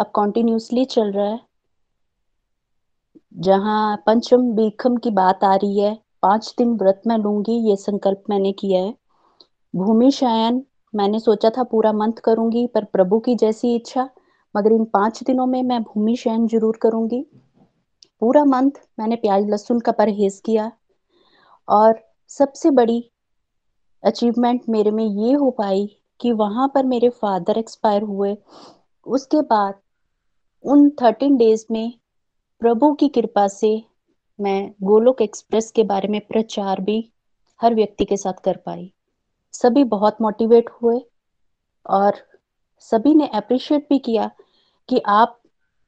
अब 0.00 0.10
कॉन्टिन्यूसली 0.14 0.84
चल 0.86 1.10
रहा 1.12 1.26
है। 1.26 1.40
जहाँ 3.36 3.96
पंचम 4.06 4.50
बीखम 4.52 4.96
की 4.96 5.10
बात 5.10 5.44
आ 5.44 5.54
रही 5.54 5.80
है, 5.80 5.94
पाँच 6.22 6.54
दिन 6.58 6.72
व्रत 6.74 7.02
में 7.06 7.16
लूँगी, 7.18 7.56
ये 7.68 7.76
संकल्प 7.76 8.22
मैंने 8.30 8.52
किया 8.52 8.80
है। 8.80 8.94
भूमि 9.74 10.10
शयन, 10.10 10.62
मैंने 10.94 11.18
सोचा 11.20 11.50
था 11.50 11.62
पूरा 11.64 11.92
मंथ 11.92 12.20
करूँगी, 12.24 12.66
पर 12.66 12.84
प्रभु 12.84 13.18
की 13.18 13.34
जैसी 13.34 13.74
इच्छा, 13.76 14.08
मगर 14.54 14.72
इन 14.72 14.84
पाँच 14.84 15.22
दिनों 15.22 15.46
में 15.46 15.62
मैं 15.62 15.82
भूमि 15.82 16.16
शयन 16.16 16.46
ज़रूर 16.48 16.78
करूँगी। 16.82 17.24
पूरा 18.22 18.44
मंथ 18.44 18.80
मैंने 18.98 19.16
प्याज 19.16 19.48
लहसुन 19.50 19.80
का 19.80 19.92
परहेज 19.92 20.40
किया, 20.44 20.70
और 21.68 22.00
सबसे 22.30 22.70
बड़ी 22.70 23.02
अचीवमेंट 24.02 24.62
मेरे 24.68 24.90
में 24.90 25.04
ये 25.04 25.32
हो 25.32 25.50
पाई 25.50 25.86
कि 26.20 26.32
वहाँ 26.32 26.70
पर 26.74 26.84
मेरे 26.86 27.08
फादर 27.12 27.58
एक्सपायर 27.58 28.02
हुए। 28.02 28.36
उसके 29.06 29.40
बाद 29.44 29.74
उन 30.64 30.88
थर्टीन 31.02 31.36
डेज़ 31.36 31.64
में 31.70 31.92
प्रभु 32.62 32.92
की 32.94 33.08
कृपा 33.08 33.46
से 33.48 33.70
मैं 34.38 34.72
गोलोक 34.82 35.22
एक्सप्रेस 35.22 35.70
के 35.70 35.82
बारे 35.84 36.08
में 36.08 36.20
प्रचार 36.20 36.80
भी 36.80 36.98
हर 37.60 37.74
व्यक्ति 37.74 38.04
के 38.04 38.16
साथ 38.16 38.42
कर 38.44 38.56
पाई। 38.56 38.92
सभी 39.54 39.84
बहुत 39.84 40.20
मोटिवेट 40.22 40.70
हुए 40.82 41.00
और 41.86 42.16
सभी 42.78 43.14
ने 43.14 43.28
अप्रिशिएट 43.34 43.86
भी 43.88 43.98
किया 43.98 44.30
कि 44.88 45.00
आप 45.08 45.40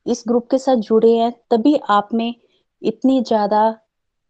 इस 0.06 0.24
ग्रुप 0.28 0.48
के 0.50 0.58
साथ 0.58 0.76
जुड़े 0.76 1.12
हैं, 1.12 1.32
तभी 1.50 1.76
आप 1.90 2.08
में 2.14 2.34
इतनी 2.82 3.20
ज़्यादा 3.22 3.78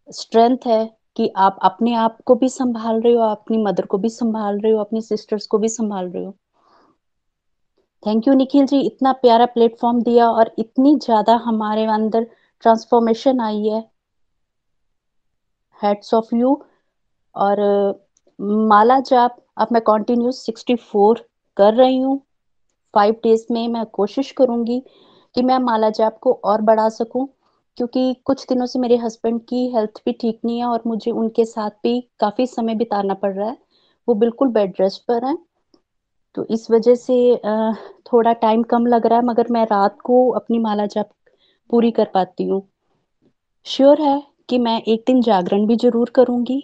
स्ट्रेंथ 0.09 0.67
है 0.67 0.85
कि 1.17 1.33
आप 1.37 1.59
अपने 1.63 1.95
आप 1.95 2.19
को 2.27 2.35
भी 2.35 2.49
संभाल 2.49 3.01
रहे 3.01 3.13
हो, 3.13 3.21
अपनी 3.21 3.59
मदर 3.59 3.87
को 3.87 3.99
भी 3.99 4.09
संभाल 4.09 4.61
रहे 4.61 4.73
हो, 4.73 4.79
अपनी 4.79 5.01
सिस्टर्स 5.01 5.47
को 5.47 5.59
भी 5.59 5.69
संभाल 5.69 6.11
रहे 6.11 6.25
हो। 6.25 6.37
थैंक 8.03 8.27
यू 8.29 8.35
निखिल 8.35 8.67
जी 8.67 8.81
इतना 8.81 9.13
प्यारा 9.15 9.47
प्लेटफॉर्म 9.47 10.01
दिया 10.03 10.29
और 10.31 10.51
इतनी 10.59 10.95
ज़्यादा 10.97 11.35
हमारे 11.45 11.85
अंदर 11.89 12.27
ट्रांसफॉर्मेशन 12.65 13.41
आई 13.41 13.67
है। 13.69 13.81
हेड्स 15.81 16.15
ऑफ़ 16.15 16.35
यू 16.35 16.57
और, 17.35 17.61
माला 18.39 18.99
जाप 19.01 19.37
अब 19.59 19.69
मैं 19.73 20.31
सिक्सटी 20.33 20.75
फोर 20.75 21.27
कर 21.57 21.75
रही 21.75 21.99
हूँ। 21.99 22.19
फाइव 22.95 23.15
डेज़ 23.23 23.47
में 23.51 23.67
मैं 23.69 23.85
कोशिश 23.93 24.31
करूँगी 24.33 24.83
कि 25.35 25.43
मैं 25.43 25.59
माला 25.59 25.91
जाप 25.91 26.19
को 26.19 26.33
और 26.45 26.61
बढ़ा 26.63 26.89
सकूँ, 26.89 27.27
क्योंकि 27.79 28.15
कुछ 28.25 28.45
दिनों 28.49 28.67
से 28.67 28.79
मेरे 28.79 28.97
हस्बैंड 28.97 29.41
की 29.41 29.67
हेल्थ 29.75 30.03
भी 30.07 30.13
ठीक 30.13 30.41
नहीं 30.45 30.59
है 30.59 30.67
और 30.67 30.83
मुझे 30.87 31.11
उनके 31.11 31.45
साथ 31.45 31.71
भी 31.83 32.01
काफ़ी 32.21 32.47
समय 32.47 32.75
बिताना 32.75 33.15
पड़ 33.15 33.33
रहा 33.35 33.49
है। 33.49 33.57
वो 34.09 34.15
बिल्कुल 34.15 34.49
बेड 34.49 34.75
रेस्ट 34.81 35.03
पर 35.09 35.25
है। 35.25 35.37
तो 36.37 36.45
इस 36.51 36.71
वजह 36.71 36.95
से 36.95 37.15
थोड़ा 38.07 38.33
टाइम 38.35 38.63
कम 38.63 38.87
लग 38.87 39.07
रहा 39.07 39.19
है, 39.19 39.25
मगर 39.25 39.47
मैं 39.51 39.65
रात 39.67 39.99
को 40.05 40.29
अपनी 40.31 40.59
माला 40.59 40.87
जाप 40.87 41.11
पूरी 41.71 41.91
कर 41.91 42.09
पाती 42.15 42.45
हूँ। 42.45 42.63
श्योर 43.67 44.01
है 44.03 44.23
कि 44.49 44.59
मैं 44.59 44.81
एक 44.83 45.03
दिन 45.07 45.21
जागरण 45.23 45.67
भी 45.67 45.77
ज़रूर 45.77 46.11
करूँगी, 46.15 46.63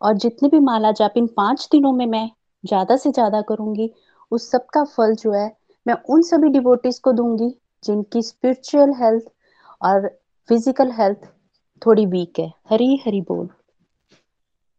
और 0.00 0.14
जितने 0.16 0.48
भी 0.48 0.60
माला 0.60 0.92
जाप 0.92 1.16
इन 1.16 1.26
पाँच 1.36 1.68
दिनों 1.72 1.92
में 1.92 2.06
मैं 2.06 2.28
ज़्यादा 2.64 2.96
से 2.96 3.10
ज़्यादा 3.10 3.40
करूँगी, 3.42 3.90
उस 4.32 4.50
सब 4.50 4.66
का 4.66 4.84
फल 4.86 5.14
जो 5.14 5.32
है, 5.32 5.50
मैं 5.86 5.94
उन 6.10 6.22
सभी 6.22 6.48
डिवोटिस 6.50 6.98
को 6.98 7.12
दूँगी, 7.12 7.54
जिनकी 7.84 8.22
स्पिरिचुअल 8.22 8.92
हेल्थ 8.94 9.30
और 9.82 10.08
फ़िज़िकल 10.48 10.90
हेल्थ 10.92 11.28
थोड़ी 11.82 12.06
वीक 12.06 12.38
है। 12.38 12.52
हरी 12.70 12.96
हरी 13.06 13.20
बोल। 13.22 13.48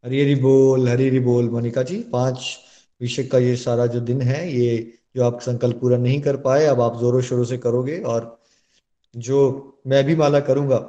हरी 0.04 0.22
हरी 0.22 0.36
बोल 0.38 0.88
हरी 0.90 1.08
हरी 1.08 1.20
बोल, 1.20 1.50
मोनिका 1.50 1.84
जी, 1.84 1.98
पाँच 2.14 2.58
विषय 3.02 3.24
का 3.24 3.38
ये 3.38 3.56
सारा 3.56 3.86
जो 3.88 4.00
दिन 4.02 4.22
है, 4.22 4.52
ये 4.52 4.94
जो 5.16 5.24
आप 5.24 5.40
संकल्प 5.42 5.80
पूरा 5.82 5.98
नहीं 5.98 6.22
कर 6.22 6.38
पाए, 6.38 6.66
अब 6.66 6.82
आप 6.82 7.00
जोरों 7.00 7.22
शोरों 7.22 7.44
से 7.46 7.58
करोगे 7.58 8.00
और 8.00 8.38
जो 9.16 9.80
मैं 9.88 10.04
भी 10.06 10.16
माला 10.16 10.40
करूँगा, 10.40 10.80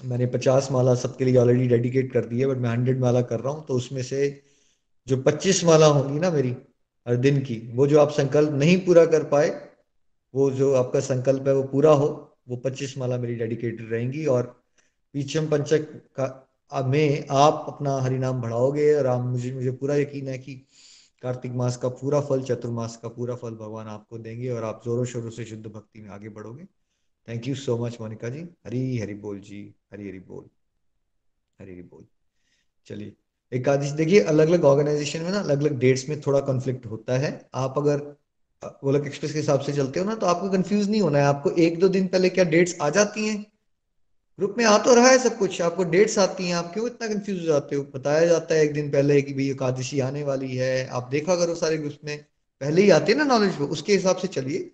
मैंने 0.00 0.26
पचास 0.26 0.68
माला 0.72 0.94
सबके 0.94 1.24
लिए 1.24 1.36
ऑलरेडी 1.36 1.66
डेडिकेट 1.68 2.12
कर 2.12 2.24
दी 2.24 2.40
है 2.40 2.46
बट 2.46 2.56
मैं 2.56 2.70
हंड्रेड 2.70 3.00
माला 3.00 3.20
कर 3.22 3.40
रहा 3.40 3.52
हूँ 3.52 3.64
तो 3.66 3.74
उसमें 3.74 4.02
से 4.02 4.28
जो 5.06 5.16
पच्चीस 5.22 5.64
माला 5.64 5.86
होंगी 5.86 6.18
ना 6.20 6.30
मेरी, 6.30 6.56
हर 7.06 7.16
दिन 7.16 7.40
की, 7.40 7.56
वो 7.74 7.86
जो 7.86 8.00
आप 8.00 8.10
संकल्प 8.12 8.52
नहीं 8.52 8.76
पूरा 8.86 9.04
कर 9.06 9.24
पाए, 9.24 9.50
वो 10.34 10.50
जो 10.50 10.72
आपका 10.74 11.00
संकल्प 11.00 11.48
है 11.48 11.54
वो 11.54 11.62
पूरा 11.62 11.90
हो, 11.92 12.08
वो 12.48 12.56
पच्चीस 12.56 12.96
माला 12.98 13.16
मेरी 13.18 13.34
डेडिकेटेड 13.34 13.92
रहेंगी 13.92 14.24
और 14.26 14.42
पीछम 15.14 15.46
पंचक 15.46 15.92
का 16.18 16.40
में 16.72 17.26
आप 17.30 17.64
अपना 17.68 17.96
हरिनाम 18.00 18.40
बढ़ाओगे, 18.42 18.94
और 18.94 19.06
आप 19.06 19.20
मुझे 19.22 19.52
मुझे 19.52 19.70
पूरा 19.72 19.96
यकीन 19.96 20.28
है 20.28 20.38
कि 20.38 20.54
कार्तिक 21.24 21.52
मास 21.54 21.76
का 21.76 21.88
पूरा 21.90 22.20
फल, 22.20 22.42
चतुर्मास 22.42 22.96
का 22.96 23.08
पूरा 23.08 23.34
फल 23.34 23.54
भगवान 23.56 23.86
आपको 23.88 24.18
देंगे 24.18 24.50
और 24.50 24.64
आप 24.64 24.80
जोरों 24.84 25.04
शोरों 25.04 25.30
से 25.30 25.44
शुद्ध 25.44 25.66
भक्ति 25.66 26.00
में 26.00 26.08
आगे 26.10 26.28
बढ़ोगे। 26.30 26.64
Thank 27.28 27.46
you 27.48 27.54
so 27.56 27.76
much 27.78 27.96
Monica 28.00 28.28
ji. 28.28 28.40
Hari 28.66 28.98
Hari 28.98 29.14
बोल 29.16 29.38
जी, 29.40 29.62
हरी 29.92 30.08
हरी 30.08 30.18
बोल, 30.20 30.44
हरी 31.58 31.72
हरी 31.72 31.82
बोल। 31.82 32.04
चलिए, 32.86 33.12
एकादश, 33.52 33.90
देखिए 33.92 34.20
अलग 34.22 34.48
अलग 34.48 34.64
ऑर्गेनाइजेशन 34.64 35.22
में 35.22 35.30
ना 35.30 35.38
अलग 35.40 35.60
अलग 35.60 35.78
डेट्स 35.78 36.08
में 36.08 36.20
थोड़ा 36.20 36.40
कॉन्फ्लिक्ट 36.42 36.86
होता 36.86 37.18
है। 37.18 37.30
आप 37.54 37.78
अगर 37.78 38.00
गोलक 38.62 39.06
एक्सप्रेस 39.06 39.32
के 39.32 39.38
हिसाब 39.38 39.60
से 39.60 39.72
चलते 39.72 40.00
हो 40.00 40.06
ना 40.06 40.14
तो 40.14 40.26
आपको 40.26 40.50
कंफ्यूज 40.50 40.88
नहीं 40.90 41.00
होना 41.00 41.18
है। 41.18 41.24
आपको 41.24 41.50
एक 41.60 41.78
दो 41.78 41.88
दिन 41.88 42.06
पहले 42.08 42.30
क्या 42.30 42.44
डेट्स 42.46 42.76
आ 42.82 42.90
जाती 42.90 43.26
हैं? 43.26 43.44
ग्रुप 44.38 44.54
में 44.58 44.64
आ 44.64 44.78
तो 44.78 44.94
रहा 44.94 45.08
है 45.08 45.18
सब 45.18 45.38
कुछ। 45.38 45.62
आपको 45.62 45.84
डेट्स 45.84 46.18
आती 46.18 46.46
हैं, 46.46 46.54
आप 46.54 46.74
क्यों 46.74 46.86
इतना 46.86 47.08
कंफ्यूज 47.08 47.40
हो 47.40 47.44
जाते 47.44 47.76
हो? 47.76 47.82
बताया 47.82 48.26
जाता 48.26 48.54
है 48.54 48.64
एक 48.64 48.72
दिन 48.72 48.90
पहले 48.90 49.22
कि 49.22 49.34
भाई 49.34 49.50
एकादशी 49.50 50.00
आने 50.00 50.22
वाली 50.22 50.56
है। 50.56 50.88
आप 50.88 51.08
देखा 51.08 51.36
करो 51.36 51.54
सारे 51.54 51.78
ग्रुप 51.78 51.92
में। 52.04 52.24
पहले 52.60 52.82
ही 52.82 52.90
आते 52.90 53.12
हैं 53.12 53.18
ना 53.18 53.24
नॉलेज 53.24 53.54
वो, 53.58 53.66
उसके 53.66 53.92
हिसाब 53.92 54.16
से 54.16 54.28
चलिए। 54.28 54.70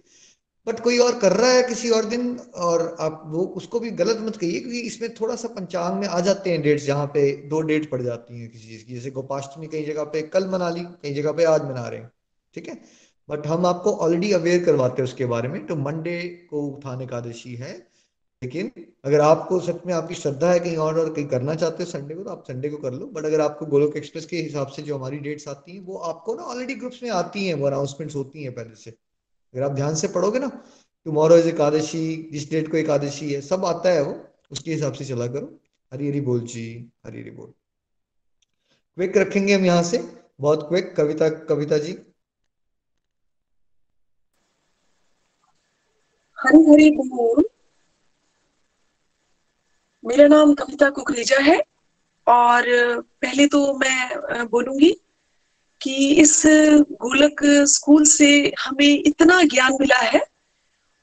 बट 0.66 0.80
कोई 0.80 0.98
और 0.98 1.18
कर 1.18 1.32
रहा 1.32 1.50
है 1.50 1.62
किसी 1.62 1.90
और 1.90 2.04
दिन 2.04 2.40
और 2.54 2.96
आप 3.00 3.22
वो, 3.26 3.42
उसको 3.42 3.80
भी 3.80 3.90
गलत 3.90 4.18
मत 4.20 4.36
कहिए 4.36 4.60
क्योंकि 4.60 4.80
इसमें 4.80 5.14
थोड़ा 5.14 5.36
सा 5.36 5.48
पंचांग 5.48 6.00
में 6.00 6.08
आ 6.08 6.20
जाते 6.20 6.50
हैं 6.50 6.62
डेट्स 6.62 6.84
जहाँ 6.84 7.06
पे 7.06 7.32
दो 7.32 7.60
डेट 7.60 7.90
पड़ 7.90 8.02
जाती 8.02 8.40
हैं 8.40 8.50
किसी 8.50 8.68
चीज़ 8.68 8.84
की। 8.84 8.94
जैसे 8.94 9.10
गोपाष्टमी 9.10 9.66
कई 9.66 9.84
जगह 9.84 10.04
पे, 10.04 10.22
कल 10.22 10.46
मना 10.46 10.70
ली 10.70 10.80
कई 10.80 11.14
जगह 11.14 11.32
पे 11.32 11.44
आज 11.44 11.62
मना 11.62 11.88
रहे 11.88 12.00
हैं। 12.00 12.10
ठीक 12.54 12.68
है? 12.68 12.80
बट 13.30 13.46
हम 13.46 13.66
आपको 13.66 13.92
ऑलरेडी 13.92 14.32
अवेयर 14.32 14.64
करवाते 14.64 15.02
हैं 15.02 15.04
उसके 15.04 15.26
बारे 15.26 15.48
में। 15.48 15.66
तो 15.66 15.76
मंडे 15.76 16.46
को 16.50 16.62
उत्थान 16.62 17.02
एकादशी 17.02 17.54
है। 17.54 17.89
लेकिन 18.42 18.70
अगर 19.04 19.20
आपको 19.20 19.60
सच 19.60 19.76
में 19.86 19.94
आपकी 19.94 20.14
श्रद्धा 20.14 20.52
है 20.52 20.60
कहीं 20.60 20.76
और 20.76 20.98
और 20.98 21.14
कहीं 21.14 21.26
करना 21.26 21.54
चाहते 21.54 21.84
हो 21.84 21.90
संडे 21.90 22.14
को 22.14 22.24
तो 22.24 22.30
आप 22.30 22.44
संडे 22.48 22.68
को 22.68 22.76
कर 22.76 22.92
लो। 22.92 23.06
बट 23.06 23.24
अगर 23.24 23.40
आपको 23.40 23.66
गोलोक 23.66 23.96
एक्सप्रेस 23.96 24.26
के 24.26 24.36
हिसाब 24.36 24.66
से 24.66 24.82
जो 24.82 24.96
हमारी 24.96 25.18
डेट्स 25.18 25.48
आती 25.48 25.72
हैं, 25.72 25.80
वो 25.80 25.96
आपको 25.96 26.34
ना 26.34 26.42
ऑलरेडी 26.42 26.74
ग्रुप्स 26.74 27.02
में 27.02 27.10
आती 27.10 27.46
हैं, 27.46 27.54
वो 27.54 27.66
अनाउंसमेंट्स 27.66 28.16
होती 28.16 28.42
हैं 28.42 28.54
पहले 28.54 28.74
से। 28.74 28.90
अगर 29.54 29.62
आप 29.62 29.72
ध्यान 29.72 29.94
से 29.94 30.08
पढ़ोगे 30.08 30.38
ना 30.38 30.64
टुमारो 31.04 31.36
इज़ 31.36 31.48
एकादशी, 31.48 32.28
जिस 32.32 32.50
डेट 32.50 32.70
को 32.70 32.76
एकादशी 32.76 33.32
है, 33.32 33.40
सब 33.40 33.64
आता 33.64 33.88
है 33.88 34.02
वो, 34.02 34.24
उसके 34.50 34.74
हिसाब 34.74 34.92
से 34.92 35.04
चला 35.04 35.26
करो। 35.26 35.60
हरी 35.92 36.08
हरी 36.08 36.20
बोल 36.20 36.40
जी, 36.40 36.92
हरी 37.06 37.20
हरी 37.20 37.30
बोल। 37.30 37.52
क्विक 38.94 39.16
रखेंगे 39.16 39.54
हम 39.54 39.64
यहाँ 39.64 39.82
से। 39.82 40.16
बहुत 40.40 40.68
क्विक 40.68 40.96
कविता 40.96 41.28
कविता 41.28 41.78
जी। 41.78 41.92
हरी 46.38 46.72
हरी 46.72 46.90
बोल। 46.90 47.44
मेरा 50.04 50.26
नाम 50.28 50.52
कविता 50.54 50.88
कुकरेजा 50.90 51.38
है 51.42 51.58
और 52.26 52.64
पहले 53.22 53.46
तो 53.46 53.60
मैं 53.78 54.46
बोलूँगी 54.50 54.90
कि 55.80 55.94
इस 56.14 56.42
गोलक 57.02 57.40
स्कूल 57.68 58.04
से 58.04 58.30
हमें 58.60 59.02
इतना 59.06 59.42
ज्ञान 59.42 59.76
मिला 59.80 59.96
है 59.96 60.20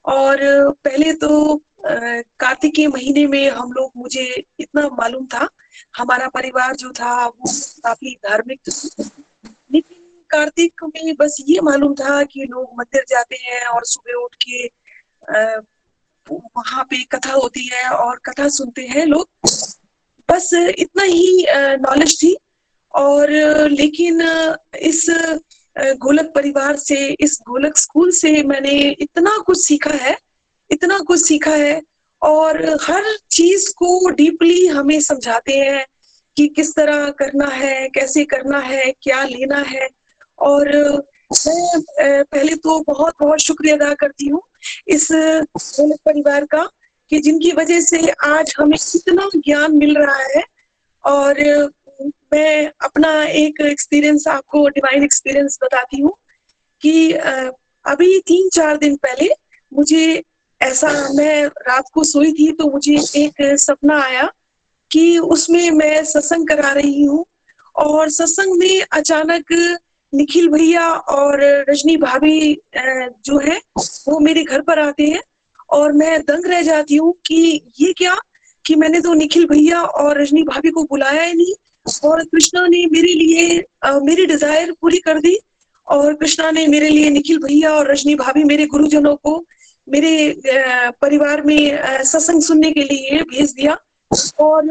और 0.04 0.38
पहले 0.84 1.12
तो 1.12 1.60
कार्तिक 1.86 2.74
के 2.74 2.86
महीने 2.86 3.26
में 3.26 3.50
हम 3.50 3.72
लोग, 3.72 3.90
मुझे 3.96 4.44
इतना 4.60 4.88
मालूम 4.88 5.26
था। 5.26 5.48
हमारा 5.96 6.28
परिवार 6.28 6.74
जो 6.76 6.90
था, 6.90 7.26
वो 7.26 7.52
काफ़ी 7.84 8.14
धार्मिक 8.24 8.60
लेकिन 9.72 9.98
कार्तिक 10.30 10.84
में 10.84 11.14
बस 11.16 11.36
ये 11.48 11.60
मालूम 11.60 11.94
था 11.94 12.22
कि 12.24 12.44
लोग 12.44 12.70
मंदिर 12.78 13.04
जाते 13.08 13.36
हैं 13.36 13.64
और 13.66 13.84
सुबह 13.84 14.22
उठ 14.24 14.34
के 14.44 14.66
वहाँ 16.32 16.84
पे 16.84 17.02
कथा 17.02 17.32
होती 17.32 17.70
है 17.72 17.88
और 17.88 18.16
कथा 18.16 18.48
सुनते 18.48 18.82
हैं 18.82 19.06
लोग। 19.06 19.28
बस 20.30 20.50
इतना 20.78 21.02
ही 21.02 21.46
नॉलेज 21.52 22.22
थी। 22.22 22.36
और, 22.94 23.30
लेकिन 23.70 24.22
इस 24.78 25.06
गोलक 25.78 26.32
परिवार 26.34 26.76
से, 26.76 27.16
इस 27.20 27.38
गोलक 27.48 27.78
स्कूल 27.78 28.10
से 28.10 28.42
मैंने 28.42 28.96
इतना 29.00 29.36
कुछ 29.46 29.66
सीखा 29.66 29.90
है, 29.90 30.18
इतना 30.70 30.98
कुछ 30.98 31.20
सीखा 31.20 31.50
है। 31.50 31.82
और 32.22 32.78
हर 32.82 33.04
चीज़ 33.30 33.70
को 33.76 34.10
डीपली 34.10 34.66
हमें 34.66 35.00
समझाते 35.00 35.52
हैं 35.52 35.86
कि 36.36 36.46
किस 36.46 36.74
तरह 36.74 37.10
करना 37.10 37.46
है, 37.46 37.88
कैसे 37.88 38.24
करना 38.24 38.58
है, 38.58 38.92
क्या 39.02 39.24
लेना 39.24 39.62
है। 39.66 39.88
और 40.38 40.66
मैं 41.32 42.22
पहले 42.22 42.54
तो 42.54 42.80
बहुत 42.80 43.14
बहुत 43.20 43.38
शुक्रिया 43.38 43.74
अदा 43.76 43.94
करती 43.94 44.28
हूँ 44.28 44.42
इस 44.88 45.08
परिवार 45.12 46.44
का 46.44 46.70
कि 47.10 47.18
जिनकी 47.18 47.52
वजह 47.52 47.80
से 47.80 48.08
आज 48.08 48.54
हमें 48.58 48.78
इतना 48.96 49.28
ज्ञान 49.36 49.76
मिल 49.76 49.96
रहा 49.98 50.16
है 50.16 50.42
और 51.04 51.40
मैं 52.32 52.72
अपना 52.80 53.24
एक 53.24 53.60
एक्सपीरियंस 53.60 54.28
आपको 54.28 54.68
डिवाइन 54.68 55.04
एक्सपीरियंस 55.04 55.58
बताती 55.62 56.00
हूँ 56.00 56.16
कि 56.82 57.12
अभी 57.12 58.20
तीन, 58.20 58.48
चार 58.48 58.76
दिन 58.76 58.96
पहले 58.96 59.28
मुझे 59.74 60.22
ऐसा, 60.62 61.08
मैं 61.14 61.46
रात 61.46 61.84
को 61.94 62.04
सोई 62.04 62.32
थी 62.32 62.52
तो 62.52 62.70
मुझे 62.70 62.96
एक 63.16 63.58
सपना 63.58 64.02
आया 64.02 64.32
कि 64.90 65.18
उसमें 65.18 65.70
मैं 65.70 66.04
सत्संग 66.04 66.48
करा 66.48 66.72
रही 66.72 67.04
हूँ 67.04 67.26
और 67.76 68.08
सत्संग 68.08 68.58
में 68.58 68.82
अचानक 68.92 69.78
निखिल 70.12 70.48
भैया 70.48 70.88
और 70.90 71.40
रजनी 71.70 71.96
भाभी 71.96 72.54
जो 73.24 73.38
है 73.38 73.60
वो 74.08 74.18
मेरे 74.18 74.42
घर 74.44 74.60
पर 74.60 74.78
आते 74.78 75.06
हैं 75.06 75.20
और 75.68 75.92
मैं 75.92 76.20
दंग 76.20 76.46
रह 76.46 76.62
जाती 76.62 76.96
हूँ 76.96 77.12
कि 77.26 77.60
ये 77.80 77.92
क्या? 77.92 78.16
कि 78.64 78.74
मैंने 78.74 79.00
तो 79.00 79.14
निखिल 79.14 79.46
भैया 79.46 79.82
और 79.82 80.20
रजनी 80.20 80.42
भाभी 80.42 80.70
को 80.70 80.82
बुलाया 80.82 81.22
ही 81.22 81.34
नहीं 81.34 81.54
और 82.04 82.24
कृष्णा 82.24 82.66
ने 82.66 82.86
मेरे 82.86 83.12
लिए 83.14 83.64
आ, 83.84 83.98
मेरी 83.98 84.26
डिज़ायर 84.26 84.72
पूरी 84.72 84.98
कर 84.98 85.20
दी 85.20 85.36
और 85.86 86.14
कृष्णा 86.14 86.50
ने 86.50 86.66
मेरे 86.66 86.88
लिए 86.88 87.10
निखिल 87.10 87.38
भैया 87.38 87.72
और 87.74 87.90
रजनी 87.90 88.14
भाभी 88.14 88.44
मेरे 88.44 88.66
गुरुजनों 88.66 89.14
को 89.16 89.46
मेरे 89.88 90.34
परिवार 91.02 91.42
में 91.42 92.02
सत्संग 92.04 92.42
सुनने 92.42 92.72
के 92.72 92.82
लिए 92.82 93.22
भेज 93.22 93.52
दिया 93.52 93.76
और 94.40 94.64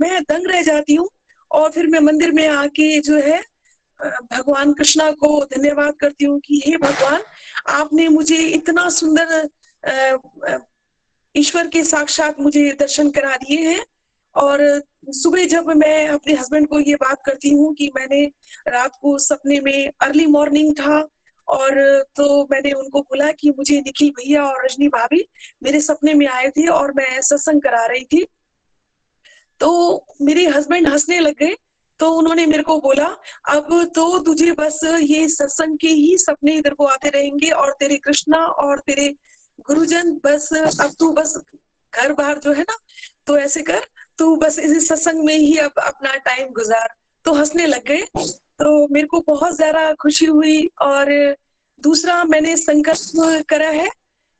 मैं 0.00 0.22
दंग 0.22 0.46
रह 0.46 0.62
जाती 0.62 0.94
हूँ 0.94 1.08
और 1.50 1.70
फिर 1.70 1.86
मैं 1.86 2.00
मंदिर 2.00 2.32
में 2.32 2.48
आके 2.48 2.98
जो 3.00 3.16
है 3.16 3.42
भगवान 4.00 4.72
कृष्णा 4.72 5.10
को 5.12 5.28
धन्यवाद 5.46 5.94
करती 6.00 6.24
हूँ 6.24 6.38
कि 6.40 6.62
हे 6.66 6.76
भगवान, 6.76 7.22
आपने 7.68 8.08
मुझे 8.08 8.38
इतना 8.38 8.88
सुंदर 8.90 9.48
ईश्वर 11.34 11.66
के 11.66 11.82
साक्षात 11.84 12.40
मुझे 12.40 12.70
दर्शन 12.80 13.10
करा 13.10 13.36
दिए 13.36 13.68
हैं। 13.68 13.84
और 14.34 14.60
सुबह 15.14 15.44
जब 15.46 15.68
मैं 15.76 16.08
अपने 16.08 16.34
हस्बैंड 16.34 16.66
को 16.68 16.78
ये 16.80 16.94
बात 16.94 17.22
करती 17.26 17.50
हूँ 17.50 17.72
कि 17.74 17.90
मैंने 17.96 18.24
रात 18.68 18.98
को 19.00 19.16
सपने 19.18 19.60
में 19.60 19.90
अर्ली 20.02 20.26
मॉर्निंग 20.26 20.72
था 20.72 20.98
और 21.48 21.78
तो 22.16 22.26
मैंने 22.50 22.72
उनको 22.72 23.00
बोला 23.00 23.30
कि 23.32 23.50
मुझे 23.50 23.80
निखिल 23.80 24.10
भैया 24.10 24.44
और 24.44 24.64
रजनी 24.64 24.88
भाभी 24.88 25.24
मेरे 25.62 25.80
सपने 25.80 26.14
में 26.14 26.26
आए 26.26 26.50
थे 26.50 26.66
और 26.68 26.92
मैं 26.92 27.20
सत्संग 27.20 27.62
करा 27.62 27.84
रही 27.86 28.04
थी। 28.04 28.24
तो 29.60 30.04
मेरे 30.22 30.46
हस्बैंड 30.48 30.88
हंसने 30.88 31.20
लग 31.20 31.34
गए 31.38 31.54
तो 32.00 32.10
उन्होंने 32.12 32.46
मेरे 32.46 32.62
को 32.62 32.80
बोला, 32.80 33.06
अब 33.48 33.68
तो 33.94 34.18
तुझे 34.24 34.52
बस 34.52 34.80
ये 34.84 35.28
सत्संग 35.28 35.76
के 35.78 35.88
ही 35.90 36.16
सपने 36.18 36.54
इधर 36.54 36.74
को 36.74 36.84
आते 36.86 37.10
रहेंगे 37.10 37.50
और 37.52 37.72
तेरे 37.80 37.96
कृष्णा 37.98 38.38
और 38.38 38.80
तेरे 38.86 39.08
गुरुजन 39.66 40.12
बस, 40.24 40.48
अब 40.80 40.94
तू 40.98 41.12
बस 41.12 41.36
घर 41.92 42.12
बाहर 42.12 42.38
जो 42.38 42.52
है 42.52 42.62
ना 42.62 42.76
तो 43.26 43.36
ऐसे 43.38 43.62
कर, 43.62 43.86
तू 44.18 44.36
बस 44.36 44.58
इस 44.58 44.88
सत्संग 44.88 45.24
में 45.24 45.34
ही 45.34 45.56
अब 45.58 45.78
अपना 45.78 46.14
टाइम 46.26 46.48
गुजार। 46.52 46.94
तो 47.24 47.32
हंसने 47.34 47.66
लग 47.66 47.84
गए। 47.84 48.02
तो 48.58 48.86
मेरे 48.88 49.06
को 49.06 49.20
बहुत 49.26 49.54
ज़्यादा 49.56 49.92
खुशी 49.94 50.26
हुई 50.26 50.64
और 50.82 51.08
दूसरा 51.78 52.22
मैंने 52.24 52.56
संकल्प 52.56 53.44
करा 53.48 53.68
है 53.70 53.88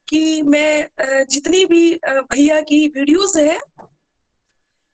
कि 0.09 0.43
मैं 0.43 1.25
जितनी 1.27 1.65
भी 1.65 1.95
भैया 2.05 2.61
की 2.61 2.87
वीडियोस 2.89 3.37
है 3.37 3.59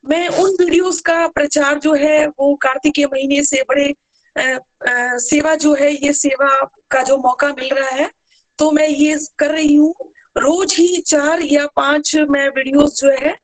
मैं 0.05 0.29
उन 0.29 0.57
वीडियोस 0.61 1.01
का 1.01 1.27
प्रचार 1.29 1.79
जो 1.79 1.93
है 1.95 2.27
वो 2.29 2.55
कार्तिक 2.63 2.95
के 2.95 3.05
महीने 3.07 3.43
से 3.45 3.63
बड़े 3.69 3.89
आ, 4.37 4.43
आ, 4.43 5.17
सेवा 5.19 5.55
जो 5.55 5.75
है 5.75 5.93
ये 5.95 6.13
सेवा 6.13 6.49
का 6.91 7.03
जो 7.03 7.17
मौका 7.17 7.49
मिल 7.49 7.75
रहा 7.75 7.89
है 7.89 8.11
तो 8.59 8.71
मैं 8.71 8.89
ये 8.89 9.19
कर 9.39 9.51
रही 9.51 9.75
हूँ। 9.77 9.95
रोज 10.39 10.75
ही 10.79 11.01
चार 11.07 11.43
या 11.43 11.67
पाँच 11.77 12.15
मैं 12.31 12.49
वीडियोस 12.49 13.01
जो 13.01 13.11
है 13.21 13.37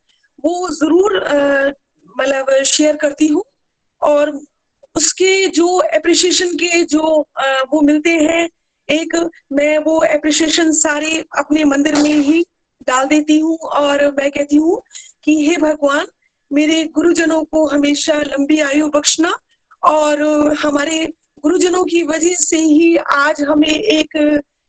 वो 0.45 0.69
ज़रूर 0.71 1.17
मतलब 2.09 2.63
शेयर 2.67 2.97
करती 2.97 3.27
हूँ 3.27 3.45
और 4.01 4.31
उसके 4.95 5.47
जो 5.47 5.67
अप्रिशिएशन 5.79 6.55
के 6.57 6.85
जो 6.85 7.21
आ, 7.39 7.63
वो 7.73 7.81
मिलते 7.81 8.11
हैं 8.11 8.49
एक 8.89 9.17
मैं 9.53 9.79
वो 9.79 9.99
अप्रिशिएशन 9.99 10.73
सारे 10.73 11.25
अपने 11.39 11.65
मंदिर 11.65 11.95
में 11.95 12.15
ही 12.15 12.45
डाल 12.89 13.07
देती 13.09 13.39
हूँ 13.39 13.59
और 13.59 14.11
मैं 14.13 14.31
कहती 14.31 14.57
हूँ 14.57 14.81
कि 15.25 15.37
हे 15.47 15.57
भगवान 15.57 16.07
मेरे 16.51 16.85
गुरुजनों 16.95 17.43
को 17.45 17.67
हमेशा 17.67 18.15
लंबी 18.23 18.59
आयु 18.61 18.89
बख्शना 18.89 19.33
और 19.83 20.23
हमारे 20.57 21.05
गुरुजनों 21.43 21.85
की 21.85 22.03
वजह 22.03 22.35
से 22.41 22.59
ही 22.59 22.97
आज 22.97 23.43
हमें 23.43 23.69
एक 23.69 24.17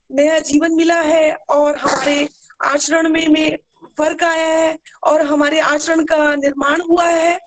नया 0.10 0.39
जीवन 0.39 0.73
मिला 0.76 0.99
है 1.01 1.34
और 1.49 1.77
हमारे 1.77 2.27
आचरण 2.65 3.10
में 3.10 3.27
में 3.27 3.57
फ़र्क 3.97 4.23
आया 4.23 4.47
है 4.47 4.77
और 5.03 5.22
हमारे 5.22 5.60
आचरण 5.60 6.03
का 6.06 6.35
निर्माण 6.35 6.81
हुआ 6.81 7.06
है। 7.06 7.39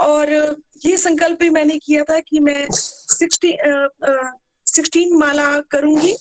और 0.00 0.30
ये 0.86 0.96
संकल्प 0.96 1.38
भी 1.40 1.48
मैंने 1.50 1.78
किया 1.78 2.04
था 2.04 2.18
कि 2.20 2.40
मैं 2.40 2.66
सिक्सटी 2.70 3.56
सिक्सटीन 4.66 5.16
माला 5.18 5.48
करूँगी 5.70 6.14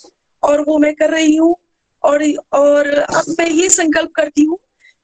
और 0.44 0.62
वो 0.62 0.78
मैं 0.78 0.94
कर 0.96 1.10
रही 1.10 1.36
हूँ। 1.36 1.56
और 2.04 2.24
और 2.54 2.88
अब 2.88 3.36
मैं 3.40 3.50
ये 3.50 3.70
संकल्प 3.70 4.12
करती 4.16 4.44
हूँ 4.44 4.58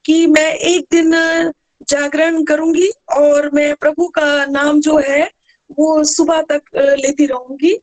कि 0.04 0.26
मैं 0.26 0.52
एक 0.52 0.86
दिन 0.92 1.12
जागरण 1.88 2.42
करूँगी 2.44 2.88
और 3.16 3.50
मैं 3.54 3.74
प्रभु 3.74 4.08
का 4.08 4.44
नाम 4.46 4.80
जो 4.80 4.96
है 4.98 5.22
वो 5.70 6.02
सुबह 6.04 6.42
तक 6.42 6.62
लेती 6.76 7.26
रहूँगी। 7.26 7.74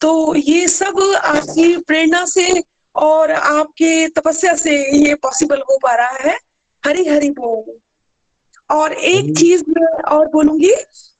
तो 0.00 0.34
ये 0.34 0.66
सब 0.68 1.00
आपकी 1.16 1.76
प्रेरणा 1.78 2.24
से 2.26 2.62
और 2.94 3.30
आपके 3.32 4.08
तपस्या 4.08 4.54
से 4.54 4.74
ये 4.98 5.14
पॉसिबल 5.14 5.60
हो 5.60 5.78
पा 5.82 5.94
रहा 5.94 6.18
है। 6.20 6.38
हरी 6.82 7.04
हरी 7.08 7.30
बोल। 7.30 7.78
और 8.70 8.92
एक 8.92 9.36
चीज़ 9.38 9.62
मैं 9.68 9.86
और 10.10 10.26
बोलूँगी 10.26 10.72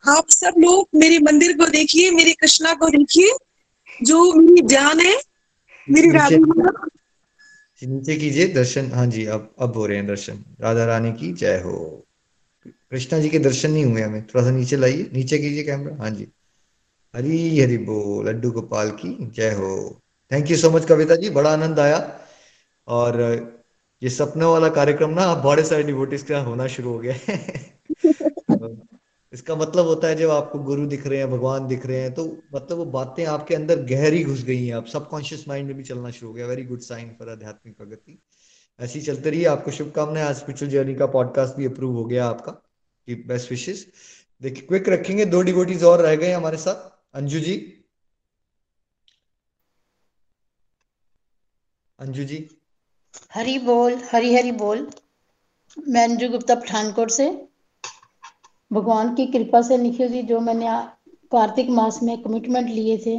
आप 0.08 0.30
सब 0.30 0.54
लोग 0.58 0.88
मेरे 0.94 1.18
मंदिर 1.18 1.56
को 1.56 1.66
देखिए 1.66 2.10
मेरी 2.10 2.32
कृष्णा 2.32 2.72
को 2.74 2.88
देखिए 2.88 3.32
जो 4.02 4.32
मेरी 4.32 4.66
जान 4.66 5.00
है 5.00 5.16
मेरी 5.88 6.10
राधा 6.10 6.36
नीचे 7.82 8.14
कीजिए 8.16 8.46
दर्शन। 8.48 8.90
हाँ 8.92 9.06
जी 9.06 9.24
अब 9.26 9.50
अब 9.60 9.76
हो 9.76 9.86
रहे 9.86 9.96
हैं 9.98 10.06
दर्शन। 10.06 10.44
राधा 10.60 10.84
रानी 10.84 11.12
की 11.12 11.32
जय 11.32 11.60
हो। 11.64 12.04
कृष्णा 12.92 13.18
जी 13.18 13.28
के 13.28 13.38
दर्शन 13.38 13.70
नहीं 13.70 13.84
हुए 13.84 14.02
हमें। 14.02 14.22
थोड़ा 14.22 14.44
सा 14.44 14.50
नीचे 14.50 14.76
लाइए। 14.76 15.10
नीचे 15.12 15.38
कीजिए 15.38 15.62
कैमरा 15.62 15.96
हाँ 15.96 16.10
जी। 16.10 16.28
हरी 17.16 17.60
हरी 17.60 17.78
बोल। 17.78 18.28
लड्डू 18.28 18.50
गोपाल 18.50 18.90
की 18.90 19.30
जय 19.30 19.50
हो। 19.50 20.00
Thank 20.32 20.50
you 20.50 20.56
so 20.56 20.70
much 20.70 20.84
Kavita 20.84 21.16
ji. 21.16 21.30
बड़ा 21.30 21.52
आनंद 21.52 21.80
आया। 21.80 22.20
और 22.88 23.20
ये 24.02 24.08
सपनों 24.08 24.52
वाला 24.52 24.68
कार्यक्रम 24.68 25.10
ना 25.10 25.22
अब 25.22 25.42
बड़े 25.42 25.64
सारे 25.64 25.82
डिवोटिस 25.82 26.22
का 26.22 26.38
होना 26.38 26.66
शुरू 26.66 26.90
हो 26.90 26.98
गया 26.98 27.14
है। 27.28 27.76
इसका 29.32 29.56
मतलब 29.56 29.86
होता 29.86 30.08
है 30.08 30.16
जब 30.16 30.30
आपको 30.30 30.58
गुरु 30.58 30.86
दिख 30.86 31.06
रहे 31.06 31.18
हैं 31.18 31.30
भगवान 31.30 31.66
दिख 31.66 31.86
रहे 31.86 32.00
हैं 32.00 32.14
तो 32.14 32.38
मतलब 32.54 32.78
वो 32.78 32.84
बातें 32.84 33.26
आपके 33.26 33.54
अंदर 33.54 33.82
गहरी 33.82 34.24
घुस 34.24 34.44
गई 34.44 34.66
हैं। 34.66 34.74
आप 34.74 34.86
सबकॉन्शियस 34.86 35.44
माइंड 35.48 35.66
में 35.66 35.76
भी 35.76 35.82
चलना 35.82 36.10
शुरू 36.10 36.28
हो 36.28 36.34
गया। 36.34 36.46
वेरी 36.46 36.64
गुड 36.64 36.80
साइन 36.80 37.08
फॉर 37.18 37.28
आध्यात्मिक 37.28 37.76
प्रगति। 37.76 38.22
ऐसी 38.80 39.00
चलते 39.00 39.30
रहिए। 39.30 39.44
आपको 39.44 39.70
शुभकामनाएँ। 39.70 40.24
आज 40.24 40.36
स्पिरिचुअल 40.36 40.70
जर्नी 40.70 40.94
का 40.94 41.06
पॉडकास्ट 41.06 41.54
भी 41.56 41.66
अप्रूव 41.66 41.94
हो 41.94 42.04
गया 42.04 42.26
आपका। 42.26 42.62
की 43.06 43.14
बेस्ट 43.14 43.50
विशेष 43.50 43.84
देखिए 44.42 44.66
क्विक 44.66 44.88
रखेंगे, 44.88 45.24
दो 45.24 45.42
डिवोटीज 45.42 45.84
और 45.84 46.00
रह 46.00 46.16
गए 46.16 46.32
हमारे 46.32 46.56
साथ। 46.56 46.90
अंजू 47.14 47.40
जी। 47.40 47.56
अंजू 51.98 52.24
जी। 52.24 52.48
हरी 53.34 53.58
बोल, 53.58 54.00
हरी 54.12 54.34
हरी 54.34 54.52
बोल। 54.52 54.90
मैं 55.88 56.04
अंजू 56.04 56.28
गुप्ता 56.28 56.54
पठानकोट 56.54 57.10
से। 57.10 57.28
भगवान 58.72 59.14
की 59.14 59.26
कृपा 59.26 59.62
से 59.62 59.78
निखिल 59.78 60.08
जी, 60.08 60.22
जो 60.22 60.40
मैंने 60.40 60.66
कार्तिक 61.32 61.68
मास 61.70 62.02
में 62.02 62.22
कमिटमेंट 62.22 62.68
लिए 62.68 62.98
थे, 62.98 63.16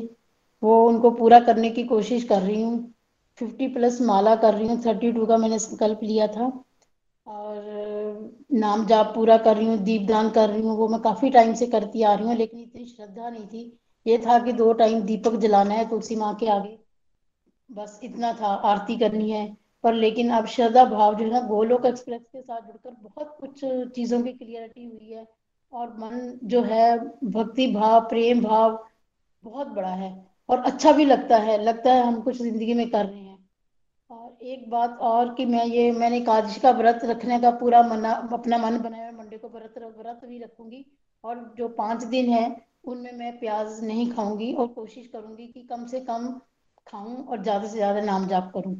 वो 0.63 0.87
उनको 0.87 1.11
पूरा 1.11 1.39
करने 1.39 1.69
की 1.69 1.83
कोशिश 1.83 2.23
कर 2.23 2.41
रही 2.41 2.61
हूँ। 2.61 2.93
फिफ्टी 3.37 3.67
प्लस 3.67 4.01
माला 4.01 4.35
कर 4.35 4.53
रही 4.53 4.67
हूँ 4.67 4.85
थर्टी 4.85 5.11
टू 5.11 5.25
का 5.25 5.37
मैंने 5.37 5.59
संकल्प 5.59 5.99
लिया 6.03 6.27
था। 6.27 6.63
और 7.27 7.82
नाम 8.53 8.85
जाप 8.85 9.11
पूरा 9.15 9.37
कर 9.37 9.57
रही 9.57 9.65
हूँ, 9.65 9.77
दीपदान 9.77 10.29
कर 10.29 10.49
रही 10.49 10.61
हूँ, 10.61 10.77
वो 10.77 10.87
मैं 10.87 10.99
काफ़ी 10.99 11.29
टाइम 11.29 11.53
से 11.53 11.67
करती 11.67 12.03
आ 12.03 12.13
रही 12.13 12.27
हूँ, 12.27 12.35
लेकिन 12.35 12.59
इतनी 12.59 12.85
श्रद्धा 12.85 13.29
नहीं 13.29 13.47
थी। 13.47 13.79
ये 14.07 14.17
था 14.17 14.39
कि 14.39 14.53
दो 14.53 14.73
टाइम 14.73 15.01
दीपक 15.01 15.35
जलाना 15.35 15.73
है, 15.73 15.89
तुलसी 15.89 16.15
माँ 16.15 16.35
के 16.35 16.47
आगे। 16.47 16.77
बस 17.69 17.99
इतना 18.03 18.33
था, 18.33 18.47
आरती 18.47 18.97
करनी 18.97 19.29
है। 19.31 19.57
पर 19.83 19.93
लेकिन 19.93 20.29
अब 20.29 20.45
श्रद्धा 20.45 20.85
भाव 20.85 21.15
जो 21.15 21.25
है 21.25 21.31
ना, 21.31 21.41
गोलोक 21.41 21.85
एक्सप्रेस 21.85 22.21
के 22.21 22.41
साथ 22.41 22.61
जुड़कर 22.61 22.95
बहुत 23.01 23.37
कुछ 23.39 23.61
चीज़ों 23.95 24.21
की 24.21 24.33
क्लियरिटी 24.33 24.85
हुई 24.85 25.11
है। 25.11 25.27
और 25.73 25.87
मन 25.89 26.39
जो 26.43 26.61
है, 26.61 26.97
भक्ति 27.23 27.67
भाव, 27.67 27.99
प्रेम 28.01 28.41
भाव 28.41 28.85
बहुत 29.43 29.67
बड़ा 29.67 29.89
है। 29.89 30.11
और 30.49 30.59
अच्छा 30.59 30.91
भी 30.91 31.05
लगता 31.05 31.37
है 31.37 31.63
लगता 31.63 31.93
है 31.93 32.03
हम 32.03 32.21
कुछ 32.21 32.41
ज़िंदगी 32.41 32.73
में 32.73 32.89
कर 32.89 33.05
रहे 33.05 33.19
हैं। 33.19 33.22
एक 34.43 34.69
बात 34.69 34.97
और 35.01 35.33
कि 35.35 35.45
मैं 35.45 35.65
ये, 35.65 35.91
मैंने 35.91 36.17
एकादशी 36.17 36.59
का 36.61 36.71
व्रत 36.71 36.99
रखने 37.03 37.39
का 37.39 37.51
पूरा 37.51 37.81
मना, 37.83 38.11
अपना 38.33 38.57
मन 38.57 38.77
बनाया 38.77 39.05
है 39.05 39.15
मंडे 39.17 39.37
को 39.37 39.49
व्रत 39.49 39.73
व्रत 39.97 40.21
भी 40.25 40.37
रखूँगी। 40.39 40.85
और 41.23 41.53
जो 41.57 41.67
पाँच 41.69 42.03
दिन 42.05 42.29
है, 42.29 42.55
उनमें 42.83 43.11
मैं 43.11 43.37
प्याज 43.39 43.83
नहीं 43.83 44.09
खाऊँगी 44.11 44.51
और 44.53 44.67
कोशिश 44.69 45.07
करूँगी 45.07 45.47
कि 45.47 45.61
कम 45.61 45.85
से 45.85 45.99
कम 45.99 46.27
खाऊं 46.87 47.15
और 47.17 47.41
ज़्यादा 47.43 47.67
से 47.67 47.75
ज़्यादा 47.75 48.01
नाम 48.01 48.27
जाप 48.27 48.51
करूँ। 48.53 48.75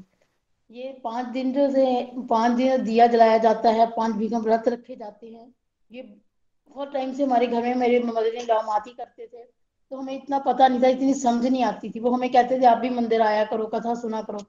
ये 0.70 0.92
पाँच 1.04 1.28
दिन 1.28 1.54
जो 1.54 1.70
से, 1.72 1.86
पाँच 2.30 2.52
दिन 2.52 2.84
दिया 2.84 3.08
जलाया 3.08 3.38
जाता 3.38 3.70
है, 3.70 3.86
पाँच 3.88 4.16
बीघा 4.16 4.38
व्रत 4.40 4.68
रखे 4.68 4.96
जाते 4.96 5.28
हैं। 5.28 5.54
ये 5.92 6.02
बहुत 6.02 6.94
टाइम 6.94 7.14
से 7.14 7.24
हमारे 7.24 7.48
घर 7.48 7.62
में 7.62 7.76
मेरे 7.76 8.00
मदर 8.02 8.26
इन 8.26 8.46
लॉ 8.46 8.62
माती 8.64 8.92
करते 8.92 9.28
थे 9.28 9.44
तो 9.92 9.98
हमें 9.98 10.14
इतना 10.16 10.40
पता 10.42 10.68
नहीं 10.68 10.82
था, 10.84 10.88
इतनी 10.88 11.14
समझ 11.14 11.46
नहीं 11.46 11.64
आती 11.64 11.90
थी। 11.90 12.00
वो 12.00 12.12
हमें 12.12 12.32
कहते 12.32 12.60
थे, 12.60 12.66
आप 12.66 12.78
भी 12.78 12.90
मंदिर 12.90 13.22
आया 13.22 13.44
करो, 13.46 13.66
कथा 13.68 13.94
सुना 13.96 14.22
करो। 14.22 14.40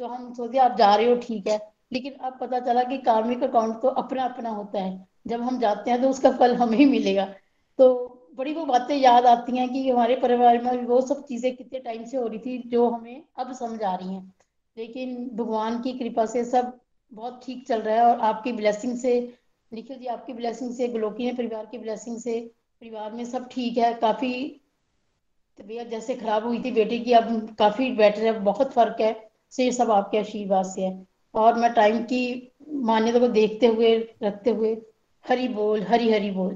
तो 0.00 0.06
हम 0.06 0.34
सोचते 0.34 0.58
आप 0.58 0.76
जा 0.76 0.94
रहे 0.94 1.06
हो, 1.10 1.16
ठीक 1.16 1.46
है। 1.48 1.72
लेकिन 1.92 2.12
अब 2.12 2.38
पता 2.40 2.60
चला 2.60 2.82
कि 2.82 2.98
कार्मिक 2.98 3.42
अकाउंट 3.42 3.82
तो 3.82 3.88
अपना 3.88 4.24
अपना 4.24 4.50
होता 4.50 4.82
है। 4.82 5.06
जब 5.26 5.40
हम 5.40 5.58
जाते 5.58 5.90
हैं 5.90 6.02
तो 6.02 6.10
उसका 6.10 6.30
फल 6.30 6.54
हमें 6.54 6.78
ही 6.78 6.84
मिलेगा। 6.84 7.24
तो 7.78 8.06
बड़ी 8.36 8.54
वो 8.54 8.64
बातें 8.64 8.96
याद 8.96 9.26
आती 9.26 9.56
हैं 9.56 9.72
कि 9.72 9.90
हमारे 9.90 10.16
परिवार 10.16 10.62
में 10.62 10.84
वो 10.84 11.00
सब 11.00 11.24
चीज़ें 11.26 11.56
कितने 11.56 11.78
टाइम 11.78 12.04
से 12.04 12.16
हो 12.16 12.26
रही 12.26 12.38
थी, 12.38 12.68
जो 12.68 12.88
हमें 12.90 13.22
अब 13.36 13.52
समझ 13.52 13.82
आ 13.82 13.94
रही 13.94 14.14
हैं। 14.14 14.34
लेकिन 14.76 15.30
भगवान 15.36 15.82
की 15.82 15.92
कृपा 15.92 16.26
से 16.26 16.44
सब 16.44 16.80
बहुत 17.12 17.40
ठीक 17.44 17.68
चल 17.68 17.80
रहा 17.80 17.94
है 17.94 18.02
और 18.02 18.20
आपकी 18.20 18.52
ब्लेसिंग 18.52 18.98
से, 18.98 19.34
निखिल 19.72 19.98
जी, 19.98 20.06
आपकी 20.06 20.32
ब्लेसिंग 20.32 20.74
से, 20.74 20.88
गोलोकी 20.88 21.32
परिवार 21.32 21.66
की 21.66 21.78
ब्लेसिंग 21.78 22.18
से, 22.18 22.40
परिवार 22.82 23.12
में 23.12 23.24
सब 23.24 23.48
ठीक 23.48 23.78
है। 23.78 23.94
काफ़ी 23.94 24.60
तबीयत 25.58 25.88
जैसे 25.88 26.14
खराब 26.14 26.46
हुई 26.46 26.62
थी 26.62 26.70
बेटी 26.70 26.98
की, 27.00 27.12
अब 27.12 27.56
काफ़ी 27.58 27.90
बेटर 27.92 28.24
है, 28.24 28.40
बहुत 28.40 28.72
फ़र्क 28.72 29.00
है। 29.00 29.29
से 29.52 29.64
ये 29.64 29.72
सब 29.72 29.90
आपके 29.90 30.18
आशीर्वाद 30.18 30.66
से 30.66 30.82
है। 30.82 31.06
और 31.34 31.54
मैं 31.54 31.72
टाइम 31.74 32.02
की 32.04 32.52
मान्यता 32.84 33.18
को 33.18 33.28
देखते 33.30 33.66
हुए 33.66 33.96
रखते 34.22 34.50
हुए 34.50 34.76
हरि 35.24 35.48
बोल 35.50 35.82
हरि 35.82 36.12
हरि 36.12 36.30
बोल। 36.30 36.54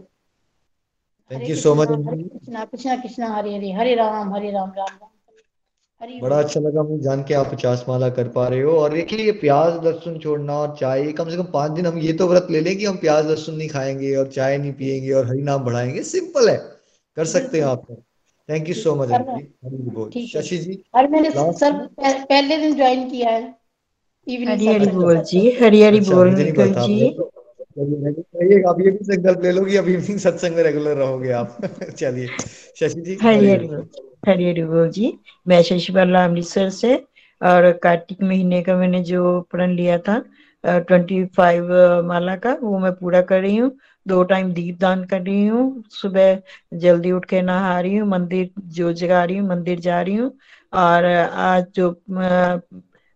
Thank 1.31 1.49
you 1.51 1.57
so 1.57 1.75
much 1.75 1.89
Krishna 1.89 2.65
Krishna 2.65 2.97
Krishna 2.97 3.29
Hare 3.29 3.57
Hare 3.57 3.73
Hare 3.73 3.95
Ram 3.95 4.35
Hare 4.35 4.51
Ram 4.51 4.73
Ram 4.77 4.89
Ram. 4.93 5.11
बड़ा 6.21 6.39
अच्छा 6.39 6.61
लगा 6.61 6.83
मुझे 6.83 7.03
जान 7.03 7.23
के 7.23 7.35
आप 7.35 7.47
पचास 7.53 7.85
माला 7.89 8.09
कर 8.11 8.29
पा 8.29 8.47
रहे 8.49 8.61
हो। 8.63 8.73
और 8.79 8.93
देखिए 8.93 9.19
ये 9.19 9.33
प्याज 9.35 9.75
लहसुन 9.85 10.19
छोड़ना 10.19 10.57
और 10.59 10.75
चाय 10.77 11.13
कम 11.13 11.29
से 11.31 11.37
कम 11.37 11.45
पाँच 11.53 11.71
दिन 11.73 11.87
हम 11.87 11.99
ये 11.99 12.13
तो 12.13 12.27
व्रत 12.29 12.47
ले 12.51 12.61
लें 12.61 12.77
कि 12.79 12.85
हम 12.85 12.97
प्याज 12.97 13.27
लहसुन 13.27 13.55
नहीं 13.55 13.69
खाएँगे 13.69 14.15
और 14.17 14.29
चाय 14.29 14.59
नहीं 14.59 14.73
पिएँगे 14.73 15.13
और 15.13 15.27
हरी 15.27 15.43
नाम 15.43 15.65
बढ़ाएँगे। 15.65 16.03
सिंपल 16.05 16.49
है 16.49 16.57
कर 17.17 17.25
सकते 17.27 17.59
हैं 17.59 17.67
आप। 17.67 17.87
Thank 18.49 18.69
you 18.69 18.75
so 18.75 18.95
much 18.95 19.09
Shashi 20.27 20.59
ji 20.59 20.83
और 20.95 21.09
मैंने 21.11 21.31
सर 21.31 21.87
पहले 22.01 22.57
दिन 22.57 22.75
ज्वाइन 22.77 23.09
किया 23.11 23.31
है। 23.31 23.55
इवनिंग 24.27 24.49
हरी 24.51 24.67
हरी 24.67 24.87
सत्संग 24.87 25.03
बोल 25.03 25.17
जी 25.23 25.51
हरी 25.63 25.83
हरी 25.83 25.99
अच्छा 25.99 26.15
बोल 26.15 26.35
जी। 26.35 26.43
रेगुलर 26.43 26.75
चलिए 27.75 28.63
आप 28.69 28.81
ये 28.81 28.91
भी 28.91 29.05
संकल्प 29.05 29.43
ले 29.43 29.53
लो 29.53 29.65
कि 29.65 29.77
अब 29.77 29.89
इवनिंग 29.89 30.19
सत्संग 30.19 30.57
में 30.57 30.63
रेगुलर 30.63 30.97
रहोगे 30.97 31.31
आप। 31.33 31.57
चलिए 31.99 32.27
शशि 32.81 33.01
जी 33.01 33.17
हरी 33.23 33.47
हरि 33.47 33.47
हरी 33.47 33.67
बोल 33.67 33.77
बोल 33.77 34.11
हरी 34.29 34.49
हरी 34.51 34.63
बोल 34.65 34.89
जी। 34.91 35.13
मैं 35.47 35.63
शशि 35.63 35.93
बाला 35.93 36.25
अमृतसर 36.25 36.69
से 36.71 36.95
और 37.41 37.71
कार्तिक 37.83 38.23
महीने 38.23 38.63
का 38.63 38.77
मैंने 38.77 39.03
जो 39.05 39.41
प्रण 39.51 39.75
लिया 39.77 39.99
था 40.09 40.19
ट्वेंटी 40.65 41.25
फाइव 41.37 41.73
माला 42.05 42.37
का 42.37 42.53
वो 42.63 42.79
मैं 42.79 42.93
पूरा 42.93 43.21
कर 43.23 43.41
रही 43.41 43.57
हूँ। 43.57 43.71
दो 44.07 44.23
टाइम 44.25 44.53
दीप 44.55 44.79
दान 44.81 45.05
कर 45.07 45.21
रही 45.23 45.47
हूँ। 45.47 45.83
सुबह 45.93 46.43
जल्दी 46.79 47.13
उठ 47.13 47.25
के 47.27 47.41
नहा 47.43 47.79
रही 47.81 47.97
हूँ, 47.97 48.09
मंदिर 48.09 48.51
जो 48.71 48.93
जगा 48.95 49.25
रही 49.25 49.37
हूँ, 49.37 49.49
मंदिर 49.49 49.81
जा 49.81 50.01
रही 50.03 50.15
हूँ। 50.17 50.31
और 50.73 51.05
आज 51.05 51.65
जो 51.77 51.91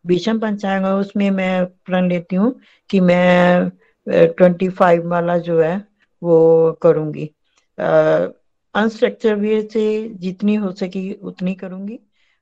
भीषम 0.04 0.38
पंचांग 0.40 0.84
है, 0.86 0.92
उसमें 0.94 1.30
मैं 1.30 1.64
प्रण 1.86 2.08
लेती 2.08 2.36
हूँ 2.36 2.52
कि 2.90 3.00
मैं 3.02 3.68
ट्वेंटी 4.06 4.68
फाइव 4.70 5.08
माला 5.10 5.36
जो 5.40 5.60
है, 5.62 5.76
वो 6.22 6.72
करूँगी। 6.82 7.30
अनस्ट्रक्चर 7.78 9.34
वे 9.36 9.60
से 9.72 9.82
जितनी 10.20 10.54
हो 10.56 10.70
सकी 10.74 11.12
उतनी 11.22 11.54
करूँगी। 11.56 11.98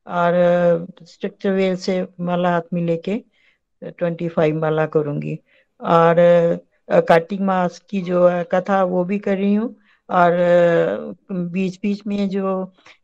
और 0.06 0.32
स्ट्रक्चर 1.04 1.50
वे 1.52 1.74
से 1.76 2.00
माला 2.20 2.50
हाथ 2.50 2.72
में 2.72 2.82
लेके 2.82 3.18
ट्वेंटी 3.82 4.28
फाइव 4.28 4.60
माला 4.60 4.86
करूँगी। 4.88 5.38
और 5.80 6.16
कार्तिक 6.88 7.40
मास 7.42 7.78
की 7.90 8.00
जो 8.02 8.28
कथा 8.52 8.82
वो 8.84 9.04
भी 9.04 9.18
कर 9.18 9.36
रही 9.38 9.54
हूँ। 9.54 9.74
और 10.08 10.32
बीच 11.30 11.78
बीच 11.82 12.06
में 12.06 12.28
जो 12.28 12.42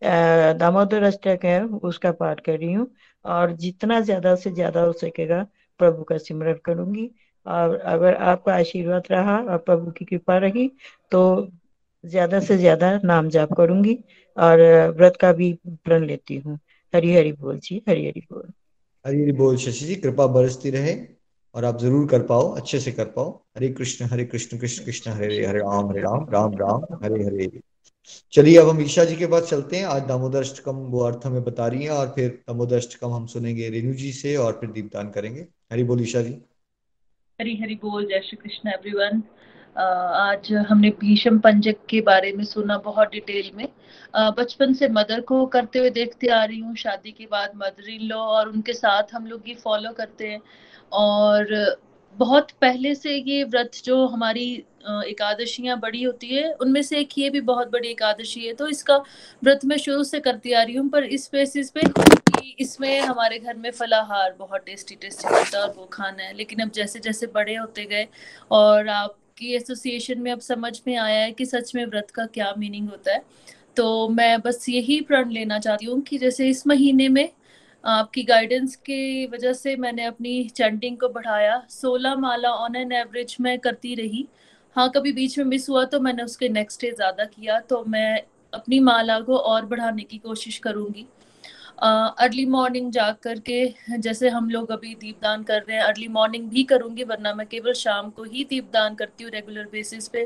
दामोदर 0.04 1.02
अष्टक 1.02 1.40
है, 1.44 1.62
उसका 1.64 2.12
पाठ 2.12 2.40
कर 2.40 2.58
रही 2.58 2.72
हूँ। 2.72 2.86
और 3.24 3.52
जितना 3.56 4.00
ज़्यादा 4.00 4.34
से 4.34 4.50
ज़्यादा 4.50 4.80
हो 4.80 4.92
सकेगा, 4.92 5.42
प्रभु 5.80 6.02
का 6.04 6.18
सिमरन 6.18 6.58
करूँगी। 6.64 7.10
और 7.46 7.74
अगर 7.76 8.14
आपका 8.14 8.54
आशीर्वाद 8.54 9.04
रहा 9.10 9.36
और 9.40 9.58
प्रभु 9.58 9.90
की 9.90 10.04
कृपा 10.04 10.36
रही 10.38 10.68
तो 11.12 11.22
ज़्यादा 12.04 12.40
से 12.40 12.56
ज़्यादा 12.58 12.90
नाम 13.04 13.28
जाप 13.28 13.52
करूँगी 13.56 13.94
और 14.36 14.60
व्रत 14.96 15.16
का 15.20 15.32
भी 15.32 15.52
प्रण 15.66 16.04
लेती 16.06 16.36
हूँ। 16.36 16.58
हरी 16.94 17.14
हरी 17.14 17.32
बोल 17.32 17.58
जी 17.58 17.82
हरी 17.88 18.06
हरी 18.06 18.20
बोल। 18.32 18.52
हरी 19.04 19.22
हरी 19.22 19.32
बोल 19.32 19.56
शशि 19.56 19.86
जी, 19.86 19.94
कृपा 19.96 20.26
बरसती 20.28 20.70
रहे। 20.70 20.94
और 21.54 21.64
आप 21.64 21.78
ज़रूर 21.80 22.06
कर 22.08 22.22
पाओ, 22.26 22.48
अच्छे 22.50 22.78
से 22.80 22.92
कर 22.92 23.04
पाओ। 23.16 23.30
हरे 23.56 23.68
कृष्ण 23.70 24.04
हरे 24.06 24.24
कृष्ण 24.26 24.58
कृष्ण 24.58 24.84
कृष्ण, 24.84 25.10
हरे 25.10 25.26
हरे 25.26 25.46
हरे 25.46 25.58
राम 25.60 25.90
हरे 25.90 26.00
राम 26.00 26.26
राम 26.30 26.56
राम, 26.58 26.84
हरे 27.02 27.24
हरे। 27.24 27.50
चलिए, 28.32 28.56
अब 28.58 28.68
हम 28.68 28.80
ईशा 28.82 29.04
जी 29.04 29.16
के 29.16 29.26
पास 29.26 29.48
चलते 29.50 29.76
हैं। 29.76 29.84
आज 29.86 30.02
दामोदर 30.06 30.40
अष्टकम 30.40 30.76
वो 30.92 31.00
अर्थ 31.04 31.26
हमें 31.26 31.42
बता 31.44 31.66
रही 31.66 31.84
हैं 31.84 31.90
और 31.92 32.06
फिर 32.14 32.28
दामोदर 32.48 32.76
अष्टकम 32.76 33.12
हम 33.12 33.26
सुनेंगे 33.26 33.68
रेणु 33.70 33.92
जी 33.94 34.12
से 34.12 34.36
और 34.36 34.58
फिर 34.60 34.70
दीपदान 34.70 35.10
करेंगे। 35.10 35.46
हरी 35.72 35.84
बोल 35.84 36.02
ईशा 36.02 36.22
जी। 36.22 36.32
हरी 37.38 37.56
हरी 37.56 37.74
बोल, 37.82 38.06
जय 38.06 38.20
श्री 38.24 38.36
कृष्ण 38.36 38.70
एवरीवन 38.70 39.22
आज 39.76 40.52
हमने 40.68 40.88
भीषम 41.00 41.38
पंजक 41.40 41.76
के 41.90 42.00
बारे 42.02 42.32
में 42.32 42.44
सुना 42.44 42.76
बहुत 42.78 43.10
डिटेल 43.10 43.50
में। 43.56 43.66
बचपन 44.38 44.74
से 44.74 44.88
मदर 44.90 45.20
को 45.28 45.44
करते 45.46 45.78
हुए 45.78 45.90
देखते 45.92 46.28
आ 46.28 46.42
रही 46.44 46.58
हूँ। 46.58 46.74
शादी 46.76 47.12
के 47.12 47.26
बाद 47.26 47.52
मदर 47.56 47.88
इन 47.90 48.02
लॉ 48.08 48.18
और 48.18 48.48
उनके 48.48 48.72
साथ 48.72 49.14
हम 49.14 49.26
लोग 49.26 49.48
ये 49.48 49.54
फॉलो 49.54 49.92
करते 49.92 50.28
हैं। 50.28 50.40
और 50.92 51.54
बहुत 52.16 52.50
पहले 52.60 52.94
से 52.94 53.14
ये 53.16 53.42
व्रत 53.44 53.80
जो 53.84 54.06
हमारी 54.06 54.52
एकादशियाँ 54.84 55.78
बड़ी 55.80 56.02
होती 56.02 56.28
है, 56.28 56.52
उनमें 56.52 56.82
से 56.82 56.98
एक 56.98 57.18
ये 57.18 57.28
भी 57.30 57.40
बहुत 57.42 57.70
बड़ी 57.72 57.88
एकादशी 57.90 58.40
है। 58.40 58.52
तो 58.54 58.68
इसका 58.68 58.96
व्रत 59.42 59.64
मैं 59.64 59.76
शुरू 59.78 60.04
से 60.04 60.20
करती 60.20 60.52
आ 60.52 60.62
रही 60.62 60.74
हूँ, 60.76 60.88
पर 60.90 61.04
इस 61.04 61.28
बेसिस 61.32 61.70
पे 61.70 61.80
कि 61.88 62.54
इसमें 62.60 63.00
हमारे 63.00 63.38
घर 63.38 63.56
में 63.56 63.70
फलाहार, 63.70 64.34
बहुत 64.38 64.64
टेस्टी 64.66 64.94
टेस्टी 64.96 65.28
होता 65.28 65.58
है 65.58 65.62
और 65.64 65.74
वो 65.76 65.88
खाना 65.92 66.22
है। 66.22 66.32
लेकिन 66.34 66.62
अब 66.62 66.70
जैसे 66.74 67.00
जैसे 67.00 67.26
बड़े 67.34 67.54
होते 67.54 67.84
गए 67.84 68.06
और 68.50 68.88
आपकी 68.90 69.54
एसोसिएशन 69.56 70.20
में 70.20 70.30
अब 70.32 70.40
समझ 70.42 70.80
में 70.86 70.96
आया 70.96 71.20
है 71.20 71.30
कि 71.32 71.46
सच 71.46 71.74
में 71.74 71.84
व्रत 71.86 72.10
का 72.10 72.26
क्या 72.26 72.52
मीनिंग 72.58 72.88
होता 72.90 73.12
है 73.12 73.22
तो 73.76 74.08
मैं 74.10 74.40
बस 74.40 74.66
यही 74.68 75.00
प्रण 75.00 75.30
लेना 75.30 75.58
चाहती 75.58 75.86
हूँ 75.86 76.00
कि 76.02 76.18
जैसे 76.18 76.48
इस 76.48 76.66
महीने 76.66 77.08
में 77.08 77.28
आपकी 77.84 78.22
गाइडेंस 78.22 78.74
की 78.78 79.26
वजह 79.26 79.52
से 79.52 79.74
मैंने 79.76 80.04
अपनी 80.04 80.42
चैंटिंग 80.48 80.96
को 80.98 81.08
बढ़ाया। 81.10 81.62
सोलह 81.70 82.14
माला 82.16 82.50
ऑन 82.50 82.76
एन 82.76 82.92
एवरेज 82.92 83.36
में 83.40 83.58
करती 83.58 83.94
रही। 83.94 84.26
हाँ 84.76 84.88
कभी 84.90 85.12
बीच 85.12 85.38
में 85.38 85.44
मिस 85.44 85.68
हुआ 85.68 85.84
तो 85.84 86.00
मैंने 86.00 86.22
उसके 86.22 86.48
नेक्स्ट 86.48 86.80
डे 86.80 86.90
ज़्यादा 86.90 87.24
किया 87.24 87.58
तो 87.60 87.82
मैं 87.84 88.20
अपनी 88.52 88.78
माला 88.80 89.18
को 89.20 89.36
और 89.36 89.66
बढ़ाने 89.66 90.02
की 90.02 90.18
कोशिश 90.18 90.58
करूँगी। 90.58 91.06
अर्ली 91.82 92.44
मॉर्निंग 92.46 92.90
जाग 92.92 93.14
करके 93.22 93.98
जैसे 93.98 94.28
हम 94.28 94.50
लोग 94.50 94.70
अभी 94.70 94.94
दीपदान 94.94 95.42
कर 95.42 95.60
रहे 95.60 95.76
हैं 95.76 95.84
अर्ली 95.84 96.08
मॉर्निंग 96.08 96.48
भी 96.50 96.62
करूँगी, 96.64 97.04
वरना 97.04 97.34
मैं 97.34 97.46
केवल 97.46 97.72
शाम 97.74 98.10
को 98.10 98.24
ही 98.24 98.44
दीपदान 98.44 98.94
करती 98.94 99.24
हूँ 99.24 99.32
रेगुलर 99.32 99.68
बेसिस 99.72 100.08
पे। 100.08 100.24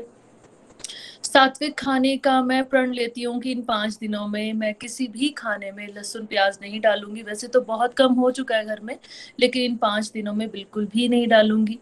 सात्विक 1.23 1.77
खाने 1.79 2.15
का 2.17 2.41
मैं 2.41 2.63
प्रण 2.65 2.91
लेती 2.93 3.23
हूँ 3.23 3.39
कि 3.41 3.51
इन 3.51 3.61
पाँच 3.61 3.97
दिनों 3.97 4.27
में 4.27 4.53
मैं 4.53 4.73
किसी 4.73 5.07
भी 5.07 5.29
खाने 5.29 5.71
में 5.71 5.87
लहसुन 5.87 6.25
प्याज 6.25 6.57
नहीं 6.61 6.79
डालूँगी। 6.81 7.21
वैसे 7.21 7.47
तो 7.47 7.61
बहुत 7.61 7.93
कम 7.93 8.13
हो 8.13 8.31
चुका 8.31 8.55
है 8.55 8.65
घर 8.65 8.79
में, 8.79 8.97
लेकिन 9.39 9.63
इन 9.63 9.75
पाँच 9.77 10.11
दिनों 10.11 10.33
में 10.33 10.49
बिल्कुल 10.51 10.85
भी 10.85 11.07
नहीं 11.09 11.27
डालूँगी। 11.27 11.79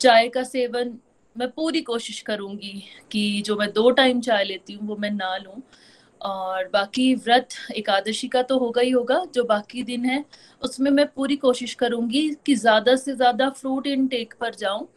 चाय 0.00 0.28
का 0.28 0.42
सेवन 0.44 0.98
मैं 1.36 1.48
पूरी 1.50 1.80
कोशिश 1.82 2.20
करूँगी 2.20 2.82
कि 3.12 3.42
जो 3.46 3.56
मैं 3.56 3.70
दो 3.72 3.90
टाइम 3.90 4.20
चाय 4.20 4.44
लेती 4.44 4.72
हूँ 4.72 4.88
वो 4.88 4.96
मैं 4.96 5.10
ना 5.10 5.36
लूँ। 5.36 5.62
और 6.20 6.68
बाकी 6.68 7.14
व्रत 7.14 7.48
एकादशी 7.76 8.28
का 8.28 8.42
तो 8.42 8.58
होगा 8.58 8.82
ही 8.82 8.90
होगा, 8.90 9.22
जो 9.34 9.44
बाकी 9.44 9.82
दिन 9.82 10.04
है, 10.04 10.24
उसमें 10.62 10.90
मैं 10.90 11.06
पूरी 11.06 11.36
कोशिश 11.36 11.74
करूँगी 11.74 12.28
कि 12.46 12.54
ज़्यादा 12.54 12.96
से 12.96 13.14
ज़्यादा 13.14 13.48
फ्रूट 13.50 13.86
इनटेक 13.86 14.34
पर 14.40 14.54
जाऊँ। 14.54 14.88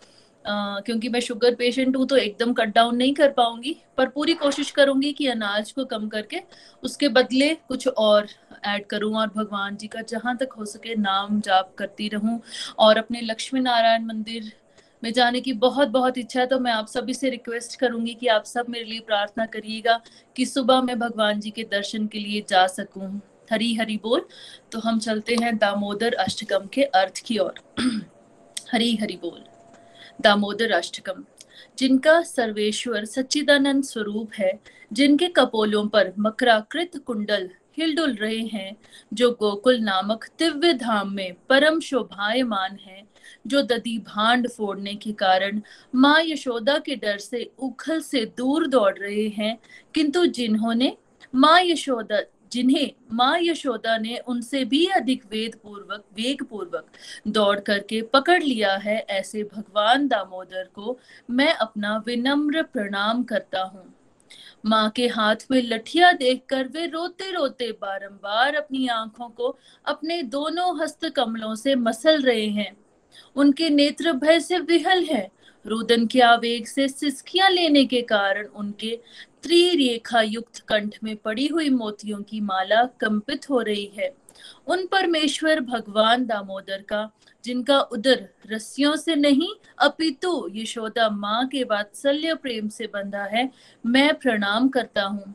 क्योंकि 0.46 1.10
मैं 1.10 1.20
शुगर 1.20 1.56
पेशेंट 1.56 1.96
हूँ 1.98 2.06
तो 2.08 2.18
एकदम 2.18 2.54
कट 2.54 2.74
डाउन 2.76 2.96
नहीं 2.96 3.14
कर 3.14 3.32
पाऊँगी, 3.32 3.76
पर 3.98 4.10
पूरी 4.10 4.34
कोशिश 4.34 4.72
करूँगी 4.72 5.12
कि 5.14 5.28
अनाज 5.28 5.72
को 5.72 5.86
कम 5.86 6.08
करके 6.08 6.42
उसके 6.84 7.08
बदले 7.10 7.54
कुछ 7.68 7.88
और 7.88 8.28
ऐड 8.66 8.86
करूँ 8.86 9.14
और 9.16 9.28
भगवान 9.36 9.76
जी 9.78 9.88
का 9.88 10.02
जहाँ 10.02 10.36
तक 10.38 10.54
हो 10.58 10.66
सके 10.66 10.96
नाम 10.96 11.40
जाप 11.42 11.74
करती 11.78 12.08
रहूँ 12.10 12.40
और 12.80 12.98
अपने 12.98 13.22
लक्ष्मी 13.22 13.60
नारायण 13.60 14.06
मंदिर 14.06 14.52
में 15.04 15.12
जाने 15.14 15.42
की 15.42 15.54
बहुत 15.54 15.88
बहुत 15.88 16.18
इच्छा 16.18 16.40
है। 16.40 16.46
तो 16.48 16.60
मैं 16.60 16.72
आप 16.72 16.88
सभी 16.88 17.14
से 17.14 17.30
रिक्वेस्ट 17.30 17.80
करूँगी 17.80 18.14
कि 18.14 18.28
आप 18.28 18.44
सब 18.46 18.66
मेरे 18.70 18.86
लिए 18.86 19.00
प्रार्थना 19.00 19.46
करिएगा 19.46 20.00
कि 20.36 20.46
सुबह 20.46 20.82
मैं 20.82 20.98
भगवान 21.00 21.40
जी 21.40 21.52
के 21.52 21.64
दर्शन 21.64 22.08
के 22.08 22.20
लिए 22.20 22.46
जा 22.50 22.66
सकूँ। 22.68 23.22
हरी 23.52 23.74
हरी 23.76 23.98
बोल। 23.98 24.26
तो 24.72 24.80
हम 24.80 25.00
चलते 25.00 25.36
हैं 25.44 25.58
दामोदर 25.58 26.14
अष्टकम 26.16 26.68
के 26.74 26.84
अर्थ 26.84 27.22
की 27.26 27.38
ओर। 27.38 27.60
हरी 28.74 28.96
हरी 28.96 29.18
बोल। 29.22 29.44
दामोदर 30.22 30.72
अष्टकम 30.72 31.24
जिनका 31.78 32.22
सर्वेश्वर 32.22 33.06
सच्चिदानंद 33.06 33.84
स्वरूप 33.84 34.32
है, 34.34 34.60
जिनके 34.94 35.28
कपोलों 35.28 35.88
पर 35.88 36.12
मकराकृत 36.20 36.98
कुंडल 37.06 37.50
हिलडुल 37.78 38.14
रहे 38.14 38.40
हैं, 38.40 38.76
जो 39.14 39.32
गोकुल 39.32 39.80
नामक 39.80 40.26
दिव्य 40.40 40.74
धाम 40.74 41.12
में 41.12 41.36
परम 41.50 41.80
शोभायमान 41.80 42.78
है, 42.86 43.04
जो 43.48 43.62
ददी 43.62 43.98
भांड 43.98 44.48
फोड़ने 44.48 44.96
के 44.96 45.12
कारण 45.12 45.62
माँ 45.96 46.22
यशोदा 46.24 46.78
के 46.78 46.96
डर 46.96 47.18
से 47.18 47.50
उखल 47.60 48.02
से 48.02 48.26
दूर 48.38 48.68
दौड़ 48.68 48.98
रहे 48.98 49.28
हैं, 49.28 49.58
किंतु 49.96 50.26
जिन्होंने 50.26 50.96
माँ 51.36 51.60
यशोदा 51.62 52.22
जिन्हें 52.52 52.92
माँ 53.14 53.38
यशोदा 53.42 53.98
ने 53.98 54.18
उनसे 54.28 54.64
भी 54.66 54.86
अधिक 54.86 55.24
वेद 55.26 55.56
पूर्वक 55.64 56.04
वेग 56.14 56.44
पूर्वक 56.44 56.88
दौड़ 57.28 57.60
करके 57.60 58.02
पकड़ 58.02 58.42
लिया 58.44 58.76
है, 58.76 58.98
ऐसे 59.00 59.44
भगवान 59.44 60.08
दामोदर 60.08 60.70
को 60.76 60.98
मैं 61.30 61.54
अपना 61.54 61.98
विनम्र 62.06 62.64
प्रणाम 62.64 63.24
करता 63.24 63.62
हूँ। 63.64 63.94
माँ 64.66 64.90
के 64.90 65.08
हाथ 65.08 65.36
में 65.52 65.62
लठिया 65.62 66.12
देखकर 66.12 66.68
वे 66.68 66.86
रोते 66.86 67.32
रोते 67.32 67.72
बारंबार 67.72 68.56
अपनी 68.56 68.88
आँखों 68.88 69.30
को 69.30 69.58
अपने 69.86 70.22
दोनों 70.24 70.84
हस्त 70.84 71.06
कमलों 71.06 71.56
से 71.56 71.76
मसल 71.76 72.22
रहे 72.22 72.48
हैं। 72.48 72.76
उनके 73.36 73.70
नेत्र 73.70 74.12
भय 74.14 74.40
से 74.40 74.60
विहल 74.60 75.04
है। 75.04 75.30
रुदन 75.66 76.06
के 76.06 76.22
आवेग 76.22 76.66
से 76.66 76.88
सिसकियाँ 76.88 77.50
लेने 77.50 77.86
के 77.86 78.02
कारण 78.02 78.46
उनके 78.46 79.00
त्रिरेखा 79.44 80.22
युक्त 80.22 80.60
कंठ 80.60 80.96
में 81.04 81.16
पड़ी 81.16 81.48
हुई 81.48 81.70
मोतियों 81.70 82.22
की 82.22 82.42
माला 82.42 82.84
कंपित 82.84 83.50
हो 83.50 83.62
रही 83.62 83.92
है। 83.98 84.14
उन 84.68 84.86
परमेश्वर 84.86 85.60
भगवान 85.60 86.26
दामोदर 86.26 86.82
का, 86.82 87.12
जिनका 87.44 87.80
उदर 87.80 88.30
रस्सियों 88.52 88.96
से 88.96 89.16
नहीं, 89.16 89.54
अपितु 89.78 90.50
यशोदा 90.54 91.10
माँ 91.10 91.48
के 91.48 91.64
वात्सल्य 91.64 92.34
प्रेम 92.34 92.70
से 92.70 92.88
बंधा 92.88 93.24
है, 93.24 93.50
मैं 93.86 94.14
प्रणाम 94.14 94.70
करता 94.70 95.04
हूँ। 95.04 95.34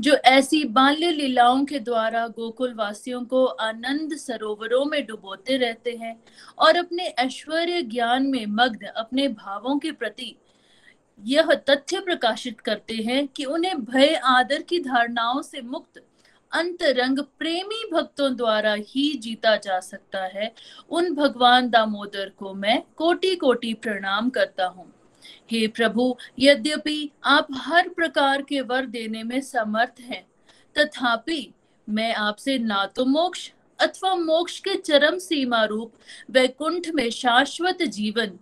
जो 0.00 0.14
ऐसी 0.14 0.64
बाल्य 0.64 1.10
लीलाओं 1.10 1.64
के 1.64 1.78
द्वारा 1.78 2.26
गोकुल 2.28 2.74
वासियों 2.74 3.24
को 3.24 3.44
आनंद 3.44 4.16
सरोवरों 4.16 4.84
में 4.84 5.06
डुबोते 5.06 5.56
रहते 5.56 5.92
हैं 5.92 6.22
और 6.58 6.76
अपने 6.76 7.04
ऐश्वर्य 7.04 7.82
ज्ञान 7.82 8.26
में 8.26 8.46
मग्न 8.46 8.86
अपने 8.86 9.28
भावों 9.28 9.78
के 9.78 9.92
प्रति 9.92 10.36
यह 11.18 11.52
तथ्य 11.68 12.00
प्रकाशित 12.00 12.60
करते 12.60 12.94
हैं 12.94 13.26
कि 13.28 13.44
उन्हें 13.44 13.84
भय 13.84 14.14
आदर 14.14 14.62
की 14.62 14.78
धारणाओं 14.78 15.42
से 15.42 15.62
मुक्त 15.62 16.02
अंतरंग 16.52 17.18
प्रेमी 17.38 17.82
भक्तों 17.92 18.34
द्वारा 18.36 18.74
ही 18.78 19.12
जीता 19.14 19.56
जा 19.56 19.80
सकता 19.80 20.24
है। 20.24 20.52
उन 20.90 21.14
भगवान 21.14 21.68
दामोदर 21.70 22.28
को 22.28 22.54
मैं 22.54 22.82
कोटि 22.96 23.34
कोटि 23.36 23.74
प्रणाम 23.74 24.30
करता 24.30 24.66
हूँ। 24.66 24.92
हे 25.50 25.66
प्रभु, 25.66 26.16
यद्यपि 26.38 27.10
आप 27.24 27.46
हर 27.52 27.88
प्रकार 27.88 28.42
के 28.42 28.60
वर 28.60 28.86
देने 28.86 29.22
में 29.22 29.40
समर्थ 29.40 30.00
हैं, 30.00 30.26
तथापि 30.76 31.54
मैं 31.88 32.14
आपसे 32.14 32.58
ना 32.58 32.84
तो 32.86 33.04
मोक्ष 33.04 33.50
अथवा 33.78 34.14
मोक्ष 34.14 34.58
के 34.60 34.74
चरम 34.74 35.18
सीमा 35.18 35.64
रूप 35.64 35.92
वैकुंठ 36.30 36.88
में 36.88 37.08
शाश्वत 37.10 37.82
जीवन 37.82 38.38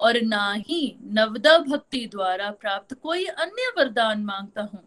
और 0.00 0.20
ना 0.22 0.52
ही 0.58 0.96
नवदा 1.12 1.56
भक्ति 1.58 2.06
द्वारा 2.06 2.50
प्राप्त 2.50 2.94
कोई 2.94 3.24
अन्य 3.24 3.72
वरदान 3.78 4.24
माँगता 4.24 4.62
हूँ। 4.62 4.82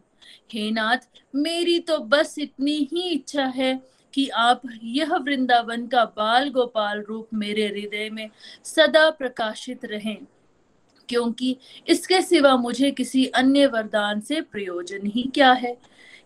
हे 0.53 0.69
नाथ, 0.71 0.97
मेरी 1.35 1.79
तो 1.79 1.97
बस 1.99 2.35
इतनी 2.39 2.77
ही 2.93 3.09
इच्छा 3.09 3.45
है 3.45 3.73
कि 4.13 4.27
आप 4.29 4.61
यह 4.83 5.13
वृंदावन 5.15 5.85
का 5.87 6.03
बाल 6.17 6.49
गोपाल 6.49 7.01
रूप 7.01 7.27
मेरे 7.33 7.67
हृदय 7.67 8.09
में 8.09 8.29
सदा 8.65 9.09
प्रकाशित 9.09 9.85
रहें, 9.85 10.17
क्योंकि 11.09 11.55
इसके 11.87 12.21
सिवा 12.21 12.55
मुझे 12.57 12.91
किसी 12.91 13.25
अन्य 13.25 13.65
वरदान 13.67 14.21
से 14.21 14.41
प्रयोजन 14.41 15.05
ही 15.05 15.23
क्या 15.33 15.51
है? 15.53 15.77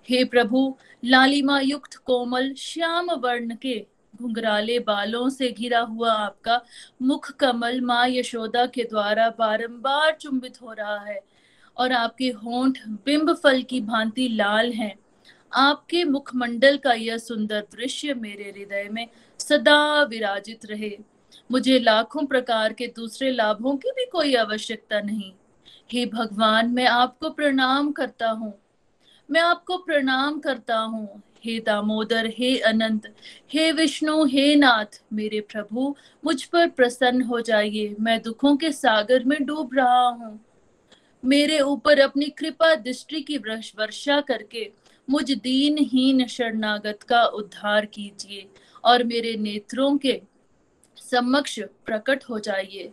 हे 0.08 0.24
प्रभु, 0.24 0.76
लालिमा 1.04 1.60
युक्त 1.60 1.96
कोमल 1.96 2.54
श्याम 2.54 3.12
वर्ण 3.14 3.56
के 3.56 3.86
घुंघराले 4.24 4.80
बालों 4.80 5.30
से 5.30 5.50
घिरा 5.50 5.80
हुआ 5.80 6.12
आपका 6.14 6.60
मुख 7.02 7.32
कमल 7.32 7.82
माँ 7.82 8.08
यशोदा 8.08 8.66
के 8.66 8.84
द्वारा 8.84 9.30
बारंबार 9.30 10.12
चुंबित 10.22 10.62
हो 10.62 10.74
रहा 10.74 10.98
है 11.00 11.20
और 11.78 11.92
आपके 11.92 12.30
होंठ 12.30 12.80
बिंब 13.06 13.34
फल 13.34 13.62
की 13.62 13.82
भांति 13.82 14.28
लाल 14.28 14.72
हैं। 14.72 14.94
आपके 15.54 16.04
मुखमंडल 16.04 16.78
का 16.78 16.94
यह 16.94 17.18
सुंदर 17.18 17.68
दृश्य 17.72 18.14
मेरे 18.14 18.44
हृदय 18.44 18.88
में 18.92 19.08
सदा 19.40 20.04
विराजित 20.04 20.66
रहे। 20.66 20.98
मुझे 21.52 21.80
लाखों 21.80 22.26
प्रकार 22.26 22.74
के 22.74 22.88
दूसरे 22.88 23.32
लाभों 23.32 23.76
की 23.78 23.92
भी 23.92 24.06
कोई 24.06 24.36
आवश्यकता 24.36 25.00
नहीं। 25.00 25.32
हे 25.92 26.06
भगवान, 26.06 26.70
मैं 26.70 26.88
आपको 26.88 27.30
प्रणाम 27.30 27.92
करता 27.92 28.30
हूँ। 28.30 28.54
मैं 29.32 29.42
आपको 29.42 29.78
प्रणाम 29.78 30.40
करता 30.40 30.78
हूँ। 30.78 31.22
हे 31.46 31.60
दामोदर, 31.60 32.34
हे 32.38 32.58
अनंत, 32.58 33.16
हे 33.52 33.72
विष्णु, 33.72 34.26
हे 34.26 34.56
नाथ, 34.56 35.04
मेरे 35.14 35.42
प्रभु, 35.42 35.96
मुझ 36.26 36.44
पर 36.44 36.68
प्रसन्न 36.68 37.22
हो 37.22 37.42
जाइए। 37.42 37.96
मैं 38.00 38.22
दुखों 38.22 38.58
के 38.58 38.72
सागर 38.72 39.24
में 39.24 39.46
डूब 39.46 39.70
रहा 39.74 40.08
हूँ। 40.08 40.46
मेरे 41.26 41.60
ऊपर 41.60 42.00
अपनी 42.00 42.26
कृपा 42.26 42.76
दृष्टि 42.76 43.22
की 43.22 43.38
वर्षा 43.38 44.22
करके 44.22 44.72
मुझ 45.10 45.32
दीन 45.32 45.76
दीनहीन 45.76 46.28
शरणागत 46.28 47.04
का 47.04 47.24
उद्धार 47.24 47.86
कीजिए 47.86 48.48
और 48.84 49.04
मेरे 49.04 49.36
नेत्रों 49.36 49.98
के 49.98 50.22
समक्ष 50.98 51.60
प्रकट 51.60 52.24
हो 52.30 52.40
जाइए। 52.40 52.92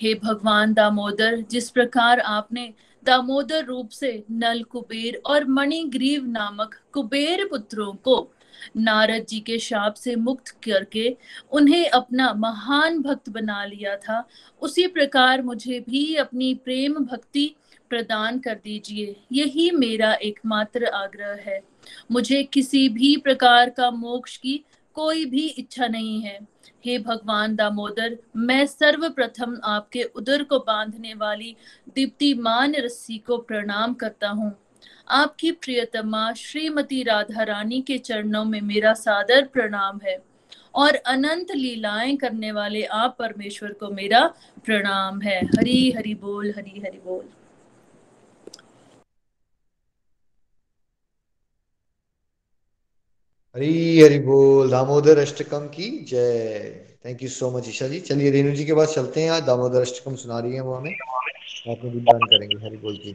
हे 0.00 0.14
भगवान 0.14 0.74
दामोदर, 0.74 1.36
जिस 1.40 1.70
प्रकार 1.70 2.20
आपने 2.20 2.74
दामोदर 3.06 3.64
रूप 3.64 3.90
से 3.90 4.24
नल 4.30 4.62
कुबेर 4.62 5.20
और 5.26 5.44
मणिग्रीव 5.48 6.26
नामक 6.26 6.74
कुबेर 6.92 7.46
पुत्रों 7.46 7.92
को 7.94 8.32
नारद 8.76 9.26
जी 9.28 9.40
के 9.40 9.58
शाप 9.58 9.94
से 9.94 10.14
मुक्त 10.16 10.48
करके 10.64 11.16
उन्हें 11.52 11.88
अपना 11.88 12.32
महान 12.34 12.98
भक्त 13.02 13.28
बना 13.28 13.64
लिया 13.64 13.96
था। 13.96 14.26
उसी 14.62 14.86
प्रकार 14.86 15.42
मुझे 15.42 15.80
भी 15.80 16.14
अपनी 16.14 16.54
प्रेम 16.54 16.94
भक्ति 16.94 17.54
प्रदान 17.90 18.38
कर 18.38 18.54
दीजिए। 18.54 19.16
यही 19.32 19.70
मेरा 19.70 20.12
एकमात्र 20.14 20.84
आग्रह 20.84 21.38
है। 21.40 21.60
मुझे 22.10 22.42
किसी 22.42 22.88
भी 22.88 23.16
प्रकार 23.16 23.70
का 23.70 23.90
मोक्ष 23.90 24.36
की 24.36 24.64
कोई 24.96 25.24
भी 25.24 25.46
इच्छा 25.46 25.86
नहीं 25.86 26.20
है। 26.20 26.38
हे 26.84 26.98
भगवान 26.98 27.54
दामोदर, 27.56 28.16
मैं 28.36 28.66
सर्वप्रथम 28.66 29.60
आपके 29.64 30.02
उदर 30.02 30.42
को 30.42 30.58
बांधने 30.58 31.14
वाली 31.14 31.56
दीप्तिमान 31.94 32.74
रस्सी 32.74 33.18
को 33.18 33.38
प्रणाम 33.38 33.94
करता 33.94 34.28
हूँ। 34.28 34.52
आपकी 35.10 35.50
प्रियतमा 35.52 36.32
श्रीमती 36.32 37.02
राधा 37.02 37.42
रानी 37.42 37.80
के 37.80 37.98
चरणों 37.98 38.44
में 38.44 38.60
मेरा 38.60 38.94
सादर 38.94 39.46
प्रणाम 39.46 40.00
है 40.04 40.18
और 40.74 40.94
अनंत 40.94 41.50
लीलाएँ 41.54 42.16
करने 42.16 42.52
वाले 42.52 42.82
आप 42.84 43.16
परमेश्वर 43.18 43.72
को 43.72 43.90
मेरा 43.90 44.26
प्रणाम 44.64 45.20
है। 45.22 45.40
हरी 45.46 45.90
हरि 45.90 46.14
बोल, 46.14 46.50
हरी 46.50 46.80
हरि 46.80 46.98
बोल। 47.04 47.28
हरी 53.56 54.00
हरि 54.00 54.18
बोल। 54.18 54.70
दामोदर 54.70 55.18
अष्टकम 55.18 55.66
की 55.66 56.04
जय। 56.04 56.70
Thank 57.04 57.22
you 57.22 57.28
so 57.28 57.58
much 57.58 57.68
Isha 57.68 57.88
ji. 57.88 58.00
चलिए, 58.00 58.30
रेणु 58.30 58.50
जी 58.50 58.64
के 58.64 58.74
पास 58.74 58.94
चलते 58.94 59.22
हैं। 59.22 59.30
आज 59.30 59.42
दामोदर 59.42 59.80
अष्टकम 59.80 60.14
सुना 60.14 60.38
रही 60.38 60.54
है 60.54 60.60
वो 60.60 60.74
हमें। 60.74 60.94
आपने 61.70 61.90
विद्वान 61.90 62.20
करेंगे। 62.20 62.66
हरि 62.66 62.76
बोल 62.76 62.96
जी। 62.96 63.14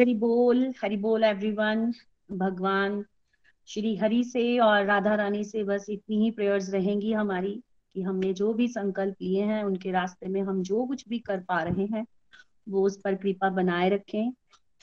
हरि 0.00 0.14
बोल। 0.14 0.74
हरि 0.82 0.96
बोल 0.96 1.24
एवरीवन 1.24 1.92
भगवान। 2.32 3.04
श्री 3.66 3.96
हरि 3.96 4.24
से 4.24 4.58
और 4.58 4.84
राधा 4.84 5.14
रानी 5.14 5.44
से 5.44 5.64
बस 5.64 5.86
इतनी 5.90 6.16
ही 6.16 6.30
प्रेयर्स 6.30 6.70
रहेंगी 6.70 7.12
हमारी 7.12 7.62
कि 7.94 8.02
हमने 8.02 8.32
जो 8.32 8.52
भी 8.52 8.68
संकल्प 8.68 9.14
लिए 9.22 9.42
हैं, 9.42 9.64
उनके 9.64 9.90
रास्ते 9.90 10.28
में 10.28 10.42
हम 10.42 10.62
जो 10.62 10.84
कुछ 10.84 11.08
भी 11.08 11.18
कर 11.18 11.38
पा 11.38 11.62
रहे 11.62 11.86
हैं, 11.86 12.06
वो 12.68 12.82
उस 12.82 13.00
पर 13.00 13.14
कृपा 13.14 13.50
बनाए 13.50 13.88
रखें। 13.88 14.32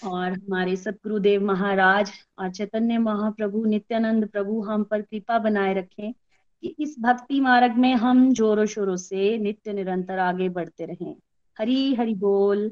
और 0.06 0.34
हमारे 0.34 0.76
सतगुरुदेव 0.76 1.45
महाराज 1.45 2.11
और 2.40 2.52
चैतन्य 2.52 2.98
महाप्रभु 2.98 3.65
नित्यानंद 3.65 4.28
प्रभु 4.28 4.61
हम 4.61 4.84
पर 4.84 5.02
कृपा 5.02 5.40
बनाए 5.40 5.74
रखें 5.74 6.14
कि 6.61 6.76
इस 6.80 6.95
भक्ति 6.99 7.40
मार्ग 7.40 7.76
में 7.76 7.95
हम 7.95 8.34
जोरों 8.34 8.65
शोरों 8.65 8.95
से 8.95 9.38
नित्य 9.38 9.74
निरंतर 9.74 10.20
आगे 10.20 10.49
बढ़ते 10.49 10.86
रहें। 10.86 11.15
हरी 11.60 11.95
हरि 11.95 12.14
बोल, 12.14 12.72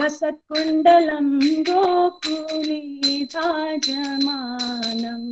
लसत्कुण्डलं 0.00 1.28
गोकुले 1.70 2.80
भ्राजमानम् 3.32 5.30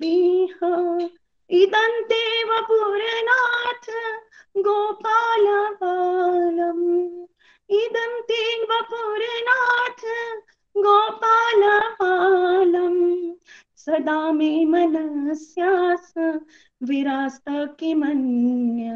पीह 0.00 0.56
इदं 1.50 2.02
देव 2.02 2.50
पुरनाथ 2.68 3.86
गोपालपालम् 4.56 6.86
इदं 7.70 8.20
देव 8.30 8.80
पुरनाथ 8.90 10.00
सदा 13.78 14.32
मे 14.32 14.64
मनस्यास 14.64 16.12
विरास्त 16.82 17.44
किमन्य। 17.50 18.90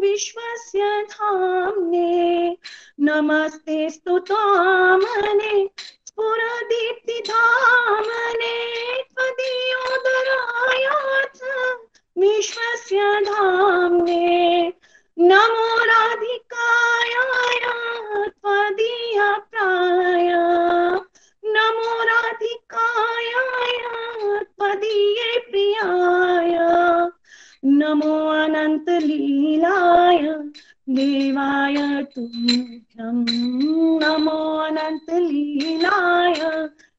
विश्वस्य 0.00 1.02
धाम्ने। 1.02 2.56
नमस्ते 3.00 3.90
स्तुतामने 3.90 5.70
स्फुरदीप्ति 6.06 7.22
धामने 7.26 8.54
त्वदीयोदरायाथ 9.02 10.06
विश्वस्य 12.18 13.20
धाम्ने। 13.20 14.72
नमो 15.18 15.84
राधिकाय 15.84 17.10
त्वदीय 18.28 19.20
प्राय 19.50 20.30
नमो 21.44 22.02
राधिकाय 22.02 23.30
त्वदीये 24.42 25.38
प्रियाय। 25.38 26.58
नमो 27.64 28.28
अनन्तलीलाय। 28.28 30.18
देवाय 30.88 32.02
तुभ्यं। 32.02 33.24
नमो 34.02 34.58
अनन्तलीलाय। 34.58 36.34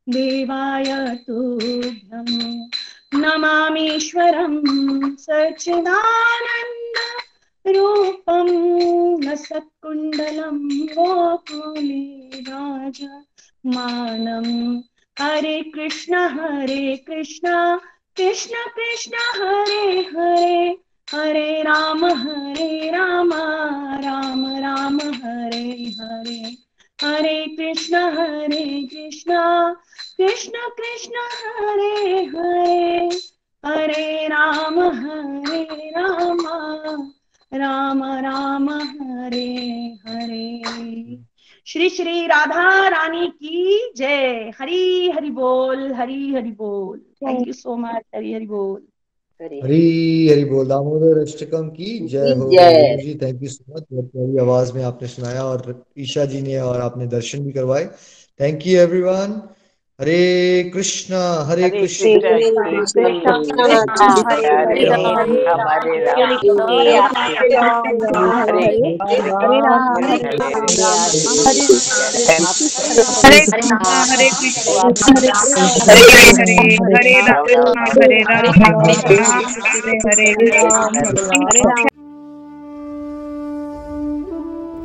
देवाय 0.10 1.15
तुभ्यं। 1.27 2.69
नमामीश्वरं 3.22 4.61
सच्चिदानन्द। 5.15 6.98
रूपं 7.68 9.23
लसत्कुण्डलं 9.23 10.85
गोकुले 10.85 12.39
राजमानम् 12.39 14.81
हरे 15.19 15.61
कृष्ण 15.61 16.15
हरे 16.15 16.95
कृष्ण। 16.95 17.77
कृष्ण 18.18 18.56
कृष्ण, 18.56 19.41
हरे 19.41 19.99
हरे। 19.99 20.77
हरे 21.15 21.61
राम 21.61 22.06
हरे 22.06 22.89
राम। 22.89 23.30
राम 24.03 24.57
राम, 24.57 24.95
हरे 24.95 25.94
हरे। 25.99 26.57
हरे 27.06 27.45
कृष्ण 27.45 27.95
हरे 27.95 28.89
कृष्ण। 28.94 29.34
कृष्ण 30.18 30.52
कृष्ण, 30.52 31.14
हरे 31.18 32.26
हरे। 32.26 33.10
हरे 33.65 34.27
राम 34.27 34.80
हरे 34.80 35.89
राम। 35.89 36.48
राम 37.53 38.03
राम 38.03 38.69
हरे 38.69 39.56
हरे। 40.07 40.64
श्री 41.65 41.90
श्री 41.90 42.26
राधा 42.26 42.88
रानी 42.88 43.28
की 43.28 43.94
जय। 43.98 44.52
हरी 44.60 45.11
हरि 45.11 45.30
बोल 45.30 45.94
हरी 45.94 46.34
हरि 46.34 46.52
बोल। 46.52 46.98
Thank 46.99 47.48
you 47.48 47.53
so 47.53 47.78
much 47.78 48.02
Hari 48.15 48.34
Hari 48.34 48.45
बोल। 48.45 48.82
हरी 49.64 50.30
हरि 50.30 50.45
बोल। 50.45 50.68
दामोदर 50.68 51.22
अष्टकम 51.22 51.69
की 51.69 52.07
जय 52.07 52.34
हो। 52.34 52.49
जी 53.02 53.19
थैंक 53.22 53.44
यू 53.44 53.49
सो 53.49 53.76
मच 53.76 53.84
बहुत 53.91 54.06
प्यारी 54.06 54.38
आवाज़ 54.38 54.74
में 54.74 54.84
आपने 54.84 55.07
सुनाया 55.07 55.44
और 55.44 55.86
ईशा 55.99 56.26
जी 56.26 56.41
ने 56.41 56.60
और 56.60 56.82
आपने 56.82 57.07
दर्शन 57.07 57.40
भी 57.40 57.52
करवाए। 57.52 57.86
Thank 58.40 58.68
you 58.68 58.80
everyone 58.80 59.41
Hare 60.02 60.69
Krishna 60.74 61.19
Hare 61.49 61.64
Hare 61.64 61.69
Krishna 61.69 62.19
Krishna 73.24 73.53
Krishna 73.53 73.78
Hare 81.32 81.97